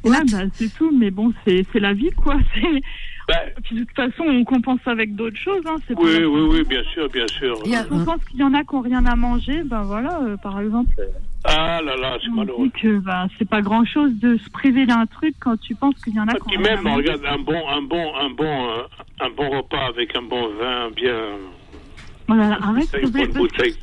Ouais, 0.02 0.16
bah, 0.32 0.38
c'est 0.54 0.74
tout, 0.74 0.90
mais 0.96 1.10
bon, 1.10 1.30
c'est 1.44 1.64
c'est 1.72 1.78
la 1.80 1.92
vie, 1.92 2.10
quoi. 2.10 2.34
c'est- 2.54 2.80
Ben, 3.28 3.36
Puis 3.62 3.76
de 3.76 3.84
toute 3.84 3.94
façon, 3.94 4.24
on 4.26 4.44
compense 4.44 4.80
avec 4.86 5.14
d'autres 5.14 5.36
choses. 5.36 5.62
Hein. 5.66 5.76
oui, 5.96 6.24
oui, 6.24 6.40
oui, 6.50 6.62
bien 6.66 6.82
sûr, 6.94 7.08
bien 7.10 7.26
sûr. 7.28 7.54
A- 7.72 7.84
On 7.90 8.04
pense 8.04 8.24
qu'il 8.24 8.40
y 8.40 8.42
en 8.42 8.54
a 8.54 8.64
qui 8.64 8.74
n'ont 8.74 8.80
rien 8.80 9.04
à 9.06 9.14
manger, 9.14 9.62
ben 9.64 9.82
voilà, 9.82 10.18
euh, 10.22 10.36
par 10.38 10.58
exemple, 10.60 10.90
Ah 11.44 11.80
là 11.84 11.96
là, 11.96 12.16
c'est 12.24 12.30
malheureux. 12.32 12.64
dit 12.74 12.80
que 12.80 12.98
ben, 12.98 13.28
c'est 13.38 13.48
pas 13.48 13.60
grand 13.60 13.84
chose 13.84 14.12
de 14.18 14.36
se 14.38 14.48
priver 14.50 14.86
d'un 14.86 15.04
truc 15.06 15.34
quand 15.38 15.60
tu 15.60 15.74
penses 15.74 15.94
qu'il 16.02 16.14
y 16.14 16.20
en 16.20 16.26
a 16.26 16.32
Ah, 16.32 16.38
qui 16.38 16.40
puis 16.48 16.56
n'ont 16.56 16.62
rien 16.64 16.76
même, 16.76 16.86
à 16.86 16.90
manger. 16.90 17.12
regarde, 17.12 17.26
un 17.26 17.42
bon, 17.42 17.68
un 17.68 17.82
bon, 17.82 18.16
un 18.16 18.30
bon, 18.30 18.68
euh, 18.70 18.82
un 19.20 19.30
bon 19.30 19.50
repas 19.58 19.86
avec 19.86 20.16
un 20.16 20.22
bon 20.22 20.48
vin, 20.58 20.90
bien, 20.96 21.18
Voilà, 22.36 22.58
arrête, 22.62 22.84
s'il 22.86 22.96
avec 22.96 23.06
te 23.06 23.10
plaît, 23.12 23.24
une 23.24 23.32
bonne 23.32 23.32
parce 23.32 23.52
que- 23.52 23.56
bouteille. 23.56 23.74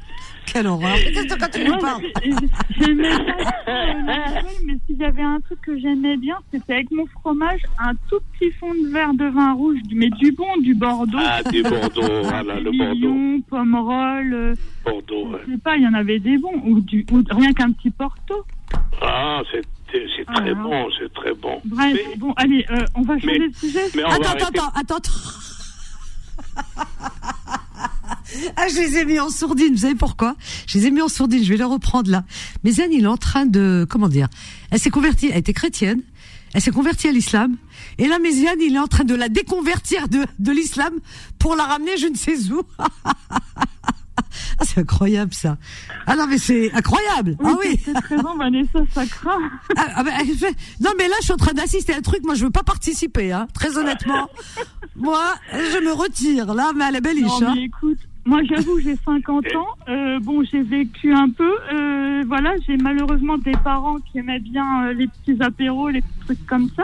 Quelle 0.45 0.68
horreur. 0.68 0.95
Qu'est-ce 0.95 1.28
que 1.36 1.39
quand 1.39 1.52
tu 1.52 1.64
nous 1.66 1.78
parles 1.78 2.02
j'ai- 2.24 2.32
j'ai- 2.32 2.86
J'aimais 2.86 3.10
pas 3.18 4.41
mais 4.66 4.78
s'il 4.88 4.95
y 4.95 5.04
avait 5.04 5.22
un 5.22 5.41
truc 5.41 5.60
que 5.62 5.78
j'aimais 5.78 6.16
bien, 6.16 6.38
c'était 6.54 6.74
avec 6.76 6.89
mon 6.91 7.06
fromage, 7.08 7.60
un 7.80 7.91
tout 8.10 8.20
petit 8.39 8.52
fond 8.54 8.74
de 8.74 8.88
verre 8.88 9.14
de 9.14 9.26
vin 9.26 9.52
rouge, 9.54 9.80
mais 9.93 10.10
du 10.12 10.32
bon, 10.32 10.48
du 10.62 10.74
Bordeaux. 10.74 11.18
Ah, 11.22 11.43
du 11.43 11.62
Bordeaux, 11.91 12.24
voilà, 12.24 12.62
le 12.62 12.72
Bordeaux. 12.72 13.43
Pomerol, 13.50 14.34
euh, 14.34 14.56
Bordeaux, 14.86 15.28
ouais. 15.32 15.39
je 15.48 15.52
sais 15.52 15.58
pas, 15.58 15.76
il 15.76 15.84
y 15.84 15.88
en 15.88 15.93
avait 15.93 16.20
des 16.20 16.38
bons, 16.38 16.62
ou, 16.64 16.80
du, 16.80 17.06
ou 17.12 17.22
rien 17.30 17.52
qu'un 17.52 17.72
petit 17.74 17.89
Porto. 17.91 18.45
Ah, 19.02 19.41
c'est 19.52 19.62
c'est 19.91 20.24
Ah, 20.28 20.34
très 20.36 20.50
alors. 20.52 20.64
bon, 20.64 20.88
c'est 20.98 21.14
très 21.14 21.34
bon. 21.34 21.62
Bref, 21.66 21.93
Mais- 21.93 22.16
bon, 22.18 22.34
allez, 22.38 22.66
euh, 22.72 22.86
on 22.95 23.02
va 23.02 23.20
changer 23.20 23.39
Mais- 23.39 23.50
de 23.50 23.54
sujet. 23.56 23.84
mais 23.95 24.04
Attends, 24.04 24.32
attends, 24.32 24.48
attends, 24.48 24.72
attends, 24.76 24.95
attends. 24.95 25.12
Ah, 28.55 28.67
je 28.67 28.80
les 28.80 28.97
ai 28.97 29.05
mis 29.05 29.19
en 29.19 29.30
sourdine. 29.30 29.73
Vous 29.73 29.82
savez 29.82 29.95
pourquoi? 29.95 30.36
Je 30.67 30.78
les 30.78 30.88
ai 30.88 30.91
mis 30.91 31.01
en 31.01 31.07
sourdine. 31.07 31.43
Je 31.43 31.49
vais 31.49 31.57
les 31.57 31.63
reprendre 31.63 32.09
là. 32.09 32.23
Mais 32.63 32.71
Zen, 32.71 32.91
il 32.91 33.03
est 33.03 33.07
en 33.07 33.17
train 33.17 33.45
de, 33.45 33.86
comment 33.89 34.09
dire? 34.09 34.28
Elle 34.71 34.80
s'est 34.80 34.89
convertie. 34.89 35.30
Elle 35.32 35.39
était 35.39 35.53
chrétienne. 35.53 36.01
Elle 36.53 36.61
s'est 36.61 36.71
convertie 36.71 37.07
à 37.07 37.11
l'islam. 37.11 37.57
Et 37.97 38.07
là, 38.07 38.19
Méziane, 38.19 38.59
il 38.61 38.75
est 38.75 38.80
en 38.80 38.88
train 38.88 39.03
de 39.03 39.15
la 39.15 39.30
déconvertir 39.30 40.07
de, 40.07 40.25
de 40.39 40.51
l'islam 40.51 40.93
pour 41.39 41.55
la 41.55 41.65
ramener 41.65 41.97
je 41.97 42.07
ne 42.07 42.15
sais 42.15 42.51
où. 42.51 42.61
ah, 44.59 44.63
c'est 44.65 44.80
incroyable 44.80 45.34
ça. 45.34 45.57
Ah 46.05 46.15
non, 46.15 46.28
mais 46.28 46.38
c'est 46.38 46.72
incroyable. 46.74 47.38
ah 47.43 47.53
oui. 47.63 47.80
C'est 47.84 47.93
très 47.93 48.18
bon, 48.18 48.36
Vanessa, 48.38 48.80
ça 48.93 49.05
craint. 49.05 49.39
Ah, 49.78 49.86
ah 49.95 50.03
bah, 50.03 50.11
elle 50.20 50.28
fait- 50.36 50.55
non 50.82 50.91
mais 50.97 51.07
là 51.07 51.15
je 51.20 51.26
suis 51.26 51.34
en 51.34 51.38
train 51.38 51.53
d'assister 51.53 51.93
à 51.93 51.97
un 51.97 52.01
truc, 52.01 52.24
moi 52.24 52.36
je 52.36 52.43
veux 52.45 52.51
pas 52.51 52.63
participer, 52.63 53.32
hein, 53.32 53.47
très 53.53 53.78
honnêtement. 53.78 54.28
moi 54.95 55.36
je 55.51 55.84
me 55.86 55.91
retire 55.93 56.53
là, 56.53 56.72
mais 56.76 56.86
à 56.86 56.91
la 56.91 57.01
belle 57.01 57.20
Non, 57.22 57.41
hein. 57.47 57.55
écoute, 57.57 57.99
moi 58.28 58.41
j'avoue, 58.43 58.80
j'ai 58.80 58.95
50 59.05 59.45
ans. 59.55 59.65
Euh, 59.89 60.19
bon, 60.19 60.43
j'ai 60.43 60.61
vécu 60.61 61.13
un 61.13 61.30
peu. 61.30 61.51
Euh, 61.73 62.23
voilà, 62.28 62.51
j'ai 62.67 62.78
malheureusement 62.78 63.38
des 63.38 63.53
parents 63.63 63.97
qui 63.99 64.19
aimaient 64.19 64.39
bien 64.39 64.86
euh, 64.88 64.93
les 64.93 65.07
petits 65.07 65.41
apéros, 65.41 65.89
les 65.89 66.01
petits 66.01 66.19
trucs 66.25 66.45
comme 66.45 66.69
ça. 66.75 66.84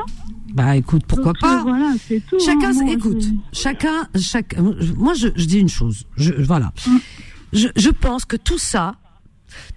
Bah 0.53 0.75
écoute, 0.75 1.03
pourquoi 1.07 1.33
Donc, 1.33 1.39
pas? 1.41 1.59
euh, 1.59 1.63
Voilà, 1.63 1.93
c'est 1.99 2.21
tout. 2.25 2.39
Chacun, 2.39 2.69
hein, 2.69 2.83
moi, 2.83 2.93
écoute, 2.93 3.23
chacun, 3.51 4.07
chaque, 4.19 4.55
moi 4.97 5.13
je, 5.15 5.27
je 5.35 5.45
dis 5.45 5.59
une 5.59 5.69
chose, 5.69 6.05
je, 6.17 6.33
voilà, 6.33 6.71
Mm. 6.87 6.97
je, 7.53 7.67
je 7.75 7.89
pense 7.89 8.25
que 8.25 8.35
tout 8.37 8.57
ça, 8.57 8.95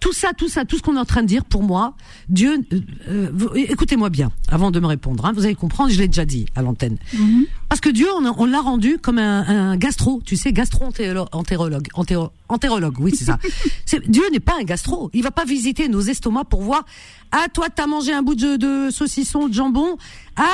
tout 0.00 0.12
ça, 0.12 0.32
tout 0.36 0.48
ça, 0.48 0.64
tout 0.64 0.76
ce 0.76 0.82
qu'on 0.82 0.96
est 0.96 1.00
en 1.00 1.04
train 1.04 1.22
de 1.22 1.26
dire, 1.26 1.44
pour 1.44 1.62
moi, 1.62 1.94
Dieu, 2.28 2.60
euh, 2.72 2.80
euh, 3.08 3.48
écoutez-moi 3.54 4.10
bien, 4.10 4.30
avant 4.48 4.70
de 4.70 4.80
me 4.80 4.86
répondre, 4.86 5.24
hein, 5.26 5.32
vous 5.34 5.44
allez 5.44 5.54
comprendre, 5.54 5.90
je 5.90 5.98
l'ai 5.98 6.08
déjà 6.08 6.24
dit 6.24 6.46
à 6.54 6.62
l'antenne, 6.62 6.98
Mhm. 7.14 7.44
parce 7.68 7.80
que 7.80 7.88
Dieu, 7.90 8.06
on, 8.14 8.46
l'a 8.46 8.60
rendu 8.60 8.98
comme 8.98 9.18
un, 9.18 9.46
un 9.72 9.76
gastro, 9.76 10.20
tu 10.24 10.36
sais, 10.36 10.52
gastro-entérologue, 10.52 11.86
entéro- 11.94 12.30
entérologue, 12.48 12.96
oui 13.00 13.14
c'est 13.16 13.24
ça. 13.24 13.38
Dieu 14.08 14.22
n'est 14.32 14.40
pas 14.40 14.54
un 14.60 14.64
gastro, 14.64 15.10
il 15.14 15.22
va 15.22 15.30
pas 15.30 15.44
visiter 15.44 15.88
nos 15.88 16.00
estomacs 16.00 16.48
pour 16.48 16.62
voir, 16.62 16.84
ah 17.32 17.46
toi 17.52 17.68
t'as 17.74 17.86
mangé 17.86 18.12
un 18.12 18.22
bout 18.22 18.34
de, 18.34 18.56
de 18.56 18.90
saucisson, 18.90 19.48
de 19.48 19.54
jambon, 19.54 19.96
ah 20.36 20.44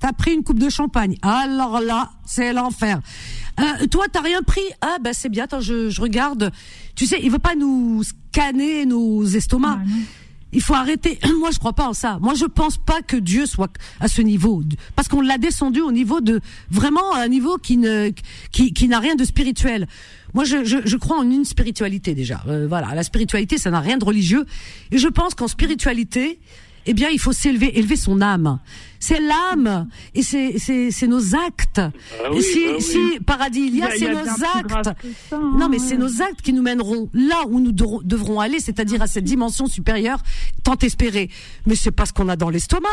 t'as 0.00 0.12
pris 0.12 0.32
une 0.32 0.42
coupe 0.42 0.58
de 0.58 0.68
champagne, 0.68 1.16
alors 1.22 1.80
là 1.80 2.10
c'est 2.26 2.52
l'enfer. 2.52 3.00
Euh, 3.60 3.86
toi 3.86 4.06
t'as 4.10 4.22
rien 4.22 4.42
pris, 4.42 4.62
ah 4.80 4.96
bah 5.02 5.10
c'est 5.12 5.28
bien, 5.28 5.44
attends 5.44 5.60
je, 5.60 5.90
je 5.90 6.00
regarde, 6.00 6.50
tu 6.94 7.06
sais, 7.06 7.20
il 7.22 7.30
veut 7.30 7.38
pas 7.38 7.54
nous 7.54 8.02
scanner 8.02 8.86
nos 8.86 9.24
estomacs. 9.24 9.78
Ah, 9.82 9.86
non. 9.86 9.96
Il 10.52 10.62
faut 10.62 10.74
arrêter. 10.74 11.18
Moi, 11.38 11.50
je 11.52 11.58
crois 11.58 11.72
pas 11.72 11.88
en 11.88 11.92
ça. 11.92 12.18
Moi, 12.20 12.34
je 12.34 12.44
pense 12.44 12.76
pas 12.76 13.02
que 13.02 13.16
Dieu 13.16 13.46
soit 13.46 13.72
à 14.00 14.08
ce 14.08 14.20
niveau, 14.20 14.62
parce 14.96 15.08
qu'on 15.08 15.20
l'a 15.20 15.38
descendu 15.38 15.80
au 15.80 15.92
niveau 15.92 16.20
de 16.20 16.40
vraiment 16.70 17.14
un 17.14 17.28
niveau 17.28 17.56
qui 17.56 17.76
ne 17.76 18.10
qui, 18.50 18.72
qui 18.72 18.88
n'a 18.88 18.98
rien 18.98 19.14
de 19.14 19.24
spirituel. 19.24 19.86
Moi, 20.34 20.44
je, 20.44 20.64
je, 20.64 20.78
je 20.84 20.96
crois 20.96 21.18
en 21.18 21.30
une 21.30 21.44
spiritualité 21.44 22.14
déjà. 22.14 22.42
Euh, 22.48 22.66
voilà, 22.68 22.94
la 22.94 23.02
spiritualité, 23.02 23.58
ça 23.58 23.70
n'a 23.70 23.80
rien 23.80 23.96
de 23.96 24.04
religieux. 24.04 24.44
Et 24.90 24.98
je 24.98 25.08
pense 25.08 25.34
qu'en 25.34 25.48
spiritualité, 25.48 26.40
eh 26.86 26.94
bien, 26.94 27.08
il 27.10 27.18
faut 27.18 27.32
s'élever, 27.32 27.78
élever 27.78 27.96
son 27.96 28.20
âme. 28.20 28.58
C'est 28.98 29.18
l'âme 29.20 29.88
et 30.14 30.22
c'est 30.22 30.58
c'est 30.58 30.90
c'est 30.90 31.06
nos 31.06 31.34
actes. 31.34 31.80
Ah 31.80 32.28
et 32.34 32.42
si 32.42 32.58
ah 32.68 32.72
oui. 32.76 32.82
si 32.82 33.20
paradis 33.24 33.60
il 33.68 33.76
y 33.76 33.82
a, 33.82 33.86
a- 33.86 33.90
c'est 33.98 34.12
nos 34.12 34.18
actes. 34.18 34.84
ça, 34.84 34.94
hein, 35.32 35.52
non, 35.58 35.68
mais 35.70 35.78
ouais. 35.80 35.86
c'est 35.88 35.96
nos 35.96 36.20
actes 36.20 36.42
qui 36.42 36.52
nous 36.52 36.60
mèneront 36.62 37.08
là 37.14 37.44
où 37.48 37.60
nous 37.60 37.72
devrons- 37.72 38.02
devrons 38.04 38.40
aller, 38.40 38.60
c'est-à-dire 38.60 39.00
à 39.00 39.06
cette 39.06 39.24
dimension 39.24 39.66
supérieure 39.66 40.22
tant 40.64 40.76
espérée. 40.82 41.30
Mais 41.66 41.76
c'est 41.76 41.90
pas 41.92 42.04
ce 42.04 42.12
qu'on 42.12 42.28
a 42.28 42.36
dans 42.36 42.50
l'estomac. 42.50 42.88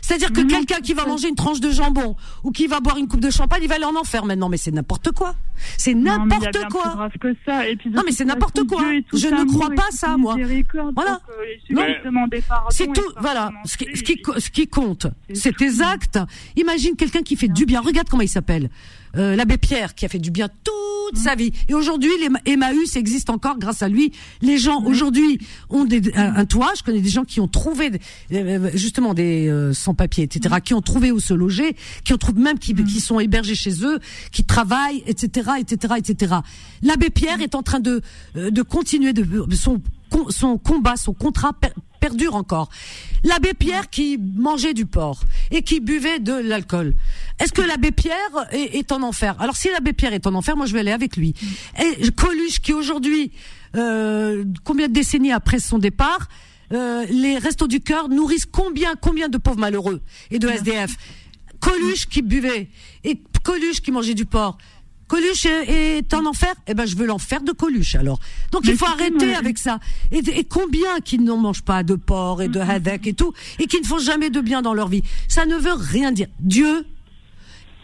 C'est-à-dire 0.00 0.32
que 0.32 0.42
quelqu'un 0.42 0.80
qui 0.80 0.94
va 0.94 1.06
manger 1.06 1.28
une 1.28 1.34
tranche 1.34 1.60
de 1.60 1.70
jambon 1.70 2.16
ou 2.44 2.50
qui 2.50 2.66
va 2.66 2.80
boire 2.80 2.96
une 2.98 3.08
coupe 3.08 3.20
de 3.20 3.30
champagne, 3.30 3.60
il 3.62 3.68
va 3.68 3.76
aller 3.76 3.84
en 3.84 3.96
enfer 3.96 4.24
maintenant. 4.24 4.48
Mais 4.48 4.56
c'est 4.56 4.70
n'importe 4.70 5.12
quoi. 5.12 5.34
C'est 5.78 5.94
n'importe 5.94 6.56
quoi. 6.70 6.94
grave 6.94 7.12
que 7.20 7.34
ça. 7.44 7.66
Et 7.68 7.76
puis, 7.76 7.90
de 7.90 7.96
Non, 7.96 8.02
mais 8.04 8.12
c'est 8.12 8.24
n'importe 8.24 8.64
quoi. 8.64 8.82
Je 9.12 9.28
ne 9.28 9.44
crois 9.44 9.70
pas 9.70 9.90
ça, 9.90 10.16
moi. 10.16 10.36
Voilà. 10.94 11.20
euh, 11.30 12.70
C'est 12.70 12.92
tout, 12.92 13.12
voilà. 13.20 13.50
Ce 13.64 13.76
qui, 13.76 13.86
ce 13.94 14.02
qui, 14.02 14.20
ce 14.38 14.66
compte, 14.66 15.06
C'est 15.32 15.56
tes 15.56 15.80
actes. 15.80 16.18
Imagine 16.56 16.96
quelqu'un 16.96 17.22
qui 17.22 17.36
fait 17.36 17.48
du 17.48 17.66
bien. 17.66 17.80
Regarde 17.80 18.08
comment 18.08 18.22
il 18.22 18.28
s'appelle. 18.28 18.70
Euh, 19.16 19.36
L'abbé 19.36 19.56
Pierre, 19.58 19.94
qui 19.94 20.04
a 20.04 20.08
fait 20.08 20.18
du 20.18 20.30
bien 20.30 20.48
toute 20.48 21.16
sa 21.16 21.34
vie. 21.34 21.52
Et 21.68 21.74
aujourd'hui, 21.74 22.10
les 22.20 22.52
Emmaüs 22.52 22.96
existe 22.96 23.30
encore 23.30 23.58
grâce 23.58 23.82
à 23.82 23.88
lui. 23.88 24.12
Les 24.42 24.58
gens, 24.58 24.82
aujourd'hui, 24.84 25.38
ont 25.70 25.84
des, 25.84 26.12
un, 26.14 26.36
un 26.36 26.44
toit. 26.44 26.72
Je 26.76 26.82
connais 26.82 27.00
des 27.00 27.08
gens 27.08 27.24
qui 27.24 27.40
ont 27.40 27.48
trouvé, 27.48 27.92
euh, 28.32 28.70
justement, 28.74 29.14
des 29.14 29.48
euh, 29.48 29.72
sans-papiers, 29.72 30.24
etc., 30.24 30.56
qui 30.64 30.74
ont 30.74 30.82
trouvé 30.82 31.12
où 31.12 31.20
se 31.20 31.34
loger, 31.34 31.76
qui 32.04 32.12
ont 32.12 32.18
trouvé 32.18 32.40
même 32.42 32.58
qui, 32.58 32.74
qui 32.74 33.00
sont 33.00 33.20
hébergés 33.20 33.54
chez 33.54 33.84
eux, 33.84 34.00
qui 34.32 34.44
travaillent, 34.44 35.02
etc., 35.06 35.50
etc., 35.60 35.94
etc. 35.98 36.34
L'abbé 36.82 37.10
Pierre 37.10 37.40
est 37.40 37.54
en 37.54 37.62
train 37.62 37.80
de, 37.80 38.02
euh, 38.36 38.50
de 38.50 38.62
continuer 38.62 39.12
de, 39.12 39.54
son, 39.54 39.80
son 40.30 40.58
combat, 40.58 40.96
son 40.96 41.14
contrat 41.14 41.52
encore. 42.30 42.68
L'abbé 43.24 43.54
Pierre 43.54 43.90
qui 43.90 44.18
mangeait 44.18 44.74
du 44.74 44.86
porc 44.86 45.20
et 45.50 45.62
qui 45.62 45.80
buvait 45.80 46.18
de 46.18 46.32
l'alcool. 46.32 46.94
Est-ce 47.38 47.52
que 47.52 47.62
l'abbé 47.62 47.90
Pierre 47.90 48.16
est, 48.52 48.92
en 48.92 49.02
enfer? 49.02 49.36
Alors 49.40 49.56
si 49.56 49.68
l'abbé 49.70 49.92
Pierre 49.92 50.12
est 50.12 50.26
en 50.26 50.34
enfer, 50.34 50.56
moi 50.56 50.66
je 50.66 50.72
vais 50.72 50.80
aller 50.80 50.92
avec 50.92 51.16
lui. 51.16 51.34
Coluche 52.16 52.60
qui 52.60 52.72
aujourd'hui, 52.72 53.32
euh, 53.76 54.44
combien 54.64 54.88
de 54.88 54.92
décennies 54.92 55.32
après 55.32 55.58
son 55.58 55.78
départ, 55.78 56.28
euh, 56.72 57.04
les 57.10 57.38
restos 57.38 57.68
du 57.68 57.80
cœur 57.80 58.08
nourrissent 58.08 58.46
combien, 58.46 58.94
combien 58.96 59.28
de 59.28 59.38
pauvres 59.38 59.60
malheureux 59.60 60.00
et 60.30 60.38
de 60.38 60.48
SDF. 60.48 60.96
Coluche 61.60 62.06
qui 62.06 62.22
buvait 62.22 62.68
et 63.04 63.20
Coluche 63.42 63.80
qui 63.80 63.92
mangeait 63.92 64.14
du 64.14 64.26
porc. 64.26 64.58
Coluche 65.08 65.46
est 65.46 66.12
en 66.14 66.26
enfer 66.26 66.52
Eh 66.66 66.74
ben, 66.74 66.84
je 66.86 66.96
veux 66.96 67.06
l'enfer 67.06 67.40
de 67.42 67.52
Coluche 67.52 67.94
alors. 67.94 68.18
Donc 68.52 68.62
il 68.64 68.76
faut 68.76 68.86
arrêter 68.86 69.34
avec 69.34 69.58
ça. 69.58 69.78
Et, 70.10 70.18
et 70.18 70.44
combien 70.44 70.98
qui 71.04 71.18
n'en 71.18 71.36
mangent 71.36 71.62
pas 71.62 71.82
de 71.82 71.94
porc 71.94 72.42
et 72.42 72.48
de 72.48 72.58
haddock 72.60 73.06
et 73.06 73.14
tout, 73.14 73.32
et 73.58 73.66
qui 73.66 73.80
ne 73.80 73.86
font 73.86 73.98
jamais 73.98 74.30
de 74.30 74.40
bien 74.40 74.62
dans 74.62 74.74
leur 74.74 74.88
vie. 74.88 75.02
Ça 75.28 75.46
ne 75.46 75.56
veut 75.56 75.74
rien 75.74 76.12
dire. 76.12 76.26
Dieu 76.40 76.84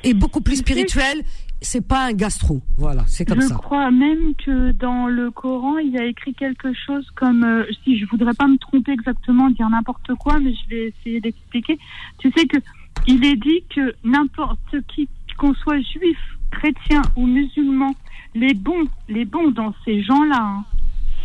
est 0.04 0.14
beaucoup 0.14 0.40
plus 0.40 0.56
spirituel. 0.56 1.22
C'est 1.64 1.86
pas 1.86 2.06
un 2.06 2.12
gastro. 2.12 2.60
Voilà, 2.76 3.04
c'est 3.06 3.24
comme 3.24 3.40
je 3.40 3.46
ça. 3.46 3.54
crois 3.54 3.92
même 3.92 4.34
que 4.44 4.72
dans 4.72 5.06
le 5.06 5.30
Coran, 5.30 5.78
il 5.78 5.90
y 5.92 5.98
a 5.98 6.04
écrit 6.06 6.34
quelque 6.34 6.72
chose 6.74 7.06
comme, 7.14 7.44
euh, 7.44 7.62
si 7.84 8.00
je 8.00 8.06
voudrais 8.06 8.34
pas 8.34 8.48
me 8.48 8.58
tromper 8.58 8.90
exactement, 8.90 9.48
dire 9.50 9.68
n'importe 9.70 10.12
quoi, 10.18 10.40
mais 10.40 10.52
je 10.54 10.68
vais 10.74 10.88
essayer 10.98 11.20
d'expliquer. 11.20 11.78
Tu 12.18 12.32
sais 12.36 12.46
que 12.46 12.56
il 13.06 13.24
est 13.24 13.36
dit 13.36 13.62
que 13.72 13.94
n'importe 14.02 14.74
qui, 14.92 15.08
qu'on 15.38 15.54
soit 15.54 15.80
juif, 15.80 16.18
chrétien 16.52 17.02
ou 17.16 17.26
musulman, 17.26 17.94
les 18.34 18.54
bons, 18.54 18.84
les 19.08 19.24
bons 19.24 19.50
dans 19.50 19.74
ces 19.84 20.02
gens-là, 20.02 20.40
hein, 20.40 20.64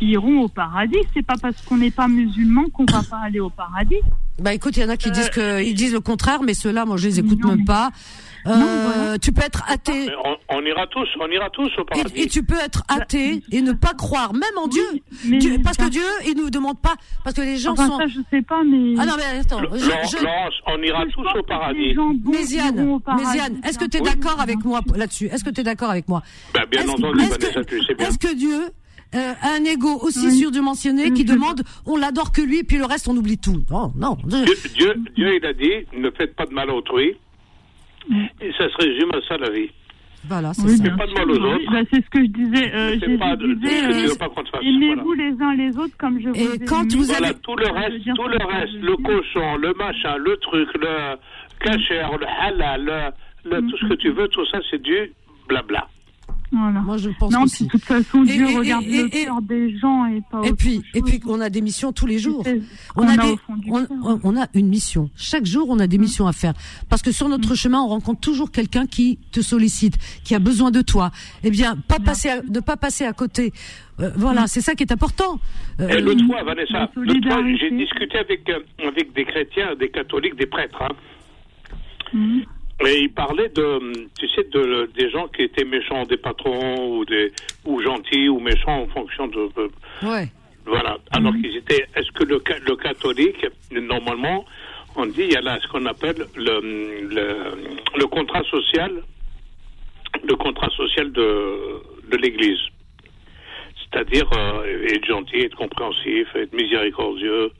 iront 0.01 0.41
au 0.41 0.47
paradis. 0.47 0.97
C'est 1.13 1.25
pas 1.25 1.35
parce 1.41 1.61
qu'on 1.63 1.77
n'est 1.77 1.91
pas 1.91 2.07
musulman 2.07 2.65
qu'on 2.73 2.85
va 2.85 3.03
pas 3.03 3.19
aller 3.19 3.39
au 3.39 3.49
paradis. 3.49 4.01
Bah 4.39 4.53
écoute, 4.53 4.77
il 4.77 4.83
y 4.83 4.85
en 4.85 4.89
a 4.89 4.97
qui 4.97 5.09
disent 5.11 5.29
que 5.29 5.63
ils 5.63 5.73
disent 5.73 5.93
le 5.93 5.99
contraire, 5.99 6.41
mais 6.43 6.53
ceux-là, 6.53 6.85
moi, 6.85 6.97
je 6.97 7.07
les 7.07 7.19
écoute 7.19 7.39
Non, 7.41 7.49
même 7.49 7.59
mais- 7.59 7.65
pas. 7.65 7.89
Euh, 8.45 8.51
voilà. 8.53 9.17
Tu 9.19 9.31
peux 9.31 9.41
être 9.43 9.63
athée. 9.67 10.05
Mais 10.07 10.13
on, 10.23 10.57
on 10.57 10.61
ira 10.65 10.85
tous, 10.87 11.07
on 11.19 11.27
ira 11.31 11.49
tous 11.49 11.69
au 11.77 11.83
paradis. 11.85 12.13
Et, 12.15 12.23
et 12.23 12.27
tu 12.27 12.43
peux 12.43 12.59
être 12.59 12.83
athée 12.87 13.41
et 13.51 13.61
ne 13.61 13.71
pas 13.73 13.93
croire, 13.93 14.33
même 14.33 14.43
en 14.57 14.67
Dieu. 14.67 14.83
mais- 15.25 15.37
Dieu- 15.39 15.57
parce 15.63 15.77
que 15.77 15.89
Dieu, 15.89 16.03
il 16.25 16.35
nous 16.37 16.49
demande 16.49 16.79
pas, 16.79 16.95
parce 17.23 17.35
que 17.35 17.41
les 17.41 17.57
gens 17.57 17.73
Enfin, 17.73 17.87
sont. 17.87 17.97
ça, 17.99 18.07
je 18.07 18.19
sais 18.31 18.41
pas, 18.43 18.63
mais. 18.63 18.93
Ah 18.99 19.05
non 19.05 19.13
mais 19.17 19.39
attends, 19.39 19.61
Lo- 19.61 19.69
je- 19.75 19.89
Laurence, 19.89 20.11
je- 20.17 20.23
Laurence, 20.23 20.53
on 20.67 20.81
ira 20.83 21.03
Je 21.07 21.13
tous 21.13 21.39
au 21.39 21.43
paradis. 21.43 21.95
Méziane, 22.25 22.77
iront 22.77 22.95
au 22.95 22.99
paradis. 22.99 23.25
Méziane, 23.25 23.61
est-ce 23.67 23.79
que 23.79 23.85
tu 23.85 23.97
es 23.97 24.01
Oui. 24.01 24.09
d'accord 24.09 24.39
avec 24.39 24.63
moi 24.63 24.81
là-dessus 24.95 25.25
Est-ce 25.27 25.43
que 25.43 25.49
tu 25.49 25.61
es 25.61 25.63
d'accord 25.63 25.89
avec 25.89 26.07
moi 26.07 26.21
Ben, 26.53 26.63
bien 26.71 26.81
Est-ce- 26.81 26.91
entendu, 26.91 27.19
est-ce 27.21 27.29
Vanessa, 27.39 27.61
que, 27.63 27.65
tu 27.69 27.75
le 27.77 27.83
sais 27.83 27.93
bien. 27.95 28.07
est-ce 28.07 28.17
que 28.19 28.33
Dieu 28.35 28.59
euh, 29.15 29.33
a 29.41 29.49
un 29.59 29.63
ego 29.63 29.99
aussi 30.01 30.25
Oui. 30.27 30.37
surdimensionné 30.39 31.11
qui 31.11 31.23
demande 31.23 31.61
on 31.85 31.95
l'adore 31.95 32.31
que 32.33 32.41
lui, 32.41 32.63
puis 32.63 32.77
le 32.77 32.85
reste 32.85 33.07
on 33.07 33.15
oublie 33.15 33.37
tout 33.37 33.63
Non, 33.71 33.91
non. 33.95 34.17
Dieu, 34.25 34.45
Dieu, 34.75 34.93
Dieu, 35.15 35.35
il 35.37 35.45
a 35.45 35.53
dit, 35.53 35.85
ne 35.97 36.09
faites 36.11 36.35
pas 36.35 36.45
de 36.45 36.53
mal 36.53 36.69
à 36.69 36.73
autrui. 36.73 37.15
Mm. 38.09 38.25
Et 38.41 38.51
ça 38.53 38.69
se 38.69 38.77
résume 38.77 39.09
à 39.13 39.21
ça, 39.27 39.37
la 39.37 39.49
vie. 39.49 39.69
Voilà, 40.27 40.53
c'est 40.53 40.63
Oui, 40.63 40.77
ça. 40.77 40.89
pas 40.97 41.07
de 41.07 41.13
mal 41.13 41.31
aux 41.31 41.35
oui. 41.35 41.53
autres. 41.53 41.71
Bah, 41.71 41.79
c'est 41.91 42.03
ce 42.03 42.09
que 42.09 42.21
je 42.21 42.29
disais. 42.29 42.73
Euh, 42.73 42.95
Ne 42.95 42.99
j'ai 42.99 43.05
faites 43.05 43.19
pas 43.19 43.35
de, 43.35 43.47
de 43.47 43.53
disais, 43.53 43.69
ce 43.69 43.81
que 43.87 43.93
euh, 43.93 44.01
tu 44.03 44.07
veux 44.11 44.17
pas 44.17 44.29
qu'on 44.29 44.43
te 44.43 44.49
fasse. 44.49 44.61
Aimez-vous 44.63 45.13
les 45.13 45.41
uns 45.41 45.53
les 45.55 45.77
autres 45.77 45.97
comme 45.97 46.19
je 46.19 46.29
vous 46.29 46.35
Et 46.35 46.55
ai 46.55 46.65
quand 46.65 46.91
vous 46.91 47.03
Voilà, 47.03 47.27
avez- 47.29 47.39
tout 47.39 47.55
le 47.55 47.67
reste, 47.67 48.15
tout 48.15 48.27
le 48.27 48.45
reste, 48.45 48.73
veux 48.73 48.79
le 48.81 48.95
cochon, 48.97 49.55
le 49.57 49.73
machin, 49.75 50.17
le 50.17 50.37
truc, 50.37 50.69
le 50.75 51.15
cachère, 51.63 52.11
le 52.17 52.25
halal, 52.25 53.13
le, 53.45 53.51
le- 53.51 53.61
tout 53.69 53.77
ce 53.77 53.85
que 53.87 53.93
tu 53.93 54.09
veux, 54.11 54.27
tout 54.27 54.45
ça, 54.47 54.59
c'est 54.69 54.81
du 54.81 55.11
blabla. 55.47 55.87
Voilà. 56.51 56.79
Moi 56.79 56.97
je 56.97 57.09
pense 57.19 57.33
Non, 57.33 57.41
aussi. 57.43 57.65
de 57.65 57.69
toute 57.71 57.83
façon, 57.83 58.23
Et- 58.23 58.27
Dieu 58.27 58.49
et- 58.49 58.55
regarde 58.55 58.83
et- 58.85 58.97
le 59.03 59.05
et- 59.07 59.25
cœur 59.25 59.41
des 59.41 59.77
gens 59.77 60.05
et 60.05 60.21
pas 60.31 60.41
Et 60.45 60.53
puis, 60.53 60.81
et 60.93 61.01
puis, 61.01 61.19
on 61.27 61.41
a 61.41 61.49
des 61.49 61.61
missions 61.61 61.91
tous 61.91 62.05
les 62.05 62.19
jours. 62.19 62.43
On 62.95 63.07
a, 63.07 63.17
des, 63.17 63.35
on, 64.23 64.37
a 64.41 64.47
une 64.53 64.67
mission. 64.69 65.09
Chaque 65.17 65.45
jour, 65.45 65.67
on 65.69 65.79
a 65.79 65.87
des 65.87 65.97
missions 65.97 66.25
à 66.25 66.31
faire. 66.33 66.53
Parce 66.89 67.01
que 67.01 67.11
sur 67.11 67.27
notre 67.27 67.53
chemin, 67.55 67.81
on 67.81 67.87
rencontre 67.87 68.21
toujours 68.21 68.51
quelqu'un 68.51 68.85
qui 68.87 69.19
te 69.31 69.41
sollicite, 69.41 69.97
qui 70.23 70.35
a 70.35 70.39
besoin 70.39 70.71
de 70.71 70.81
toi. 70.81 71.11
Eh 71.43 71.49
bien, 71.51 71.75
pas 71.75 71.99
passer, 71.99 72.29
à, 72.29 72.41
ne 72.41 72.59
pas 72.61 72.77
passer 72.77 73.03
à 73.05 73.13
côté. 73.13 73.51
Euh, 73.99 74.11
voilà, 74.15 74.47
c'est 74.47 74.61
ça 74.61 74.73
qui 74.75 74.83
est 74.83 74.91
important. 74.91 75.39
Euh, 75.81 75.89
Et 75.89 76.01
l'autre 76.01 76.25
fois, 76.27 76.43
Vanessa, 76.43 76.89
j'ai 76.95 77.71
discuté 77.71 78.17
avec, 78.19 78.47
euh, 78.49 78.59
avec 78.87 79.13
des 79.13 79.25
chrétiens, 79.25 79.75
des 79.75 79.89
catholiques, 79.89 80.35
des 80.37 80.45
prêtres. 80.45 80.81
Hein. 80.81 82.41
Mhm. 82.81 82.87
Et 82.87 82.99
ils 83.01 83.11
parlaient 83.13 83.49
de, 83.49 83.79
tu 84.19 84.27
sais, 84.29 84.43
de, 84.51 84.89
des 84.95 85.09
gens 85.09 85.27
qui 85.29 85.43
étaient 85.43 85.65
méchants, 85.65 86.05
des 86.05 86.17
patrons 86.17 86.97
ou 86.97 87.05
des 87.05 87.31
ou 87.65 87.81
gentils 87.81 88.29
ou 88.29 88.39
méchants 88.39 88.81
en 88.83 88.87
fonction 88.87 89.27
de, 89.27 89.49
de- 89.57 90.07
ouais. 90.07 90.27
voilà. 90.65 90.97
Alors 91.11 91.33
qu'ils 91.33 91.55
étaient. 91.57 91.85
Est-ce 91.95 92.11
que 92.11 92.23
le, 92.23 92.41
le 92.67 92.75
catholique, 92.75 93.45
normalement, 93.71 94.45
on 94.95 95.05
dit 95.07 95.21
il 95.23 95.33
y 95.33 95.35
a 95.35 95.41
là 95.41 95.57
ce 95.61 95.67
qu'on 95.69 95.85
appelle 95.87 96.25
le, 96.35 96.59
le, 97.09 97.35
le 97.97 98.05
contrat 98.07 98.43
social, 98.43 98.91
le 100.23 100.35
contrat 100.35 100.69
social 100.69 101.11
de 101.11 101.81
de 102.11 102.17
l'Église. 102.17 102.59
C'est-à-dire 103.89 104.29
euh, 104.37 104.85
être 104.89 105.05
gentil, 105.05 105.37
être 105.37 105.55
compréhensif, 105.55 106.27
être 106.35 106.53
miséricordieux 106.53 107.51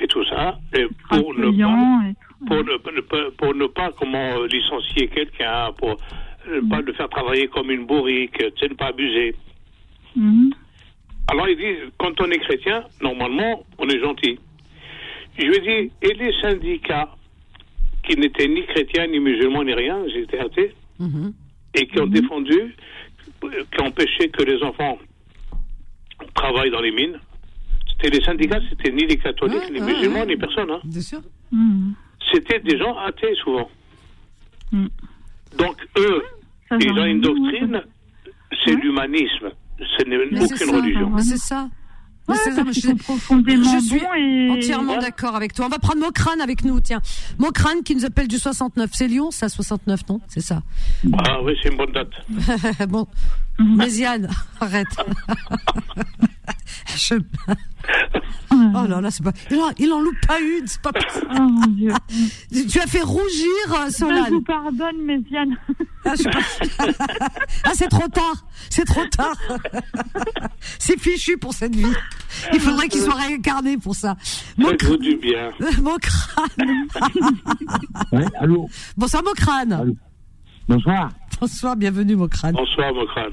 et 0.00 0.06
tout 0.08 0.24
ça. 0.26 0.58
Et 0.76 0.86
pour 1.08 1.34
ne 1.34 1.42
pas 1.42 1.48
Accueillant 1.48 2.02
et 2.10 2.14
tout. 2.14 2.31
Pour 2.46 2.64
ne, 2.64 3.00
pas- 3.00 3.30
pour 3.38 3.54
ne 3.54 3.66
pas 3.66 3.90
comment 3.98 4.38
euh, 4.38 4.46
licencier 4.46 5.08
quelqu'un, 5.08 5.72
pour 5.78 5.96
ne 6.48 6.60
pas 6.68 6.80
le 6.80 6.92
faire 6.94 7.08
travailler 7.08 7.46
comme 7.48 7.70
une 7.70 7.86
bourrique, 7.86 8.36
tu 8.38 8.44
sais, 8.60 8.68
ne 8.68 8.74
pas 8.74 8.86
abuser. 8.88 9.34
Mhm. 10.16 10.50
Alors 11.30 11.48
il 11.48 11.56
dit, 11.56 11.90
quand 11.98 12.20
on 12.20 12.30
est 12.30 12.38
chrétien, 12.40 12.84
normalement, 13.00 13.64
on 13.78 13.88
est 13.88 14.00
gentil. 14.00 14.38
Je 15.38 15.44
lui 15.46 15.56
ai 15.56 15.60
dit, 15.60 15.92
et 16.02 16.14
les 16.14 16.32
syndicats 16.42 17.08
qui 18.06 18.16
n'étaient 18.16 18.48
ni 18.48 18.66
chrétiens, 18.66 19.06
ni 19.06 19.20
musulmans, 19.20 19.62
ni 19.64 19.72
rien, 19.74 20.02
j'étais 20.12 20.38
athée, 20.40 20.74
Mhm. 20.98 21.32
et 21.74 21.86
qui 21.86 22.00
ont 22.00 22.06
défendu, 22.06 22.74
qui 23.40 23.80
ont 23.80 23.86
empêché 23.86 24.28
que 24.30 24.42
les 24.42 24.62
enfants 24.62 24.98
travaillent 26.34 26.70
dans 26.70 26.80
les 26.80 26.90
mines, 26.92 27.18
c'était 27.88 28.18
les 28.18 28.24
syndicats, 28.24 28.60
c'était 28.68 28.90
ni 28.92 29.06
les 29.06 29.16
catholiques, 29.16 29.60
Ouais, 29.62 29.70
ni 29.70 29.80
ouais, 29.80 29.94
musulmans, 29.94 30.20
ouais. 30.20 30.26
ni 30.26 30.36
personne. 30.36 30.70
hein. 30.70 30.80
Bien 30.84 31.00
sûr. 31.00 31.20
C'était 32.32 32.60
des 32.60 32.78
gens 32.78 32.96
athées 32.98 33.34
souvent. 33.42 33.68
Mm. 34.70 34.86
Donc 35.58 35.76
eux, 35.98 36.22
Ça, 36.68 36.76
ils 36.80 36.92
ont 36.92 37.04
une 37.04 37.20
doctrine, 37.20 37.82
c'est 38.64 38.74
Ouais. 38.74 38.80
l'humanisme. 38.82 39.50
Ce 39.78 40.04
n'est 40.04 40.16
aucune 40.16 40.56
ça. 40.56 40.76
religion. 40.76 41.18
C'est 41.18 41.36
ça. 41.38 41.68
Ouais, 42.28 42.36
c'est 42.44 42.52
ça, 42.52 42.62
je 42.70 42.80
sont 42.80 42.96
profondément 42.96 43.64
je 43.64 43.78
suis 43.84 44.00
et 44.16 44.50
Entièrement 44.50 44.96
d'accord 44.98 45.34
avec 45.34 45.54
toi. 45.54 45.66
On 45.66 45.68
va 45.68 45.80
prendre 45.80 45.98
Mokrane 46.00 46.40
avec 46.40 46.64
nous, 46.64 46.78
tiens. 46.78 47.00
Mokrane 47.38 47.82
qui 47.82 47.96
nous 47.96 48.04
appelle 48.04 48.28
du 48.28 48.38
69. 48.38 48.90
C'est 48.92 49.08
Lyon, 49.08 49.32
ça, 49.32 49.48
69, 49.48 50.08
non? 50.08 50.20
C'est 50.28 50.40
ça. 50.40 50.62
Ah 51.26 51.42
oui, 51.42 51.54
c'est 51.60 51.70
une 51.70 51.76
bonne 51.78 51.90
date. 51.90 52.12
bon. 52.88 53.08
Mhm. 53.58 53.76
Méziane, 53.76 54.30
arrête. 54.60 54.86
Je- 56.96 57.14
Oh 58.74 58.86
là 58.86 59.00
là, 59.00 59.10
c'est 59.10 59.22
pas. 59.24 59.32
Il 59.50 59.58
en, 59.58 59.70
il 59.78 59.90
en 59.92 60.00
loupe 60.00 60.14
pas 60.26 60.38
une, 60.40 60.66
c'est 60.66 60.80
pas 60.82 60.92
possible. 60.92 61.26
Oh 61.30 61.40
mon 61.40 61.66
Dieu. 61.68 61.92
Tu 62.70 62.78
as 62.78 62.86
fait 62.86 63.00
rougir 63.02 63.48
euh, 63.70 63.88
Je 63.90 64.30
vous 64.30 64.42
pardonne, 64.42 65.02
Méziane. 65.04 65.56
Ah, 66.04 66.12
pas. 66.30 66.86
Ah, 67.64 67.70
c'est 67.74 67.88
trop 67.88 68.06
tard. 68.08 68.44
C'est 68.70 68.84
trop 68.84 69.04
tard. 69.06 69.34
c'est 70.78 70.98
fichu 71.00 71.38
pour 71.38 71.54
cette 71.54 71.74
vie. 71.74 71.86
Il 72.52 72.60
faudrait 72.60 72.88
qu'il 72.88 73.00
soit 73.00 73.14
réincarné 73.14 73.78
pour 73.78 73.94
ça. 73.94 74.16
Mon, 74.58 74.70
du 74.72 75.16
bien. 75.16 75.50
mon 75.80 75.96
crâne. 75.96 76.86
Ouais, 78.12 78.24
allô 78.38 78.68
Bonsoir, 78.96 79.22
mon 79.24 79.32
crâne. 79.32 79.72
Allô 79.72 79.96
Bonsoir. 80.68 81.10
Bonsoir, 81.40 81.76
bienvenue, 81.76 82.16
mon 82.16 82.28
crâne. 82.28 82.54
Bonsoir, 82.54 82.92
mon 82.94 83.06
crâne. 83.06 83.32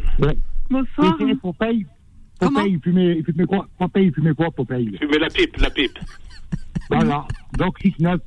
Bonsoir. 0.70 1.18
Popeye. 2.40 2.48
Comment 2.48 2.60
Popeye, 2.60 2.72
il 2.74 2.80
fumait, 2.82 3.16
il 3.18 3.24
fumait 3.26 3.46
quoi 3.46 3.68
Popeye, 3.78 4.06
il 4.08 4.14
fumait 4.14 4.34
quoi, 4.34 4.52
Popeye 4.52 4.98
Fumez 5.00 5.20
la 5.20 5.28
pipe, 5.30 5.58
la 5.58 5.70
pipe. 5.70 6.00
Voilà. 6.90 7.26
Donc, 7.58 7.80
6-9. 7.82 8.18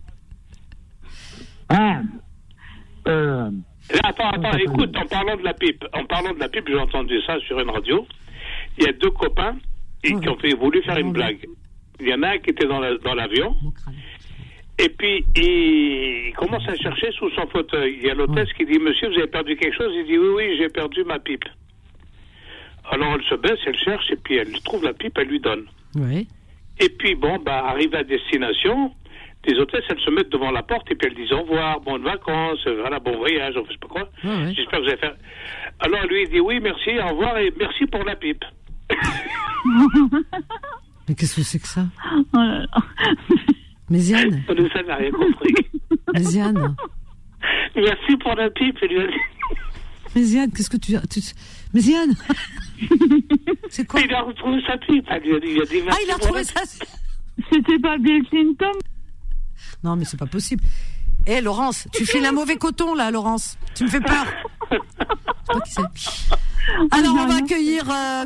Ah 1.69 2.03
euh, 3.09 3.51
Là, 3.93 4.01
attends, 4.05 4.31
attends, 4.31 4.57
écoute, 4.59 4.97
en 4.97 5.07
parlant 5.07 5.37
de 5.37 5.43
la 5.43 5.55
pipe, 5.55 5.85
en 5.93 6.05
parlant 6.05 6.33
de 6.33 6.39
la 6.39 6.49
pipe, 6.49 6.69
j'ai 6.69 6.79
entendu 6.79 7.21
ça 7.27 7.39
sur 7.41 7.59
une 7.59 7.71
radio. 7.71 8.07
Il 8.79 8.85
y 8.85 8.89
a 8.89 8.93
deux 8.93 9.11
copains 9.11 9.57
et 10.05 10.15
qui 10.15 10.29
ont 10.29 10.39
fait, 10.39 10.55
voulu 10.55 10.81
faire 10.83 10.99
une 10.99 11.13
blague. 11.13 11.45
Il 12.01 12.09
y 12.09 12.15
en 12.15 12.23
a 12.23 12.29
un 12.31 12.39
qui 12.39 12.51
était 12.51 12.67
dans 12.67 12.79
la- 12.81 12.97
dans 12.99 13.15
l'avion. 13.15 13.57
Et 14.79 14.89
puis, 14.89 15.25
il 15.37 16.33
commence 16.37 16.67
à 16.69 16.77
chercher 16.77 17.11
sous 17.13 17.31
son 17.31 17.47
fauteuil. 17.49 17.97
Il 18.01 18.07
y 18.07 18.11
a 18.11 18.15
l'hôtesse 18.15 18.53
qui 18.57 18.65
dit, 18.65 18.79
monsieur, 18.79 19.09
vous 19.09 19.19
avez 19.19 19.27
perdu 19.27 19.57
quelque 19.57 19.77
chose? 19.77 19.93
Il 19.95 20.07
dit, 20.07 20.19
oui, 20.19 20.29
oui, 20.37 20.57
j'ai 20.59 20.69
perdu 20.69 21.03
ma 21.05 21.19
pipe. 21.19 21.45
Alors, 22.91 23.15
elle 23.15 23.25
se 23.25 23.35
baisse, 23.37 23.59
elle 23.67 23.79
cherche, 23.79 24.11
et 24.11 24.17
puis 24.17 24.37
elle 24.37 24.53
trouve 24.63 24.85
la 24.85 24.93
pipe, 24.93 25.17
elle 25.19 25.29
lui 25.29 25.41
donne. 25.41 25.65
Oui. 25.95 26.27
Et 26.81 26.89
puis, 26.89 27.15
bon, 27.15 27.39
bah, 27.39 27.65
arrivé 27.69 27.99
à 27.99 28.05
destination, 28.05 28.93
les 29.47 29.59
hôtesses, 29.59 29.85
elles 29.89 30.01
se 30.01 30.11
mettent 30.11 30.31
devant 30.31 30.51
la 30.51 30.63
porte, 30.63 30.91
et 30.91 30.95
puis 30.95 31.09
elles 31.09 31.17
disent 31.17 31.33
au 31.33 31.43
revoir, 31.43 31.81
bonnes 31.81 32.03
vacances, 32.03 32.67
voilà, 32.67 32.99
bon 32.99 33.17
voyage, 33.17 33.55
on 33.57 33.65
fait 33.65 33.79
pas 33.79 33.89
quoi. 33.89 34.11
Ouais. 34.25 34.53
J'espère 34.55 34.81
que 34.81 34.85
vous 34.85 34.91
allez 34.91 34.99
faire... 34.99 35.17
Alors, 35.81 36.07
lui, 36.07 36.23
il 36.25 36.31
dit, 36.31 36.41
oui, 36.41 36.61
merci, 36.61 36.91
au 36.99 37.09
revoir, 37.09 37.39
et 37.39 37.53
merci 37.59 37.87
pour 37.87 38.05
la 38.05 38.17
pipe. 38.17 38.45
Mais 41.09 41.15
qu'est-ce 41.15 41.37
que 41.37 41.43
c'est 41.43 41.59
que 41.59 41.69
ça? 41.69 41.85
Oh 42.33 42.37
là 42.37 42.61
là. 42.61 42.67
Méziane 43.91 44.43
Ça 44.73 44.83
n'a 44.83 44.97
rien 44.97 45.11
compris. 45.11 45.55
Méziane 46.15 46.77
Merci 47.75 48.17
pour 48.19 48.35
la 48.35 48.51
pipe, 48.51 48.79
lui 48.81 49.01
a 49.01 49.07
dit. 49.07 49.13
Méziane, 50.15 50.51
qu'est-ce 50.53 50.71
que 50.71 50.77
tu 50.77 50.95
as 50.95 51.01
tu... 51.73 51.77
Méziane 51.77 52.15
C'est 53.71 53.87
quoi 53.87 54.01
Il 54.01 54.13
a 54.15 54.23
retrouvé 54.23 54.61
sa 54.67 54.77
pipe. 54.79 55.07
Ah, 55.09 55.19
merci 55.25 56.05
il 56.05 56.11
a 56.11 56.15
retrouvé 56.15 56.45
ça 56.45 56.61
C'était 57.51 57.79
pas 57.79 57.97
Bill 57.99 58.23
Clinton 58.29 58.79
Non, 59.83 59.97
mais 59.97 60.05
c'est 60.05 60.19
pas 60.19 60.27
possible. 60.27 60.63
Eh, 61.27 61.41
Laurence, 61.41 61.87
tu 61.93 62.05
files 62.05 62.25
un 62.25 62.33
mauvais 62.33 62.57
coton, 62.57 62.95
là, 62.95 63.11
Laurence. 63.11 63.57
Tu 63.75 63.85
me 63.85 63.89
fais 63.89 64.01
peur. 64.01 64.27
C'est. 65.67 65.83
Alors, 66.91 67.15
on 67.15 67.27
va 67.27 67.37
accueillir 67.37 67.85
euh. 67.91 68.25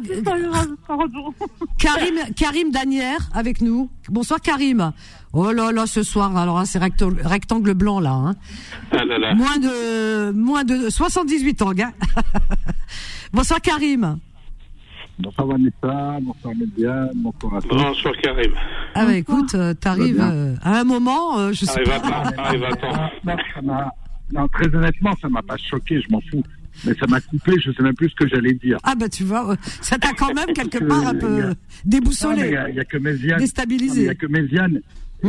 Karim, 1.78 2.18
Karim 2.34 2.70
Danière 2.70 3.28
avec 3.34 3.60
nous. 3.60 3.90
Bonsoir, 4.08 4.40
Karim. 4.40 4.92
Oh 5.38 5.52
là 5.52 5.70
là, 5.70 5.84
ce 5.86 6.02
soir, 6.02 6.34
alors, 6.34 6.58
hein, 6.58 6.64
c'est 6.64 6.78
rectangle 6.78 7.74
blanc, 7.74 8.00
là. 8.00 8.12
Hein. 8.12 8.34
Ah 8.90 9.04
là 9.04 9.18
là. 9.18 9.34
Moins 9.34 9.58
de, 9.58 10.32
moins 10.32 10.64
de 10.64 10.88
78 10.88 11.60
ans, 11.60 11.72
gars. 11.72 11.92
Bonsoir, 13.34 13.60
Karim. 13.60 14.18
Bonsoir 15.18 15.46
Vanessa, 15.48 16.18
bonsoir 16.22 16.54
Médiane, 16.58 17.10
bonsoir 17.16 17.56
à 17.56 17.60
tous. 17.60 17.68
Bonsoir, 17.68 18.14
Karim. 18.22 18.52
Ah, 18.94 19.04
bah, 19.04 19.14
écoute, 19.14 19.54
euh, 19.54 19.74
t'arrives 19.74 20.20
euh, 20.20 20.54
à 20.62 20.80
un 20.80 20.84
moment, 20.84 21.38
euh, 21.38 21.52
je 21.52 21.64
sais 21.66 21.80
Arrive 21.80 21.90
à 21.92 22.00
pas. 22.00 22.08
temps, 22.30 22.42
arrive 22.42 22.64
à 22.64 22.76
temps. 22.76 22.92
Non, 23.24 23.36
ça 23.54 23.62
m'a- 23.62 23.90
non, 24.32 24.48
très 24.48 24.74
honnêtement, 24.74 25.14
ça 25.20 25.28
m'a 25.28 25.42
pas 25.42 25.56
choqué, 25.58 26.00
je 26.00 26.10
m'en 26.10 26.20
fous. 26.30 26.42
Mais 26.84 26.92
ça 27.00 27.06
m'a 27.06 27.20
coupé, 27.22 27.52
je 27.58 27.72
sais 27.72 27.82
même 27.82 27.94
plus 27.94 28.10
ce 28.10 28.14
que 28.14 28.28
j'allais 28.28 28.52
dire. 28.54 28.76
Ah, 28.82 28.94
bah, 28.94 29.08
tu 29.08 29.24
vois, 29.24 29.52
euh, 29.52 29.56
ça 29.82 29.96
t'a 29.98 30.12
quand 30.12 30.34
même 30.34 30.52
quelque 30.54 30.78
que, 30.78 30.84
part 30.84 31.06
un 31.06 31.14
peu 31.14 31.28
mais 31.46 31.52
Il 31.84 31.90
déboussolé, 31.90 32.50
n'y 32.50 32.56
a, 32.56 32.68
il 32.68 32.74
y 32.76 32.80
a 32.80 32.84
que 32.84 32.98
Méziane. 32.98 33.36
Mais 33.38 33.44
Il 33.44 33.46
déstabilisé. 33.46 34.02
n'y 34.02 34.08
a 34.10 34.14
que 34.14 34.26
Méziane. 34.26 34.80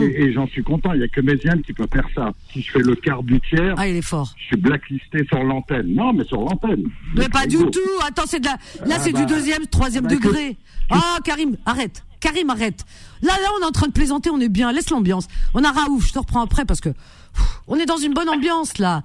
Et, 0.02 0.24
et 0.24 0.34
j'en 0.34 0.48
suis 0.48 0.64
content, 0.64 0.94
il 0.94 1.00
n'y 1.00 1.04
a 1.06 1.08
que 1.08 1.22
Méziane 1.22 1.62
qui 1.62 1.74
peut 1.74 1.88
faire 1.92 2.08
ça. 2.16 2.32
Si 2.52 2.62
je 2.62 2.72
fais 2.72 2.80
le 2.80 2.96
quart 2.96 3.24
du 3.24 3.40
tiers, 3.42 3.76
Ah, 3.78 3.88
il 3.88 3.96
est 3.96 4.02
fort. 4.02 4.34
je 4.38 4.46
suis 4.46 4.58
blacklisté 4.58 5.26
sur 5.28 5.44
l'antenne. 5.44 5.88
Non, 5.94 6.14
mais 6.14 6.24
sur 6.26 6.42
l'antenne. 6.42 6.84
Mais 7.16 7.30
pas 7.30 7.46
du 7.48 7.58
tout. 7.58 7.80
Attends, 8.08 8.24
c'est 8.26 8.40
de 8.40 8.46
la, 8.46 8.54
là, 8.86 8.96
Ah 8.98 9.00
c'est 9.00 9.12
bah, 9.12 9.20
du 9.20 9.26
deuxième, 9.26 9.66
troisième 9.68 10.04
bah, 10.06 10.10
degré. 10.16 10.58
Ah, 10.90 11.18
Karim, 11.24 11.58
arrête. 11.66 12.04
Karim, 12.20 12.50
arrête. 12.50 12.84
Là, 13.22 13.34
là, 13.42 13.48
on 13.60 13.62
est 13.64 13.66
en 13.68 13.72
train 13.72 13.88
de 13.88 13.92
plaisanter, 13.94 14.30
on 14.30 14.40
est 14.40 14.50
bien. 14.50 14.72
Laisse 14.72 14.90
l'ambiance. 14.90 15.28
On 15.54 15.64
a 15.64 15.72
Raouf, 15.72 16.08
je 16.08 16.14
te 16.14 16.20
reprends 16.20 16.42
après 16.42 16.66
parce 16.66 16.82
que 16.82 16.90
pff, 16.90 17.62
on 17.68 17.76
est 17.78 17.86
dans 17.86 17.98
une 17.98 18.14
bonne 18.14 18.30
ambiance, 18.30 18.78
là. 18.80 19.04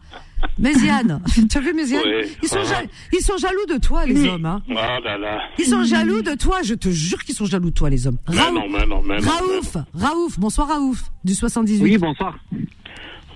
Méziane. 0.59 1.20
tu 1.51 1.59
as 1.59 1.61
vu 1.61 1.72
Méziane? 1.74 2.03
Ouais. 2.05 2.28
Ils 2.43 2.49
sont, 2.49 2.59
Ah. 2.74 2.82
ils 3.12 3.20
sont 3.20 3.36
jaloux 3.38 3.66
de 3.68 3.78
toi, 3.78 4.05
les 4.07 4.26
hommes, 4.28 4.45
hein. 4.47 4.62
Oh 4.68 4.74
là 4.74 5.18
là. 5.18 5.40
Ils 5.59 5.64
sont 5.66 5.84
jaloux 5.84 6.22
de 6.22 6.34
toi, 6.34 6.59
je 6.62 6.74
te 6.74 6.88
jure 6.90 7.22
qu'ils 7.24 7.34
sont 7.34 7.47
jaloux 7.47 7.70
de 7.70 7.74
toi, 7.74 7.90
les 7.90 8.07
hommes. 8.07 8.18
Mais 8.28 8.36
Raouf, 8.38 8.55
non, 8.55 8.68
mais 8.70 8.86
non, 8.86 9.03
mais 9.03 9.18
non. 9.20 9.28
Raouf, 9.30 9.76
Raouf, 9.95 10.38
bonsoir 10.38 10.68
Raouf, 10.68 11.05
du 11.24 11.34
78. 11.34 11.82
Oui, 11.82 11.99
bonsoir. 11.99 12.36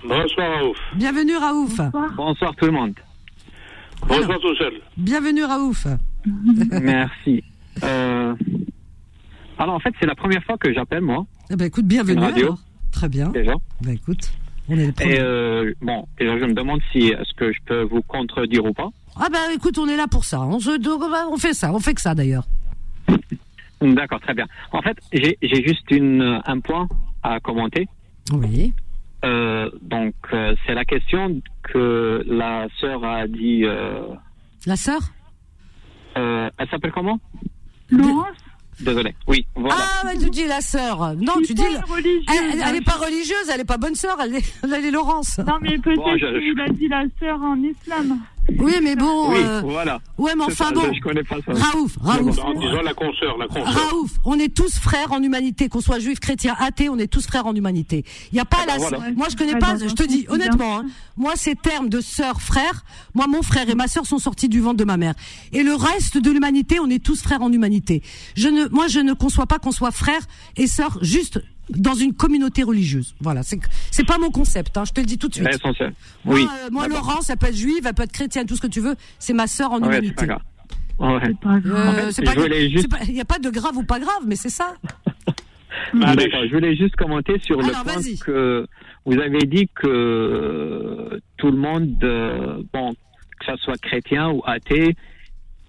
Bonsoir, 0.07 0.59
Raouf. 0.59 0.77
Bienvenue 0.95 1.35
Raouf. 1.37 1.79
Bonsoir 2.15 2.55
tout 2.55 2.65
le 2.65 2.71
monde. 2.71 2.93
Bonsoir 4.07 4.39
tout 4.39 4.55
seul. 4.55 4.73
Bienvenue 4.95 5.43
Raouf. 5.43 5.87
Merci. 6.71 7.43
Euh, 7.83 8.33
Alors 9.57 9.75
en 9.75 9.79
fait, 9.79 9.93
c'est 9.99 10.05
la 10.05 10.15
première 10.15 10.43
fois 10.43 10.57
que 10.57 10.71
j'appelle 10.73 11.01
moi 11.01 11.25
Eh 11.49 11.55
ben, 11.55 11.65
écoute, 11.65 11.85
bienvenue. 11.85 12.19
Radio. 12.21 12.45
alors. 12.47 12.59
Très 12.91 13.09
bien. 13.09 13.29
déjà. 13.29 13.53
Ben, 13.81 13.91
écoute, 13.93 14.31
on 14.69 14.77
est 14.77 14.91
les 14.99 15.05
Et 15.15 15.19
euh, 15.19 15.73
bon, 15.81 16.07
et 16.19 16.25
je 16.25 16.45
me 16.45 16.53
demande 16.53 16.81
si 16.91 17.07
est-ce 17.09 17.33
que 17.35 17.51
je 17.53 17.59
peux 17.65 17.81
vous 17.83 18.01
contredire 18.01 18.65
ou 18.65 18.73
pas. 18.73 18.89
Ah 19.19 19.27
ben 19.31 19.39
écoute, 19.55 19.77
on 19.77 19.87
est 19.87 19.97
là 19.97 20.07
pour 20.07 20.23
ça. 20.25 20.41
On, 20.41 20.59
se, 20.59 20.71
on 21.31 21.37
fait 21.37 21.53
ça, 21.53 21.71
on 21.73 21.79
fait 21.79 21.93
que 21.93 22.01
ça 22.01 22.13
d'ailleurs. 22.13 22.45
D'accord, 23.81 24.19
très 24.21 24.33
bien. 24.33 24.45
En 24.71 24.81
fait, 24.81 24.97
j'ai 25.13 25.37
j'ai 25.41 25.63
juste 25.67 25.89
une, 25.91 26.41
un 26.45 26.59
point 26.59 26.87
à 27.23 27.39
commenter. 27.39 27.87
Oui. 28.33 28.73
Euh, 29.25 29.69
donc, 29.81 30.13
euh, 30.33 30.55
c'est 30.65 30.73
la 30.73 30.85
question 30.85 31.41
que 31.63 32.23
la 32.27 32.67
sœur 32.79 33.03
a 33.03 33.27
dit. 33.27 33.61
euh, 33.65 34.01
La 34.65 34.75
sœur? 34.75 34.99
euh, 36.17 36.49
elle 36.57 36.67
s'appelle 36.69 36.91
comment? 36.91 37.19
Laurence 37.89 38.27
Désolé. 38.79 39.15
Oui, 39.27 39.45
voilà. 39.55 39.75
Ah, 39.79 40.05
ouais, 40.05 40.17
tu 40.17 40.29
dis 40.29 40.45
la 40.45 40.61
sœur. 40.61 41.15
Non, 41.15 41.33
tu 41.45 41.53
dis. 41.53 41.63
pas 41.63 41.93
religieuse, 41.93 42.23
Elle, 42.29 42.51
elle, 42.53 42.63
elle 42.67 42.75
est 42.75 42.77
hein. 42.77 42.81
pas 42.85 43.05
religieuse, 43.05 43.49
elle 43.51 43.61
est 43.61 43.65
pas 43.65 43.77
bonne 43.77 43.95
sœur, 43.95 44.17
elle 44.21 44.35
est, 44.35 44.53
elle 44.63 44.85
est 44.85 44.91
Laurence. 44.91 45.39
Non, 45.39 45.57
mais 45.61 45.77
peut-être 45.79 45.97
Bon, 45.97 46.15
je- 46.17 46.39
qu'il 46.39 46.61
a 46.61 46.69
dit 46.69 46.87
la 46.87 47.03
sœur 47.19 47.41
en 47.41 47.55
islam. 47.63 48.19
Oui, 48.59 48.73
mais 48.81 48.95
bon. 48.95 49.29
oui, 49.31 49.39
euh, 49.43 49.61
voilà. 49.63 49.99
ouais, 50.17 50.31
mais 50.37 50.43
enfin 50.45 50.65
ça, 50.69 50.71
bon. 50.71 50.81
Je, 50.89 50.93
je 50.95 51.01
connais 51.01 51.23
pas 51.23 51.35
ça. 51.45 51.51
Raouf, 51.53 51.97
Raouf. 52.01 52.39
En 52.39 52.53
disant 52.53 52.81
la 52.81 52.93
consoeur, 52.93 53.37
la 53.37 53.47
consoeur. 53.47 53.65
Raouf, 53.67 54.11
on 54.25 54.39
est 54.39 54.53
tous 54.53 54.79
frères 54.79 55.11
en 55.11 55.21
humanité, 55.21 55.67
qu'on 55.69 55.81
soit 55.81 55.99
juif, 55.99 56.19
chrétien, 56.19 56.55
athée, 56.59 56.89
on 56.89 56.97
est 56.97 57.07
tous 57.07 57.27
frères 57.27 57.45
en 57.45 57.53
humanité. 57.53 58.05
Il 58.31 58.37
y 58.37 58.39
a 58.39 58.45
pas 58.45 58.57
Ah 58.61 58.65
ben 58.67 58.73
la. 58.73 58.77
voilà. 58.79 59.11
Moi, 59.15 59.27
je 59.29 59.35
connais 59.35 59.53
Ouais, 59.53 59.59
pas. 59.59 59.75
Je 59.77 59.93
te 59.93 60.03
dis 60.03 60.25
honnêtement, 60.29 60.79
hein, 60.79 60.85
moi, 61.17 61.33
ces 61.35 61.55
termes 61.55 61.89
de 61.89 61.99
sœur, 62.01 62.41
frère. 62.41 62.83
Moi, 63.13 63.27
mon 63.27 63.41
frère 63.41 63.69
et 63.69 63.75
ma 63.75 63.87
sœur 63.87 64.05
sont 64.05 64.19
sortis 64.19 64.49
du 64.49 64.61
ventre 64.61 64.77
de 64.77 64.85
ma 64.85 64.97
mère. 64.97 65.13
Et 65.51 65.63
le 65.63 65.75
reste 65.75 66.17
de 66.17 66.31
l'humanité, 66.31 66.79
on 66.79 66.89
est 66.89 67.03
tous 67.03 67.21
frères 67.21 67.41
en 67.41 67.51
humanité. 67.51 68.01
Je 68.35 68.47
ne, 68.47 68.67
moi, 68.69 68.87
je 68.87 68.99
ne 68.99 69.13
conçois 69.13 69.45
pas 69.45 69.59
qu'on 69.59 69.71
soit 69.71 69.91
frère 69.91 70.21
et 70.55 70.67
sœur 70.67 70.97
juste 71.01 71.39
dans 71.69 71.93
une 71.95 72.13
communauté 72.13 72.63
religieuse. 72.63 73.15
Voilà, 73.19 73.43
c'est 73.43 73.59
c'est 73.91 74.05
pas 74.05 74.17
mon 74.17 74.29
concept. 74.31 74.77
Hein, 74.77 74.83
je 74.85 74.93
te 74.93 74.99
le 75.01 75.05
dis 75.05 75.17
tout 75.17 75.27
de 75.27 75.33
suite. 75.33 75.47
L'essentiel. 75.47 75.93
Moi, 76.25 76.35
Oui. 76.35 76.47
euh, 76.65 76.69
moi 76.71 76.87
d'accord. 76.87 77.05
Laurence, 77.07 77.29
elle 77.29 77.37
peut 77.37 77.47
être 77.47 77.55
juive, 77.55 77.85
elle 77.85 77.93
peut 77.93 78.03
être 78.03 78.11
chrétienne, 78.11 78.45
tout 78.45 78.55
ce 78.55 78.61
que 78.61 78.67
tu 78.67 78.79
veux. 78.79 78.95
C'est 79.19 79.33
ma 79.33 79.47
sœur 79.47 79.71
en 79.73 79.79
Ouais, 79.81 79.87
humanité. 79.87 80.25
fait, 80.25 80.31
Euh, 80.31 80.39
il 83.07 83.13
n'y 83.13 83.21
a 83.21 83.25
pas 83.25 83.39
de 83.39 83.49
grave 83.49 83.77
ou 83.77 83.83
pas 83.83 83.99
grave, 83.99 84.23
mais 84.25 84.35
c'est 84.35 84.49
ça. 84.49 84.73
Ah, 86.01 86.15
d'accord. 86.15 86.41
Je 86.49 86.53
voulais 86.53 86.75
juste 86.75 86.95
commenter 86.95 87.39
sur 87.43 87.59
Alors, 87.59 87.69
le 87.69 87.83
point 87.91 88.01
que 88.25 88.67
vous 89.05 89.19
avez 89.19 89.45
dit 89.45 89.69
que 89.73 89.87
euh, 89.87 91.19
tout 91.37 91.51
le 91.51 91.57
monde, 91.57 91.95
euh, 92.03 92.61
bon, 92.73 92.93
que 93.39 93.45
ça 93.45 93.55
soit 93.57 93.77
chrétien 93.79 94.29
ou 94.31 94.41
athée, 94.45 94.95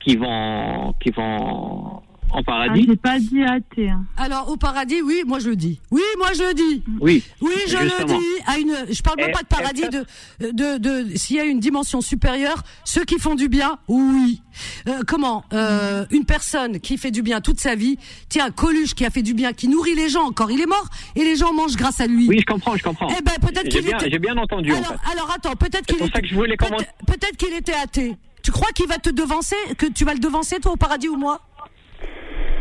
qui 0.01 0.17
vont, 0.17 0.95
qui 1.03 1.11
vont 1.11 2.03
en 2.31 2.39
Ah, 2.41 2.43
paradis. 2.45 2.87
j'ai 2.89 2.97
pas 2.97 3.19
dit 3.19 3.43
athée. 3.43 3.89
hein. 3.91 4.05
Alors 4.17 4.51
au 4.51 4.57
paradis, 4.57 5.01
oui, 5.03 5.23
moi 5.27 5.39
je 5.39 5.49
le 5.51 5.57
dis. 5.57 5.81
Oui, 5.91 6.03
moi 6.19 6.29
je 6.37 6.43
le 6.43 6.55
dis. 6.55 6.83
oui. 7.01 7.23
Oui, 7.41 7.53
je 7.67 7.77
Justement. 7.77 7.99
le 7.99 8.05
dis. 8.19 8.27
À 8.47 8.59
une, 8.59 8.75
je 8.91 9.03
parle 9.03 9.17
même 9.19 9.31
Et- 9.31 9.33
pas 9.33 9.43
de 9.43 9.47
paradis, 9.47 9.83
de, 9.89 10.05
de, 10.53 10.79
de, 10.79 11.17
s'il 11.17 11.37
y 11.37 11.41
a 11.41 11.45
une 11.45 11.61
dimension 11.61 12.01
supérieure, 12.01 12.63
ceux 12.85 13.05
qui 13.05 13.19
font 13.19 13.35
du 13.35 13.49
bien, 13.49 13.79
oui. 13.89 14.43
Euh, 14.89 15.01
comment 15.07 15.45
euh, 15.53 16.05
Une 16.11 16.25
personne 16.25 16.81
qui 16.81 16.99
fait 16.99 17.11
du 17.11 17.23
bien 17.23 17.41
toute 17.41 17.61
sa 17.61 17.75
vie, 17.75 17.97
tiens, 18.29 18.51
Coluche 18.51 18.95
qui 18.95 19.05
a 19.05 19.11
fait 19.11 19.23
du 19.23 19.33
bien, 19.35 19.53
qui 19.53 19.69
nourrit 19.69 19.95
les 19.95 20.09
gens 20.09 20.25
encore, 20.25 20.51
il 20.51 20.61
est 20.61 20.67
mort 20.67 20.89
et 21.17 21.25
les 21.25 21.37
gens 21.37 21.53
mangent 21.53 21.77
grâce 21.77 22.01
à 22.01 22.07
lui. 22.07 22.27
Oui, 22.29 22.39
je 22.41 22.45
comprends, 22.53 22.77
je 22.77 22.83
comprends. 22.83 23.09
Eh 23.17 23.23
ben 23.23 23.33
peut-être 23.41 23.65
J'ai 23.65 23.79
qu'il 23.79 23.83
bien, 23.87 23.97
était. 23.99 24.11
j'ai 24.11 24.19
bien 24.19 24.37
entendu 24.37 24.73
en 24.73 24.77
Alors, 24.77 24.89
fait. 24.89 25.13
alors 25.13 25.31
attends, 25.35 25.55
peut-être 25.57 25.85
C'est 25.89 25.95
qu'il 25.95 25.97
pour 25.99 26.09
ça 26.13 26.21
que 26.21 26.27
je 26.27 26.35
voulais 26.35 26.57
commenter. 26.57 26.85
Peut-être 27.07 27.19
peut-être 27.21 27.37
qu'il 27.37 27.55
était 27.55 27.75
athée. 27.75 28.17
Tu 28.43 28.51
crois 28.53 28.71
qu'il 28.73 28.87
va 28.87 28.99
te 28.99 29.11
devancer, 29.11 29.57
que 29.77 29.87
tu 29.87 30.05
vas 30.05 30.15
le 30.15 30.21
devancer 30.21 30.59
toi 30.61 30.73
au 30.73 30.77
paradis 30.77 31.09
ou 31.09 31.17
moi? 31.17 31.41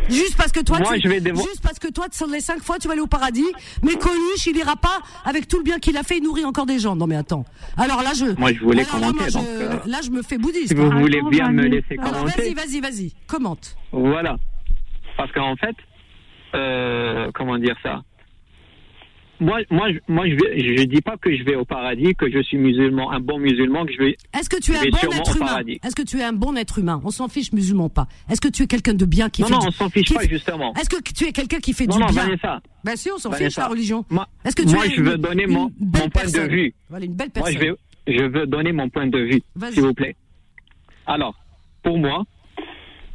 Juste 0.09 0.37
parce 0.37 0.51
que 0.51 0.59
toi, 0.61 0.79
Moi, 0.79 0.93
tu, 0.95 1.01
je 1.01 1.07
vais 1.09 1.19
juste 1.19 1.61
parce 1.61 1.79
que 1.79 1.87
toi, 1.89 2.05
sur 2.11 2.27
les 2.27 2.39
cinq 2.39 2.61
fois, 2.61 2.77
tu 2.79 2.87
vas 2.87 2.93
aller 2.93 3.01
au 3.01 3.07
paradis. 3.07 3.45
Mais 3.83 3.95
Coluche, 3.95 4.45
il 4.47 4.57
ira 4.57 4.75
pas 4.75 4.99
avec 5.25 5.47
tout 5.47 5.57
le 5.57 5.63
bien 5.63 5.79
qu'il 5.79 5.97
a 5.97 6.03
fait, 6.03 6.17
il 6.17 6.23
nourrit 6.23 6.45
encore 6.45 6.65
des 6.65 6.79
gens. 6.79 6.95
Non, 6.95 7.07
mais 7.07 7.15
attends. 7.15 7.45
Alors 7.77 8.01
là, 8.01 8.11
je. 8.13 8.37
Moi, 8.39 8.53
je 8.53 8.59
voulais 8.59 8.83
alors 8.87 8.99
là, 8.99 9.07
commenter, 9.07 9.31
moi, 9.31 9.41
donc, 9.41 9.45
je- 9.59 9.63
euh, 9.65 9.79
là, 9.85 9.99
je 10.03 10.09
me 10.09 10.21
fais 10.21 10.37
bouddhiste. 10.37 10.69
Si 10.69 10.73
vous 10.75 10.83
hein. 10.83 10.99
voulez 10.99 11.21
bien 11.29 11.49
me 11.51 11.63
laisser 11.63 11.97
Alors, 11.99 12.25
vas-y, 12.25 12.53
commenter, 12.53 12.53
vas-y, 12.53 12.79
vas-y. 12.81 13.13
Commente. 13.27 13.75
voilà. 13.91 14.37
Parce 15.17 15.31
qu'en 15.31 15.55
fait, 15.55 15.75
euh, 16.55 17.31
comment 17.33 17.57
dire 17.57 17.75
ça? 17.83 18.01
Moi, 19.39 19.59
moi, 19.69 19.91
je- 19.91 19.99
moi, 20.07 20.27
je 20.27 20.35
vais, 20.35 20.77
je 20.77 20.83
dis 20.83 21.01
pas 21.01 21.15
que 21.17 21.35
je 21.35 21.43
vais 21.43 21.55
au 21.55 21.65
paradis, 21.65 22.13
que 22.15 22.29
je 22.31 22.41
suis 22.43 22.57
musulman, 22.57 23.11
un 23.11 23.19
bon 23.19 23.37
musulman, 23.39 23.85
que 23.85 23.93
je 23.93 23.97
vais. 23.99 24.17
Est-ce 24.37 24.49
que 24.49 24.59
tu 24.59 24.71
es 24.71 24.75
je 24.75 24.79
un 24.87 24.89
bon 24.89 24.97
être 25.13 25.31
au 25.31 25.35
humain? 25.37 25.45
paradis. 25.45 25.79
Est-ce 25.85 25.95
que 25.95 26.01
tu 26.01 26.17
es 26.19 26.23
un 26.23 26.33
bon 26.33 26.55
être 26.55 26.79
humain? 26.79 27.01
On 27.03 27.11
s'en 27.11 27.27
fiche, 27.27 27.51
musulman 27.53 27.89
pas. 27.89 28.07
Est-ce 28.29 28.41
que 28.41 28.47
tu 28.47 28.63
es 28.63 28.67
quelqu'un 28.67 28.93
de 28.93 29.05
bien 29.05 29.29
qui 29.29 29.41
Non, 29.41 29.47
fait 29.47 29.53
non, 29.53 29.59
du- 29.59 29.67
on 29.67 29.71
s'en 29.71 29.89
fiche 29.89 30.07
qui 30.07 30.13
pas 30.15 30.27
justement. 30.27 30.73
Est-ce 30.75 30.89
que 30.89 31.01
tu 31.01 31.25
es 31.25 31.31
quelqu'un 31.31 31.59
qui 31.59 31.73
fait 31.73 31.85
Non, 31.87 31.95
du 31.97 32.01
non, 32.01 32.07
bien? 32.07 32.23
Vanessa. 32.23 32.61
Ben 32.83 32.95
si, 32.95 33.11
on 33.11 33.17
s'en 33.17 33.31
fiche 33.31 33.57
la 33.57 33.67
religion. 33.67 34.05
Moi, 34.09 34.27
Est-ce 34.45 34.55
que 34.55 34.63
tu 34.63 34.73
moi, 34.75 34.85
es 34.85 34.89
je 34.91 35.01
veux 35.01 35.17
donner 35.17 35.45
mon, 35.47 35.69
point 35.69 36.25
de 36.25 36.49
vue. 36.49 36.73
Voilà, 36.89 37.05
une 37.05 37.13
belle 37.13 37.29
Moi, 37.35 37.45
personne. 37.45 37.61
je 37.61 37.67
veux, 37.69 37.77
je 38.07 38.23
veux 38.23 38.47
donner 38.47 38.71
mon 38.71 38.89
point 38.89 39.07
de 39.07 39.19
vue, 39.19 39.41
s'il 39.71 39.81
vous 39.83 39.93
plaît. 39.93 40.15
Alors, 41.05 41.35
pour 41.83 41.97
moi, 41.97 42.23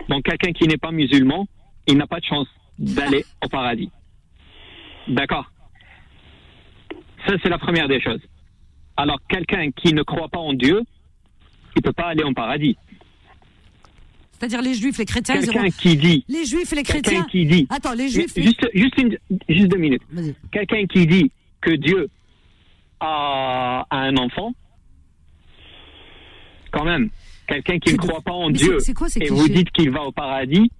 donc 0.08 0.24
quelqu'un 0.24 0.52
qui 0.52 0.66
n'est 0.68 0.76
pas 0.78 0.90
musulman, 0.92 1.46
il 1.86 1.96
n'a 1.96 2.06
pas 2.06 2.20
de 2.20 2.24
chance 2.24 2.46
d'aller 2.78 3.24
au 3.44 3.48
paradis. 3.48 3.90
D'accord? 5.08 5.50
Ça, 7.26 7.34
c'est 7.42 7.48
la 7.48 7.58
première 7.58 7.88
des 7.88 8.00
choses. 8.00 8.20
Alors, 8.96 9.18
quelqu'un 9.28 9.70
qui 9.70 9.92
ne 9.94 10.02
croit 10.02 10.28
pas 10.28 10.38
en 10.38 10.52
Dieu, 10.52 10.82
il 11.76 11.82
peut 11.82 11.92
pas 11.92 12.08
aller 12.08 12.24
au 12.24 12.32
paradis. 12.32 12.76
C'est-à-dire 14.38 14.60
les 14.62 14.74
juifs, 14.74 14.98
les 14.98 15.04
chrétiens, 15.04 15.40
Quelqu'un 15.40 15.70
qui 15.70 15.96
dit, 15.96 16.24
Les 16.28 16.44
juifs 16.44 16.72
et 16.72 16.76
les 16.76 16.82
quelqu'un 16.82 17.00
chrétiens. 17.02 17.26
qui 17.30 17.46
dit, 17.46 17.66
Attends, 17.70 17.92
les 17.94 18.08
juifs. 18.08 18.34
les- 18.34 18.42
juste, 18.42 18.68
juste, 18.74 18.98
une, 18.98 19.16
juste 19.48 19.68
deux 19.68 19.78
minutes. 19.78 20.02
Quelqu'un 20.50 20.84
qui 20.86 21.06
dit 21.06 21.30
que 21.60 21.70
Dieu 21.70 22.08
a, 23.00 23.86
a 23.88 23.96
un 23.98 24.16
enfant, 24.16 24.52
quand 26.72 26.84
même, 26.84 27.08
quelqu'un 27.46 27.78
qui 27.78 27.92
ne 27.92 27.98
croit 27.98 28.20
pas 28.20 28.32
en 28.32 28.48
Mais 28.48 28.54
Dieu 28.54 28.78
quoi 28.96 29.08
ces 29.08 29.20
et 29.20 29.28
vous 29.28 29.48
dites 29.48 29.70
qu'il 29.70 29.90
va 29.90 30.02
au 30.02 30.12
paradis, 30.12 30.70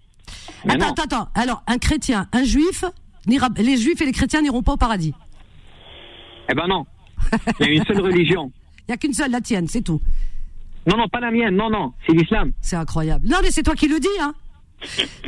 attends, 0.69 0.91
attends, 0.91 1.03
attends. 1.05 1.29
Alors, 1.35 1.63
un 1.69 1.79
chrétien, 1.79 2.27
un 2.33 2.43
juif, 2.45 2.85
les 3.27 3.77
juifs 3.77 4.01
et 4.01 4.07
les 4.07 4.13
chrétiens 4.13 4.43
n'iront 4.43 4.63
pas 4.63 4.73
au 4.73 4.77
paradis. 4.77 5.15
Eh 6.49 6.55
ben 6.55 6.67
non. 6.69 6.87
Il 7.61 7.67
y 7.67 7.69
a 7.69 7.73
une 7.73 7.85
seule 7.85 8.01
religion. 8.01 8.53
Il 8.89 8.91
y 8.91 8.95
a 8.95 8.97
qu'une 8.97 9.13
seule, 9.13 9.31
la 9.31 9.41
tienne, 9.41 9.69
c'est 9.69 9.83
tout. 9.83 10.01
Non, 10.87 10.97
non, 10.97 11.09
pas 11.09 11.21
la 11.21 11.31
mienne. 11.31 11.55
Non, 11.55 11.71
non. 11.71 11.93
C'est 12.07 12.13
l'islam. 12.13 12.53
C'est 12.61 12.77
incroyable. 12.77 13.27
Non, 13.29 13.39
mais 13.43 13.51
c'est 13.51 13.63
toi 13.63 13.75
qui 13.75 13.87
le 13.87 14.01
dis, 14.01 14.09
hein. 14.21 14.35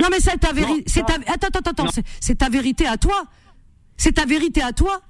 Non, 0.00 0.08
mais 0.10 0.18
c'est 0.18 0.36
ta 0.38 0.52
vérité. 0.52 1.02
Ta... 1.02 1.14
Attends, 1.32 1.46
attends, 1.46 1.70
attends. 1.70 2.02
C'est 2.20 2.34
ta 2.36 2.48
vérité 2.48 2.86
à 2.86 2.96
toi. 2.96 3.22
C'est 3.96 4.12
ta 4.12 4.26
vérité 4.26 4.60
à 4.62 4.72
toi. 4.72 5.00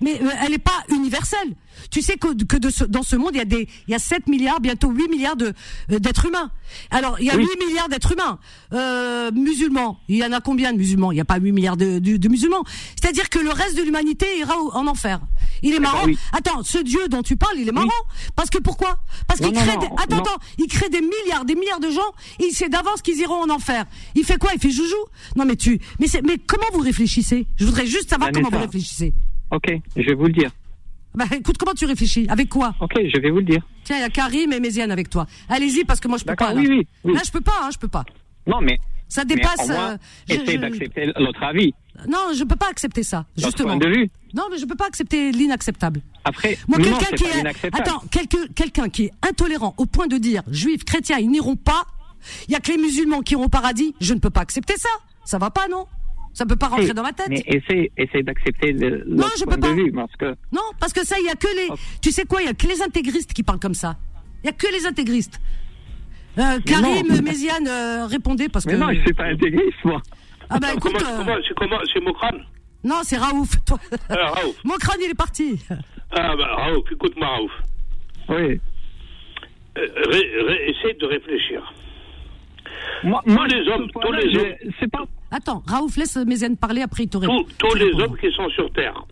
Mais 0.00 0.20
euh, 0.22 0.28
elle 0.44 0.50
n'est 0.52 0.58
pas 0.58 0.84
universelle. 0.90 1.54
Tu 1.90 2.02
sais 2.02 2.16
que, 2.16 2.34
que 2.44 2.56
de 2.56 2.68
ce- 2.70 2.84
dans 2.84 3.02
ce 3.02 3.16
monde, 3.16 3.30
il 3.32 3.38
y 3.38 3.40
a 3.40 3.44
des, 3.46 3.68
il 3.88 3.92
y 3.92 3.94
a 3.94 3.98
7 3.98 4.26
milliards, 4.26 4.60
bientôt 4.60 4.90
8 4.90 5.08
milliards 5.08 5.36
de 5.36 5.52
euh, 5.90 5.98
d'êtres 5.98 6.26
humains. 6.26 6.50
Alors, 6.90 7.18
il 7.20 7.26
y 7.26 7.30
a 7.30 7.36
Oui. 7.36 7.46
8 7.58 7.66
milliards 7.66 7.88
d'êtres 7.88 8.12
humains 8.12 8.38
euh, 8.72 9.30
musulmans. 9.32 9.98
Il 10.08 10.16
y 10.16 10.24
en 10.24 10.32
a 10.32 10.40
combien 10.40 10.72
de 10.72 10.78
musulmans? 10.78 11.10
Il 11.12 11.14
n'y 11.16 11.20
a 11.20 11.24
pas 11.24 11.38
8 11.38 11.52
milliards 11.52 11.76
de, 11.76 11.98
de, 11.98 12.16
de 12.16 12.28
musulmans. 12.28 12.64
C'est-à-dire 13.00 13.28
que 13.30 13.38
le 13.38 13.50
reste 13.50 13.76
de 13.76 13.82
l'humanité 13.82 14.26
ira 14.38 14.54
en 14.56 14.86
enfer. 14.86 15.20
Il 15.62 15.74
est 15.74 15.78
marrant. 15.80 16.04
oui. 16.04 16.18
Attends, 16.32 16.62
ce 16.62 16.78
Dieu 16.78 17.08
dont 17.08 17.22
tu 17.22 17.36
parles, 17.36 17.56
il 17.58 17.68
est 17.68 17.72
marrant. 17.72 17.88
Parce 18.36 18.50
que 18.50 18.58
pourquoi? 18.58 18.98
Parce 19.26 19.40
qu'il 19.40 19.52
crée 19.52 19.74
non, 19.74 19.80
des... 19.80 19.86
Attends, 19.98 20.16
non. 20.16 20.22
attends, 20.22 20.38
il 20.58 20.66
crée 20.66 20.88
des 20.90 21.00
milliards, 21.00 21.44
des 21.44 21.54
milliards 21.54 21.80
de 21.80 21.90
gens. 21.90 22.12
et 22.38 22.46
Il 22.46 22.52
sait 22.52 22.68
d'avance 22.68 23.02
qu'ils 23.02 23.18
iront 23.18 23.42
en 23.42 23.50
enfer. 23.50 23.84
Il 24.14 24.24
fait 24.24 24.38
quoi? 24.38 24.50
Il 24.54 24.60
fait 24.60 24.70
joujou? 24.70 24.94
Non, 25.36 25.44
mais 25.44 25.56
tu, 25.56 25.80
mais 25.98 26.06
c'est, 26.06 26.22
mais 26.22 26.36
comment 26.38 26.66
vous 26.72 26.80
réfléchissez? 26.80 27.46
Je 27.56 27.64
voudrais 27.64 27.86
juste 27.86 28.10
savoir 28.10 28.30
comment 28.32 28.48
vous 28.50 28.58
réfléchissez. 28.58 29.12
Ok, 29.50 29.72
je 29.96 30.02
vais 30.02 30.14
vous 30.14 30.26
le 30.26 30.32
dire. 30.32 30.50
Bah, 31.14 31.24
écoute, 31.32 31.58
comment 31.58 31.74
tu 31.74 31.86
réfléchis? 31.86 32.26
Avec 32.28 32.48
quoi? 32.48 32.74
Ok, 32.80 32.92
je 32.96 33.20
vais 33.20 33.30
vous 33.30 33.38
le 33.38 33.44
dire. 33.44 33.62
Tiens, 33.84 33.96
il 33.96 34.00
y 34.00 34.04
a 34.04 34.10
Karim 34.10 34.52
et 34.52 34.60
Méziane 34.60 34.92
avec 34.92 35.10
toi. 35.10 35.26
Allez-y, 35.48 35.84
parce 35.84 35.98
que 35.98 36.06
moi 36.08 36.18
je 36.18 36.24
peux 36.24 36.36
pas. 36.36 36.52
Là. 36.54 36.60
oui, 36.60 36.68
oui, 36.68 36.86
oui. 37.04 37.14
Là, 37.14 37.20
je 37.24 37.30
peux 37.32 37.40
pas, 37.40 37.52
hein, 37.62 37.70
je 37.72 37.78
peux 37.78 37.88
pas. 37.88 38.04
Non, 38.46 38.60
mais. 38.60 38.78
Ça 39.08 39.24
dépasse. 39.24 39.66
moins, 39.68 39.92
euh, 39.94 39.96
je- 40.28 40.56
d'accepter 40.56 41.06
l'autre 41.18 41.42
avis, 41.42 41.74
Non, 42.08 42.28
je 42.32 42.44
peux 42.44 42.54
pas 42.54 42.68
accepter 42.70 43.02
ça, 43.02 43.26
justement. 43.36 43.76
point 43.76 43.88
de 43.88 43.88
vue. 43.92 44.08
Non, 44.34 44.44
mais 44.52 44.56
je 44.58 44.64
peux 44.66 44.76
pas 44.76 44.86
accepter 44.86 45.32
l'inacceptable. 45.32 46.00
Après, 46.24 46.56
Moi, 46.68 46.78
quelqu'un 46.78 47.16
qui 47.16 47.24
est, 47.24 47.66
attends, 47.72 48.02
quelqu'un, 48.08 48.38
quelqu'un 48.54 48.88
qui 48.88 49.06
est 49.06 49.10
intolérant 49.28 49.74
au 49.78 49.86
point 49.86 50.06
de 50.06 50.16
dire 50.16 50.42
juifs, 50.52 50.84
chrétiens, 50.84 51.18
ils 51.18 51.28
n'iront 51.28 51.56
pas. 51.56 51.82
Il 52.46 52.52
y 52.52 52.54
a 52.54 52.60
que 52.60 52.70
les 52.70 52.78
musulmans 52.78 53.20
qui 53.22 53.32
iront 53.32 53.46
au 53.46 53.48
paradis. 53.48 53.94
Je 54.00 54.14
ne 54.14 54.20
peux 54.20 54.30
pas 54.30 54.42
accepter 54.42 54.74
ça. 54.76 54.90
Ça 55.24 55.38
va 55.38 55.50
pas, 55.50 55.66
non? 55.68 55.86
Ça 56.32 56.46
peut 56.46 56.56
pas 56.56 56.68
rentrer 56.68 56.94
dans 56.94 57.02
ma 57.02 57.12
tête. 57.12 57.28
Mais 57.28 57.42
essaye, 57.46 57.90
essaye 57.96 58.22
d'accepter 58.22 58.72
le- 58.72 59.04
Non, 59.06 59.26
je 59.38 59.44
point 59.44 59.54
peux 59.56 59.60
pas. 59.60 59.68
de 59.70 59.74
vue, 59.74 59.92
parce 59.92 60.14
que 60.16 60.26
Non, 60.52 60.62
parce 60.78 60.92
que 60.92 61.04
ça, 61.04 61.16
il 61.18 61.26
y 61.26 61.28
a 61.28 61.34
que 61.34 61.48
les. 61.48 61.68
Tu 62.00 62.10
sais 62.12 62.24
quoi 62.24 62.40
Il 62.40 62.46
y 62.46 62.48
a 62.48 62.54
que 62.54 62.66
les 62.66 62.80
intégristes 62.82 63.32
qui 63.32 63.42
parlent 63.42 63.58
comme 63.58 63.74
ça. 63.74 63.96
Il 64.42 64.46
y 64.46 64.50
a 64.50 64.52
que 64.52 64.66
les 64.72 64.86
intégristes. 64.86 65.40
Euh, 66.38 66.60
Karim. 66.64 67.20
Méziane, 67.22 67.66
euh, 67.66 68.06
répondez 68.06 68.48
parce 68.48 68.64
que. 68.64 68.70
Mais 68.70 68.78
non, 68.78 68.92
je 68.92 69.00
suis 69.00 69.12
pas 69.12 69.24
intégriste, 69.24 69.84
moi. 69.84 70.00
Ah 70.48 70.58
bah 70.60 70.68
écoute. 70.74 70.92
comment, 70.92 71.10
euh, 71.10 71.16
comment, 71.24 71.36
c'est 71.46 71.54
comment, 71.54 71.78
c'est 71.92 72.00
Mokran 72.00 72.30
Non, 72.84 73.00
c'est 73.02 73.16
Raouf. 73.18 73.50
Toi. 73.66 73.78
Ah, 74.08 74.30
Raouf. 74.30 74.54
Mon 74.64 74.74
crâne, 74.76 74.98
il 75.04 75.10
est 75.10 75.14
parti. 75.14 75.60
Ah, 76.12 76.36
bah, 76.36 76.54
Raouf, 76.56 76.90
écoute-moi, 76.92 77.26
Raouf. 77.26 77.52
Oui. 78.28 78.60
Euh, 79.78 79.86
ré- 80.08 80.42
ré- 80.46 80.70
essaye 80.70 80.96
de 80.98 81.06
réfléchir. 81.06 81.72
Moi, 83.04 83.20
Tous 83.26 83.44
les 83.44 83.68
hommes, 83.68 83.86
tous 83.90 84.12
les 84.12 84.36
hommes, 84.38 84.54
C'est 84.78 84.90
pas. 84.90 85.04
Attends, 85.30 85.62
Raouf, 85.66 85.96
laisse 85.96 86.16
Méziane 86.16 86.56
parler, 86.56 86.82
après 86.82 87.04
il 87.04 87.08
te 87.08 87.16
répond. 87.16 87.44
tous, 87.44 87.68
tous 87.68 87.74
les 87.76 87.92
hommes 87.94 88.16
qui 88.16 88.30
sont 88.32 88.48
sur 88.50 88.70
Terre, 88.72 89.04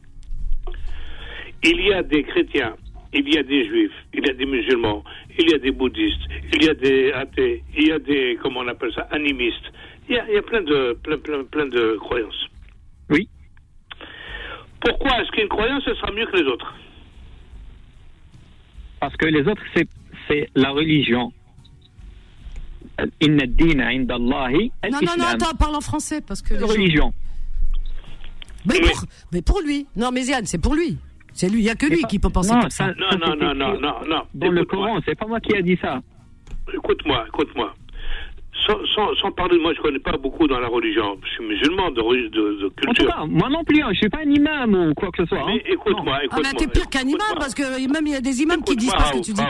il 1.62 1.81
y 1.81 1.93
a 1.93 2.03
des 2.03 2.23
chrétiens, 2.24 2.74
il 3.12 3.32
y 3.32 3.39
a 3.39 3.43
des 3.43 3.66
juifs, 3.66 3.93
il 4.15 4.27
y 4.27 4.31
a 4.31 4.35
des 4.35 4.47
musulmans, 4.47 5.05
il 5.39 5.51
y 5.51 5.55
a 5.55 5.59
des 5.59 5.70
bouddhistes, 5.70 6.23
il 6.53 6.65
y 6.65 6.69
a 6.69 6.74
des 6.74 7.12
athées, 7.12 7.62
il 7.77 7.89
y 7.89 7.93
a 7.93 7.99
des, 7.99 8.39
comment 8.43 8.61
on 8.61 8.69
appelle 8.69 8.93
ça, 8.95 9.03
animistes. 9.11 9.73
Il 10.09 10.16
y 10.16 10.19
a, 10.19 10.28
il 10.28 10.35
y 10.35 10.39
a 10.39 10.43
plein, 10.43 10.62
de, 10.62 10.99
plein, 11.03 11.19
plein, 11.19 11.45
plein 11.45 11.66
de 11.66 11.97
croyances. 12.01 12.47
Oui. 13.11 13.28
Pourquoi 14.81 15.20
est-ce 15.20 15.31
qu'une 15.32 15.49
croyance, 15.49 15.82
ce 15.85 15.95
sera 15.95 16.11
mieux 16.12 16.27
que 16.27 16.36
les 16.36 16.49
autres? 16.49 16.74
Parce 19.01 19.16
que 19.16 19.27
les 19.27 19.47
autres, 19.47 19.62
c'est, 19.74 19.89
c'est 20.27 20.49
la 20.55 20.70
religion. 20.70 21.32
Inna 23.20 23.45
ad-dina 23.45 23.93
inda 23.93 24.15
Allahi 24.16 24.73
Non, 24.91 24.99
non, 25.03 25.12
non, 25.19 25.25
attends, 25.27 25.55
parle 25.57 25.77
en 25.77 25.81
français 25.81 26.20
parce 26.20 26.43
que. 26.43 26.59
Gens- 26.59 26.66
religion. 26.66 27.12
Mais, 28.66 28.75
Oui. 28.83 28.91
pour, 28.91 29.03
mais 29.33 29.43
pour 29.43 29.61
lui. 29.61 29.87
Non, 29.97 30.11
Méziane, 30.11 30.47
c'est 30.47 30.59
pour 30.59 30.75
lui. 30.75 30.99
C'est 31.33 31.49
lui, 31.49 31.61
il 31.61 31.65
n'y 31.65 31.70
a 31.70 31.75
que 31.77 31.87
lui 31.87 32.01
pas- 32.03 32.09
qui 32.09 32.19
peut 32.19 32.31
penser 32.31 32.53
non, 32.53 32.61
comme 32.62 32.70
ça. 32.70 32.87
Non, 32.89 32.95
non, 33.20 33.37
non, 33.37 33.55
non, 33.55 33.81
non, 33.81 33.93
non. 34.09 34.23
Dans 34.35 34.51
le. 34.51 34.65
Coran, 34.65 34.99
c'est 35.07 35.15
pas 35.15 35.27
moi 35.27 35.39
qui 35.41 35.55
a 35.57 35.62
dit 35.62 35.79
ça. 35.81 36.01
Écoute-moi, 36.75 37.25
écoute-moi. 37.29 37.75
Sans, 38.66 38.75
sans, 38.95 39.15
sans 39.15 39.31
parler 39.31 39.57
de 39.57 39.62
moi, 39.62 39.73
je 39.75 39.81
connais 39.81 40.01
pas 40.01 40.16
beaucoup 40.19 40.47
dans 40.49 40.59
la 40.59 40.66
religion. 40.69 41.16
Je 41.25 41.29
suis 41.31 41.45
musulman 41.47 41.91
de, 41.93 42.03
de, 42.03 42.29
de 42.61 42.66
En 42.66 42.69
tout 42.70 42.75
culture. 42.75 43.07
cas, 43.07 43.25
moi 43.27 43.49
non 43.49 43.62
plus, 43.65 43.81
hein, 43.83 43.91
je 43.93 43.99
suis 43.99 44.09
pas 44.09 44.19
un 44.19 44.31
imam 44.31 44.75
ou 44.91 44.95
quoi 44.95 45.11
que 45.12 45.23
ce 45.23 45.29
soit. 45.29 45.47
Mais 45.47 45.55
hein. 45.55 45.73
écoute-moi, 45.73 46.16
Ah, 46.20 46.25
écoute-moi. 46.25 46.51
mais 46.53 46.59
t'es 46.59 46.66
pire 46.66 46.89
qu'un 46.91 47.03
imam 47.07 47.35
parce 47.39 47.55
que 47.55 47.62
même 47.62 48.07
il 48.07 48.12
y 48.12 48.16
a 48.16 48.20
des 48.20 48.43
imams 48.43 48.62
qui 48.62 48.75
disent 48.77 48.91
pas 48.91 49.12
ce 49.12 49.19
que 49.20 49.25
tu 49.25 49.33
dis. 49.33 49.43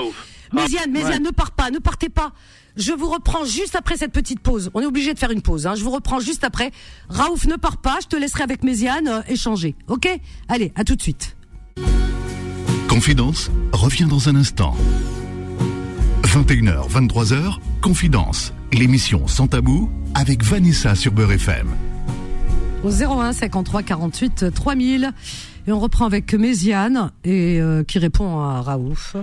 Méziane, 0.52 0.90
Méziane, 0.92 1.22
ne 1.22 1.30
pars 1.30 1.50
pas, 1.52 1.70
ne 1.70 1.78
partez 1.78 2.10
pas. 2.10 2.32
Je 2.78 2.92
vous 2.92 3.10
reprends 3.10 3.44
juste 3.44 3.74
après 3.74 3.96
cette 3.96 4.12
petite 4.12 4.38
pause. 4.38 4.70
On 4.72 4.80
est 4.80 4.86
obligé 4.86 5.12
de 5.12 5.18
faire 5.18 5.32
une 5.32 5.42
pause. 5.42 5.66
Hein. 5.66 5.74
Je 5.74 5.82
vous 5.82 5.90
reprends 5.90 6.20
juste 6.20 6.44
après. 6.44 6.70
Raouf, 7.08 7.44
ne 7.46 7.56
pars 7.56 7.78
pas. 7.78 7.98
Je 8.00 8.06
te 8.06 8.14
laisserai 8.14 8.44
avec 8.44 8.62
Méziane 8.62 9.08
euh, 9.08 9.20
échanger. 9.28 9.74
Ok? 9.88 10.08
Allez, 10.48 10.72
à 10.76 10.84
tout 10.84 10.94
de 10.94 11.02
suite. 11.02 11.36
Confidence 12.88 13.50
revient 13.72 14.06
dans 14.08 14.28
un 14.28 14.36
instant. 14.36 14.76
21h, 16.22 16.88
23h, 16.88 17.56
Confidence, 17.80 18.52
l'émission 18.72 19.26
sans 19.26 19.48
tabou 19.48 19.90
avec 20.14 20.44
Vanessa 20.44 20.94
sur 20.94 21.10
Beurre 21.10 21.32
FM. 21.32 21.68
Au 22.84 22.90
01 22.90 23.32
53 23.32 23.82
48 23.82 24.54
3000. 24.54 25.12
Et 25.66 25.72
on 25.72 25.80
reprend 25.80 26.06
avec 26.06 26.32
Méziane 26.32 27.10
et 27.24 27.60
euh, 27.60 27.82
qui 27.82 27.98
répond 27.98 28.38
à 28.38 28.62
Raouf. 28.62 29.16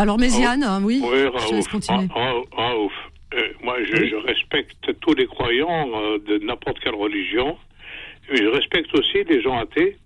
Alors 0.00 0.18
Méziane, 0.18 0.62
hein, 0.62 0.80
oui, 0.82 0.98
Oui, 1.04 1.10
je 1.12 1.48
te 1.48 1.54
laisse 1.54 1.68
Raouf. 1.68 1.68
continuer. 1.68 2.08
Euh, 3.32 3.38
moi, 3.62 3.76
je, 3.84 4.06
je 4.06 4.16
respecte 4.16 4.98
tous 5.02 5.12
les 5.14 5.26
croyants 5.26 5.90
euh, 5.94 6.18
de 6.26 6.38
n'importe 6.38 6.78
quelle 6.80 6.94
religion. 6.94 7.58
Mais 8.30 8.38
je 8.38 8.46
respecte 8.46 8.88
aussi 8.98 9.22
les 9.28 9.42
gens 9.42 9.58
athées. 9.58 9.98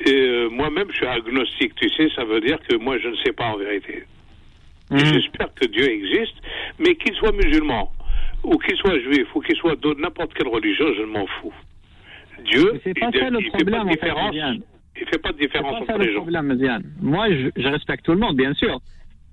Et 0.00 0.10
euh, 0.14 0.48
moi-même, 0.48 0.88
je 0.90 0.96
suis 0.96 1.06
agnostique. 1.06 1.74
Tu 1.74 1.90
sais, 1.90 2.08
ça 2.16 2.24
veut 2.24 2.40
dire 2.40 2.58
que 2.66 2.76
moi, 2.76 2.96
je 2.98 3.08
ne 3.08 3.16
sais 3.16 3.32
pas 3.32 3.44
en 3.48 3.58
vérité. 3.58 4.04
Mhm. 4.90 4.98
J'espère 4.98 5.52
que 5.54 5.66
Dieu 5.66 5.90
existe, 5.90 6.36
mais 6.78 6.94
qu'il 6.94 7.14
soit 7.16 7.32
musulman, 7.32 7.92
ou 8.44 8.56
qu'il 8.56 8.76
soit 8.76 8.98
juif, 9.00 9.26
ou 9.34 9.40
qu'il 9.42 9.56
soit 9.56 9.76
de 9.76 9.92
n'importe 10.00 10.32
quelle 10.32 10.48
religion, 10.48 10.86
je 10.96 11.02
m'en 11.02 11.26
fous. 11.26 11.52
Dieu, 12.50 12.80
c'est 12.82 12.98
pas 12.98 13.10
il, 13.12 13.18
ça 13.20 13.28
le 13.28 13.40
il 13.40 13.44
fait 13.44 13.50
pas 13.50 13.56
problème, 13.58 13.82
de 13.82 13.88
en 13.88 13.90
différence. 13.90 14.34
Il 15.00 15.06
fait 15.08 15.18
pas 15.18 15.32
de 15.32 15.36
C'est 15.38 15.46
différence 15.46 15.80
pas 15.80 15.86
ça 15.86 15.92
entre 15.94 15.98
le 15.98 16.06
les 16.06 16.12
gens. 16.14 16.20
problème. 16.20 16.82
Moi, 17.00 17.28
je, 17.30 17.48
je 17.56 17.68
respecte 17.68 18.04
tout 18.04 18.12
le 18.12 18.18
monde, 18.18 18.36
bien 18.36 18.54
sûr. 18.54 18.80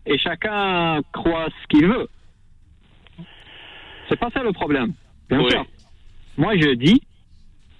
Et 0.05 0.17
chacun 0.17 0.99
croit 1.13 1.47
ce 1.61 1.67
qu'il 1.69 1.87
veut. 1.87 2.07
C'est 4.09 4.19
pas 4.19 4.29
ça 4.31 4.43
le 4.43 4.51
problème, 4.51 4.93
bien 5.29 5.39
Oui. 5.41 5.49
sûr. 5.51 5.65
Moi, 6.37 6.55
je 6.57 6.73
dis 6.75 7.01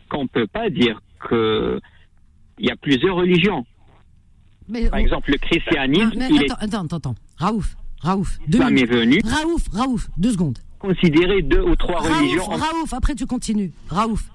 qu'on 0.10 0.28
peut 0.28 0.48
pas 0.48 0.70
dire 0.70 1.02
que 1.20 1.80
il 2.60 2.68
y 2.68 2.72
a 2.72 2.76
plusieurs 2.76 3.16
religions. 3.16 3.66
Mais, 4.70 4.90
Par 4.90 5.00
on- 5.00 5.04
exemple, 5.04 5.32
le 5.32 5.38
Ah, 5.42 5.46
christianisme, 5.46 6.12
mais 6.16 6.30
il 6.30 6.44
attends, 6.46 6.56
attends, 6.62 6.86
attends, 6.86 6.98
attends. 6.98 7.16
Raouf, 7.38 7.76
Raouf, 8.00 8.38
deux 8.48 8.60
L'islam 8.60 8.74
minutes. 8.74 8.92
est 8.92 8.96
venu. 8.96 9.20
Raouf, 9.26 9.68
Raouf, 9.74 10.10
deux 10.18 10.32
secondes. 10.32 10.58
est 10.60 10.80
considéré 10.80 11.42
deux 11.42 11.62
ou 11.62 11.76
trois 11.76 12.00
religions. 12.02 12.46
Raouf, 12.46 12.62
en- 12.62 12.66
Raouf, 12.78 12.94
après 12.94 13.16
tu 13.16 13.26
continues. 13.26 13.72
Raouf, 13.90 14.30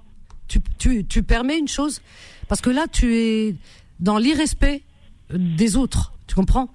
tu, 0.49 0.59
tu, 0.79 1.05
tu 1.07 1.23
permets 1.23 1.59
une 1.59 1.69
chose 1.69 2.03
Parce 2.49 2.61
que 2.61 2.71
là, 2.71 2.87
tu 2.91 3.15
es 3.17 3.55
dans 4.01 4.19
l'irrespect 4.19 4.83
des 5.31 5.77
autres. 5.77 6.13
Tu 6.27 6.35
comprends? 6.35 6.69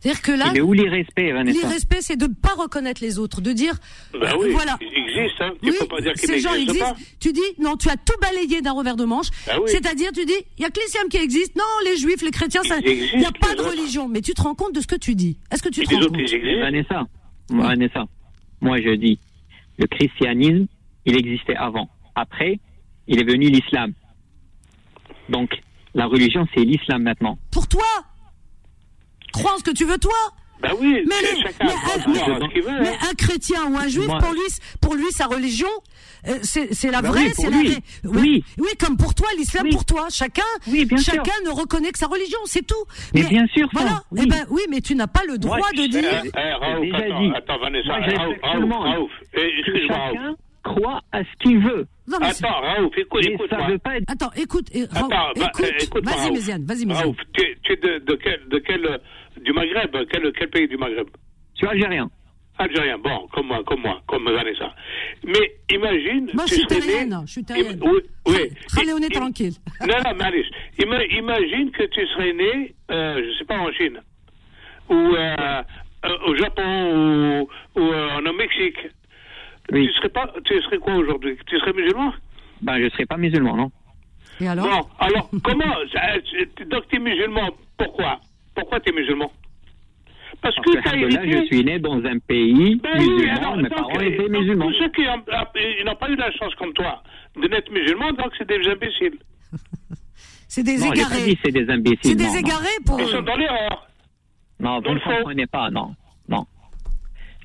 C'est-à-dire 0.00 0.22
que 0.22 0.32
là, 0.32 0.52
est 0.54 0.60
où 0.60 0.72
l'irrespect, 0.72 1.32
Vanessa? 1.32 1.58
L'irrespect, 1.58 2.00
c'est 2.02 2.16
de 2.16 2.26
ne 2.26 2.34
pas 2.34 2.54
reconnaître 2.56 3.02
les 3.02 3.18
autres, 3.18 3.40
de 3.40 3.52
dire, 3.52 3.74
Ben 4.12 4.20
euh, 4.24 4.32
oui, 4.38 4.50
voilà. 4.52 4.76
il 4.80 4.86
existe, 4.86 5.40
hein. 5.40 5.52
Tu 5.62 5.70
Oui, 5.70 5.76
peux 5.80 5.86
pas 5.88 6.00
dire 6.00 6.12
qu'il 6.12 6.28
ces 6.28 6.38
gens 6.38 6.52
n'existe 6.52 6.70
existent. 6.70 6.94
pas. 6.94 7.00
Tu 7.18 7.32
dis, 7.32 7.40
non, 7.58 7.76
tu 7.76 7.88
as 7.88 7.96
tout 7.96 8.14
balayé 8.20 8.60
d'un 8.60 8.72
revers 8.72 8.94
de 8.94 9.04
manche. 9.04 9.28
Ah 9.50 9.56
oui. 9.60 9.68
C'est-à-dire, 9.68 10.12
tu 10.12 10.24
dis, 10.24 10.34
il 10.58 10.62
y 10.62 10.64
a 10.64 10.70
que 10.70 10.78
l'islam 10.80 11.08
qui 11.08 11.16
existe. 11.16 11.56
Non, 11.56 11.64
les 11.84 11.96
juifs, 11.96 12.22
les 12.22 12.30
chrétiens, 12.30 12.62
ça- 12.62 12.78
Ils 12.84 12.88
il 12.88 12.94
n'y 12.94 13.00
a 13.00 13.04
existent, 13.04 13.30
pas 13.40 13.48
les 13.50 13.54
de 13.56 13.60
autres. 13.62 13.70
religion. 13.70 14.08
Mais 14.08 14.20
tu 14.20 14.32
te 14.34 14.42
rends 14.42 14.54
compte 14.54 14.74
de 14.74 14.80
ce 14.80 14.86
que 14.86 14.96
tu 14.96 15.14
dis. 15.16 15.38
Est-ce 15.50 15.62
que 15.62 15.70
tu 15.70 15.80
Et 15.80 15.84
te 15.84 15.90
les 15.90 15.96
rends 15.96 16.02
autres, 16.02 16.12
compte 16.12 16.30
ils 16.30 16.34
existent. 16.34 16.60
Vanessa, 16.60 17.02
Vanessa, 17.48 18.04
moi 18.60 18.76
je 18.80 18.94
dis, 18.94 19.18
le 19.78 19.86
christianisme, 19.86 20.66
il 21.06 21.16
existait 21.16 21.56
avant. 21.56 21.88
Après, 22.14 22.60
il 23.08 23.18
est 23.18 23.24
venu 23.24 23.48
l'islam. 23.48 23.92
Donc, 25.28 25.50
la 25.94 26.06
religion, 26.06 26.46
c'est 26.54 26.62
l'islam 26.64 27.02
maintenant. 27.02 27.38
Pour 27.50 27.66
toi 27.68 27.84
Crois 29.32 29.54
en 29.54 29.58
ce 29.58 29.64
que 29.64 29.70
tu 29.72 29.84
veux, 29.84 29.98
toi 29.98 30.12
Ben 30.62 30.70
oui, 30.80 31.02
Mais, 31.06 31.14
les- 31.20 31.44
un, 31.60 32.12
veut. 32.62 32.82
mais 32.82 32.88
hein. 32.88 32.98
un 33.10 33.14
chrétien 33.14 33.66
ou 33.70 33.76
un 33.76 33.88
juif, 33.88 34.06
Moi- 34.06 34.18
pour 34.18 34.32
lui, 34.32 34.40
pour 34.80 34.94
lui, 34.94 35.04
sa 35.10 35.26
religion, 35.26 35.68
euh, 36.28 36.38
c'est 36.42 36.72
c'est 36.72 36.90
la 36.90 37.02
Bah 37.02 37.10
vraie, 37.10 37.26
oui, 37.26 37.32
c'est 37.36 37.50
la 37.50 37.58
vraie. 37.58 37.76
Oui. 38.04 38.44
oui, 38.58 38.68
comme 38.78 38.96
pour 38.96 39.14
toi, 39.14 39.26
l'islam 39.36 39.64
Oui. 39.66 39.72
pour 39.72 39.84
toi. 39.84 40.06
Chacun, 40.10 40.42
Oui, 40.68 40.86
bien 40.86 40.96
sûr. 40.96 41.12
chacun 41.12 41.32
ne 41.44 41.50
reconnaît 41.50 41.92
que 41.92 41.98
sa 41.98 42.06
religion, 42.06 42.38
c'est 42.46 42.66
tout. 42.66 42.74
Mais 43.14 43.24
bien 43.24 43.46
sûr, 43.48 43.68
Voilà. 43.74 44.02
oui. 44.12 44.20
Eh 44.24 44.26
ben 44.26 44.46
oui, 44.48 44.62
mais 44.70 44.80
tu 44.80 44.94
n'as 44.94 45.06
pas 45.06 45.22
le 45.28 45.36
droit 45.36 45.58
Moi, 45.58 45.70
de 45.72 45.86
dire. 45.88 46.22
Eh, 46.24 46.30
eh, 46.34 46.52
Raouf, 46.54 46.80
déjà 46.80 46.96
attends, 46.96 47.20
dit. 47.20 47.30
attends, 47.36 47.58
Vanessa, 47.58 47.88
Moi, 47.88 48.00
je 48.00 48.10
Raouf, 48.16 48.18
respecte 48.18 48.40
tout 48.40 48.46
Raouf, 48.48 48.60
le 48.60 48.66
monde. 48.66 48.86
Raouf. 48.86 49.10
Que 49.32 49.40
Excuse-moi, 49.60 49.98
Raouf. 49.98 50.36
Non, 52.08 52.18
mais 52.20 52.26
Attends, 52.28 52.60
Raouf, 52.60 52.96
écoute, 52.98 53.22
Mais 53.26 53.32
écoute. 53.34 53.50
ça 53.50 53.66
veut 53.66 53.78
pas 53.78 53.96
être. 53.96 54.04
Attends, 54.08 54.30
écoute, 54.36 54.68
et- 54.74 54.84
Attends, 54.84 55.08
bah, 55.08 55.32
écoute, 55.34 55.64
euh, 55.64 56.00
vas-y, 56.02 56.14
Raouf. 56.20 56.30
Méziane, 56.32 56.64
vas-y, 56.64 56.86
Méziane. 56.86 57.04
Raouf, 57.04 57.16
tu, 57.32 57.42
es- 57.44 57.56
tu 57.62 57.72
es 57.72 57.76
de, 57.76 57.98
de 58.04 58.14
quel, 58.16 58.40
de 58.48 58.58
quel, 58.58 58.86
euh, 58.86 58.98
du 59.42 59.52
Maghreb 59.52 59.90
quel, 60.10 60.32
quel 60.32 60.50
pays 60.50 60.68
du 60.68 60.76
Maghreb? 60.76 61.08
Je 61.54 61.58
suis 61.58 61.66
algérien. 61.66 62.08
Algérien, 62.58 62.96
bon, 62.96 63.26
comme 63.34 63.48
moi, 63.48 63.62
comme 63.66 63.80
moi, 63.82 64.00
comme 64.06 64.24
Vanessa. 64.24 64.74
Mais 65.24 65.52
imagine. 65.70 66.30
Moi, 66.32 66.44
je 66.46 66.54
tu 66.54 66.60
suis 66.60 66.66
terrienne, 66.66 67.14
je 67.26 67.32
suis 67.32 67.44
terrienne. 67.44 67.78
Oui, 67.82 68.00
oui. 68.28 68.50
Allez, 68.80 68.92
on 68.94 68.98
est 68.98 69.12
tranquille. 69.12 69.52
Non, 69.82 69.88
non, 70.04 70.12
mais 70.18 70.42
ima- 70.78 71.04
imagine 71.18 71.70
que 71.72 71.82
tu 71.84 72.06
serais 72.06 72.32
né, 72.32 72.74
euh, 72.90 73.20
je 73.30 73.38
sais 73.38 73.44
pas, 73.44 73.58
en 73.58 73.70
Chine, 73.72 74.00
ou 74.88 74.94
euh, 74.94 75.62
euh, 76.06 76.08
au 76.28 76.36
Japon, 76.36 76.62
ou, 76.94 77.48
ou 77.80 77.92
euh, 77.92 78.18
au 78.20 78.32
Mexique. 78.32 78.78
Oui. 79.72 79.86
Tu 79.88 79.92
serais 79.94 80.08
pas, 80.08 80.32
tu 80.44 80.60
serais 80.62 80.78
quoi 80.78 80.94
aujourd'hui? 80.94 81.36
Tu 81.46 81.58
serais 81.58 81.72
musulman? 81.72 82.12
Ben, 82.62 82.80
je 82.80 82.88
serais 82.90 83.06
pas 83.06 83.16
musulman, 83.16 83.56
non 83.56 83.70
Et 84.40 84.48
alors? 84.48 84.66
Bon, 84.66 84.88
alors 84.98 85.30
comment 85.42 85.64
Donc 86.70 86.88
tu 86.88 86.96
es 86.96 86.98
musulman, 86.98 87.50
pourquoi? 87.76 88.20
Pourquoi 88.54 88.80
tu 88.80 88.90
es 88.90 88.92
musulman? 88.92 89.30
Parce 90.42 90.54
que 90.56 90.74
Parce 90.82 90.96
là, 90.96 91.20
je 91.24 91.46
suis 91.46 91.64
né 91.64 91.78
dans 91.78 92.04
un 92.04 92.18
pays 92.18 92.76
Ben 92.76 92.90
oui, 92.98 93.08
musulman, 93.10 93.36
alors, 93.36 93.56
mes 93.56 93.62
donc, 93.64 93.72
parents 93.78 93.98
euh, 93.98 94.02
étaient 94.02 94.28
musulmans. 94.28 94.66
Tous 94.68 94.74
ceux 94.78 94.88
qui 94.90 95.02
ah, 95.06 95.52
ils 95.78 95.84
n'ont 95.84 95.96
pas 95.96 96.10
eu 96.10 96.16
la 96.16 96.30
chance 96.32 96.54
comme 96.56 96.72
toi 96.72 97.02
de 97.40 97.48
naître 97.48 97.72
musulmans, 97.72 98.12
donc 98.12 98.32
c'est 98.38 98.46
des 98.48 98.66
imbéciles. 98.68 99.18
C'est 100.48 100.62
des 100.62 100.78
Non, 100.78 100.92
égarés. 100.92 101.22
dit 101.24 101.38
c'est 101.44 101.50
des 101.52 101.68
imbéciles. 101.68 101.98
C'est 102.02 102.14
des 102.14 102.24
non, 102.24 102.32
non. 102.32 102.38
égarés 102.38 102.78
pour 102.86 103.00
Ils 103.00 103.08
sont 103.08 103.20
dans 103.22 103.36
l'erreur. 103.36 103.88
Non, 104.60 104.80
vous 104.80 104.94
ne 104.94 105.00
comprenez 105.00 105.46
pas, 105.46 105.70
non, 105.70 105.94
non. 106.28 106.46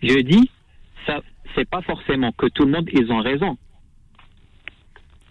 Je 0.02 0.20
dis, 0.20 0.50
ça, 1.06 1.20
c'est 1.56 1.70
pas 1.70 1.82
forcément 1.82 2.32
que 2.34 2.48
tout 2.48 2.64
le 2.66 2.72
monde, 2.72 2.90
ils 2.94 3.12
ont 3.12 3.20
raison. 3.22 3.58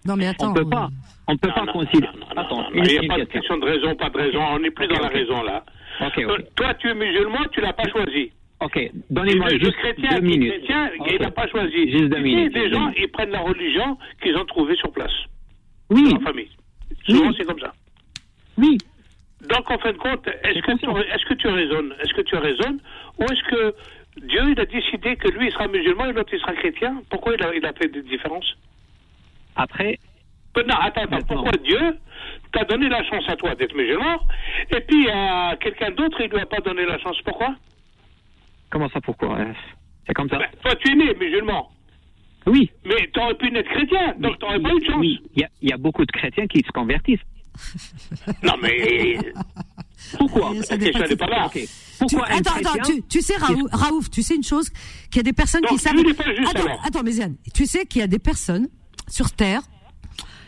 Non, 0.05 0.15
mais 0.15 0.27
attends. 0.27 0.49
on 0.51 0.53
peut 0.53 0.67
pas, 0.69 0.89
on 1.27 1.37
peut 1.37 1.49
pas 1.53 1.65
Non, 1.65 1.73
considérer. 1.73 2.11
Attends, 2.35 2.67
Il 2.73 2.81
n'y 2.81 2.97
a 2.97 3.01
pas 3.07 3.19
de 3.19 3.23
question. 3.25 3.39
question 3.39 3.57
de 3.57 3.65
raison, 3.65 3.95
pas 3.95 4.09
de 4.09 4.17
raison. 4.17 4.39
On 4.51 4.59
n'est 4.59 4.71
plus 4.71 4.87
dans 4.87 4.99
la 4.99 5.09
raison 5.09 5.43
là. 5.43 5.63
Toi, 6.55 6.73
tu 6.75 6.87
es 6.89 6.95
musulman, 6.95 7.39
tu 7.51 7.61
l'as 7.61 7.73
pas 7.73 7.87
choisi. 7.89 8.31
Ok, 8.61 8.91
donnez-moi 9.09 9.49
juste 9.49 9.75
chrétien, 9.77 10.09
deux 10.19 10.21
minutes. 10.21 10.53
chrétien, 10.65 10.91
il 11.11 11.19
n'a 11.21 11.31
pas 11.31 11.47
choisi. 11.47 11.91
Juste 11.91 12.09
deux 12.09 12.19
minutes. 12.19 12.53
Des 12.53 12.71
gens, 12.71 12.79
minutes. 12.81 12.97
ils 12.99 13.11
prennent 13.11 13.31
la 13.31 13.39
religion 13.41 13.97
qu'ils 14.21 14.35
ont 14.37 14.45
trouvée 14.45 14.75
sur 14.75 14.91
place, 14.91 15.11
Oui, 15.89 16.11
dans 16.11 16.17
la 16.19 16.25
famille. 16.25 16.49
Souvent, 17.07 17.27
Oui. 17.29 17.35
c'est 17.37 17.45
comme 17.45 17.59
ça. 17.59 17.73
oui. 18.57 18.77
Donc, 19.49 19.71
en 19.71 19.79
fin 19.79 19.91
de 19.91 19.97
compte, 19.97 20.27
est-ce 20.27 20.59
que, 20.61 20.77
tu, 20.77 20.85
est-ce 20.85 21.25
que 21.25 21.33
tu 21.33 21.47
raisonnes? 21.47 21.93
Est-ce 22.03 22.13
que 22.13 22.21
tu 22.21 22.35
raisonnes 22.35 22.77
Ou 23.17 23.23
est-ce 23.23 23.43
que 23.49 23.75
Dieu, 24.17 24.41
il 24.51 24.59
a 24.59 24.65
décidé 24.65 25.15
que 25.15 25.29
lui, 25.29 25.47
il 25.47 25.51
sera 25.53 25.67
musulman 25.67 26.05
et 26.05 26.13
l'autre, 26.13 26.33
il 26.33 26.39
sera 26.39 26.53
chrétien 26.53 27.01
Pourquoi 27.09 27.33
il 27.35 27.43
a, 27.43 27.53
il 27.55 27.65
a 27.65 27.73
fait 27.73 27.87
des 27.87 28.01
différences 28.03 28.55
Après, 29.55 29.97
Non, 30.57 30.75
attends, 30.79 31.03
attends. 31.03 31.25
Pourquoi 31.27 31.51
Dieu 31.63 31.97
t'a 32.51 32.65
donné 32.65 32.89
la 32.89 33.03
chance 33.05 33.23
à 33.29 33.35
toi 33.37 33.55
d'être 33.55 33.75
musulman 33.75 34.19
et 34.75 34.81
puis 34.81 35.09
à 35.09 35.55
quelqu'un 35.59 35.91
d'autre, 35.91 36.19
il 36.21 36.27
ne 36.27 36.33
lui 36.35 36.41
a 36.41 36.45
pas 36.45 36.59
donné 36.59 36.85
la 36.85 36.97
chance? 36.99 37.17
Pourquoi? 37.23 37.55
Comment 38.69 38.89
ça, 38.89 38.99
pourquoi 39.01 39.39
euh, 39.39 39.53
C'est 40.07 40.13
comme 40.13 40.29
ça. 40.29 40.37
Ben, 40.39 40.47
Toi, 40.61 40.75
tu 40.75 40.91
es 40.91 40.95
né 40.95 41.13
musulman, 41.15 41.69
Oui. 42.47 42.69
mais 42.85 43.09
tu 43.13 43.19
aurais 43.19 43.35
pu 43.35 43.49
naître 43.51 43.69
chrétien, 43.69 44.13
donc 44.19 44.37
tu 44.39 44.45
n'aurais 44.45 44.59
pas 44.59 44.69
eu 44.73 44.79
de 44.79 44.85
chance. 44.85 44.95
Oui, 44.99 45.21
il 45.35 45.41
y, 45.41 45.45
a- 45.45 45.49
il 45.61 45.69
y 45.69 45.73
a 45.73 45.77
beaucoup 45.77 46.05
de 46.05 46.11
chrétiens 46.11 46.47
qui 46.47 46.59
se 46.59 46.71
convertissent. 46.71 47.19
Non, 48.43 48.53
mais 48.61 49.17
Pourquoi 50.17 50.53
Ça 50.63 50.77
pas 50.77 51.27
là. 51.27 51.49
Tu- 51.51 51.67
Pourquoi 51.99 52.31
un 52.31 52.37
attends, 52.37 52.55
attends, 52.55 52.83
tu, 52.85 53.03
tu 53.07 53.21
sais, 53.21 53.35
Raouf, 53.37 53.61
Raouf, 53.71 54.09
tu 54.09 54.23
sais 54.23 54.35
une 54.35 54.43
chose, 54.43 54.69
qu'il 55.09 55.17
y 55.17 55.19
a 55.19 55.23
des 55.23 55.33
personnes 55.33 55.61
qui 55.69 55.77
savent. 55.77 55.95
attends, 56.49 56.65
alors. 56.65 56.81
attends, 56.83 57.03
Méziane, 57.03 57.35
tu 57.53 57.65
sais 57.65 57.85
qu'il 57.85 57.99
y 57.99 58.03
a 58.03 58.07
des 58.07 58.19
personnes 58.19 58.67
sur 59.07 59.31
Terre, 59.31 59.61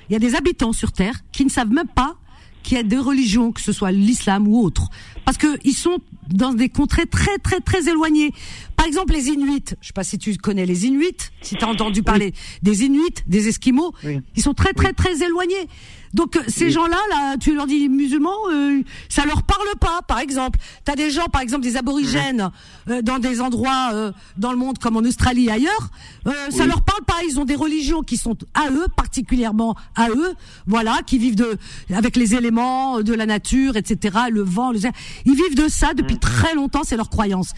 il 0.09 0.13
y 0.13 0.15
a 0.15 0.19
des 0.19 0.35
habitants 0.35 0.73
sur 0.73 0.91
Terre 0.91 1.15
qui 1.31 1.45
ne 1.45 1.49
savent 1.49 1.71
même 1.71 1.87
pas 1.87 2.15
qu'il 2.63 2.77
y 2.77 2.79
a 2.79 2.83
des 2.83 2.97
religions, 2.97 3.51
que 3.51 3.59
ce 3.61 3.73
soit 3.73 3.91
l'islam 3.91 4.47
ou 4.47 4.61
autre, 4.63 4.87
parce 5.25 5.37
que 5.37 5.57
ils 5.65 5.73
sont 5.73 5.97
dans 6.29 6.53
des 6.53 6.69
contrées 6.69 7.05
très 7.05 7.37
très 7.37 7.59
très 7.59 7.89
éloignées. 7.89 8.31
Par 8.77 8.85
exemple, 8.85 9.13
les 9.13 9.27
Inuits. 9.27 9.65
Je 9.81 9.87
sais 9.87 9.93
pas 9.93 10.05
si 10.05 10.17
tu 10.17 10.35
connais 10.37 10.65
les 10.65 10.85
Inuits, 10.85 11.17
si 11.41 11.55
tu 11.55 11.63
as 11.63 11.67
entendu 11.67 12.03
parler 12.03 12.33
des 12.61 12.83
Inuits, 12.85 13.15
des 13.27 13.49
Esquimaux. 13.49 13.93
Oui. 14.05 14.21
Ils 14.37 14.41
sont 14.41 14.53
très 14.53 14.71
très 14.73 14.93
très 14.93 15.23
éloignés. 15.23 15.67
Donc 16.13 16.35
euh, 16.35 16.41
ces 16.47 16.69
gens-là, 16.69 16.97
là, 17.09 17.37
tu 17.37 17.55
leur 17.55 17.65
dis 17.65 17.89
musulmans, 17.89 18.37
euh, 18.51 18.81
ça 19.09 19.25
leur 19.25 19.43
parle 19.43 19.67
pas. 19.79 20.01
Par 20.07 20.19
exemple, 20.19 20.59
t'as 20.85 20.95
des 20.95 21.09
gens, 21.09 21.25
par 21.25 21.41
exemple 21.41 21.63
des 21.63 21.77
aborigènes, 21.77 22.51
euh, 22.89 23.01
dans 23.01 23.19
des 23.19 23.41
endroits 23.41 23.89
euh, 23.93 24.11
dans 24.37 24.51
le 24.51 24.57
monde 24.57 24.77
comme 24.77 24.95
en 24.97 25.01
Australie 25.01 25.47
et 25.47 25.51
ailleurs, 25.51 25.89
euh, 26.27 26.31
ça 26.51 26.65
leur 26.65 26.83
parle 26.83 27.03
pas. 27.05 27.15
Ils 27.27 27.39
ont 27.39 27.45
des 27.45 27.55
religions 27.55 28.01
qui 28.01 28.17
sont 28.17 28.37
à 28.53 28.69
eux, 28.69 28.87
particulièrement 28.95 29.75
à 29.95 30.09
eux, 30.09 30.33
voilà, 30.67 30.99
qui 31.05 31.17
vivent 31.17 31.35
de 31.35 31.57
avec 31.93 32.15
les 32.15 32.35
éléments 32.35 33.01
de 33.01 33.13
la 33.13 33.25
nature, 33.25 33.75
etc. 33.75 34.17
Le 34.31 34.41
vent, 34.41 34.71
le, 34.71 34.79
ils 35.25 35.35
vivent 35.35 35.55
de 35.55 35.67
ça 35.67 35.93
depuis 35.93 36.19
très 36.19 36.53
longtemps. 36.53 36.81
C'est 36.83 36.97
leur 36.97 37.09
croyance. 37.09 37.53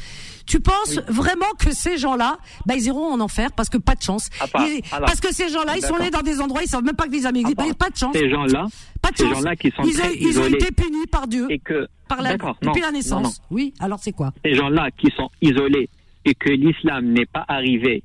Tu 0.45 0.59
penses 0.59 0.99
vraiment 1.07 1.45
que 1.59 1.73
ces 1.73 1.97
gens-là, 1.97 2.37
bah, 2.67 2.75
ils 2.75 2.85
iront 2.85 3.11
en 3.11 3.19
enfer 3.19 3.51
parce 3.51 3.67
que 3.69 3.77
pas 3.77 3.95
de 3.95 4.01
chance. 4.03 4.29
Ah, 4.39 4.47
pas. 4.47 4.67
Ils- 4.67 4.81
Alors, 4.91 5.07
parce 5.07 5.19
que 5.19 5.33
ces 5.33 5.49
gens-là, 5.49 5.75
ils 5.77 5.83
sont 5.83 5.97
nés 5.97 6.11
dans 6.11 6.21
des 6.21 6.39
endroits, 6.39 6.61
ils 6.63 6.69
savent 6.69 6.83
même 6.83 6.95
pas 6.95 7.07
que 7.07 7.11
les 7.13 7.25
amis 7.25 7.39
existent. 7.39 7.63
Ah, 7.65 7.69
Bah, 7.69 7.75
pas 7.79 7.89
de 7.89 7.97
chance. 7.97 8.15
Ces 8.15 8.29
gens-là, 8.29 8.67
Pas 9.01 9.11
de 9.11 9.17
ces 9.17 9.23
chance. 9.23 9.33
gens-là 9.33 9.55
qui 9.55 9.71
sont 9.75 9.83
ils, 9.83 10.21
ils 10.21 10.39
ont 10.39 10.45
été 10.45 10.71
punis 10.71 11.07
par 11.07 11.27
Dieu, 11.27 11.47
et 11.49 11.57
que 11.59 11.87
par 12.07 12.21
la, 12.21 12.37
non, 12.37 12.53
depuis 12.61 12.81
la 12.81 12.91
naissance. 12.91 13.23
non. 13.23 13.31
Oui, 13.49 13.73
alors 13.79 13.99
c'est 13.99 14.11
quoi? 14.11 14.33
Ces 14.45 14.53
gens-là 14.53 14.89
qui 14.91 15.11
sont 15.17 15.29
isolés 15.41 15.89
et 16.25 16.35
que 16.35 16.49
l'islam 16.49 17.07
n'est 17.11 17.25
pas 17.25 17.43
arrivé 17.47 18.03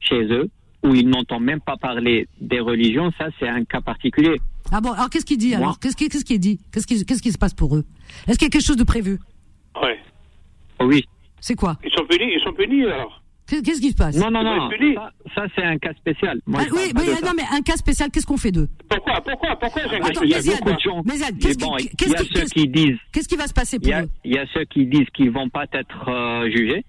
chez 0.00 0.22
eux, 0.32 0.48
où 0.84 0.94
ils 0.94 1.08
n'entendent 1.08 1.44
même 1.44 1.60
pas 1.60 1.76
parler 1.76 2.28
des 2.40 2.58
religions, 2.60 3.12
ça 3.18 3.26
c'est 3.38 3.48
un 3.48 3.64
cas 3.64 3.80
particulier. 3.80 4.40
Ah 4.72 4.80
bon, 4.80 4.92
alors 4.92 5.10
qu'est-ce 5.10 5.24
qu'il 5.24 5.38
dit 5.38 5.50
Moi. 5.50 5.58
alors 5.58 5.78
Qu'est-ce 5.78 5.96
qui, 5.96 6.08
qu'est-ce 6.08 6.24
qui 6.24 6.34
est 6.34 6.38
dit? 6.38 6.58
Qu'est-ce 6.72 6.86
qui, 6.86 7.04
qu'est-ce 7.04 7.22
qui 7.22 7.32
se 7.32 7.38
passe 7.38 7.54
pour 7.54 7.76
eux? 7.76 7.84
Est-ce 8.26 8.36
qu'il 8.38 8.46
y 8.46 8.50
a 8.50 8.50
quelque 8.50 8.64
chose 8.66 8.76
de 8.76 8.84
prévu? 8.84 9.18
Ouais. 9.80 9.98
Oh 10.80 10.84
oui. 10.86 11.04
C'est 11.40 11.54
quoi 11.54 11.76
Ils 11.84 11.90
sont 11.92 12.04
punis, 12.06 12.32
ils 12.34 12.40
sont 12.44 12.52
punis 12.52 12.84
alors. 12.84 13.22
Qu'est- 13.46 13.62
Qu'est-ce 13.62 13.80
qui 13.80 13.90
se 13.92 13.96
passe 13.96 14.14
Non, 14.16 14.30
non, 14.30 14.42
non. 14.44 14.68
Ça, 14.94 15.10
ça, 15.34 15.42
c'est 15.56 15.62
un 15.64 15.78
cas 15.78 15.94
spécial. 15.94 16.38
Moi, 16.46 16.60
Ah, 16.64 16.68
Oui, 16.70 16.92
mais 16.94 17.08
euh, 17.08 17.14
non, 17.24 17.32
mais 17.34 17.44
un 17.50 17.62
cas 17.62 17.76
spécial, 17.76 18.10
qu'est-ce 18.10 18.26
qu'on 18.26 18.36
fait 18.36 18.50
d'eux 18.52 18.68
Pourquoi 18.90 19.14
Pourquoi 19.22 19.56
Pourquoi 19.56 19.82
j'ai 19.88 19.96
un 19.96 20.04
Attends, 20.04 20.22
il 20.22 20.28
y 20.28 20.34
a 20.34 20.36
Méziane, 20.36 20.58
beaucoup 20.58 20.72
de 20.74 20.80
gens. 20.80 21.02
Mais 21.06 21.14
qu'est-ce 21.40 21.58
bon, 21.58 21.76
qui- 21.76 21.84
il 21.86 21.96
qu'est-ce 21.96 22.10
y 22.10 22.14
a 22.14 22.18
qui- 22.18 22.24
ceux 22.26 22.40
qu'est-ce- 22.40 22.54
qui 22.54 22.68
disent, 22.68 22.98
Qu'est-ce 23.10 23.28
qui 23.28 23.36
va 23.36 23.46
se 23.46 23.54
passer 23.54 23.78
pour 23.78 23.88
y 23.88 23.92
a, 23.94 24.02
eux 24.02 24.08
il 24.24 24.34
y 24.34 24.38
a 24.38 24.44
ceux 24.52 24.64
qui 24.64 24.84
disent 24.86 25.08
qu'ils 25.14 25.30
vont 25.30 25.48
pas 25.48 25.64
être 25.72 26.08
euh, 26.08 26.50
jugés. 26.50 26.84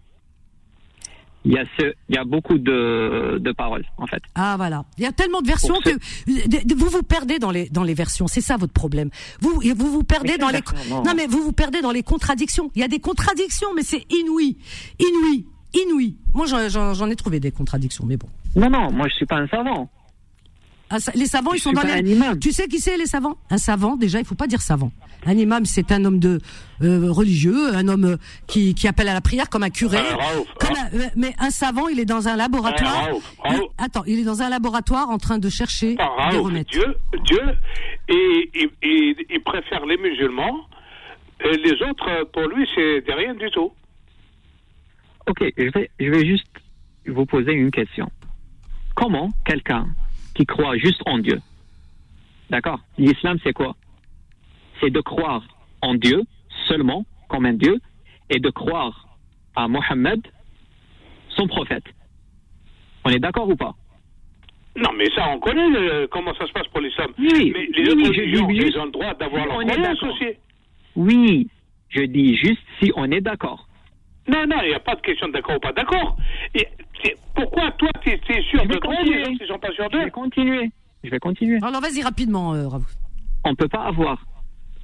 Il 1.45 1.53
y 1.53 1.57
a 1.57 1.64
ceux, 1.80 1.94
il 2.10 2.16
y 2.16 2.18
a 2.18 2.26
beaucoup 2.26 2.57
de, 2.57 3.38
de 3.40 3.52
paroles, 3.53 3.86
en 3.98 4.06
fait. 4.07 4.22
Ah 4.36 4.56
voilà, 4.57 4.84
il 4.98 5.03
y 5.06 5.07
a 5.07 5.14
tellement 5.14 5.41
de 5.41 5.48
versions 5.48 5.76
que 5.84 5.91
vous 6.76 6.90
vous 6.90 7.03
perdez 7.03 7.40
dans 7.40 7.49
les 7.52 7.70
dans 7.70 7.84
les 7.84 7.94
versions. 7.94 8.28
C'est 8.28 8.41
ça 8.41 8.57
votre 8.57 8.74
problème. 8.74 9.10
Vous 9.40 9.61
vous 9.76 9.91
vous 9.91 10.03
perdez 10.03 10.34
Mais 10.34 10.38
dans 10.38 10.49
les 10.49 10.60
Non. 10.90 11.02
non 11.03 11.14
mais 11.16 11.28
vous 11.28 11.41
vous 11.41 11.53
perdez 11.53 11.82
dans 11.82 11.91
les 11.91 12.03
contradictions. 12.03 12.70
Il 12.76 12.82
y 12.82 12.84
a 12.84 12.90
des 12.90 12.99
contradictions, 12.99 13.70
mais 13.74 13.84
c'est 13.84 14.06
inouï, 14.11 14.57
inouï, 14.99 15.45
inouï. 15.74 16.16
Moi 16.34 16.45
j'en- 16.45 16.68
j'en 16.68 16.94
j'en 16.94 17.10
ai 17.10 17.16
trouvé 17.16 17.40
des 17.40 17.52
contradictions, 17.52 18.06
mais 18.06 18.18
bon. 18.18 18.28
Non, 18.57 18.70
non, 18.70 18.91
moi 18.91 19.07
je 19.07 19.16
suis 19.16 19.26
pas 19.26 19.38
un 19.38 19.48
savant. 19.48 19.90
Ah, 20.90 20.98
les 21.16 21.26
savants, 21.28 21.53
ils 21.53 21.60
sont 21.60 21.72
dans 21.72 21.82
les. 21.84 21.91
un 21.94 22.06
imam. 22.06 22.40
Tu 22.40 22.52
sais 22.52 22.68
qui 22.68 22.80
c'est 22.80 22.98
les 22.98 23.06
savants? 23.06 23.38
Un 23.49 23.57
savant, 23.57 23.95
déjà, 23.95 24.20
il 24.20 24.26
faut 24.26 24.36
pas 24.36 24.48
dire 24.48 24.61
savant. 24.61 24.91
Un 25.26 25.38
imam, 25.38 25.66
c'est 25.66 25.91
un 25.91 26.03
homme 26.06 26.20
de 26.20 26.40
euh, 26.82 27.11
religieux, 27.11 27.76
un 27.76 27.88
homme 27.90 28.06
euh, 28.06 28.18
qui, 28.48 28.74
qui 28.74 28.88
appelle 28.88 29.10
à 29.10 29.14
la 29.14 29.22
prière 29.22 29.49
comme 29.49 29.64
un 29.64 29.70
curé. 29.70 29.98
Ah, 29.99 30.16
Raouf, 30.16 30.48
Comme 30.60 30.76
un- 30.78 30.98
euh, 30.98 31.10
mais 31.16 31.34
un 31.40 31.49
savant, 31.52 31.90
il 31.90 31.99
est 31.99 32.06
dans 32.06 32.28
un 32.28 32.36
laboratoire. 32.38 32.94
Ah, 32.95 33.06
Raouf, 33.11 33.34
Raouf. 33.40 33.60
Il- 33.60 33.84
attends, 33.84 34.03
il 34.07 34.20
est 34.20 34.24
dans 34.24 34.41
un 34.41 34.49
laboratoire 34.49 35.10
en 35.10 35.18
train 35.18 35.38
de 35.38 35.49
chercher 35.49 35.95
des 36.32 36.38
remèdes. 36.38 36.68
Dieu, 36.72 36.95
Dieu, 37.26 37.41
et, 38.07 38.49
il- 38.82 39.41
préfère 39.45 39.86
les 39.86 39.98
musulmans. 39.98 40.56
Et 41.44 41.56
les 41.57 41.74
autres, 41.84 42.26
pour 42.34 42.48
lui, 42.48 42.68
c'est 42.76 43.02
de 43.02 43.11
rien 43.14 43.34
du 43.36 43.49
tout. 43.52 43.72
Ok, 45.28 45.44
je 45.57 45.70
vais, 45.72 45.90
je 45.99 46.10
vais 46.10 46.26
juste 46.26 46.48
vous 47.07 47.26
poser 47.26 47.52
une 47.53 47.72
question. 47.72 48.10
Comment 48.95 49.30
quelqu'un 49.45 49.88
qui 50.40 50.45
croit 50.45 50.78
juste 50.78 51.02
en 51.06 51.18
Dieu, 51.18 51.41
d'accord? 52.49 52.80
L'islam, 52.98 53.38
c'est 53.44 53.52
quoi? 53.52 53.76
C'est 54.80 54.90
de 54.90 55.02
croire 55.02 55.44
en 55.82 55.95
Dieu 55.95 56.22
seulement, 56.70 57.06
comme 57.28 57.45
un 57.45 57.53
Dieu, 57.56 57.78
et 58.30 58.40
de 58.40 58.49
croire 58.49 59.06
à 59.57 59.68
Mohammed, 59.68 60.22
son 61.28 61.45
prophète. 61.48 61.84
On 63.03 63.10
est 63.10 63.20
d'accord 63.20 63.49
ou 63.49 63.57
pas? 63.57 63.76
Non, 64.78 64.91
mais 64.95 65.10
ça, 65.14 65.28
on 65.30 65.40
connaît 65.40 65.76
euh, 65.76 66.07
comment 66.10 66.34
ça 66.36 66.48
se 66.48 66.53
passe 66.53 66.68
pour 66.68 66.80
l'islam. 66.80 67.11
Oui, 67.20 67.52
mais 67.53 67.66
les 67.74 67.91
oui, 67.94 68.02
autres 68.07 68.18
religions, 68.18 68.49
juste- 68.49 68.76
ils 68.76 68.80
ont 68.80 68.86
le 68.86 68.91
droit 68.91 69.14
d'avoir 69.16 69.45
leur 69.45 69.56
on 69.57 69.61
est 69.61 69.66
croyance 69.74 69.99
d'accord. 69.99 70.16
aussi. 70.16 70.38
Oui, 70.95 71.49
je 71.90 72.03
dis 72.03 72.38
juste 72.38 72.64
si 72.82 72.94
on 72.95 73.11
est 73.11 73.20
d'accord. 73.20 73.68
Non, 74.30 74.45
non, 74.48 74.61
il 74.64 74.70
n'y 74.70 74.74
a 74.76 74.80
pas 74.80 74.95
de 74.95 75.02
question 75.02 75.28
d'accord 75.30 75.57
ou 75.57 75.60
pas 75.60 75.74
d'accord. 75.74 76.16
Pourquoi 77.35 77.71
toi, 77.71 77.89
tu 78.01 78.09
es 78.09 78.41
sûr 78.43 78.63
Je 78.63 78.67
de 78.67 78.77
toi, 78.77 78.95
continuer. 78.95 79.17
les 79.17 79.21
autres, 79.23 79.38
ils 79.41 79.47
sont 79.47 79.59
pas 79.59 79.71
sûrs 79.71 79.88
Je 79.91 79.97
vais 79.97 80.09
continuer. 80.11 80.71
Je 81.03 81.09
vais 81.09 81.19
continuer. 81.19 81.57
Alors 81.61 81.81
vas-y 81.81 82.01
rapidement, 82.01 82.53
euh, 82.53 82.67
Raouf. 82.67 82.93
On 83.45 83.51
ne 83.51 83.55
peut 83.55 83.69
pas 83.69 83.84
avoir 83.84 84.21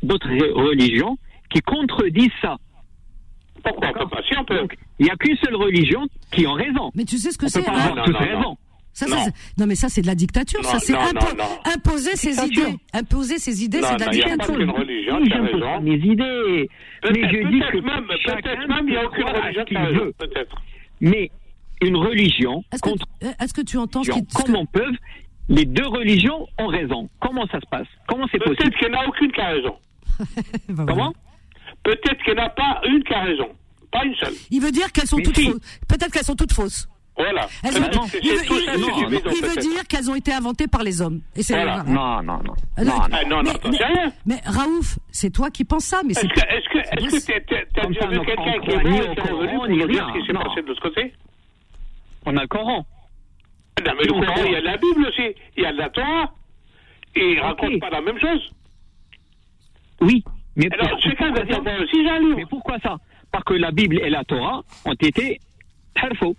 d'autres 0.01 0.29
re- 0.29 0.53
religions 0.53 1.17
qui 1.49 1.59
contredisent 1.61 2.31
ça. 2.41 2.55
Pourquoi 3.63 3.89
on 3.89 3.93
peut 3.93 4.09
pas 4.09 4.21
Si 4.29 4.37
on 4.37 4.45
peut. 4.45 4.57
Donc, 4.57 4.75
il 4.99 5.05
n'y 5.05 5.11
a 5.11 5.15
qu'une 5.15 5.35
seule 5.37 5.55
religion 5.55 6.05
qui 6.31 6.45
a 6.45 6.53
raison. 6.53 6.91
Mais 6.95 7.03
tu 7.03 7.17
sais 7.17 7.31
ce 7.31 7.37
que 7.37 7.45
On 7.45 7.47
peut 7.47 7.51
c'est 7.59 7.65
pas 7.65 7.71
hein 7.71 7.89
avoir 7.91 8.07
non, 8.07 8.13
non, 8.13 8.19
raison. 8.19 8.57
Ça, 8.93 9.07
ça, 9.07 9.15
Non. 9.17 9.21
c'est- 9.25 9.59
non, 9.59 9.67
mais 9.67 9.75
ça, 9.75 9.89
c'est 9.89 10.01
de 10.01 10.07
la 10.07 10.15
dictature. 10.15 10.61
Non, 10.63 10.69
ça, 10.69 10.79
c'est 10.79 10.93
non, 10.93 10.99
impo- 10.99 11.37
non, 11.37 11.43
non. 11.43 11.73
imposer 11.75 12.15
ses 12.15 12.29
Dictature. 12.29 12.67
idées. 12.69 12.77
Imposer 12.93 13.37
ses 13.39 13.63
idées, 13.65 13.81
Non, 13.81 13.87
c'est 13.89 13.95
de 13.95 13.99
la 13.99 14.05
non, 14.05 14.11
il 14.13 14.17
y 14.17 14.21
a 14.21 14.25
pas 14.25 14.31
dictature. 14.31 14.55
qu'une 14.55 14.69
religion, 14.69 15.15
raison. 15.19 15.81
mes 15.81 15.95
idées. 15.95 16.69
Mais 17.03 17.09
Peut-être 17.09 17.29
je 17.31 17.47
dis 17.49 17.59
que 17.59 17.71
peut-être 17.71 17.83
même, 17.83 18.07
chacun 18.23 18.41
peut-être 18.41 18.67
même, 18.69 18.87
il 18.87 18.91
n'y 18.91 18.95
a 18.97 19.05
aucune 19.05 19.23
religion 19.25 19.51
qui 19.51 19.59
a 19.59 19.65
qu'il 19.65 19.77
raison, 19.77 20.05
veut. 20.05 20.13
peut-être. 20.17 20.55
Mais 21.01 21.29
une 21.88 21.98
religion 21.98 22.64
Est-ce 22.74 22.82
que, 22.82 22.90
contre 22.90 23.06
est-ce 23.40 23.53
que 23.53 23.62
tu 23.62 23.78
entends 23.78 24.03
ce 24.03 24.12
qui, 24.12 24.20
religion, 24.20 24.30
ce 24.40 24.44
que- 24.44 24.48
comment 24.52 24.66
peuvent 24.66 24.95
les 25.49 25.66
deux 25.66 25.88
religions 25.88 26.48
ont 26.60 26.68
raison? 26.68 27.10
Comment 27.20 27.45
ça 27.48 27.60
se 27.60 27.66
passe? 27.70 27.88
Comment 28.07 28.26
c'est 28.32 28.40
possible? 28.40 28.57
Peut-être 28.57 28.78
qu'il 28.78 28.90
n'y 28.90 28.95
en 28.95 29.02
a 29.02 29.07
aucune 29.07 29.32
qui 29.32 29.41
a 29.41 29.48
raison. 29.48 29.76
Bah, 30.70 30.84
voilà. 30.86 30.86
Comment? 30.94 31.14
Peut-être 31.84 32.24
qu'il 32.24 32.34
n'y 32.34 32.40
en 32.40 32.45
a 32.45 32.49
pas 32.49 32.82
une 32.88 33.03
qui 33.03 33.14
a 33.14 33.22
raison. 33.22 33.49
Pas 33.91 34.03
une 34.06 34.16
seule. 34.16 34.34
Il 34.52 34.62
veut 34.62 34.72
dire 34.72 34.91
qu'elles 34.91 35.07
sont 35.07 35.18
Mais 35.18 35.24
toutes 35.24 35.38
si. 35.38 35.45
fausses. 35.52 35.80
Peut-être 35.88 36.12
qu'elles 36.12 36.24
sont 36.26 36.36
toutes 36.36 36.53
fausses. 36.53 36.88
Voilà. 37.18 37.48
Elles 37.64 37.72
C'est 37.74 37.80
ont- 37.80 38.02
non, 38.02 38.07
c'est 38.07 38.20
il 38.22 38.30
veut, 38.32 38.45
tout 38.45 38.56
il- 38.60 39.45
veut 39.48 39.56
dire 39.62 39.88
qu'elles 39.88 40.10
ont 40.12 40.16
été 40.16 40.34
inventées 40.34 40.68
par 40.68 40.84
les 40.84 41.02
hommes. 41.02 41.22
Et 41.36 41.44
c'est 41.44 41.53
Voilà. 41.53 41.84
Non, 41.84 42.22
non, 42.22 42.40
non. 42.44 42.53
Ah, 42.76 42.84
non, 42.84 42.91
non. 42.91 42.98
non. 42.99 43.07
Ah 43.14 43.24
non, 43.26 43.44
non, 43.44 43.52
Mais- 43.64 43.70
mais- 43.72 43.86
rien. 43.86 44.12
Mais 44.26 44.41
Raouf, 44.45 44.99
c'est 45.12 45.30
toi 45.30 45.49
qui 45.49 45.64
penses 45.64 45.86
ça, 45.86 46.02
mais 46.03 46.12
Est-ce 46.12 46.22
c'est 46.22 46.28
que, 46.28 46.40
est-ce 46.40 46.70
que, 46.74 46.78
est-ce 47.06 47.26
que 47.26 47.32
t'as 47.32 47.86
quelqu'un 47.86 48.60
qui 48.62 48.70
est 48.72 48.84
ni 48.84 48.90
mort 48.90 48.99
au 48.99 49.12
et 49.12 49.16
qui 49.16 49.28
est 49.28 49.32
revenu 49.32 49.56
pour 49.56 49.68
dire 49.68 49.88
rien, 49.88 50.07
ce 50.14 50.20
qui 50.20 50.28
s'est 50.28 50.34
passé 50.34 50.62
de 50.62 50.68
l'autre 50.68 50.82
côté? 50.82 51.14
On 52.26 52.35
a 52.38 52.41
le 52.41 52.47
Coran. 52.47 52.85
Non, 53.85 53.91
mais 53.97 54.03
le 54.06 54.14
Coran, 54.14 54.43
il 54.45 54.52
y 54.52 54.56
a 54.56 54.61
la 54.61 54.77
Bible 54.77 55.06
aussi. 55.07 55.35
Il 55.57 55.64
y 55.64 55.65
a 55.65 55.72
la 55.72 55.89
Torah. 55.89 56.31
Et 57.15 57.31
il 57.34 57.39
Ok. 57.39 57.43
raconte 57.45 57.80
pas 57.80 57.89
la 57.89 58.02
même 58.02 58.19
chose. 58.19 58.52
Oui. 60.02 60.23
Mais 60.56 60.68
Alors, 60.73 60.89
pour- 60.89 60.99
chacun 61.02 61.15
pourquoi 61.27 61.31
doit 61.31 61.45
dire, 61.45 61.56
ça 61.56 61.61
moi 61.61 61.84
aussi, 61.84 62.03
j'ai 62.03 62.10
un 62.10 62.19
livre. 62.19 62.35
Mais 62.38 62.45
pourquoi 62.45 62.80
ça? 62.80 62.97
Parce 63.31 63.43
que 63.43 63.53
la 63.53 63.72
Bible 63.72 63.99
et 64.02 64.10
la 64.10 64.23
Torah 64.23 64.61
ont 64.85 64.93
été 64.93 65.39
harfo. 65.95 66.35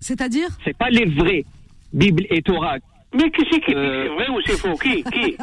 c'est-à-dire? 0.00 0.48
C'est 0.64 0.76
pas 0.76 0.90
les 0.90 1.04
vrais. 1.04 1.44
Bible 1.92 2.24
et 2.30 2.42
Torah. 2.42 2.76
Mais 3.14 3.30
qui 3.30 3.44
c'est 3.50 3.60
qui 3.60 3.74
Euh. 3.74 4.04
c'est 4.08 4.14
vrai 4.14 4.28
ou 4.30 4.40
c'est 4.46 4.56
faux? 4.58 4.74
Qui 4.78 5.02
Qui? 5.04 5.36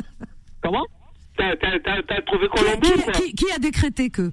Comment? 0.62 0.84
T'as 1.36 1.54
trouvé 2.22 2.48
qui, 2.48 2.64
Colombo 2.64 3.10
qui- 3.12 3.34
qui 3.34 3.52
a 3.52 3.58
décrété 3.58 4.08
que? 4.08 4.30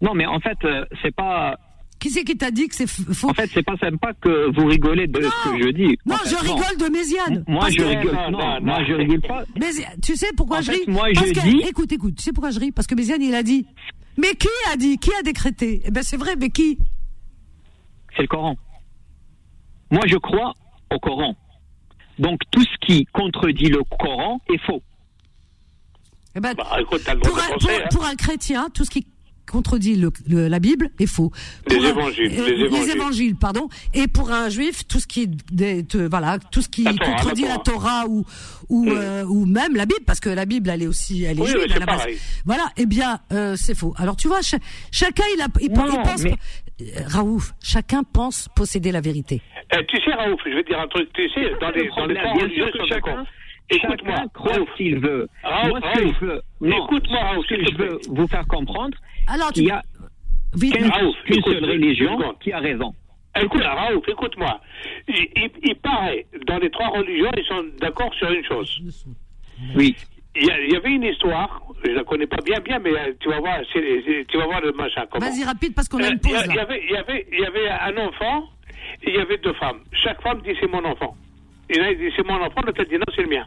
Non, 0.00 0.14
mais 0.14 0.24
en 0.26 0.40
fait, 0.40 0.56
euh, 0.64 0.84
c'est 1.02 1.14
pas. 1.14 1.56
Qui 2.04 2.10
c'est 2.10 2.22
qui 2.22 2.36
t'a 2.36 2.50
dit 2.50 2.68
que 2.68 2.74
c'est 2.74 2.86
faux? 2.86 3.30
En 3.30 3.32
fait, 3.32 3.48
c'est 3.54 3.62
pas 3.62 3.78
sympa 3.78 4.12
que 4.20 4.54
vous 4.54 4.66
rigolez 4.66 5.06
de 5.06 5.22
ce 5.22 5.48
que 5.48 5.58
je 5.62 5.70
dis. 5.70 5.96
Non, 6.04 6.16
fait, 6.18 6.28
je 6.28 6.36
rigole 6.36 6.76
de 6.78 6.92
Méziane. 6.92 7.44
Moi, 7.48 7.70
je 7.70 7.76
que- 7.78 7.82
rigole. 7.82 8.12
Non, 8.14 8.30
Non, 8.30 8.38
non, 8.38 8.60
moi, 8.60 8.84
je 8.86 8.92
rigole 8.92 9.20
pas. 9.22 9.44
Mais 9.58 9.70
tu 10.02 10.14
sais 10.14 10.26
pourquoi 10.36 10.58
En 10.58 10.60
je 10.60 10.72
fait, 10.72 10.76
ris? 10.80 10.84
moi, 10.86 11.06
Parce 11.14 11.28
je 11.28 11.32
que- 11.32 11.40
dis- 11.48 11.62
Écoute, 11.66 11.90
écoute, 11.92 12.16
tu 12.16 12.22
sais 12.22 12.32
pourquoi 12.34 12.50
je 12.50 12.60
ris? 12.60 12.72
Parce 12.72 12.86
que 12.86 12.94
Méziane, 12.94 13.22
il 13.22 13.34
a 13.34 13.42
dit. 13.42 13.64
Mais 14.18 14.34
qui 14.34 14.48
a 14.70 14.76
dit? 14.76 14.98
Qui 14.98 15.12
a 15.18 15.22
décrété? 15.22 15.80
Eh 15.86 15.90
ben 15.90 16.02
c'est 16.02 16.18
vrai, 16.18 16.36
mais 16.38 16.50
qui? 16.50 16.76
C'est 18.16 18.20
le 18.22 18.28
Coran. 18.28 18.54
Moi, 19.90 20.02
je 20.06 20.16
crois 20.18 20.52
au 20.92 20.98
Coran. 20.98 21.34
Donc, 22.18 22.38
tout 22.50 22.60
ce 22.64 22.86
qui 22.86 23.06
contredit 23.14 23.70
le 23.70 23.80
Coran 23.98 24.42
est 24.52 24.58
faux. 24.66 24.82
Eh 26.36 26.40
ben, 26.40 26.52
Bah 26.54 26.66
écoute, 26.80 27.02
pour, 27.22 27.38
un, 27.38 27.58
pour- 27.58 27.70
hein. 27.70 27.88
pour 27.90 28.04
un 28.04 28.14
chrétien, 28.14 28.68
tout 28.74 28.84
ce 28.84 28.90
qui 28.90 29.06
contredit 29.50 29.96
le- 29.96 30.10
le- 30.28 30.48
la 30.48 30.58
Bible 30.58 30.90
est 30.98 31.06
faux. 31.06 31.30
Les 31.68 31.76
un- 31.76 31.88
évangiles, 31.90 32.32
euh, 32.38 32.48
les 32.48 32.64
évangiles. 32.66 32.90
évangiles, 32.96 33.36
pardon. 33.36 33.68
Et 33.92 34.08
pour 34.08 34.30
un 34.32 34.48
juif, 34.48 34.86
tout 34.86 35.00
ce 35.00 35.06
qui 35.06 35.22
est 35.22 35.30
des- 35.52 35.84
te- 35.84 35.98
voilà, 36.08 36.38
tout 36.38 36.62
ce 36.62 36.68
qui 36.68 36.84
contredit 36.84 37.42
la 37.42 37.48
la 37.48 37.58
Torah 37.58 38.04
ou 38.08 38.24
ou, 38.70 38.88
euh, 38.90 39.24
ou 39.26 39.44
même 39.44 39.76
la 39.76 39.84
Bible, 39.86 40.04
parce 40.06 40.20
que 40.20 40.30
la 40.30 40.46
Bible, 40.46 40.70
elle 40.70 40.82
est 40.82 40.86
aussi, 40.86 41.24
elle 41.24 41.38
est 41.38 41.42
Oui, 41.42 41.48
juive 41.48 41.72
à 41.74 41.78
la 41.78 41.86
base. 41.86 42.06
Voilà. 42.46 42.64
Eh 42.78 42.86
bien, 42.86 43.18
euh, 43.32 43.56
c'est 43.56 43.74
faux. 43.74 43.94
Alors 43.98 44.16
tu 44.16 44.26
vois, 44.28 44.40
cha- 44.42 44.56
chacun 44.90 45.24
il, 45.36 45.40
a, 45.42 45.46
il, 45.60 45.70
Non, 45.72 45.86
il 45.92 46.02
pense. 46.02 46.22
mais- 46.24 46.34
Euh, 46.80 46.84
Raouf, 47.06 47.52
chacun 47.62 48.02
pense 48.02 48.48
posséder 48.56 48.90
la 48.90 49.00
vérité. 49.00 49.40
Eh, 49.72 49.86
tu 49.86 49.96
sais, 50.02 50.12
Raouf, 50.12 50.40
je 50.44 50.50
vais 50.56 50.62
te 50.64 50.68
dire 50.70 50.80
un 50.80 50.88
truc. 50.88 51.08
Tu 51.14 51.28
sais, 51.30 51.52
dans 51.60 51.70
les, 51.70 51.86
dans 51.96 52.06
les 52.06 52.14
ils 52.16 52.70
que 52.72 52.78
sont 52.78 52.84
chacun, 52.86 53.12
d'accord. 53.12 53.24
Écoute-moi, 53.70 54.14
chacun 54.16 54.28
croit 54.34 54.66
qu'il 54.76 54.98
veut. 54.98 55.28
Raouf, 55.42 55.68
Moi, 55.70 55.80
ce 55.80 55.98
que 55.98 56.04
Raouf. 56.04 56.16
je 56.20 56.24
veux, 56.26 56.42
non, 56.60 56.84
Écoute-moi, 56.84 57.18
Raouf, 57.20 57.44
ce 57.46 57.54
que 57.54 57.64
s'il 57.64 57.72
je 57.72 57.78
veux 57.82 57.98
vous 58.10 58.28
faire 58.28 58.46
comprendre, 58.46 58.96
Alors 59.26 59.48
tu 59.48 59.60
qu'il 59.60 59.68
y 59.68 59.70
a 59.70 59.82
vite, 60.54 60.76
qu'une 60.76 60.90
Raouf, 60.90 61.16
qu'une 61.24 61.38
écoute, 61.38 61.52
seule 61.54 61.64
religion 61.64 62.34
qui 62.40 62.52
a 62.52 62.58
raison. 62.58 62.94
Écoute, 63.40 63.62
Raouf, 63.64 64.06
écoute-moi. 64.08 64.60
Il, 65.08 65.16
il, 65.36 65.50
il 65.64 65.74
paraît, 65.76 66.26
dans 66.46 66.58
les 66.58 66.70
trois 66.70 66.88
religions, 66.88 67.30
ils 67.36 67.44
sont 67.46 67.64
d'accord 67.80 68.12
sur 68.14 68.30
une 68.30 68.44
chose. 68.44 68.80
Oui. 69.76 69.96
Il 70.36 70.46
y, 70.46 70.50
a- 70.50 70.60
il 70.60 70.72
y 70.72 70.76
avait 70.76 70.90
une 70.90 71.04
histoire, 71.04 71.62
je 71.84 71.90
la 71.92 72.02
connais 72.04 72.26
pas 72.26 72.42
bien, 72.44 72.58
bien, 72.60 72.80
mais 72.80 72.90
euh, 72.90 73.12
tu 73.20 73.28
vas 73.28 73.38
voir, 73.38 73.58
c'est- 73.72 74.02
c'est- 74.04 74.24
tu 74.28 74.36
vas 74.36 74.46
voir 74.46 74.60
le 74.60 74.72
machin. 74.72 75.04
Comment. 75.10 75.24
vas-y 75.24 75.44
rapide 75.44 75.74
parce 75.76 75.88
qu'on 75.88 75.98
a 75.98 76.06
Euh, 76.06 76.10
une 76.10 76.18
Il 76.24 76.30
y, 76.30 76.32
pause 76.32 76.44
il 76.48 76.54
y 76.54 76.58
avait, 76.58 76.82
il 76.84 76.90
y 76.90 76.96
avait, 76.96 77.26
il 77.32 77.38
y 77.38 77.44
avait 77.44 77.68
un 77.70 77.96
enfant 78.08 78.48
et 79.02 79.10
il 79.10 79.14
y 79.14 79.18
avait 79.20 79.38
deux 79.38 79.52
femmes. 79.54 79.78
Chaque 79.92 80.20
femme 80.22 80.40
dit 80.42 80.50
c'est 80.60 80.66
mon 80.70 80.84
enfant. 80.84 81.16
Il 81.70 81.98
dit 81.98 82.12
c'est 82.16 82.26
mon 82.26 82.40
enfant, 82.42 82.60
l'autre 82.64 82.80
elle 82.80 82.88
dit 82.88 82.94
non, 82.98 83.04
c'est 83.14 83.22
le 83.22 83.28
mien. 83.28 83.44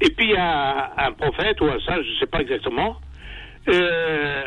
Et 0.00 0.10
puis 0.10 0.26
il 0.26 0.32
y 0.32 0.36
a 0.36 0.92
un 1.06 1.12
prophète 1.12 1.60
ou 1.60 1.64
un 1.66 1.80
sage, 1.80 2.04
je 2.06 2.12
ne 2.12 2.18
sais 2.18 2.26
pas 2.26 2.40
exactement. 2.40 2.96
euh, 3.68 4.44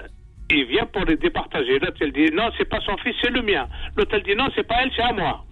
il 0.51 0.65
vient 0.65 0.85
pour 0.87 1.03
les 1.05 1.15
départager. 1.17 1.77
L'autre 1.79 1.97
elle 2.01 2.11
dit 2.11 2.31
non, 2.33 2.49
c'est 2.57 2.67
pas 2.67 2.79
son 2.81 2.97
fils, 2.97 3.15
c'est 3.21 3.29
le 3.29 3.41
mien. 3.41 3.67
L'autre 3.97 4.11
elle 4.13 4.23
dit 4.23 4.35
non, 4.35 4.47
c'est 4.55 4.67
pas 4.67 4.75
elle, 4.83 4.91
c'est 4.95 5.01
à 5.03 5.11
moi. 5.13 5.43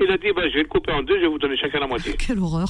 Il 0.00 0.10
a 0.12 0.16
dit 0.16 0.28
bah, 0.34 0.42
je 0.48 0.54
vais 0.54 0.62
le 0.62 0.68
couper 0.68 0.92
en 0.92 1.02
deux, 1.02 1.16
je 1.16 1.22
vais 1.22 1.26
vous 1.26 1.38
donner 1.38 1.56
chacun 1.56 1.80
la 1.80 1.86
moitié. 1.86 2.14
Quelle 2.26 2.38
horreur. 2.38 2.68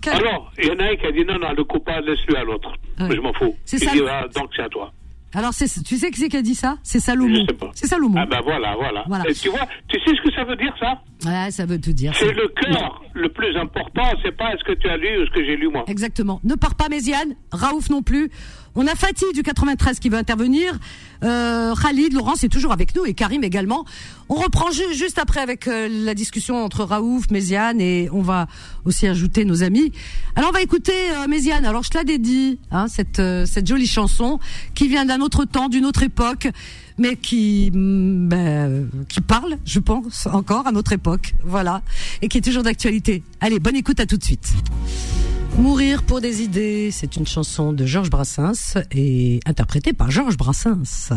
Quelle- 0.00 0.14
Alors, 0.14 0.52
il 0.58 0.66
y 0.66 0.70
en 0.70 0.78
a 0.78 0.84
un 0.84 0.96
qui 0.96 1.06
a 1.06 1.12
dit 1.12 1.24
non, 1.24 1.38
non, 1.38 1.52
le 1.52 1.64
coupe 1.64 1.84
pas, 1.84 2.00
laisse-le 2.00 2.36
à 2.38 2.44
l'autre. 2.44 2.72
Ouais. 3.00 3.14
Je 3.14 3.20
m'en 3.20 3.32
fous. 3.32 3.56
C'est 3.64 3.78
il 3.78 3.88
ça, 3.88 3.92
dit 3.92 4.02
ah, 4.08 4.26
donc 4.34 4.50
c'est 4.54 4.62
à 4.62 4.68
toi. 4.68 4.92
Alors 5.32 5.54
tu 5.54 5.66
sais 5.66 6.10
qui 6.10 6.18
c'est 6.18 6.28
qui 6.28 6.36
a 6.36 6.42
dit 6.42 6.54
ça? 6.54 6.78
C'est 6.82 6.98
Salomon. 6.98 7.46
C'est 7.74 7.86
Salomon. 7.86 8.20
Ah 8.20 8.26
ben 8.26 8.40
voilà, 8.42 8.74
voilà. 8.76 9.04
Voilà. 9.06 9.28
Et 9.28 9.34
tu 9.34 9.48
vois, 9.48 9.66
tu 9.88 9.98
sais 10.00 10.16
ce 10.16 10.28
que 10.28 10.34
ça 10.34 10.44
veut 10.44 10.56
dire 10.56 10.74
ça? 10.80 11.00
Ouais, 11.24 11.50
ça 11.50 11.66
veut 11.66 11.80
tout 11.80 11.92
dire. 11.92 12.12
C'est 12.16 12.32
le 12.32 12.48
cœur 12.48 13.02
le 13.14 13.28
plus 13.28 13.56
important, 13.56 14.10
c'est 14.24 14.36
pas 14.36 14.52
ce 14.58 14.64
que 14.64 14.72
tu 14.72 14.88
as 14.88 14.96
lu 14.96 15.22
ou 15.22 15.26
ce 15.26 15.30
que 15.30 15.44
j'ai 15.44 15.56
lu 15.56 15.68
moi. 15.68 15.84
Exactement. 15.86 16.40
Ne 16.42 16.54
pars 16.54 16.74
pas, 16.74 16.88
Méziane. 16.88 17.34
Raouf 17.52 17.90
non 17.90 18.02
plus. 18.02 18.30
On 18.76 18.86
a 18.86 18.94
Fatih 18.94 19.24
du 19.34 19.42
93 19.42 19.98
qui 19.98 20.08
veut 20.08 20.16
intervenir. 20.16 20.78
Euh, 21.24 21.74
Khalid, 21.74 22.12
Laurence 22.12 22.44
est 22.44 22.48
toujours 22.48 22.72
avec 22.72 22.94
nous 22.94 23.04
et 23.04 23.14
Karim 23.14 23.42
également. 23.42 23.84
On 24.28 24.34
reprend 24.36 24.70
ju- 24.70 24.94
juste 24.94 25.18
après 25.18 25.40
avec 25.40 25.66
euh, 25.66 25.88
la 25.90 26.14
discussion 26.14 26.64
entre 26.64 26.84
Raouf, 26.84 27.30
Méziane 27.30 27.80
et 27.80 28.08
on 28.12 28.22
va 28.22 28.46
aussi 28.84 29.06
ajouter 29.08 29.44
nos 29.44 29.62
amis. 29.64 29.90
Alors 30.36 30.50
on 30.50 30.52
va 30.52 30.62
écouter 30.62 30.92
euh, 31.16 31.26
Méziane. 31.26 31.64
Alors 31.66 31.82
je 31.82 31.90
te 31.90 31.98
la 31.98 32.04
dédie, 32.04 32.58
hein, 32.70 32.86
cette, 32.88 33.18
euh, 33.18 33.44
cette 33.44 33.66
jolie 33.66 33.88
chanson 33.88 34.38
qui 34.74 34.86
vient 34.86 35.04
d'un 35.04 35.20
autre 35.20 35.44
temps, 35.44 35.68
d'une 35.68 35.84
autre 35.84 36.04
époque, 36.04 36.48
mais 36.96 37.16
qui, 37.16 37.70
mm, 37.74 38.28
ben, 38.28 38.88
qui 39.08 39.20
parle, 39.20 39.58
je 39.64 39.80
pense, 39.80 40.26
encore 40.32 40.66
à 40.68 40.72
notre 40.72 40.92
époque. 40.92 41.34
Voilà. 41.44 41.82
Et 42.22 42.28
qui 42.28 42.38
est 42.38 42.42
toujours 42.42 42.62
d'actualité. 42.62 43.24
Allez, 43.40 43.58
bonne 43.58 43.76
écoute 43.76 43.98
à 43.98 44.06
tout 44.06 44.16
de 44.16 44.24
suite. 44.24 44.48
Mourir 45.58 46.02
pour 46.02 46.20
des 46.20 46.42
idées, 46.42 46.90
c'est 46.90 47.16
une 47.16 47.26
chanson 47.26 47.72
de 47.72 47.84
Georges 47.84 48.10
Brassens 48.10 48.78
et 48.92 49.40
interprétée 49.46 49.92
par 49.92 50.10
Georges 50.10 50.36
Brassens. 50.36 51.12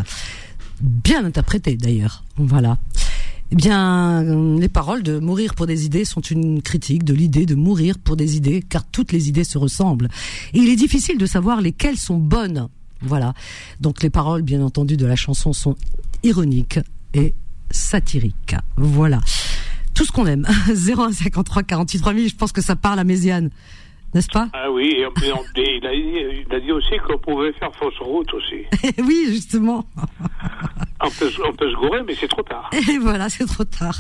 Bien 0.81 1.23
interprétée 1.26 1.77
d'ailleurs. 1.77 2.23
Voilà. 2.38 2.77
Eh 3.51 3.55
bien, 3.55 4.23
les 4.57 4.69
paroles 4.69 5.03
de 5.03 5.19
Mourir 5.19 5.53
pour 5.53 5.68
des 5.68 5.85
idées 5.85 6.05
sont 6.05 6.22
une 6.22 6.61
critique 6.61 7.03
de 7.03 7.14
l'idée 7.14 7.45
de 7.45 7.55
mourir 7.55 7.99
pour 7.99 8.15
des 8.15 8.35
idées, 8.35 8.64
car 8.68 8.84
toutes 8.84 9.11
les 9.11 9.30
idées 9.30 9.43
se 9.43 9.57
ressemblent. 9.57 10.10
Et 10.53 10.60
il 10.60 10.69
est 10.69 10.76
difficile 10.76 11.18
de 11.18 11.26
savoir 11.26 11.61
lesquelles 11.61 11.97
sont 11.97 12.18
bonnes. 12.18 12.68
Voilà. 13.01 13.34
Donc 13.80 14.01
les 14.01 14.10
paroles, 14.10 14.41
bien 14.41 14.61
entendu, 14.61 14.97
de 14.97 15.05
la 15.05 15.15
chanson 15.15 15.53
sont 15.53 15.76
ironiques 16.23 16.80
et 17.14 17.35
satiriques. 17.69 18.55
Voilà. 18.77 19.22
Tout 19.93 20.05
ce 20.05 20.11
qu'on 20.11 20.26
aime. 20.26 20.47
0153 20.73 21.64
48 21.64 21.99
3000, 21.99 22.30
je 22.30 22.35
pense 22.35 22.51
que 22.51 22.61
ça 22.61 22.76
parle 22.76 22.99
à 22.99 23.03
Méziane. 23.03 23.51
N'est-ce 24.14 24.27
pas 24.31 24.48
Ah 24.53 24.69
oui, 24.72 24.90
et, 24.95 24.99
il, 24.99 25.06
a, 25.06 25.10
dit- 25.91 26.44
il 26.48 26.56
a 26.56 26.60
dit 26.60 26.72
aussi 26.72 26.98
qu'on 27.07 27.18
pouvait 27.18 27.52
faire 27.53 27.73
fausse 27.76 27.98
route 27.99 28.31
aussi. 28.34 28.64
Oui, 28.99 29.26
justement. 29.27 29.85
On 31.02 31.10
peut, 31.10 31.30
se- 31.30 31.41
on 31.41 31.52
peut 31.53 31.69
se 31.69 31.76
gourer, 31.76 32.02
mais 32.07 32.15
c'est 32.15 32.27
trop 32.27 32.44
tard. 32.44 32.69
Et 32.90 32.98
voilà, 32.99 33.27
c'est 33.30 33.45
trop 33.45 33.64
tard. 33.65 33.98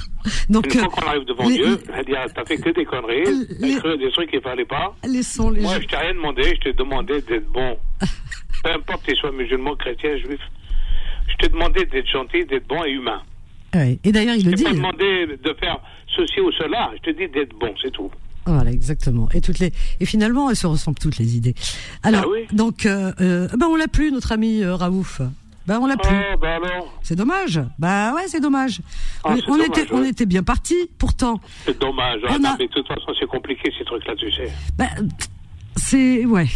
Donc, 0.49 0.65
Une 0.73 0.79
fois 0.79 0.87
qu'on 0.89 1.07
arrive 1.07 1.25
devant 1.25 1.47
les- 1.49 1.55
Dieu, 1.57 1.79
elle 1.93 2.05
dit 2.05 2.15
ah, 2.15 2.25
t'as 2.33 2.45
fait 2.45 2.57
que 2.57 2.69
des 2.69 2.85
conneries, 2.85 3.23
Les- 3.59 3.73
t'as 3.75 3.79
cru 3.81 3.97
des 3.97 4.11
trucs 4.11 4.29
qu'il 4.29 4.41
fallait 4.41 4.65
pas. 4.65 4.95
laissons 5.03 5.49
les 5.49 5.61
Moi, 5.61 5.79
je 5.81 5.87
t'ai 5.87 5.97
rien 5.97 6.13
demandé, 6.13 6.43
je 6.55 6.61
t'ai 6.61 6.73
demandé 6.73 7.21
d'être 7.21 7.51
bon. 7.51 7.77
Peu 8.63 8.71
importe 8.71 9.03
qu'ils 9.05 9.17
soient 9.17 9.31
musulmans, 9.33 9.75
chrétiens, 9.75 10.15
juifs. 10.17 10.39
Je 11.27 11.35
t'ai 11.37 11.49
demandé 11.49 11.85
d'être 11.85 12.07
gentil, 12.07 12.45
d'être 12.45 12.67
bon 12.67 12.83
et 12.85 12.91
humain. 12.91 13.21
Ouais. 13.73 13.99
Et 14.03 14.11
d'ailleurs, 14.11 14.35
il 14.35 14.45
le 14.45 14.51
Je 14.51 14.55
dit. 14.55 14.63
t'ai 14.63 14.69
pas 14.69 14.75
demandé 14.75 15.25
de 15.43 15.53
faire 15.59 15.79
ceci 16.15 16.39
ou 16.39 16.51
cela, 16.53 16.91
je 16.95 17.11
te 17.11 17.17
dis 17.17 17.27
d'être 17.27 17.53
bon, 17.57 17.73
c'est 17.81 17.91
tout. 17.91 18.11
Voilà, 18.45 18.71
exactement. 18.71 19.29
Et 19.33 19.41
toutes 19.41 19.59
les 19.59 19.71
et 19.99 20.05
finalement, 20.05 20.49
elles 20.49 20.55
se 20.55 20.67
ressemblent 20.67 20.99
toutes 20.99 21.17
les 21.17 21.35
idées. 21.37 21.55
Alors, 22.03 22.23
Ah 22.25 22.29
oui 22.29 22.45
donc, 22.51 22.85
euh, 22.85 23.13
euh, 23.21 23.47
ben 23.57 23.67
on 23.67 23.75
l'a 23.75 23.87
plus, 23.87 24.11
notre 24.11 24.31
ami 24.33 24.61
euh, 24.63 24.75
Raouf. 24.75 25.21
Ben 25.65 25.79
on 25.79 25.85
l'a 25.85 25.95
plus. 25.95 26.09
Oh, 26.41 26.45
alors, 26.45 26.93
C'est 27.03 27.15
dommage. 27.15 27.61
Bah 27.79 28.13
ouais, 28.13 28.23
c'est 28.27 28.41
dommage. 28.41 28.81
Ah, 29.23 29.29
on 29.29 29.35
c'est 29.37 29.43
on 29.49 29.51
dommage, 29.57 29.67
était, 29.69 29.93
on 29.93 30.03
était 30.03 30.25
bien 30.25 30.43
parti. 30.43 30.75
Pourtant, 30.97 31.39
c'est 31.65 31.79
dommage. 31.79 32.19
Hein, 32.27 32.43
a- 32.43 32.57
Mais 32.59 32.67
de 32.67 32.73
toute 32.73 32.85
façon, 32.87 33.13
c'est 33.17 33.27
compliqué 33.27 33.71
ces 33.77 33.85
trucs-là, 33.85 34.13
tu 34.17 34.29
sais. 34.33 34.51
ben, 34.77 34.89
c'est 35.77 36.25
ouais. 36.25 36.47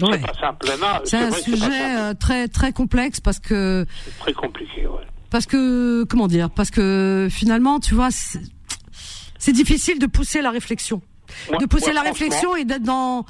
Ouais. 0.00 0.08
C'est 0.12 0.18
pas 0.26 0.34
simple. 0.40 0.66
Non, 0.80 0.86
C'est 1.04 1.16
un 1.18 1.30
vrai 1.30 1.40
sujet 1.42 1.96
euh, 1.98 2.14
très 2.14 2.48
très 2.48 2.72
complexe 2.72 3.20
parce 3.20 3.38
que 3.38 3.86
C'est 4.04 4.18
très 4.18 4.32
compliqué, 4.32 4.86
ouais. 4.88 5.06
parce 5.30 5.46
que 5.46 6.02
comment 6.04 6.26
dire 6.28 6.50
parce 6.50 6.70
que 6.70 7.28
finalement 7.30 7.78
tu 7.80 7.94
vois 7.94 8.08
C'est 8.10 9.52
difficile 9.52 9.98
de 9.98 10.06
pousser 10.06 10.40
la 10.42 10.50
réflexion, 10.50 11.00
Moi- 11.50 11.58
de 11.58 11.66
pousser 11.66 11.92
moi, 11.92 12.02
la 12.02 12.10
réflexion 12.10 12.56
et 12.56 12.64
d'être 12.64 12.82
dans, 12.82 13.24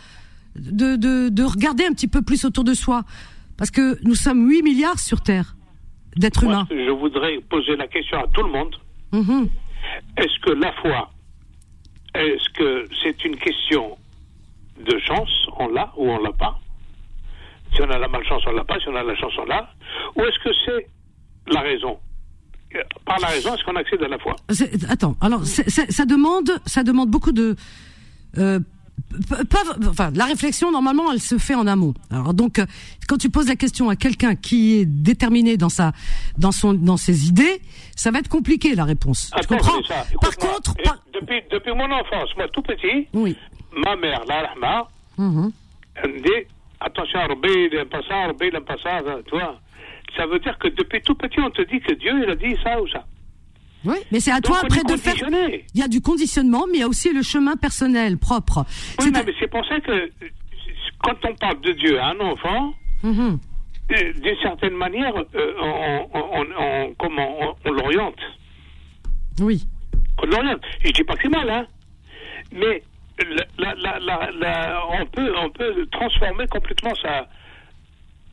de, 0.57 0.97
de, 0.97 1.29
de 1.29 1.43
regarder 1.45 1.85
un 1.87 1.93
petit 1.93 2.09
peu 2.09 2.23
plus 2.23 2.45
autour 2.45 2.65
de 2.65 2.75
soi, 2.75 3.03
parce 3.57 3.71
que 3.71 3.99
nous 4.05 4.15
sommes 4.15 4.49
8 4.49 4.63
milliards 4.63 4.99
sur 4.99 5.21
Terre 5.21 5.57
d'êtres 6.17 6.45
humains. 6.45 6.67
je 6.71 6.91
voudrais 6.91 7.39
poser 7.49 7.77
la 7.77 7.87
question 7.87 8.19
à 8.19 8.27
tout 8.29 8.43
le 8.43 8.51
monde. 8.51 8.75
Mhm. 9.13 9.49
Est-ce 10.17 10.41
que 10.45 10.51
la 10.51 10.73
foi, 10.75 11.11
est-ce 12.15 12.49
que 12.59 12.89
c'est 13.03 13.25
une 13.25 13.37
question 13.37 13.97
de 14.85 14.99
chance, 14.99 15.31
on 15.59 15.69
l'a 15.69 15.93
ou 15.97 16.11
on 16.11 16.19
l'a 16.21 16.33
pas? 16.33 16.59
Si 17.75 17.83
on 17.83 17.91
a 17.91 17.99
la 17.99 18.09
malchance, 18.09 18.43
on 18.47 18.53
l'a 18.53 18.65
pas. 18.65 18.79
Si 18.81 18.89
on 18.89 18.97
a 18.97 19.03
la 19.03 19.15
chance, 19.17 19.33
on 19.39 19.45
l'a. 19.45 19.71
Ou 20.17 20.23
est-ce 20.23 20.39
que 20.43 20.51
c'est 20.65 20.87
la 21.53 21.61
raison? 21.61 21.99
Par 23.05 23.19
la 23.21 23.29
raison, 23.29 23.55
est-ce 23.55 23.65
qu'on 23.65 23.77
accède 23.77 24.03
à 24.03 24.09
la 24.09 24.19
foi? 24.19 24.37
Attends, 24.89 25.17
alors 25.21 25.45
ça 25.45 26.05
demande, 26.05 26.51
ça 26.67 26.83
demande 26.83 27.11
beaucoup 27.11 27.33
de. 27.33 27.57
Euh, 28.37 28.61
p- 28.61 29.45
pas, 29.49 29.63
enfin, 29.89 30.11
la 30.15 30.25
réflexion 30.27 30.71
normalement, 30.71 31.11
elle 31.13 31.21
se 31.21 31.39
fait 31.39 31.55
en 31.55 31.67
amont. 31.67 31.95
Alors 32.11 32.35
donc, 32.35 32.59
euh, 32.59 32.67
quand 33.09 33.17
tu 33.17 33.31
poses 33.31 33.49
la 33.49 33.57
question 33.57 33.89
à 33.89 33.97
quelqu'un 33.97 34.35
qui 34.37 34.75
est 34.81 34.85
déterminé 34.87 35.57
dans 35.57 35.69
sa, 35.71 35.93
dans 36.37 36.53
son, 36.53 36.75
dans 36.75 36.97
ses 36.99 37.29
idées, 37.29 37.61
ça 37.97 38.11
va 38.11 38.19
être 38.19 38.29
compliqué 38.29 38.75
la 38.75 38.85
réponse. 38.85 39.31
tu 39.33 39.39
Attends, 39.39 39.57
comprends 39.57 39.73
Vanessa, 39.81 40.07
Par 40.21 40.37
contre, 40.37 40.75
par- 40.85 40.99
depuis, 41.15 41.41
depuis 41.51 41.73
mon 41.73 41.91
enfance, 41.91 42.29
moi 42.37 42.47
tout 42.53 42.63
petit, 42.63 43.07
oui. 43.15 43.37
ma 43.85 43.97
mère, 43.97 44.23
la 44.29 44.47
rahma, 44.49 44.89
Mhm. 45.17 45.51
elle 45.97 46.13
me 46.13 46.19
dit 46.19 46.47
attention, 46.81 47.19
Rabbi, 47.21 47.49
ça, 48.09 48.27
Rabbi, 48.27 48.47
il 48.49 48.55
aime 48.57 48.65
pas 48.65 48.77
ça, 48.83 48.99
ça, 49.05 49.17
tu 49.25 49.31
vois. 49.31 49.59
Ça 50.17 50.27
veut 50.27 50.39
dire 50.39 50.57
que 50.59 50.69
depuis 50.69 51.03
tout 51.03 51.15
petit, 51.15 51.39
on 51.41 51.51
te 51.51 51.63
dit 51.63 51.81
que 51.81 51.93
Dieu, 51.95 52.13
il 52.25 52.31
a 52.31 52.35
dit 52.37 52.57
ça 52.63 52.81
ou 52.81 52.89
ça. 52.89 53.05
Oui, 53.85 53.97
mais 54.11 54.21
c'est 54.21 54.31
à 54.33 54.41
Donc, 54.41 54.45
toi 54.45 54.61
après 54.63 54.83
de 54.83 54.97
faire. 54.97 55.15
Il 55.75 55.81
y 55.81 55.83
a 55.83 55.89
du 55.89 56.01
conditionnement, 56.01 56.65
mais 56.71 56.79
il 56.79 56.81
y 56.81 56.85
a 56.85 56.89
aussi 56.89 57.13
le 57.13 57.23
chemin 57.23 57.57
personnel 57.57 58.19
propre. 58.19 58.65
Oui, 59.01 59.11
non, 59.13 59.21
mais 59.25 59.33
c'est 59.39 59.49
pour 59.49 59.65
ça 59.67 59.79
que 59.81 60.11
quand 61.05 61.15
on 61.25 61.35
parle 61.37 61.61
de 61.61 61.73
Dieu 61.73 61.99
à 62.01 62.09
un 62.09 62.21
enfant, 62.21 62.75
Mhm. 63.05 63.39
euh, 63.93 64.13
d'une 64.15 64.37
certaine 64.43 64.75
manière, 64.75 65.15
euh, 65.17 65.53
on, 65.63 66.09
on, 66.13 66.21
on- 66.41 66.63
on- 66.63 66.95
comment, 66.99 67.37
on, 67.41 67.55
on 67.65 67.73
l'oriente. 67.73 68.19
Oui. 69.41 69.65
On 70.23 70.27
l'oriente. 70.27 70.61
Je 70.85 70.91
dis 70.91 71.05
pas 71.05 71.15
que 71.15 71.23
c'est 71.23 71.29
mal, 71.29 71.49
hein. 71.49 71.67
Mais 72.53 72.83
la- 73.21 73.47
la- 73.59 73.75
la- 73.77 73.99
la- 74.01 74.31
la- 74.33 74.83
on, 75.01 75.07
peut, 75.07 75.33
on 75.39 75.51
peut 75.51 75.87
transformer 75.93 76.47
complètement 76.49 76.95
sa, 77.01 77.29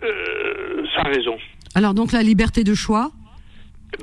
euh, 0.03 0.83
sa 0.95 1.03
raison. 1.03 1.37
Alors 1.75 1.93
donc 1.93 2.11
la 2.11 2.23
liberté 2.23 2.63
de 2.63 2.73
choix, 2.73 3.11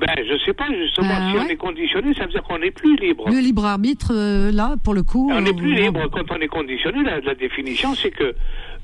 Ben, 0.00 0.14
je 0.18 0.38
sais 0.44 0.52
pas, 0.52 0.66
justement, 0.72 1.08
Ben, 1.08 1.30
si 1.32 1.38
on 1.38 1.48
est 1.48 1.56
conditionné, 1.56 2.14
ça 2.14 2.24
veut 2.24 2.30
dire 2.32 2.42
qu'on 2.42 2.58
n'est 2.58 2.70
plus 2.70 2.96
libre. 2.96 3.28
le 3.28 3.38
libre 3.40 3.64
arbitre, 3.64 4.12
euh, 4.14 4.50
là 4.52 4.76
pour 4.82 4.94
le 4.94 5.02
coup. 5.02 5.30
On 5.32 5.40
n'est 5.40 5.52
plus 5.52 5.74
libre 5.74 6.08
quand 6.10 6.30
on 6.30 6.40
est 6.40 6.48
conditionné. 6.48 7.02
La, 7.02 7.20
la 7.20 7.34
définition, 7.34 7.94
c'est 7.94 8.10
que 8.10 8.34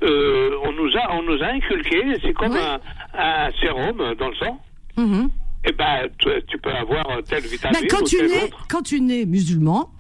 euh, 0.02 0.51
on 0.64 0.72
nous 0.72 0.90
a, 0.97 1.14
on 1.16 1.22
nous 1.22 1.43
a 1.43 1.47
inculqué. 1.48 2.02
C'est 2.22 2.32
comme 2.32 2.52
un, 2.56 2.78
un 3.18 3.51
sérum 3.60 3.97
dans 4.18 4.28
le 4.28 4.35
sang. 4.36 4.60
Mhm. 4.97 5.28
Eh 5.66 5.72
ben, 5.72 6.09
tu, 6.18 6.28
tu 6.47 6.59
peux 6.59 6.70
avoir 6.70 7.05
telle 7.28 7.43
vitamine 7.43 7.78
Ben, 7.80 7.89
quand 7.90 8.02
ou 8.02 8.06
tu 8.09 8.16
telle 8.18 8.28
nais, 8.30 8.43
autre. 8.44 8.66
quand 8.70 8.82
tu 8.82 9.01
nais 9.01 9.24
musulman, 9.26 9.90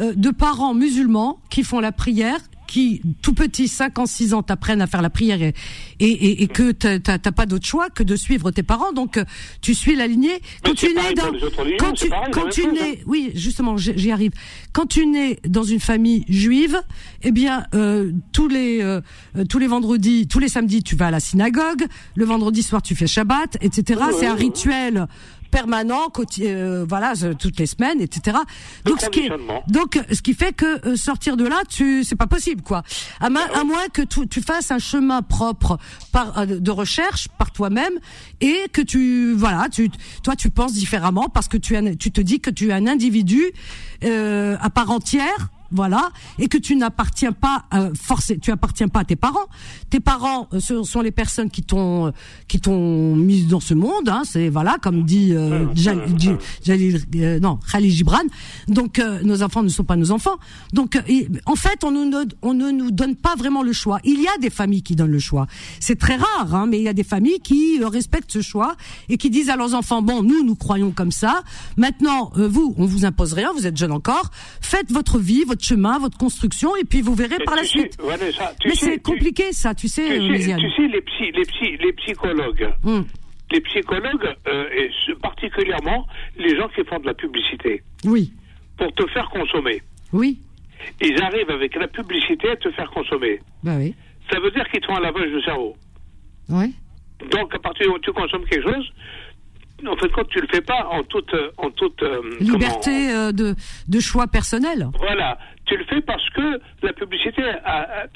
euh, 0.00 0.12
de 0.14 0.30
parents 0.30 0.74
musulmans 0.74 1.38
qui 1.50 1.62
font 1.62 1.78
la 1.80 1.92
prière, 1.92 2.38
qui 2.66 3.02
tout 3.22 3.34
petit, 3.34 3.68
5 3.68 3.98
ans, 3.98 4.06
6 4.06 4.34
ans, 4.34 4.42
t'apprennent 4.42 4.82
à 4.82 4.86
faire 4.86 5.02
la 5.02 5.10
prière 5.10 5.42
et, 5.42 5.54
et, 6.00 6.06
et, 6.06 6.42
et 6.42 6.46
que 6.48 6.72
t'as 6.72 7.18
pas 7.18 7.46
d'autre 7.46 7.66
choix 7.66 7.90
que 7.90 8.02
de 8.02 8.16
suivre 8.16 8.50
tes 8.50 8.62
parents, 8.62 8.92
donc 8.92 9.16
euh, 9.16 9.24
tu 9.60 9.74
suis 9.74 9.96
la 9.96 10.06
lignée. 10.06 10.40
Quand 10.64 10.74
tu 10.74 10.94
nais 10.94 11.14
dans, 11.14 11.32
quand 11.78 11.92
tu, 11.92 12.08
pareil, 12.08 12.30
quand 12.32 12.48
tu 12.48 12.66
nais, 12.66 13.00
oui, 13.06 13.32
justement, 13.34 13.76
j'y 13.76 13.92
j'y 13.96 14.10
arrive. 14.10 14.32
Quand 14.72 14.86
tu 14.86 15.06
nais 15.06 15.38
dans 15.46 15.62
une 15.62 15.80
famille 15.80 16.24
juive, 16.28 16.80
eh 17.22 17.32
bien, 17.32 17.66
euh, 17.74 18.12
tous 18.32 18.48
les 18.48 18.82
euh, 18.82 19.00
euh, 19.36 19.44
tous 19.44 19.58
les 19.58 19.66
vendredis, 19.66 20.26
tous 20.26 20.38
les 20.38 20.48
samedis, 20.48 20.82
tu 20.82 20.96
vas 20.96 21.08
à 21.08 21.10
la 21.10 21.20
synagogue. 21.20 21.86
Le 22.14 22.24
vendredi 22.24 22.62
soir, 22.62 22.82
tu 22.82 22.94
fais 22.94 23.06
Shabbat, 23.06 23.58
etc. 23.60 24.00
C'est 24.18 24.26
un 24.26 24.34
rituel 24.34 25.06
permanent, 25.54 26.08
euh, 26.40 26.84
voilà, 26.88 27.12
toutes 27.38 27.58
les 27.60 27.66
semaines, 27.66 28.00
etc. 28.00 28.36
Donc 28.84 29.00
ce 29.00 29.06
qui, 29.10 29.20
est- 29.20 29.28
donc 29.68 30.00
ce 30.12 30.20
qui 30.20 30.34
fait 30.34 30.52
que 30.52 30.86
euh, 30.88 30.96
sortir 30.96 31.36
de 31.36 31.46
là, 31.46 31.62
tu, 31.68 32.02
c'est 32.02 32.16
pas 32.16 32.26
possible, 32.26 32.62
quoi. 32.62 32.82
À, 33.20 33.30
ma- 33.30 33.44
à 33.60 33.62
moins 33.62 33.86
que 33.92 34.02
tu, 34.02 34.26
tu 34.26 34.42
fasses 34.42 34.72
un 34.72 34.80
chemin 34.80 35.22
propre 35.22 35.78
par 36.10 36.38
euh, 36.38 36.46
de 36.46 36.70
recherche 36.72 37.28
par 37.38 37.52
toi-même 37.52 37.94
et 38.40 38.56
que 38.72 38.82
tu, 38.82 39.32
voilà, 39.34 39.68
tu, 39.70 39.90
toi, 40.24 40.34
tu 40.34 40.50
penses 40.50 40.72
différemment 40.74 41.28
parce 41.28 41.46
que 41.48 41.56
tu, 41.56 41.76
tu 41.98 42.10
te 42.10 42.20
dis 42.20 42.40
que 42.40 42.50
tu 42.50 42.68
es 42.70 42.72
un 42.72 42.86
individu 42.88 43.42
euh, 44.02 44.56
à 44.60 44.70
part 44.70 44.90
entière. 44.90 45.48
Voilà, 45.70 46.10
et 46.38 46.46
que 46.46 46.58
tu 46.58 46.76
n'appartiens 46.76 47.32
pas 47.32 47.64
euh, 47.72 47.90
forcé, 48.00 48.38
tu 48.38 48.52
appartiens 48.52 48.88
pas 48.88 49.00
à 49.00 49.04
tes 49.04 49.16
parents. 49.16 49.46
Tes 49.90 49.98
parents 49.98 50.46
euh, 50.52 50.60
ce 50.60 50.82
sont 50.84 51.00
les 51.00 51.10
personnes 51.10 51.50
qui 51.50 51.62
t'ont 51.62 52.06
euh, 52.06 52.10
qui 52.48 52.60
t'ont 52.60 53.16
mis 53.16 53.44
dans 53.44 53.60
ce 53.60 53.74
monde. 53.74 54.08
Hein, 54.08 54.22
c'est 54.24 54.48
voilà, 54.50 54.76
comme 54.80 55.04
dit 55.04 55.32
euh, 55.32 55.66
euh, 55.76 57.40
non 57.40 57.58
Khalil 57.70 57.90
Gibran. 57.90 58.18
Donc 58.68 58.98
euh, 58.98 59.20
nos 59.22 59.42
enfants 59.42 59.62
ne 59.62 59.68
sont 59.68 59.84
pas 59.84 59.96
nos 59.96 60.10
enfants. 60.12 60.36
Donc 60.72 60.98
en 61.46 61.56
fait, 61.56 61.82
on, 61.82 61.90
nous, 61.90 62.10
on 62.42 62.54
ne 62.54 62.70
nous 62.70 62.90
donne 62.90 63.16
pas 63.16 63.34
vraiment 63.34 63.62
le 63.62 63.72
choix. 63.72 63.98
Il 64.04 64.20
y 64.20 64.28
a 64.28 64.38
des 64.40 64.50
familles 64.50 64.82
qui 64.82 64.94
donnent 64.94 65.10
le 65.10 65.18
choix. 65.18 65.46
C'est 65.80 65.98
très 65.98 66.16
rare, 66.16 66.54
hein, 66.54 66.66
mais 66.68 66.78
il 66.78 66.84
y 66.84 66.88
a 66.88 66.92
des 66.92 67.04
familles 67.04 67.40
qui 67.40 67.82
respectent 67.82 68.32
ce 68.32 68.42
choix 68.42 68.76
et 69.08 69.16
qui 69.16 69.30
disent 69.30 69.48
à 69.48 69.56
leurs 69.56 69.74
enfants 69.74 70.02
bon, 70.02 70.22
nous 70.22 70.44
nous 70.44 70.54
croyons 70.54 70.92
comme 70.92 71.12
ça. 71.12 71.42
Maintenant, 71.76 72.30
vous, 72.36 72.74
on 72.78 72.86
vous 72.86 73.04
impose 73.04 73.32
rien. 73.32 73.50
Vous 73.54 73.66
êtes 73.66 73.76
jeune 73.76 73.92
encore. 73.92 74.30
Faites 74.60 74.92
votre 74.92 75.18
vie, 75.18 75.44
chemin, 75.62 75.98
votre 75.98 76.16
construction, 76.18 76.74
et 76.76 76.84
puis 76.84 77.02
vous 77.02 77.14
verrez 77.14 77.36
Mais 77.38 77.44
par 77.44 77.54
la 77.56 77.64
suite. 77.64 77.96
Vanessa, 78.02 78.52
Mais 78.64 78.74
c'est 78.74 78.94
tu- 78.94 79.00
compliqué 79.02 79.52
ça, 79.52 79.74
tu 79.74 79.86
sais, 79.88 80.04
Tu 80.06 80.12
euh, 80.12 80.20
sais, 80.26 80.28
Méziane. 80.28 80.60
tu 80.60 80.70
sais, 80.70 80.88
les, 80.88 81.00
psy, 81.02 81.30
les, 81.32 81.44
psy, 81.44 81.76
les 81.80 81.92
psychologues, 81.92 82.70
Hum, 82.84 83.06
les 83.52 83.60
psychologues, 83.60 84.34
euh, 84.48 84.68
et 84.76 84.90
particulièrement 85.22 86.06
les 86.36 86.56
gens 86.56 86.68
qui 86.68 86.82
font 86.84 86.98
de 86.98 87.06
la 87.06 87.14
publicité, 87.14 87.82
Oui, 88.04 88.32
pour 88.76 88.92
te 88.94 89.06
faire 89.08 89.28
consommer. 89.30 89.82
oui, 90.12 90.38
Ils 91.00 91.22
arrivent 91.22 91.50
avec 91.50 91.74
la 91.76 91.88
publicité 91.88 92.50
à 92.50 92.56
te 92.56 92.70
faire 92.72 92.90
consommer. 92.90 93.40
bah 93.62 93.76
oui, 93.78 93.94
Ça 94.30 94.38
veut 94.40 94.50
dire 94.50 94.64
qu'ils 94.70 94.80
te 94.80 94.86
font 94.86 94.96
un 94.96 95.00
lavage 95.00 95.30
de 95.30 95.40
cerveau. 95.42 95.76
oui. 96.48 96.74
Donc, 97.30 97.54
à 97.54 97.58
partir 97.58 97.84
du 97.84 97.88
moment 97.88 97.98
où 97.98 98.02
tu 98.04 98.12
consommes 98.12 98.44
quelque 98.44 98.70
chose, 98.70 98.92
en 99.88 99.96
fait, 99.96 100.08
quand 100.08 100.26
tu 100.28 100.40
le 100.40 100.46
fais 100.50 100.60
pas 100.60 100.88
en 100.90 101.02
toute, 101.04 101.32
euh, 101.34 101.50
en 101.58 101.70
toute 101.70 102.02
euh, 102.02 102.20
Liberté 102.40 103.10
euh, 103.12 103.32
de, 103.32 103.54
de 103.88 104.00
choix 104.00 104.26
personnel. 104.26 104.88
comment- 104.92 104.98
voilà, 105.06 105.38
tu 105.66 105.76
le 105.76 105.84
fais 105.84 106.00
parce 106.00 106.28
que 106.30 106.60
la 106.82 106.92
publicité, 106.92 107.42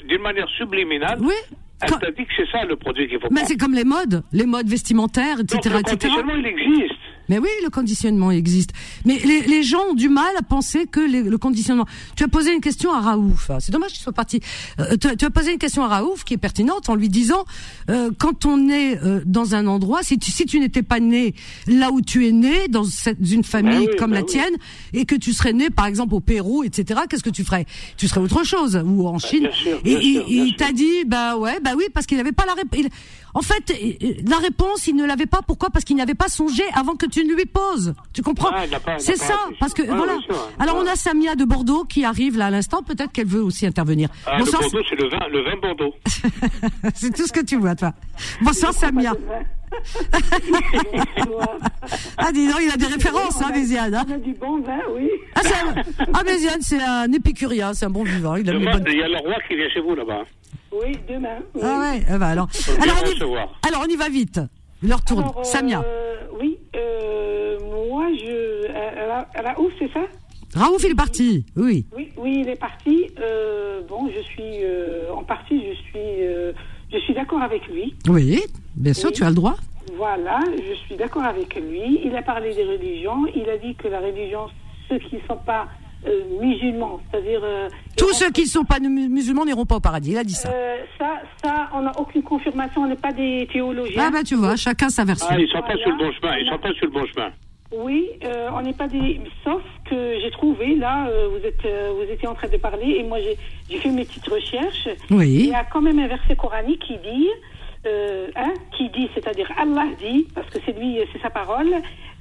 d'une 0.07 0.21
manière 0.21 0.47
subliminale, 0.57 1.17
Oui. 1.21 1.33
elle 1.81 1.89
t'a 1.89 2.11
dit 2.11 2.25
que 2.25 2.31
c'est 2.35 2.49
ça 2.51 2.63
le 2.65 2.75
produit 2.75 3.07
qu'il 3.07 3.19
faut 3.19 3.27
Mais 3.31 3.45
c'est 3.45 3.57
comme 3.57 3.73
les 3.73 3.83
modes, 3.85 4.23
les 4.31 4.45
modes 4.45 4.67
vestimentaires, 4.67 5.39
etc., 5.39 5.59
Donc, 5.75 5.87
le 5.87 5.93
etc. 5.95 6.13
il 6.37 6.45
existe. 6.45 6.98
Mais 7.29 7.37
oui, 7.39 7.49
le 7.63 7.69
conditionnement 7.69 8.31
existe. 8.31 8.71
Mais 9.05 9.17
les, 9.19 9.41
les 9.41 9.63
gens 9.63 9.81
ont 9.91 9.93
du 9.93 10.09
mal 10.09 10.31
à 10.37 10.41
penser 10.41 10.85
que 10.85 10.99
les- 10.99 11.23
le 11.23 11.37
conditionnement. 11.37 11.85
Tu 12.15 12.23
as 12.23 12.27
posé 12.27 12.53
une 12.53 12.61
question 12.61 12.91
à 12.93 12.99
Raouf. 12.99 13.51
C'est 13.59 13.71
dommage 13.71 13.91
qu'il 13.91 14.01
soit 14.01 14.11
parti. 14.13 14.41
Euh, 14.79 14.97
tu, 14.97 15.07
as- 15.07 15.15
tu 15.15 15.25
as 15.25 15.29
posé 15.29 15.51
une 15.53 15.57
question 15.59 15.83
à 15.83 15.87
Raouf 15.87 16.23
qui 16.23 16.33
est 16.33 16.37
pertinente 16.37 16.89
en 16.89 16.95
lui 16.95 17.07
disant 17.09 17.45
euh, 17.89 18.11
quand 18.17 18.45
on 18.45 18.67
est 18.69 18.97
euh, 19.03 19.21
dans 19.25 19.55
un 19.55 19.67
endroit, 19.67 20.03
si 20.03 20.17
tu, 20.17 20.31
si 20.31 20.45
tu 20.45 20.59
n'étais 20.59 20.83
pas 20.83 20.99
né 20.99 21.33
là 21.67 21.91
où 21.91 22.01
tu 22.01 22.27
es 22.27 22.31
né, 22.31 22.67
dans 22.67 22.83
cette, 22.83 23.17
une 23.31 23.43
famille 23.43 23.87
oui, 23.89 23.95
comme 23.97 24.11
la 24.13 24.21
oui. 24.21 24.25
tienne, 24.25 24.53
et 24.93 25.05
que 25.05 25.15
tu 25.15 25.31
serais 25.33 25.53
né 25.53 25.69
par 25.69 25.85
exemple 25.85 26.15
au 26.15 26.19
Pérou, 26.19 26.63
etc. 26.63 27.01
Qu'est-ce 27.09 27.23
que 27.23 27.29
tu 27.29 27.43
ferais? 27.43 27.65
Tu 27.97 28.07
serais 28.07 28.21
autre 28.21 28.43
chose 28.43 28.81
ou 28.85 29.07
en 29.07 29.19
Chine. 29.19 29.41
bien 29.41 29.51
sûr, 29.51 29.77
et 29.79 29.83
bien 29.83 29.99
il- 30.01 30.13
sûr, 30.15 30.25
bien 30.25 30.43
il 30.43 30.47
sûr. 30.49 30.57
t'a 30.57 30.71
dit 30.71 31.05
bah 31.05 31.37
ouais, 31.37 31.59
bah 31.63 31.71
oui, 31.77 31.83
parce 31.93 32.05
qu'il 32.05 32.17
n'avait 32.17 32.31
pas 32.31 32.45
la 32.45 32.53
réponse. 32.53 32.91
En 33.39 33.41
fait, 33.41 33.71
euh, 33.71 34.13
la 34.29 34.35
réponse, 34.35 34.87
il 34.87 34.97
ne 34.97 35.05
l'avait 35.05 35.25
pas. 35.25 35.39
Pourquoi? 35.41 35.69
Parce 35.69 35.85
qu'il 35.85 35.95
n'avait 35.95 36.13
pas 36.13 36.27
songé 36.27 36.63
avant 36.73 36.97
que 36.97 37.05
tu 37.05 37.23
ne 37.23 37.33
lui 37.33 37.45
poses. 37.45 37.93
Tu 38.11 38.21
comprends? 38.21 38.49
Ah, 38.53 38.65
il 38.65 38.71
il 38.71 38.99
C'est 38.99 39.15
ça. 39.15 39.39
Parce 39.61 39.73
que 39.73 39.81
voilà. 39.83 40.17
Alors 40.59 40.75
on 40.75 40.85
a 40.85 40.97
Samia 40.97 41.35
de 41.35 41.45
Bordeaux 41.45 41.85
qui 41.85 42.03
arrive 42.03 42.37
là 42.37 42.47
à 42.47 42.49
l'instant. 42.49 42.83
Peut-être 42.83 43.13
qu'elle 43.13 43.27
veut 43.27 43.41
aussi 43.41 43.65
intervenir. 43.65 44.09
Ah, 44.25 44.39
le. 44.39 44.43
Bordeaux, 44.43 44.81
c'est 44.89 44.99
le 44.99 45.07
vin, 45.09 45.19
le 45.31 45.41
vin 45.45 45.55
Bordeaux. 45.61 45.95
C'est 46.95 47.15
tout 47.15 47.27
ce 47.27 47.31
que 47.31 47.45
tu 47.45 47.55
vois, 47.55 47.75
toi. 47.75 47.93
Bonsoir 48.41 48.73
Samia. 48.73 49.13
ah 52.17 52.31
dis 52.31 52.47
donc, 52.47 52.57
il 52.61 52.71
a 52.71 52.77
des 52.77 52.87
références, 52.87 53.41
hein, 53.41 53.49
Méziane. 53.53 53.93
hein. 53.95 54.05
On 54.09 54.13
a 54.13 54.17
du 54.17 54.33
bon 54.33 54.61
vin, 54.61 54.79
oui. 54.95 55.09
Ah, 55.35 55.41
c'est 55.43 55.53
un... 55.53 56.05
ah 56.13 56.23
Méziane, 56.23 56.61
c'est 56.61 56.81
un 56.81 57.11
épicurien, 57.11 57.73
c'est 57.73 57.85
un 57.85 57.89
bon 57.89 58.03
vivant. 58.03 58.35
Il 58.35 58.49
a 58.49 58.53
mis 58.53 58.59
Demain, 58.59 58.77
bonne- 58.79 58.87
il 58.91 58.97
y 58.97 59.03
a 59.03 59.07
le 59.07 59.17
roi 59.17 59.35
qui 59.47 59.55
vient 59.55 59.69
chez 59.69 59.79
vous 59.81 59.95
là-bas. 59.95 60.23
Oui, 60.71 60.91
demain. 61.07 61.39
oui. 61.55 61.61
Ah 61.63 61.79
ouais. 61.81 62.01
eh 62.07 62.11
ben 62.17 62.21
alors. 62.21 62.47
Alors 62.81 62.95
on, 63.03 63.05
y... 63.07 63.13
recevoir. 63.13 63.59
alors 63.67 63.83
on 63.85 63.89
y 63.91 63.95
va 63.95 64.09
vite. 64.09 64.39
Leur 64.83 65.03
tourne. 65.03 65.23
Alors, 65.23 65.39
euh, 65.39 65.43
Samia. 65.43 65.83
Oui, 66.39 66.57
euh, 66.75 67.57
moi, 67.89 68.05
je. 68.13 68.67
Ra- 69.09 69.27
Raouf, 69.53 69.71
c'est 69.79 69.91
ça? 69.91 70.01
Raouf, 70.55 70.83
il 70.83 70.91
est 70.91 70.95
parti. 70.95 71.45
Oui. 71.55 71.85
Oui, 71.95 72.09
oui, 72.17 72.37
il 72.41 72.49
est 72.49 72.59
parti. 72.59 73.07
Euh, 73.19 73.81
bon, 73.87 74.09
je 74.15 74.21
suis. 74.21 74.59
en 75.13 75.23
partie, 75.23 75.59
je 75.69 75.73
suis. 75.89 76.53
je 76.93 76.97
suis 76.99 77.13
d'accord 77.13 77.41
avec 77.41 77.67
lui. 77.67 77.93
Oui. 78.07 78.39
Bien 78.75 78.93
sûr, 78.93 79.09
Oui. 79.09 79.13
tu 79.15 79.23
as 79.23 79.29
le 79.29 79.35
droit. 79.35 79.55
Voilà, 79.97 80.39
je 80.55 80.73
suis 80.85 80.95
d'accord 80.95 81.23
avec 81.23 81.53
lui. 81.55 81.99
Il 82.05 82.15
a 82.15 82.21
parlé 82.21 82.53
des 82.53 82.63
religions. 82.63 83.25
Il 83.35 83.49
a 83.49 83.57
dit 83.57 83.75
que 83.75 83.87
la 83.89 83.99
religion, 83.99 84.47
ceux 84.87 84.99
qui 84.99 85.15
ne 85.15 85.21
sont 85.27 85.35
pas 85.45 85.67
musulmans, 86.39 86.99
c'est-à-dire. 87.11 87.41
euh, 87.43 87.69
Tous 87.97 88.13
ceux 88.13 88.31
qui 88.31 88.41
ne 88.43 88.47
sont 88.47 88.63
pas 88.63 88.79
mu- 88.79 89.09
musulmans 89.09 89.45
n'iront 89.45 89.65
pas 89.65 89.75
au 89.75 89.79
paradis. 89.79 90.11
Il 90.11 90.17
a 90.17 90.23
dit 90.23 90.33
ça. 90.33 90.49
euh, 90.49 90.77
ça, 90.97 91.21
ça, 91.43 91.69
on 91.73 91.81
n'a 91.81 91.91
aucune 91.99 92.23
confirmation, 92.23 92.81
on 92.83 92.87
n'est 92.87 92.95
pas 92.95 93.11
des 93.11 93.47
théologiens. 93.51 94.03
Ah 94.07 94.11
bah 94.11 94.23
tu 94.23 94.35
vois, 94.35 94.55
chacun 94.55 94.89
sa 94.89 95.03
version. 95.05 95.27
Ah, 95.29 95.39
ils 95.39 95.47
sont 95.49 95.61
pas 95.61 95.75
sur 95.77 95.89
le 95.89 95.97
bon 95.97 96.11
chemin. 96.13 96.37
Ils 96.37 96.49
sont 96.49 96.57
pas 96.59 96.73
sur 96.73 96.85
le 96.85 96.91
bon 96.91 97.05
chemin. 97.05 97.29
Oui, 97.71 98.07
euh, 98.23 98.49
on 98.55 98.61
n'est 98.61 98.73
pas 98.73 98.87
des. 98.87 99.21
Sauf 99.43 99.61
que 99.89 100.19
j'ai 100.21 100.31
trouvé, 100.31 100.75
là, 100.75 101.07
euh, 101.07 101.27
vous, 101.29 101.45
êtes, 101.45 101.63
euh, 101.65 101.91
vous 101.95 102.11
étiez 102.11 102.27
en 102.27 102.33
train 102.33 102.47
de 102.47 102.57
parler, 102.57 102.95
et 102.99 103.03
moi 103.03 103.19
j'ai 103.21 103.37
j'ai 103.69 103.77
fait 103.77 103.89
mes 103.89 104.05
petites 104.05 104.27
recherches. 104.27 104.87
Oui. 105.11 105.27
Il 105.27 105.45
y 105.49 105.53
a 105.53 105.63
quand 105.65 105.81
même 105.81 105.99
un 105.99 106.07
verset 106.07 106.35
coranique 106.35 106.79
qui 106.81 106.97
dit, 106.97 107.27
euh, 107.85 108.27
hein, 108.35 108.53
qui 108.75 108.89
dit, 108.89 109.07
c'est-à-dire 109.13 109.51
Allah 109.55 109.85
dit, 110.01 110.27
parce 110.33 110.49
que 110.49 110.57
c'est 110.65 110.75
lui, 110.79 110.97
c'est 111.13 111.21
sa 111.21 111.29
parole, 111.29 111.71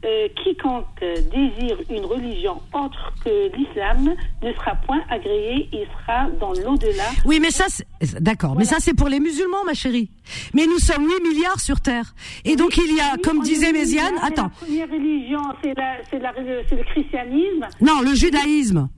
euh, 0.05 0.29
quiconque 0.43 0.87
euh, 1.03 1.15
désire 1.33 1.79
une 1.91 2.05
religion 2.05 2.61
autre 2.73 3.13
que 3.25 3.51
l'islam 3.57 4.15
ne 4.43 4.53
sera 4.53 4.75
point 4.87 5.01
agréé, 5.11 5.69
il 5.73 5.87
sera 6.01 6.29
dans 6.41 6.53
l'au-delà. 6.53 7.05
Oui, 7.25 7.39
mais 7.41 7.51
ça, 7.51 7.65
c'est- 7.69 7.87
d'accord. 8.23 8.55
Mais 8.57 8.65
ça, 8.65 8.77
c'est 8.79 8.95
pour 8.95 9.09
les 9.09 9.21
musulmans, 9.21 9.65
ma 9.67 9.75
chérie. 9.75 10.11
Mais 10.55 10.67
nous 10.67 10.79
sommes 10.79 11.05
8 11.07 11.23
milliards 11.29 11.61
sur 11.61 11.81
Terre. 11.81 12.15
Et 12.45 12.57
donc, 12.57 12.77
il 12.77 12.95
y 12.97 13.01
a, 13.01 13.17
comme 13.23 13.41
disait 13.43 13.73
Méziane, 13.73 14.15
attends. 14.23 14.51
La 14.61 14.67
première 14.67 14.89
religion, 14.91 15.41
c'est 15.63 15.75
le 15.75 16.85
christianisme. 16.85 17.67
Non, 17.81 18.01
le 18.03 18.15
judaïsme. 18.15 18.89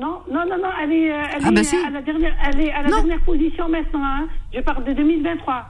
Non, 0.00 0.20
non, 0.28 0.40
non, 0.48 0.56
non, 0.58 0.70
elle 0.82 0.92
est, 0.92 1.12
euh, 1.12 1.22
Ah 1.44 1.50
bah 1.52 1.62
si. 1.62 1.76
à 1.76 1.90
la 1.90 2.02
dernière, 2.02 2.34
elle 2.44 2.60
est 2.62 2.72
à 2.72 2.82
la 2.82 2.88
dernière 2.88 3.20
position 3.20 3.68
maintenant. 3.68 4.02
Hein. 4.04 4.26
Je 4.52 4.60
parle 4.60 4.82
de 4.84 4.92
2023. 4.92 5.66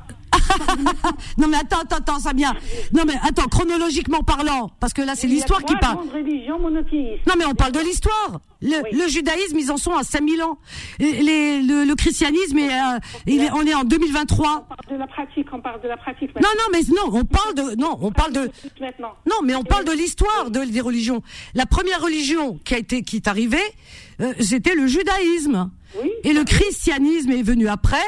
Non, 1.39 1.49
mais 1.49 1.57
attends, 1.59 1.81
attends, 1.81 1.97
attends, 1.97 2.19
Samia. 2.19 2.53
Non, 2.93 3.03
mais 3.07 3.15
attends, 3.23 3.47
chronologiquement 3.49 4.23
parlant, 4.23 4.71
parce 4.81 4.93
que 4.93 5.03
là, 5.03 5.15
c'est 5.15 5.27
l'histoire 5.27 5.63
qui 5.65 5.75
parle. 5.77 5.99
Non, 7.27 7.35
mais 7.39 7.45
on 7.47 7.55
parle 7.55 7.73
de 7.73 7.81
l'histoire. 7.81 8.41
Le, 8.63 8.77
le 8.97 9.09
judaïsme, 9.09 9.59
ils 9.59 9.71
en 9.71 9.77
sont 9.77 9.93
à 9.93 10.03
5000 10.05 10.43
ans. 10.43 10.59
Les, 10.99 11.61
le, 11.63 11.85
le 11.85 11.95
christianisme, 11.95 12.59
est, 12.59 12.73
euh, 12.73 12.99
il 13.27 13.43
est, 13.43 13.51
on 13.53 13.63
est 13.67 13.75
en 13.75 13.85
2023. 13.85 14.67
On 14.71 14.75
parle 14.75 14.91
de 14.91 14.97
la 15.01 15.07
pratique, 15.07 15.47
on 15.53 15.61
parle 15.61 15.83
de 15.83 15.89
la 15.89 15.97
pratique 15.99 16.31
Non, 16.35 16.41
maintenant. 16.49 16.51
non, 16.59 16.73
mais 16.73 17.13
non, 17.13 17.21
on 17.21 17.25
parle 17.25 17.55
de, 17.55 17.77
non, 17.81 17.99
on 18.01 18.11
parle 18.13 18.33
de, 18.33 18.51
non, 19.01 19.37
mais 19.45 19.55
on 19.55 19.65
parle 19.65 19.85
de 19.85 19.93
l'histoire 19.93 20.51
de, 20.51 20.65
des 20.65 20.81
religions. 20.81 21.23
La 21.55 21.67
première 21.67 22.01
religion 22.01 22.59
qui 22.65 22.75
a 22.75 22.79
été, 22.79 23.03
qui 23.03 23.17
est 23.17 23.29
arrivée, 23.29 23.59
euh, 24.21 24.33
c'était 24.41 24.75
le 24.75 24.87
judaïsme. 24.87 25.71
Et 26.25 26.33
le 26.33 26.43
christianisme 26.43 27.31
est 27.31 27.43
venu 27.43 27.69
après. 27.69 28.03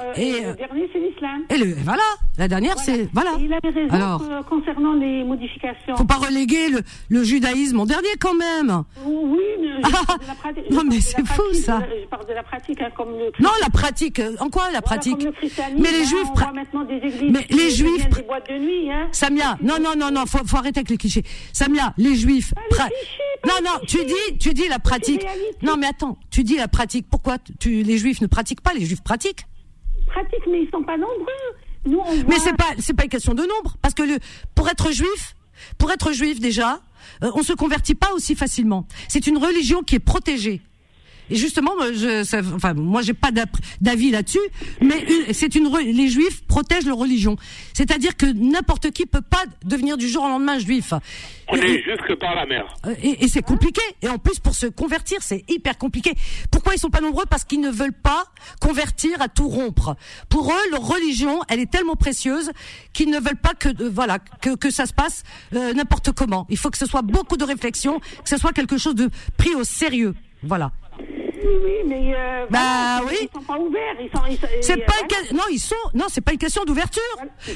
Euh, 0.00 0.12
et, 0.16 0.28
et 0.28 0.44
euh, 0.44 0.50
le 0.50 0.56
dernier, 0.56 0.90
c'est 0.92 0.98
l'islam. 1.00 1.42
et 1.50 1.56
le, 1.58 1.74
voilà, 1.82 2.02
la 2.38 2.48
dernière, 2.48 2.78
c'est, 2.78 3.08
voilà. 3.12 3.32
Et 3.40 3.44
il 3.44 3.52
avait 3.52 3.68
raison 3.70 3.94
Alors, 3.94 4.22
euh, 4.22 4.42
concernant 4.42 4.92
les 4.94 5.24
modifications. 5.24 5.96
faut 5.96 6.04
pas 6.04 6.16
reléguer 6.16 6.68
le, 6.68 6.80
le 7.08 7.24
judaïsme 7.24 7.80
en 7.80 7.86
dernier 7.86 8.08
quand 8.20 8.34
même. 8.34 8.82
Oui, 9.04 9.38
mais 9.60 9.80
pratique. 10.40 10.70
Non, 10.70 10.82
mais 10.88 11.00
c'est 11.00 11.26
fou, 11.26 11.42
ça. 11.54 11.82
Je, 11.90 12.02
je 12.02 12.06
parle 12.08 12.26
de 12.26 12.32
la 12.34 12.42
pratique, 12.42 12.80
hein, 12.80 12.88
comme 12.96 13.10
le 13.10 13.30
Non, 13.40 13.50
la 13.62 13.70
pratique. 13.70 14.20
En 14.40 14.48
quoi 14.50 14.64
la 14.64 14.68
Voilà, 14.68 14.82
pratique 14.82 15.18
comme 15.18 15.32
le 15.76 15.82
Mais 15.82 15.90
les 15.90 16.02
hein, 16.02 16.04
juifs. 16.04 16.28
on 16.30 16.34
voit 16.34 16.52
maintenant 16.52 16.84
des 16.84 16.96
églises 16.96 17.30
Mais 17.32 17.46
les 17.50 17.70
juifs. 17.70 18.08
des 18.10 18.22
boîtes 18.22 18.48
de 18.50 18.58
nuit, 18.58 18.90
hein. 18.90 19.08
Samia, 19.12 19.56
non, 19.62 19.76
non, 19.80 19.94
non, 19.96 20.10
non, 20.10 20.26
faut, 20.26 20.44
faut 20.46 20.56
arrêter 20.56 20.80
avec 20.80 20.90
les 20.90 20.96
clichés. 20.98 21.22
Samia, 21.52 21.94
les 21.96 22.14
juifs. 22.14 22.52
pra- 22.70 22.88
non, 23.46 23.54
non, 23.64 23.78
tu 23.86 23.98
dis, 24.04 24.38
tu 24.38 24.52
dis 24.54 24.68
la 24.68 24.78
pratique. 24.78 25.24
Non, 25.62 25.76
mais 25.76 25.86
attends, 25.86 26.18
tu 26.30 26.42
dis 26.42 26.56
la 26.56 26.68
pratique. 26.68 27.06
Pourquoi 27.10 27.36
tu, 27.60 27.82
les 27.82 27.98
juifs 27.98 28.20
ne 28.20 28.26
pratiquent 28.26 28.60
pas 28.60 28.72
Les 28.74 28.84
juifs 28.84 29.02
pratiquent. 29.02 29.46
Mais 30.50 30.62
ils 30.62 30.70
sont 30.72 30.82
pas 30.82 30.96
nombreux. 30.96 31.26
Nous, 31.86 31.98
on 31.98 32.14
Mais 32.14 32.22
voit- 32.22 32.38
c'est 32.38 32.56
pas, 32.56 32.70
c'est 32.78 32.94
pas 32.94 33.04
une 33.04 33.10
question 33.10 33.34
de 33.34 33.42
nombre, 33.42 33.76
parce 33.82 33.94
que 33.94 34.02
le, 34.02 34.18
pour 34.54 34.68
être 34.68 34.90
juif, 34.90 35.34
pour 35.78 35.90
être 35.92 36.12
juif 36.12 36.40
déjà, 36.40 36.80
euh, 37.22 37.30
on 37.34 37.42
se 37.42 37.52
convertit 37.52 37.94
pas 37.94 38.12
aussi 38.12 38.34
facilement. 38.34 38.86
C'est 39.08 39.26
une 39.26 39.38
religion 39.38 39.82
qui 39.82 39.94
est 39.96 40.00
protégée. 40.00 40.60
Et 41.30 41.36
justement, 41.36 41.74
moi, 41.76 41.92
je, 41.92 42.22
ça- 42.24 42.40
enfin, 42.54 42.74
moi, 42.74 43.02
j'ai 43.02 43.14
pas 43.14 43.30
d'avis 43.80 44.10
là-dessus, 44.10 44.38
mais 44.80 45.04
c'est 45.32 45.54
une, 45.56 45.68
les 45.76 46.08
juifs 46.08 46.42
protègent 46.46 46.86
leur 46.86 46.98
religion. 46.98 47.36
C'est-à-dire 47.74 48.16
que 48.16 48.26
n'importe 48.26 48.90
qui 48.92 49.06
peut 49.06 49.20
pas 49.22 49.42
devenir 49.64 49.96
du 49.96 50.08
jour 50.08 50.22
au 50.24 50.28
lendemain 50.28 50.58
juif. 50.58 50.92
On 51.48 51.56
Et- 51.56 51.60
est 51.60 51.82
juif 51.82 51.98
que 52.08 52.12
par 52.14 52.34
la 52.34 52.46
mer. 52.46 52.64
euh, 52.86 52.94
Et, 53.02 53.24
et 53.24 53.28
c'est 53.28 53.42
compliqué. 53.42 53.80
Et 54.02 54.08
en 54.08 54.18
plus, 54.18 54.38
pour 54.38 54.54
se 54.54 54.66
convertir, 54.66 55.18
c'est 55.20 55.44
hyper 55.48 55.78
compliqué. 55.78 56.12
Pourquoi 56.50 56.74
ils 56.74 56.78
sont 56.78 56.90
pas 56.90 57.00
nombreux? 57.00 57.24
Parce 57.28 57.44
qu'ils 57.44 57.60
ne 57.60 57.70
veulent 57.70 57.92
pas 57.92 58.24
convertir 58.60 59.20
à 59.20 59.28
tout 59.28 59.48
rompre. 59.48 59.96
Pour 60.28 60.50
eux, 60.52 60.70
leur 60.70 60.82
religion, 60.86 61.40
elle 61.48 61.60
est 61.60 61.70
tellement 61.70 61.94
précieuse 61.96 62.50
qu'ils 62.92 63.10
ne 63.10 63.18
veulent 63.18 63.36
pas 63.40 63.54
que 63.54 63.68
euh, 63.68 63.90
voilà 63.92 64.18
que, 64.18 64.54
que 64.56 64.70
ça 64.70 64.86
se 64.86 64.92
passe 64.92 65.22
euh, 65.54 65.72
n'importe 65.74 66.12
comment. 66.12 66.46
Il 66.50 66.56
faut 66.58 66.70
que 66.70 66.78
ce 66.78 66.86
soit 66.86 67.02
beaucoup 67.02 67.36
de 67.36 67.44
réflexion, 67.44 68.00
que 68.00 68.28
ce 68.28 68.36
soit 68.38 68.52
quelque 68.52 68.78
chose 68.78 68.94
de 68.94 69.08
pris 69.36 69.54
au 69.54 69.64
sérieux. 69.64 70.14
Voilà. 70.42 70.70
Oui, 71.46 71.52
oui, 71.64 71.72
mais 71.86 72.12
euh, 72.16 72.46
Bah 72.50 73.00
voilà, 73.02 73.04
oui. 73.06 73.28
ils 73.32 73.38
sont 73.38 73.44
pas 73.44 73.58
ouverts. 73.58 73.80
Ils 74.00 74.10
sont, 74.10 74.24
ils 74.28 74.36
sont- 74.36 74.46
C'est 74.62 74.84
pas 74.84 74.94
une 75.30 75.36
non 75.36 75.44
ils 75.52 75.58
sont 75.60 75.74
non 75.94 76.06
c'est 76.08 76.20
pas 76.20 76.32
une 76.32 76.38
question 76.38 76.64
d'ouverture. 76.64 77.02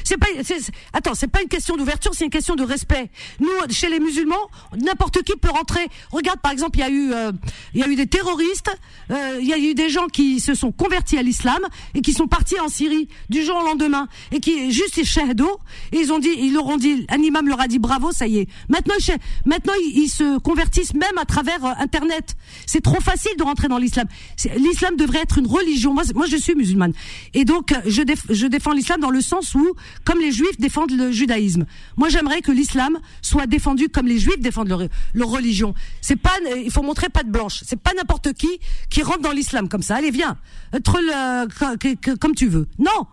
C'est 0.05 0.17
pas 0.17 0.27
c'est- 0.45 0.61
c'est- 0.61 0.73
attends 0.93 1.15
c'est 1.15 1.27
pas 1.29 1.43
une 1.43 1.49
question 1.49 1.77
d'ouverture 1.77 2.13
c'est 2.15 2.25
une 2.25 2.31
question 2.31 2.55
de 2.55 2.63
respect. 2.65 3.11
Nous 3.41 3.49
chez 3.71 3.89
les 3.89 3.99
musulmans 3.99 4.49
n'importe 4.81 5.23
qui 5.23 5.35
peut 5.37 5.51
rentrer. 5.51 5.89
Regarde 6.13 6.41
par 6.41 6.53
exemple 6.53 6.79
il 6.79 6.81
y 6.81 6.85
a 6.85 6.91
eu 6.91 7.13
euh, 7.13 7.33
il 7.75 7.81
y 7.81 7.83
a 7.83 7.89
eu 7.89 7.97
des 7.97 8.07
terroristes 8.07 8.71
euh, 9.11 9.39
il 9.41 9.49
y 9.49 9.53
a 9.53 9.59
eu 9.59 9.75
des 9.75 9.89
gens 9.89 10.07
qui 10.07 10.39
se 10.41 10.55
sont 10.55 10.71
convertis 10.73 11.19
à 11.19 11.23
l'islam 11.23 11.61
et 11.95 12.01
qui 12.01 12.13
sont 12.13 12.29
partis 12.29 12.59
en 12.61 12.69
Syrie 12.69 13.09
du 13.29 13.43
jour 13.43 13.57
au 13.57 13.65
lendemain. 13.65 14.07
Et 14.31 14.39
qui 14.41 14.71
juste 14.71 14.97
ils 14.99 15.05
shahdo 15.07 15.49
et 15.93 15.99
ils 15.99 16.13
ont 16.13 16.19
dit 16.19 16.31
ils 16.37 16.53
leur 16.55 16.67
ont 16.67 16.77
dit 16.77 17.07
un 17.09 17.19
imam 17.21 17.49
leur 17.49 17.61
a 17.61 17.67
dit 17.67 17.79
bravo 17.81 18.13
ça 18.13 18.27
y 18.29 18.39
est. 18.39 18.49
Maintenant 18.69 18.95
ils, 18.99 19.15
maintenant 19.47 19.73
ils, 19.83 20.09
se 20.09 20.39
convertissent 20.39 20.95
même 20.95 21.19
à 21.19 21.25
travers 21.25 21.65
internet. 21.81 22.37
C'est 22.67 22.83
trop 22.83 23.01
facile 23.01 23.33
de 23.37 23.43
rentrer 23.43 23.69
dans 23.69 23.79
l'islam. 23.81 24.07
L'islam 24.57 24.97
devrait 24.97 25.21
être 25.21 25.39
une 25.39 25.47
religion. 25.47 25.93
Moi 25.95 26.05
moi 26.15 26.27
je 26.27 26.37
suis 26.37 26.55
musulmane. 26.55 26.93
Et 27.35 27.45
donc 27.45 27.73
euh, 27.73 27.77
je 27.87 28.03
déf- 28.03 28.27
je 28.31 28.47
défends 28.47 28.73
l'islam 28.73 29.01
dans 29.01 29.11
le 29.11 29.21
sens 29.21 29.55
où 29.55 29.75
comme 30.05 30.19
les 30.21 30.33
juifs 30.33 30.59
défendent 30.59 30.93
le 30.93 31.11
judaïsme. 31.13 31.65
Moi 31.97 32.09
j'aimerais 32.09 32.41
que 32.43 32.53
l'islam 32.53 32.99
soit 33.23 33.47
défendu 33.47 33.89
comme 33.89 34.07
les 34.07 34.19
juifs 34.19 34.39
défendent 34.41 34.69
leur, 34.69 34.83
leur 35.15 35.29
religion. 35.29 35.75
C'est 36.01 36.17
pas 36.17 36.35
euh, 36.47 36.59
il 36.65 36.71
faut 36.71 36.83
montrer 36.83 37.09
patte 37.09 37.29
blanche. 37.29 37.63
C'est 37.67 37.81
pas 37.81 37.93
n'importe 37.95 38.33
qui 38.35 38.61
qui 38.91 39.03
rentre 39.03 39.21
dans 39.23 39.33
l'islam 39.33 39.69
comme 39.69 39.83
ça. 39.83 39.97
Allez 39.97 40.11
viens. 40.11 40.37
Euh, 40.75 40.79
euh, 41.13 41.47
que- 41.77 41.95
que- 41.95 42.17
comme 42.17 42.35
tu 42.35 42.47
veux. 42.47 42.69
Non. 42.79 43.07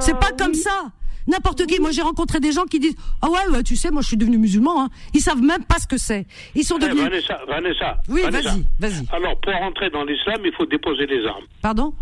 C'est 0.00 0.18
pas 0.18 0.32
comme 0.38 0.54
ça 0.54 0.90
N'importe 1.28 1.66
qui. 1.66 1.80
Moi, 1.80 1.90
j'ai 1.92 2.02
rencontré 2.02 2.40
des 2.40 2.52
gens 2.52 2.64
qui 2.64 2.80
disent 2.80 2.96
Ah 3.22 3.28
ouais, 3.30 3.52
ouais, 3.56 3.62
tu 3.62 3.76
sais, 3.76 3.90
moi, 3.90 4.02
je 4.02 4.08
suis 4.08 4.16
devenu 4.16 4.38
musulman. 4.38 4.82
Hein. 4.84 4.88
Ils 5.14 5.20
savent 5.20 5.42
même 5.42 5.64
pas 5.64 5.76
ce 5.78 5.86
que 5.86 5.98
c'est. 5.98 6.26
Ils 6.54 6.64
sont 6.64 6.76
Eh, 6.78 6.84
devenus. 6.86 7.02
Vanessa, 7.04 7.40
Vanessa. 7.46 7.98
Oui, 8.08 8.22
vas-y, 8.22 8.64
vas-y. 8.80 9.06
Alors, 9.12 9.38
pour 9.40 9.52
rentrer 9.52 9.90
dans 9.90 10.04
l'islam, 10.04 10.40
il 10.44 10.52
faut 10.52 10.66
déposer 10.66 11.06
les 11.06 11.24
armes. 11.26 11.44
Pardon? 11.62 11.92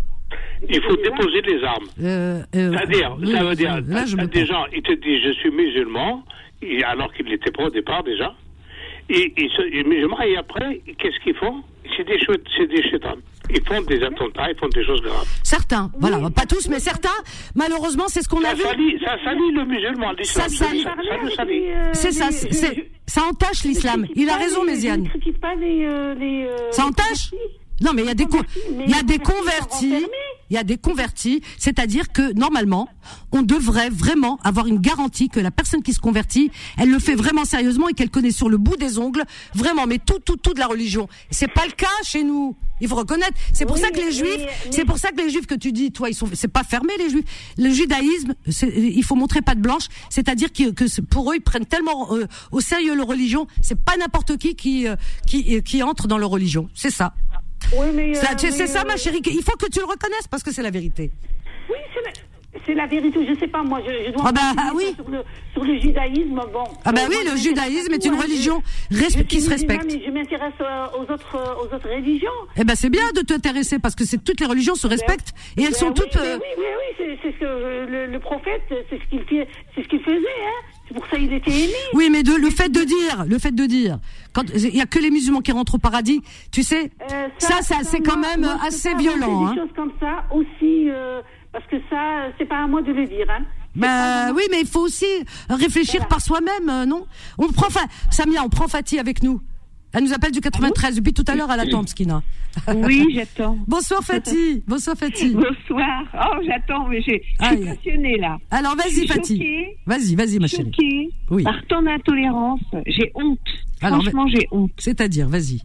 Il 0.69 0.81
faut 0.81 0.95
déposer 0.97 1.41
les 1.41 1.63
armes. 1.63 1.85
euh, 2.01 2.41
euh, 2.55 2.71
C'est-à-dire, 2.73 3.15
oui, 3.19 3.31
ça 3.31 3.43
veut 3.43 3.55
dire, 3.55 3.79
Là, 3.87 4.05
je 4.05 4.15
des 4.17 4.45
gens, 4.45 4.65
ils 4.73 4.81
te 4.81 4.91
disent 4.93 5.21
je 5.23 5.31
suis 5.39 5.51
musulman, 5.51 6.23
et 6.61 6.83
alors 6.83 7.13
qu'ils 7.13 7.25
ne 7.25 7.31
l'étaient 7.31 7.51
pas 7.51 7.65
au 7.65 7.69
départ 7.69 8.03
déjà. 8.03 8.33
Et 9.09 9.33
sont 9.55 9.63
musulmans, 9.87 10.19
et 10.21 10.35
après, 10.35 10.81
qu'est-ce 10.99 11.17
qu'ils 11.23 11.35
font? 11.35 11.63
C'est 11.95 12.03
des, 12.05 12.19
chouettes- 12.19 12.43
c'est 12.57 12.67
des 12.67 12.83
chétans. 12.89 13.15
Ils 13.49 13.61
font 13.65 13.81
des 13.81 14.03
attentats, 14.03 14.49
ils 14.51 14.57
font 14.57 14.67
des 14.69 14.85
choses 14.85 15.01
graves. 15.01 15.27
Certains, 15.43 15.91
voilà, 15.99 16.17
pas 16.29 16.45
tous, 16.45 16.67
mais 16.69 16.79
certains. 16.79 17.09
Malheureusement, 17.55 18.05
c'est 18.07 18.21
ce 18.21 18.29
qu'on 18.29 18.43
a 18.43 18.53
vu. 18.53 18.61
salit, 18.61 18.99
ça 19.03 19.15
salit 19.23 19.51
le 19.51 19.65
musulman, 19.65 20.11
l'islam. 20.13 20.49
Ça 20.49 20.65
salit. 20.65 20.83
Ça, 20.83 21.35
salit. 21.35 21.63
C'est 21.93 22.11
ça, 22.11 22.31
c'est- 22.31 22.89
ça 23.05 23.23
entache 23.23 23.63
l'islam. 23.63 24.05
Il 24.15 24.29
a 24.29 24.35
raison, 24.35 24.63
Méziane. 24.63 25.07
Euh, 25.07 26.13
les 26.15 26.45
euh, 26.45 26.71
Ça 26.71 26.85
entache. 26.85 27.31
Non, 27.81 27.91
mais 27.93 28.01
il 28.01 28.07
y 28.07 28.11
a 28.11 28.15
des 28.15 28.25
il 28.85 28.89
y 28.89 28.93
a 28.95 29.03
des 29.03 29.19
convertis. 29.19 30.05
Il 30.49 30.53
y 30.55 30.57
a 30.57 30.63
des 30.63 30.77
convertis, 30.77 31.41
c'est-à-dire 31.57 32.11
que 32.13 32.31
normalement, 32.33 32.87
on 33.33 33.41
devrait 33.41 33.89
vraiment 33.89 34.39
avoir 34.45 34.65
une 34.67 34.79
garantie 34.79 35.27
que 35.27 35.41
la 35.41 35.51
personne 35.51 35.83
qui 35.83 35.91
se 35.91 35.99
convertit, 35.99 36.51
elle 36.77 36.89
le 36.89 36.99
fait 36.99 37.15
vraiment 37.15 37.43
sérieusement 37.43 37.89
et 37.89 37.93
qu'elle 37.93 38.09
connaît 38.09 38.31
sur 38.31 38.47
le 38.47 38.57
bout 38.57 38.77
des 38.77 38.97
ongles 38.97 39.23
vraiment, 39.53 39.85
mais 39.87 39.97
tout, 39.99 40.19
tout, 40.19 40.37
tout 40.37 40.53
de 40.53 40.59
la 40.59 40.67
religion. 40.67 41.09
C'est 41.31 41.51
pas 41.51 41.65
le 41.65 41.73
cas 41.73 41.87
chez 42.03 42.23
nous. 42.23 42.55
Il 42.81 42.87
faut 42.87 42.95
reconnaître. 42.95 43.33
C'est 43.53 43.65
pour 43.65 43.75
Oui, 43.75 43.81
ça 43.81 43.89
que 43.89 43.99
les 43.99 44.11
juifs, 44.11 44.45
c'est 44.71 44.85
pour 44.85 44.97
ça 44.97 45.11
que 45.11 45.17
les 45.21 45.29
juifs 45.29 45.47
que 45.47 45.55
tu 45.55 45.71
dis, 45.71 45.91
toi, 45.91 46.09
ils 46.09 46.15
sont, 46.15 46.27
c'est 46.33 46.47
pas 46.47 46.63
fermé 46.63 46.93
les 46.97 47.09
juifs. 47.09 47.25
Le 47.57 47.69
judaïsme, 47.69 48.35
il 48.61 49.03
faut 49.03 49.15
montrer 49.15 49.41
patte 49.41 49.59
blanche, 49.59 49.87
c'est-à-dire 50.09 50.51
que, 50.51 50.71
que 50.71 51.01
pour 51.01 51.31
eux, 51.31 51.35
ils 51.35 51.41
prennent 51.41 51.65
tellement 51.65 52.13
euh, 52.15 52.25
au 52.51 52.61
sérieux 52.61 52.95
leur 52.95 53.07
religion. 53.07 53.47
C'est 53.61 53.79
pas 53.79 53.97
n'importe 53.97 54.37
qui 54.37 54.55
qui, 54.55 54.87
euh, 54.87 54.95
qui 55.25 55.55
euh, 55.57 55.61
qui 55.61 55.81
entre 55.83 56.07
dans 56.07 56.17
leur 56.17 56.29
religion. 56.29 56.69
C'est 56.73 56.91
ça. 56.91 57.13
Oui, 57.77 57.87
mais. 57.93 58.17
Euh, 58.17 58.21
c'est 58.37 58.67
ça, 58.67 58.81
euh, 58.81 58.85
ma 58.85 58.97
chérie. 58.97 59.21
Il 59.25 59.43
faut 59.43 59.57
que 59.57 59.69
tu 59.69 59.79
le 59.79 59.85
reconnaisses 59.85 60.27
parce 60.29 60.43
que 60.43 60.53
c'est 60.53 60.63
la 60.63 60.69
vérité. 60.71 61.11
Oui, 61.69 61.75
c'est 61.93 62.01
la, 62.05 62.11
c'est 62.65 62.73
la 62.73 62.87
vérité. 62.87 63.19
Je 63.27 63.39
sais 63.39 63.47
pas, 63.47 63.63
moi, 63.63 63.79
je, 63.85 64.07
je 64.07 64.11
dois. 64.11 64.23
Ah 64.27 64.31
bah, 64.31 64.41
ah 64.57 64.71
oui. 64.75 64.93
Sur 64.95 65.09
le, 65.09 65.19
sur 65.53 65.63
le 65.63 65.79
judaïsme, 65.79 66.41
bon. 66.53 66.63
Ah 66.85 66.91
bah 66.91 67.01
Euh, 67.03 67.07
oui, 67.09 67.15
moi, 67.23 67.31
le 67.33 67.37
judaïsme 67.39 67.93
est 67.93 68.05
une 68.05 68.15
religion 68.19 68.61
Je- 68.91 69.21
qui 69.23 69.41
se 69.41 69.49
respecte. 69.49 69.85
Mais 69.85 70.01
je 70.05 70.11
m'intéresse 70.11 70.53
euh, 70.61 70.85
aux 70.97 71.11
autres, 71.11 71.35
euh, 71.35 71.61
aux 71.63 71.73
autres 71.75 71.89
religions. 71.89 72.27
Eh 72.55 72.63
ben 72.63 72.75
c'est 72.75 72.89
bien 72.89 73.11
de 73.15 73.21
t'intéresser 73.21 73.79
parce 73.79 73.95
que 73.95 74.05
c'est 74.05 74.23
toutes 74.23 74.39
les 74.39 74.45
religions 74.47 74.75
se 74.75 74.87
respectent 74.87 75.33
et 75.57 75.61
elles 75.63 75.69
Ben 75.71 75.75
sont 75.75 75.87
oui, 75.87 75.93
toutes. 75.95 76.15
Oui, 76.15 76.29
oui, 76.57 76.63
oui, 76.99 77.17
c'est 77.21 77.31
ce 77.31 77.39
que 77.39 77.45
le, 77.91 78.05
le 78.07 78.19
prophète, 78.19 78.61
c'est 78.69 78.99
ce 78.99 79.09
qu'il 79.09 79.21
fait, 79.23 79.47
c'est 79.75 79.83
ce 79.83 79.87
qu'il 79.87 80.01
faisait, 80.01 80.17
hein. 80.17 80.61
C'est 80.87 80.93
pour 80.93 81.05
ça 81.07 81.17
il 81.17 81.33
était 81.33 81.51
aimé. 81.51 81.73
Oui, 81.93 82.07
mais 82.09 82.23
de, 82.23 82.31
le 82.33 82.49
fait 82.49 82.69
de 82.69 82.79
dire, 82.81 83.25
le 83.27 83.37
fait 83.39 83.53
de 83.53 83.65
dire, 83.65 83.99
quand 84.33 84.43
il 84.55 84.73
y 84.75 84.79
a 84.81 84.85
que 84.85 84.99
les 84.99 85.11
musulmans 85.11 85.41
qui 85.41 85.51
rentrent 85.51 85.75
au 85.75 85.79
paradis, 85.79 86.21
tu 86.51 86.63
sais, 86.63 86.91
ça, 87.39 87.61
ça, 87.61 87.75
c'est 87.83 87.99
quand 87.99 88.17
même 88.17 88.41
moi, 88.41 88.57
assez 88.65 88.93
violent. 88.95 89.47
Hein. 89.47 89.53
Des 89.53 89.59
choses 89.59 89.69
comme 89.75 89.91
ça 89.99 90.23
aussi, 90.33 90.89
parce 91.59 91.69
que 91.71 91.77
ça, 91.89 92.27
c'est 92.37 92.45
pas 92.45 92.63
à 92.63 92.67
moi 92.67 92.81
de 92.81 92.91
le 92.91 93.05
dire. 93.05 93.25
Hein. 93.29 93.43
Bah 93.75 94.31
oui, 94.33 94.43
mais 94.51 94.61
il 94.61 94.67
faut 94.67 94.81
aussi 94.81 95.05
réfléchir 95.49 96.07
par 96.07 96.21
soi-même, 96.21 96.69
euh, 96.69 96.85
non? 96.85 97.05
On 97.37 97.47
prend, 97.49 97.69
Fa- 97.69 97.87
Samia, 98.11 98.41
on 98.43 98.49
prend 98.49 98.67
Fatih 98.67 98.99
avec 98.99 99.21
nous. 99.23 99.41
Elle 99.93 100.03
nous 100.03 100.13
appelle 100.13 100.31
du 100.31 100.41
93 100.41 100.95
depuis 100.95 101.13
tout 101.13 101.23
à 101.27 101.35
l'heure, 101.35 101.49
elle 101.51 101.61
attend, 101.61 101.85
Skina. 101.87 102.21
Oui, 102.75 103.11
j'attends. 103.15 103.57
Bonsoir 103.67 104.01
Fatih. 104.03 104.63
Bonsoir 104.67 104.97
Fatih. 104.97 105.33
Bonsoir. 105.35 106.03
Oh, 106.13 106.37
j'attends, 106.45 106.87
mais 106.87 107.01
j'ai- 107.01 107.21
je 107.39 107.45
suis 107.45 107.65
passionnée 107.65 108.17
là. 108.17 108.37
Alors 108.51 108.73
Je 108.73 108.77
vas-y 108.83 108.91
suis 108.93 109.07
Fatih. 109.07 109.43
Vas-y, 109.85 110.15
vas-y 110.15 110.39
ma 110.39 110.47
chérie. 110.47 111.09
Oui. 111.29 111.43
par 111.43 111.55
ton 111.67 111.85
intolérance. 111.87 112.61
J'ai 112.87 113.11
honte. 113.15 113.39
Alors, 113.81 114.01
Franchement, 114.01 114.27
j'ai 114.27 114.47
honte. 114.51 114.71
C'est-à-dire, 114.77 115.29
vas-y. 115.29 115.61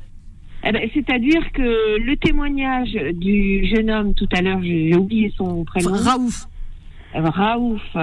Eh 0.64 0.72
ben, 0.72 0.88
C'est-à-dire 0.94 1.50
que 1.52 1.98
le 1.98 2.16
témoignage 2.16 2.92
du 3.14 3.66
jeune 3.66 3.90
homme 3.90 4.14
tout 4.14 4.28
à 4.32 4.42
l'heure, 4.42 4.62
j'ai 4.62 4.94
oublié 4.96 5.32
son 5.36 5.64
prénom. 5.64 5.92
Raouf. 5.92 6.46
Raouf. 7.14 7.96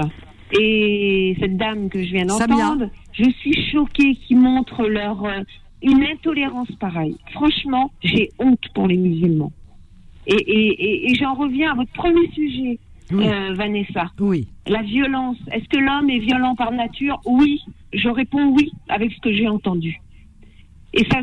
Et 0.59 1.35
cette 1.39 1.57
dame 1.57 1.89
que 1.89 2.03
je 2.03 2.11
viens 2.11 2.25
d'entendre, 2.25 2.89
je 3.13 3.29
suis 3.39 3.69
choquée 3.71 4.15
qu'ils 4.15 4.39
montrent 4.39 4.87
leur 4.87 5.23
euh, 5.23 5.41
une 5.83 6.03
intolérance 6.03 6.71
pareille. 6.79 7.17
Franchement, 7.33 7.91
j'ai 8.03 8.29
honte 8.39 8.63
pour 8.73 8.87
les 8.87 8.97
musulmans. 8.97 9.53
Et, 10.25 10.33
et, 10.33 10.67
et, 10.67 11.11
et 11.11 11.15
j'en 11.15 11.35
reviens 11.35 11.71
à 11.71 11.75
votre 11.75 11.91
premier 11.91 12.27
sujet, 12.31 12.79
euh, 13.11 13.53
Vanessa. 13.53 14.11
Oui. 14.19 14.47
La 14.67 14.81
violence. 14.81 15.37
Est-ce 15.51 15.69
que 15.69 15.77
l'homme 15.77 16.09
est 16.09 16.19
violent 16.19 16.55
par 16.55 16.71
nature? 16.71 17.19
Oui. 17.25 17.61
Je 17.93 18.09
réponds 18.09 18.49
oui 18.49 18.71
avec 18.87 19.11
ce 19.11 19.19
que 19.19 19.31
j'ai 19.31 19.47
entendu. 19.47 20.01
Et 20.91 21.05
ça, 21.05 21.19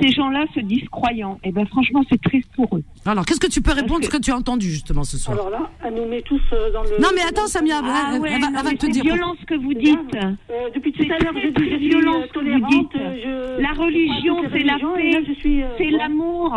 ces 0.00 0.08
gens-là 0.08 0.46
se 0.54 0.60
disent 0.60 0.88
croyants. 0.90 1.38
Et 1.44 1.52
ben 1.52 1.66
franchement, 1.66 2.02
c'est 2.10 2.20
triste 2.22 2.48
pour 2.56 2.74
eux. 2.76 2.82
Alors, 3.04 3.26
qu'est-ce 3.26 3.40
que 3.40 3.46
tu 3.46 3.60
peux 3.60 3.72
répondre 3.72 4.02
ce 4.04 4.08
que 4.08 4.16
tu 4.16 4.30
as 4.30 4.36
entendu 4.36 4.68
justement 4.70 5.04
ce 5.04 5.18
soir? 5.18 5.36
Alors 5.36 5.50
là, 5.50 5.70
elle 5.84 5.94
nous 5.94 6.06
met 6.06 6.22
tous 6.22 6.40
euh, 6.54 6.70
dans 6.72 6.82
le. 6.82 6.98
Non, 6.98 7.08
mais 7.14 7.20
attends, 7.20 7.46
Samia, 7.46 7.80
Ah 7.84 8.12
elle, 8.14 8.20
ouais, 8.22 8.30
elle 8.34 8.40
va, 8.40 8.46
non, 8.50 8.58
elle 8.58 8.64
va 8.64 8.70
mais 8.70 8.76
te 8.78 8.86
dire. 8.86 9.04
violent 9.04 9.34
ce 9.38 9.44
que 9.44 9.54
vous 9.54 9.74
dites. 9.74 10.14
Euh, 10.14 10.30
depuis 10.74 10.92
tout 10.92 11.02
à 11.12 11.18
l'heure, 11.22 11.34
je 11.34 11.48
dis 11.48 11.70
je 11.70 11.76
suis 11.76 11.94
euh, 11.94 12.00
ce 12.26 12.32
que 12.32 12.38
vous 12.38 12.44
tolérante. 12.44 12.70
dites. 12.70 12.92
je- 12.94 13.60
La 13.60 13.72
religion, 13.72 14.38
à 14.44 14.50
c'est 14.50 14.64
la 14.64 14.78
paix, 14.78 15.34
suis, 15.40 15.62
euh, 15.62 15.66
c'est 15.76 15.90
bon. 15.90 15.96
l'amour. 15.98 16.56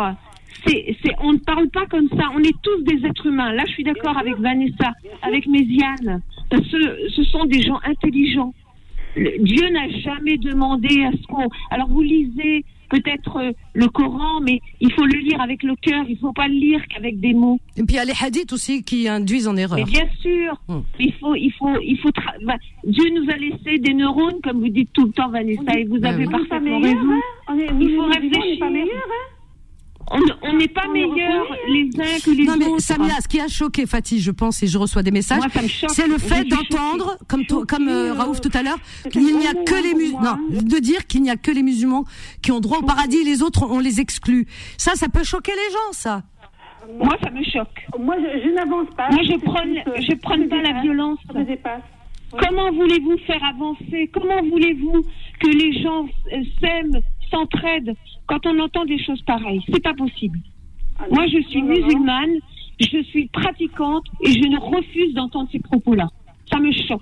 C'est, 0.66 0.96
c'est, 1.04 1.12
on 1.20 1.34
ne 1.34 1.38
parle 1.38 1.68
pas 1.68 1.84
comme 1.86 2.08
ça. 2.08 2.24
On 2.34 2.40
est 2.42 2.56
tous 2.62 2.82
des 2.84 3.06
êtres 3.06 3.26
humains. 3.26 3.52
Là, 3.52 3.64
je 3.66 3.72
suis 3.72 3.84
d'accord 3.84 4.16
avec 4.16 4.36
Vanessa, 4.38 4.92
avec 5.22 5.46
Méziane. 5.46 6.22
Parce 6.48 6.66
que 6.68 7.08
ce 7.10 7.22
sont 7.24 7.44
des 7.44 7.60
gens 7.60 7.78
intelligents. 7.84 8.54
Dieu 9.40 9.68
n'a 9.70 9.88
jamais 10.00 10.36
demandé 10.38 11.02
à 11.04 11.12
ce 11.12 11.26
qu'on. 11.26 11.48
Alors, 11.70 11.88
vous 11.88 12.02
lisez 12.02 12.64
peut-être 12.88 13.36
euh, 13.38 13.50
le 13.74 13.88
Coran, 13.88 14.40
mais 14.42 14.60
il 14.80 14.92
faut 14.92 15.04
le 15.04 15.18
lire 15.18 15.40
avec 15.40 15.62
le 15.64 15.74
cœur. 15.76 16.04
Il 16.08 16.12
ne 16.14 16.18
faut 16.20 16.32
pas 16.32 16.46
le 16.46 16.54
lire 16.54 16.80
qu'avec 16.88 17.18
des 17.18 17.34
mots. 17.34 17.58
Et 17.76 17.82
puis 17.82 17.94
il 17.94 17.96
y 17.96 17.98
a 17.98 18.04
les 18.04 18.12
hadiths 18.22 18.52
aussi 18.52 18.84
qui 18.84 19.08
induisent 19.08 19.48
en 19.48 19.56
erreur. 19.56 19.78
Mais 19.78 19.84
bien 19.84 20.06
sûr, 20.20 20.54
Hum. 20.68 20.84
il 21.00 21.12
faut, 21.14 21.34
il 21.34 21.50
faut, 21.58 21.80
il 21.82 21.98
faut. 21.98 22.10
tra- 22.10 22.36
bah, 22.44 22.54
Dieu 22.84 23.04
nous 23.12 23.28
a 23.28 23.36
laissé 23.36 23.78
des 23.78 23.92
neurones, 23.92 24.40
comme 24.44 24.60
vous 24.60 24.68
dites 24.68 24.92
tout 24.92 25.06
le 25.06 25.10
temps, 25.12 25.30
Vanessa, 25.30 25.76
et 25.76 25.84
vous 25.84 26.04
avez 26.04 26.26
parfaitement 26.26 26.78
meilleurs, 26.78 26.82
raison. 27.00 27.12
hein. 27.12 27.20
On 27.48 27.58
est, 27.58 27.72
nous, 27.72 27.88
Il 27.88 27.96
faut 27.96 28.02
réfléchir. 28.04 28.66
On 30.10 30.20
on 30.42 30.52
n'est 30.56 30.68
pas 30.68 30.86
meilleurs 30.88 31.46
les 31.68 31.90
uns 31.98 32.18
que 32.24 32.30
les 32.30 32.44
Non 32.44 32.56
mais 32.56 32.66
autres. 32.66 32.80
Samia, 32.82 33.14
ce 33.20 33.28
qui 33.28 33.40
a 33.40 33.48
choqué 33.48 33.86
Fatih, 33.86 34.20
je 34.20 34.30
pense, 34.30 34.62
et 34.62 34.66
je 34.68 34.78
reçois 34.78 35.02
des 35.02 35.10
messages, 35.10 35.42
c'est 35.88 36.06
le 36.06 36.18
fait 36.18 36.44
d'entendre, 36.44 37.16
comme 37.28 37.44
toi- 37.44 37.64
comme 37.66 37.88
euh, 37.88 38.08
Choquée, 38.10 38.18
Raouf 38.20 38.36
euh, 38.38 38.40
tout 38.40 38.56
à 38.58 38.62
l'heure, 38.62 38.78
qu'il 39.10 39.36
n'y 39.36 39.46
a 39.46 39.54
que 39.54 39.82
les 39.82 39.94
musulmans, 39.94 40.38
de 40.50 40.78
dire 40.78 41.06
qu'il 41.08 41.22
n'y 41.22 41.30
a 41.30 41.36
que 41.36 41.50
les 41.50 41.62
musulmans 41.64 42.04
qui 42.42 42.52
ont 42.52 42.60
droit 42.60 42.78
au 42.78 42.82
paradis 42.82 43.18
et 43.18 43.24
les 43.24 43.42
autres 43.42 43.66
on 43.68 43.80
les 43.80 44.00
exclut. 44.00 44.46
Ça, 44.78 44.94
ça 44.94 45.08
peut 45.08 45.24
choquer 45.24 45.52
les 45.52 45.72
gens, 45.72 45.92
ça. 45.92 46.22
Moi, 46.98 47.16
ça 47.20 47.30
me 47.30 47.42
choque. 47.42 47.84
Moi, 47.98 48.14
je, 48.20 48.48
je 48.48 48.54
n'avance 48.54 48.86
pas. 48.96 49.08
Moi, 49.10 49.22
je 49.24 49.36
euh, 49.88 49.94
je 50.08 50.14
prône 50.14 50.48
ça 50.48 50.48
pas 50.48 50.62
la 50.62 50.80
violence. 50.82 51.18
Ça 51.32 51.36
me 51.38 51.44
dépasse. 51.44 51.82
Comment 52.30 52.70
voulez-vous 52.72 53.16
faire 53.26 53.42
avancer? 53.44 54.08
Comment 54.12 54.40
voulez-vous 54.50 55.02
que 55.40 55.48
les 55.48 55.82
gens 55.82 56.04
euh, 56.32 56.42
s'aiment, 56.60 57.00
s'entraident 57.30 57.94
quand 58.26 58.44
on 58.46 58.58
entend 58.60 58.84
des 58.84 58.98
choses 59.02 59.22
pareilles 59.22 59.62
C'est 59.72 59.82
pas 59.82 59.94
possible. 59.94 60.38
Moi, 61.10 61.26
je 61.26 61.40
suis 61.48 61.62
musulmane, 61.62 62.36
je 62.80 63.02
suis 63.02 63.26
pratiquante 63.28 64.04
et 64.22 64.30
je 64.32 64.48
ne 64.48 64.58
refuse 64.58 65.14
d'entendre 65.14 65.48
ces 65.52 65.60
propos-là. 65.60 66.08
Ça 66.50 66.58
me 66.58 66.72
choque. 66.72 67.00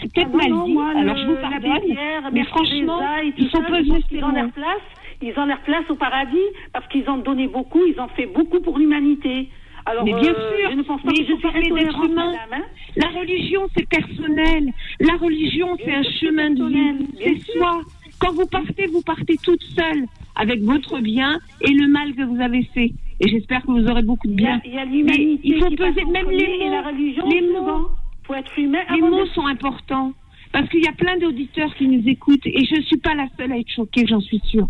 C'est 0.00 0.12
peut-être 0.12 0.30
Ah 0.32 0.36
mal 0.36 0.50
non, 0.50 0.64
dit, 0.66 0.72
moi, 0.72 0.88
alors 0.96 1.14
le- 1.14 1.20
je 1.22 1.26
vous 1.26 1.36
pardonne, 1.36 1.96
mais 2.32 2.44
franchement, 2.44 2.98
Teresa 2.98 3.24
et 3.24 3.32
tout 3.32 3.36
il 3.38 3.48
faut 3.50 3.58
ça, 3.58 3.64
je 3.68 3.72
peser 3.72 3.88
pense 3.90 4.02
ces 4.02 4.08
qu'ils 4.08 4.24
ont 4.24 4.28
mots. 4.28 4.34
leur 4.34 4.50
place. 4.52 4.82
Ils 5.22 5.38
ont 5.38 5.44
leur 5.44 5.60
place 5.60 5.84
au 5.90 5.94
paradis 5.96 6.38
parce 6.72 6.86
qu'ils 6.88 7.08
ont 7.10 7.18
donné 7.18 7.46
beaucoup, 7.48 7.82
ils 7.86 8.00
ont 8.00 8.08
fait 8.08 8.26
beaucoup 8.26 8.60
pour 8.60 8.78
l'humanité. 8.78 9.48
Alors, 9.86 10.04
Mais 10.04 10.12
bien 10.14 10.32
euh, 10.32 10.58
sûr, 10.58 10.70
je 10.70 10.76
ne 10.76 10.82
pense 10.82 11.02
pas 11.02 11.10
mais 11.10 11.24
je 11.26 11.32
êtres 11.32 11.46
intolérance, 11.56 12.06
humains. 12.06 12.32
madame, 12.32 12.62
hein. 12.62 12.64
La 12.96 13.08
religion, 13.20 13.62
c'est 13.76 13.88
personnel. 13.88 14.70
La 15.00 15.14
religion, 15.16 15.76
c'est 15.84 15.94
un 15.94 16.02
chemin 16.02 16.50
de 16.50 16.66
vie. 16.66 17.06
C'est 17.18 17.52
soi. 17.52 17.80
Quand 18.20 18.32
vous 18.34 18.46
partez, 18.46 18.86
vous 18.86 19.02
partez 19.02 19.36
toute 19.42 19.62
seule 19.74 20.04
avec 20.36 20.62
votre 20.62 21.00
bien 21.00 21.40
et 21.60 21.72
le 21.72 21.88
mal 21.88 22.14
que 22.14 22.22
vous 22.22 22.40
avez 22.40 22.62
fait. 22.74 22.92
Et 23.22 23.28
j'espère 23.28 23.62
que 23.62 23.72
vous 23.72 23.86
aurez 23.86 24.02
beaucoup 24.02 24.28
de 24.28 24.32
Il 24.34 24.40
y 24.42 24.46
a, 24.46 24.58
bien. 24.58 24.60
il 24.64 24.74
y 24.74 24.78
a 24.78 24.84
l'humanité. 24.84 25.40
Il 25.44 25.58
faut 25.60 25.68
qui 25.68 25.76
peser 25.76 26.04
même 26.04 26.30
les 26.30 26.44
Et 26.44 26.68
la 26.70 26.82
mots. 26.82 26.88
religion, 26.88 27.28
Les 27.28 27.40
mots. 27.42 27.88
faut 28.26 28.34
être 28.34 28.58
humain 28.58 28.78
Les 28.94 29.00
mots 29.00 29.26
sont 29.34 29.46
importants. 29.46 30.12
Parce 30.52 30.68
qu'il 30.68 30.82
y 30.84 30.88
a 30.88 30.92
plein 30.92 31.16
d'auditeurs 31.18 31.72
qui 31.76 31.86
nous 31.86 32.02
écoutent 32.08 32.46
et 32.46 32.64
je 32.64 32.76
ne 32.76 32.82
suis 32.82 32.96
pas 32.96 33.14
la 33.14 33.26
seule 33.38 33.52
à 33.52 33.58
être 33.58 33.70
choquée, 33.74 34.04
j'en 34.08 34.20
suis 34.20 34.40
sûre. 34.46 34.66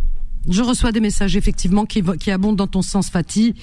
Je 0.49 0.63
reçois 0.63 0.93
des 0.93 1.01
messages 1.01 1.37
effectivement 1.37 1.85
qui, 1.87 2.03
qui 2.19 2.31
abondent 2.31 2.57
dans 2.57 2.67
ton 2.67 2.83
sens, 2.83 3.11
Fatih. 3.11 3.55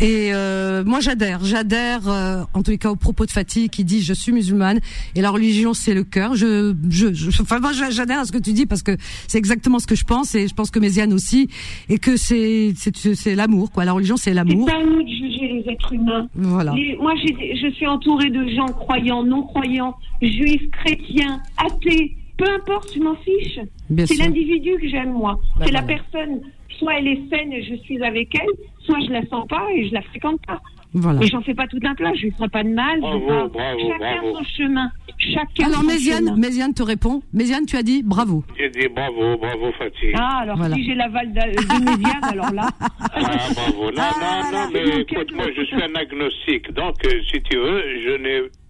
Et 0.00 0.30
euh, 0.34 0.84
moi 0.84 1.00
j'adhère, 1.00 1.42
j'adhère 1.42 2.06
euh, 2.06 2.42
en 2.52 2.62
tous 2.62 2.70
les 2.70 2.76
cas 2.78 2.90
au 2.90 2.96
propos 2.96 3.24
de 3.24 3.30
Fatih 3.30 3.70
qui 3.70 3.82
dit 3.82 4.02
je 4.02 4.12
suis 4.12 4.30
musulmane 4.30 4.80
et 5.14 5.22
la 5.22 5.30
religion 5.30 5.72
c'est 5.72 5.94
le 5.94 6.04
cœur. 6.04 6.34
Je, 6.34 6.74
je, 6.90 7.14
je- 7.14 7.42
enfin 7.42 7.60
moi 7.60 7.72
j'adhère 7.72 8.18
à 8.20 8.24
ce 8.26 8.32
que 8.32 8.36
tu 8.38 8.52
dis 8.52 8.66
parce 8.66 8.82
que 8.82 8.96
c'est 9.26 9.38
exactement 9.38 9.78
ce 9.78 9.86
que 9.86 9.94
je 9.94 10.04
pense 10.04 10.34
et 10.34 10.48
je 10.48 10.54
pense 10.54 10.70
que 10.70 10.78
Méziane 10.80 11.14
aussi 11.14 11.48
et 11.88 11.98
que 11.98 12.16
c'est 12.18 12.72
c'est 12.76 12.94
c'est 13.14 13.34
l'amour 13.34 13.70
quoi. 13.72 13.86
La 13.86 13.92
religion 13.92 14.16
c'est 14.18 14.30
C'est 14.30 14.34
l'amour. 14.34 14.66
pas 14.66 14.76
à 14.76 14.84
nous 14.84 15.02
de 15.02 15.08
juger 15.08 15.62
les 15.64 15.72
êtres 15.72 15.92
humains. 15.94 16.28
Voilà. 16.34 16.72
Les- 16.74 16.96
moi, 16.96 17.14
je 17.16 17.70
suis 17.70 17.86
entourée 17.86 18.28
de 18.30 18.46
gens 18.54 18.66
croyants, 18.66 19.22
non 19.24 19.44
croyants, 19.44 19.94
juifs, 20.20 20.68
chrétiens, 20.72 21.40
athées. 21.56 22.16
Peu 22.36 22.44
importe, 22.54 22.90
je 22.94 23.00
m'en 23.00 23.14
fiche. 23.16 23.60
C'est 24.06 24.16
l'individu 24.18 24.72
que 24.80 24.88
j'aime, 24.88 25.12
moi. 25.12 25.36
Ben 25.58 25.66
c'est 25.66 25.72
la 25.72 25.80
voilà. 25.80 25.96
personne, 26.10 26.40
soit 26.78 26.98
elle 26.98 27.08
est 27.08 27.20
saine 27.30 27.52
et 27.52 27.62
je 27.62 27.74
suis 27.76 28.02
avec 28.02 28.34
elle, 28.34 28.66
soit 28.84 29.00
je 29.06 29.12
la 29.12 29.24
sens 29.26 29.46
pas 29.48 29.66
et 29.74 29.88
je 29.88 29.94
la 29.94 30.02
fréquente 30.02 30.40
pas. 30.46 30.60
Voilà. 30.94 31.18
Mais 31.20 31.26
j'en 31.26 31.42
fais 31.42 31.52
pas 31.54 31.66
tout 31.66 31.80
un 31.84 31.94
plat, 31.94 32.12
je 32.14 32.22
lui 32.22 32.30
ferai 32.30 32.48
pas 32.48 32.62
de 32.64 32.70
mal. 32.70 32.96
je 32.96 33.06
vais 33.18 33.26
Bravo, 33.26 33.26
pas- 33.26 33.58
bravo, 33.58 33.78
Chacun 33.80 33.98
bravo. 34.22 34.36
son 34.38 34.44
chemin. 34.44 34.90
Chacun 35.18 35.66
Alors 35.66 35.80
son 35.80 35.86
Méziane, 35.86 36.18
chemin. 36.26 36.36
Méziane 36.36 36.74
te 36.74 36.82
répond. 36.82 37.22
Méziane 37.34 37.66
tu 37.66 37.76
as 37.76 37.82
dit 37.82 38.02
bravo. 38.02 38.44
J'ai 38.56 38.70
dit 38.70 38.88
bravo, 38.94 39.36
bravo 39.36 39.72
Fatih. 39.72 40.12
Ah, 40.14 40.38
alors 40.42 40.56
Voilà. 40.56 40.74
si 40.74 40.84
j'ai 40.86 40.94
l'aval 40.94 41.32
de, 41.32 41.40
de 41.40 41.84
Méziane, 41.84 42.24
alors 42.32 42.52
là. 42.52 42.68
Ah, 42.80 43.08
bravo. 43.54 43.90
Non, 43.90 44.02
non, 44.20 44.52
non, 44.52 44.70
mais 44.72 44.84
mon 44.86 44.98
écoute, 45.00 45.32
moi, 45.34 45.46
je 45.54 45.62
suis 45.64 45.82
un 45.82 45.94
agnostique. 45.94 46.72
Donc, 46.72 46.94
euh, 47.04 47.10
si 47.30 47.42
tu 47.42 47.56
veux, 47.58 47.82
je 48.04 48.16
ne 48.16 48.48
prétends 48.48 48.65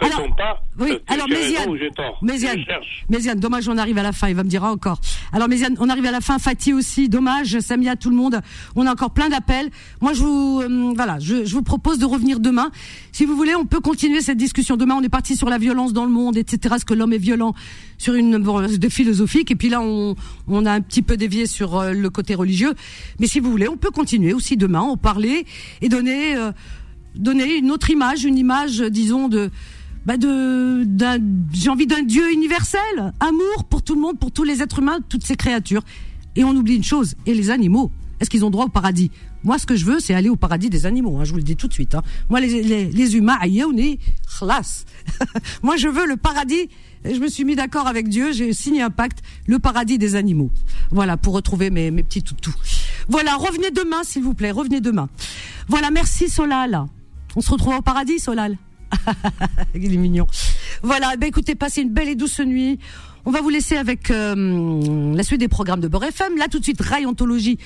Alors, 0.00 0.22
pas 0.36 0.60
oui, 0.78 0.90
euh, 0.92 0.98
alors, 1.06 1.28
Méziane. 1.28 1.68
Méziane. 2.22 2.58
Méziane, 3.08 3.38
dommage, 3.40 3.68
on 3.68 3.78
arrive 3.78 3.98
à 3.98 4.02
la 4.02 4.12
fin. 4.12 4.28
Il 4.28 4.34
va 4.34 4.42
me 4.44 4.48
dire 4.48 4.64
encore. 4.64 5.00
Alors, 5.32 5.48
Méziane, 5.48 5.76
on 5.78 5.88
arrive 5.88 6.06
à 6.06 6.10
la 6.10 6.20
fin. 6.20 6.38
Fatih 6.38 6.72
aussi, 6.72 7.08
dommage. 7.08 7.60
Samia, 7.60 7.96
tout 7.96 8.10
le 8.10 8.16
monde. 8.16 8.40
On 8.76 8.86
a 8.86 8.92
encore 8.92 9.10
plein 9.12 9.28
d'appels. 9.28 9.70
Moi, 10.00 10.12
je 10.14 10.20
vous, 10.22 10.60
euh, 10.62 10.92
voilà, 10.96 11.18
je, 11.20 11.44
je 11.44 11.54
vous 11.54 11.62
propose 11.62 11.98
de 11.98 12.04
revenir 12.06 12.40
demain. 12.40 12.70
Si 13.12 13.24
vous 13.24 13.36
voulez, 13.36 13.54
on 13.54 13.66
peut 13.66 13.80
continuer 13.80 14.20
cette 14.20 14.38
discussion 14.38 14.76
demain. 14.76 14.96
On 14.96 15.02
est 15.02 15.08
parti 15.08 15.36
sur 15.36 15.48
la 15.48 15.58
violence 15.58 15.92
dans 15.92 16.04
le 16.04 16.10
monde, 16.10 16.36
etc. 16.36 16.74
Est-ce 16.76 16.84
que 16.84 16.94
l'homme 16.94 17.12
est 17.12 17.18
violent 17.18 17.54
sur 17.98 18.14
une 18.14 18.38
bon, 18.38 18.60
de 18.66 18.88
philosophique 18.88 19.50
Et 19.50 19.56
puis 19.56 19.68
là, 19.68 19.80
on, 19.80 20.16
on 20.48 20.66
a 20.66 20.72
un 20.72 20.80
petit 20.80 21.02
peu 21.02 21.16
dévié 21.16 21.46
sur 21.46 21.76
euh, 21.78 21.92
le 21.92 22.10
côté 22.10 22.34
religieux. 22.34 22.74
Mais 23.20 23.26
si 23.28 23.38
vous 23.40 23.50
voulez, 23.50 23.68
on 23.68 23.76
peut 23.76 23.90
continuer 23.90 24.32
aussi 24.32 24.56
demain, 24.56 24.80
en 24.80 24.96
parler 24.96 25.46
et 25.80 25.88
donner. 25.88 26.34
euh, 26.36 26.50
donner 27.14 27.56
une 27.56 27.70
autre 27.70 27.90
image, 27.90 28.24
une 28.24 28.38
image, 28.38 28.80
disons, 28.80 29.28
de, 29.28 29.50
bah 30.06 30.16
de, 30.16 30.84
d'un, 30.84 31.18
j'ai 31.52 31.70
envie 31.70 31.86
d'un 31.86 32.02
Dieu 32.02 32.32
universel, 32.32 33.12
amour 33.20 33.64
pour 33.68 33.82
tout 33.82 33.94
le 33.94 34.00
monde, 34.00 34.18
pour 34.18 34.32
tous 34.32 34.44
les 34.44 34.62
êtres 34.62 34.80
humains, 34.80 34.98
toutes 35.08 35.24
ces 35.24 35.36
créatures. 35.36 35.82
Et 36.36 36.44
on 36.44 36.50
oublie 36.50 36.76
une 36.76 36.84
chose, 36.84 37.14
et 37.26 37.34
les 37.34 37.50
animaux, 37.50 37.90
est-ce 38.20 38.30
qu'ils 38.30 38.44
ont 38.44 38.50
droit 38.50 38.66
au 38.66 38.70
paradis? 38.70 39.10
Moi, 39.42 39.58
ce 39.58 39.66
que 39.66 39.76
je 39.76 39.84
veux, 39.84 40.00
c'est 40.00 40.14
aller 40.14 40.30
au 40.30 40.36
paradis 40.36 40.70
des 40.70 40.86
animaux. 40.86 41.18
Hein, 41.18 41.24
je 41.24 41.30
vous 41.30 41.36
le 41.36 41.42
dis 41.42 41.56
tout 41.56 41.68
de 41.68 41.72
suite. 41.72 41.94
Hein. 41.94 42.02
Moi, 42.30 42.40
les, 42.40 42.62
les, 42.62 42.86
les 42.86 43.16
humains, 43.16 43.36
aïe, 43.40 43.62
khlas. 44.38 44.84
Moi, 45.62 45.76
je 45.76 45.88
veux 45.88 46.06
le 46.06 46.16
paradis. 46.16 46.70
Je 47.04 47.18
me 47.18 47.28
suis 47.28 47.44
mis 47.44 47.54
d'accord 47.54 47.86
avec 47.86 48.08
Dieu. 48.08 48.32
J'ai 48.32 48.54
signé 48.54 48.80
un 48.80 48.88
pacte, 48.90 49.18
le 49.46 49.58
paradis 49.58 49.98
des 49.98 50.14
animaux. 50.14 50.50
Voilà, 50.90 51.18
pour 51.18 51.34
retrouver 51.34 51.68
mes, 51.68 51.90
mes 51.90 52.02
petits 52.02 52.22
toutous. 52.22 52.54
Voilà, 53.08 53.36
revenez 53.36 53.70
demain, 53.70 54.02
s'il 54.02 54.22
vous 54.22 54.32
plaît. 54.32 54.50
Revenez 54.50 54.80
demain. 54.80 55.10
Voilà, 55.68 55.90
merci 55.90 56.30
Solal. 56.30 56.86
On 57.36 57.40
se 57.40 57.50
retrouve 57.50 57.74
au 57.74 57.82
paradis, 57.82 58.18
Solal. 58.18 58.56
Il 59.74 59.92
est 59.92 59.96
mignon. 59.96 60.26
Voilà, 60.82 61.16
ben 61.16 61.26
écoutez, 61.26 61.54
passez 61.54 61.82
une 61.82 61.90
belle 61.90 62.08
et 62.08 62.14
douce 62.14 62.40
nuit. 62.40 62.78
On 63.24 63.30
va 63.30 63.40
vous 63.40 63.48
laisser 63.48 63.76
avec 63.76 64.10
euh, 64.10 65.14
la 65.14 65.22
suite 65.22 65.40
des 65.40 65.48
programmes 65.48 65.80
de 65.80 65.88
Beurre 65.88 66.04
FM. 66.04 66.36
Là, 66.36 66.48
tout 66.48 66.58
de 66.58 66.64
suite, 66.64 66.80
Rayontologie. 66.80 67.58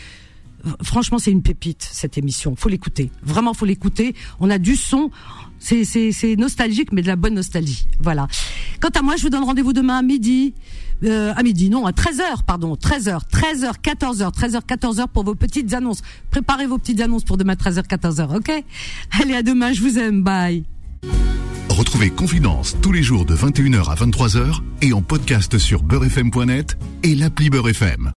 Franchement, 0.82 1.18
c'est 1.18 1.30
une 1.30 1.42
pépite 1.42 1.88
cette 1.90 2.18
émission. 2.18 2.54
Faut 2.56 2.68
l'écouter. 2.68 3.10
Vraiment, 3.22 3.54
faut 3.54 3.66
l'écouter. 3.66 4.14
On 4.40 4.50
a 4.50 4.58
du 4.58 4.76
son. 4.76 5.10
C'est 5.58 5.84
c'est 5.84 6.36
nostalgique, 6.36 6.92
mais 6.92 7.02
de 7.02 7.08
la 7.08 7.16
bonne 7.16 7.34
nostalgie. 7.34 7.86
Voilà. 8.00 8.28
Quant 8.80 8.90
à 8.94 9.02
moi, 9.02 9.16
je 9.16 9.22
vous 9.22 9.30
donne 9.30 9.44
rendez-vous 9.44 9.72
demain 9.72 9.98
à 9.98 10.02
midi. 10.02 10.54
Euh, 11.04 11.32
à 11.36 11.42
midi, 11.42 11.70
non, 11.70 11.86
à 11.86 11.92
13h, 11.92 12.44
pardon, 12.46 12.74
13h, 12.74 13.20
13h, 13.30 13.72
14h, 13.82 14.32
13h, 14.32 14.60
14h 14.66 15.08
pour 15.12 15.24
vos 15.24 15.34
petites 15.34 15.72
annonces. 15.74 16.02
Préparez 16.30 16.66
vos 16.66 16.78
petites 16.78 17.00
annonces 17.00 17.24
pour 17.24 17.36
demain 17.36 17.54
13h, 17.54 17.86
14h, 17.86 18.36
ok? 18.36 18.64
Allez, 19.20 19.34
à 19.34 19.42
demain, 19.42 19.72
je 19.72 19.80
vous 19.82 19.98
aime, 19.98 20.22
bye. 20.22 20.64
Retrouvez 21.68 22.10
Confidence 22.10 22.76
tous 22.82 22.92
les 22.92 23.02
jours 23.02 23.24
de 23.24 23.36
21h 23.36 23.88
à 23.90 23.94
23h 23.94 24.60
et 24.82 24.92
en 24.92 25.02
podcast 25.02 25.58
sur 25.58 25.82
beurrefm.net 25.82 26.76
et 27.04 27.14
l'appli 27.14 27.50
Beurre 27.50 27.68
FM. 27.68 28.06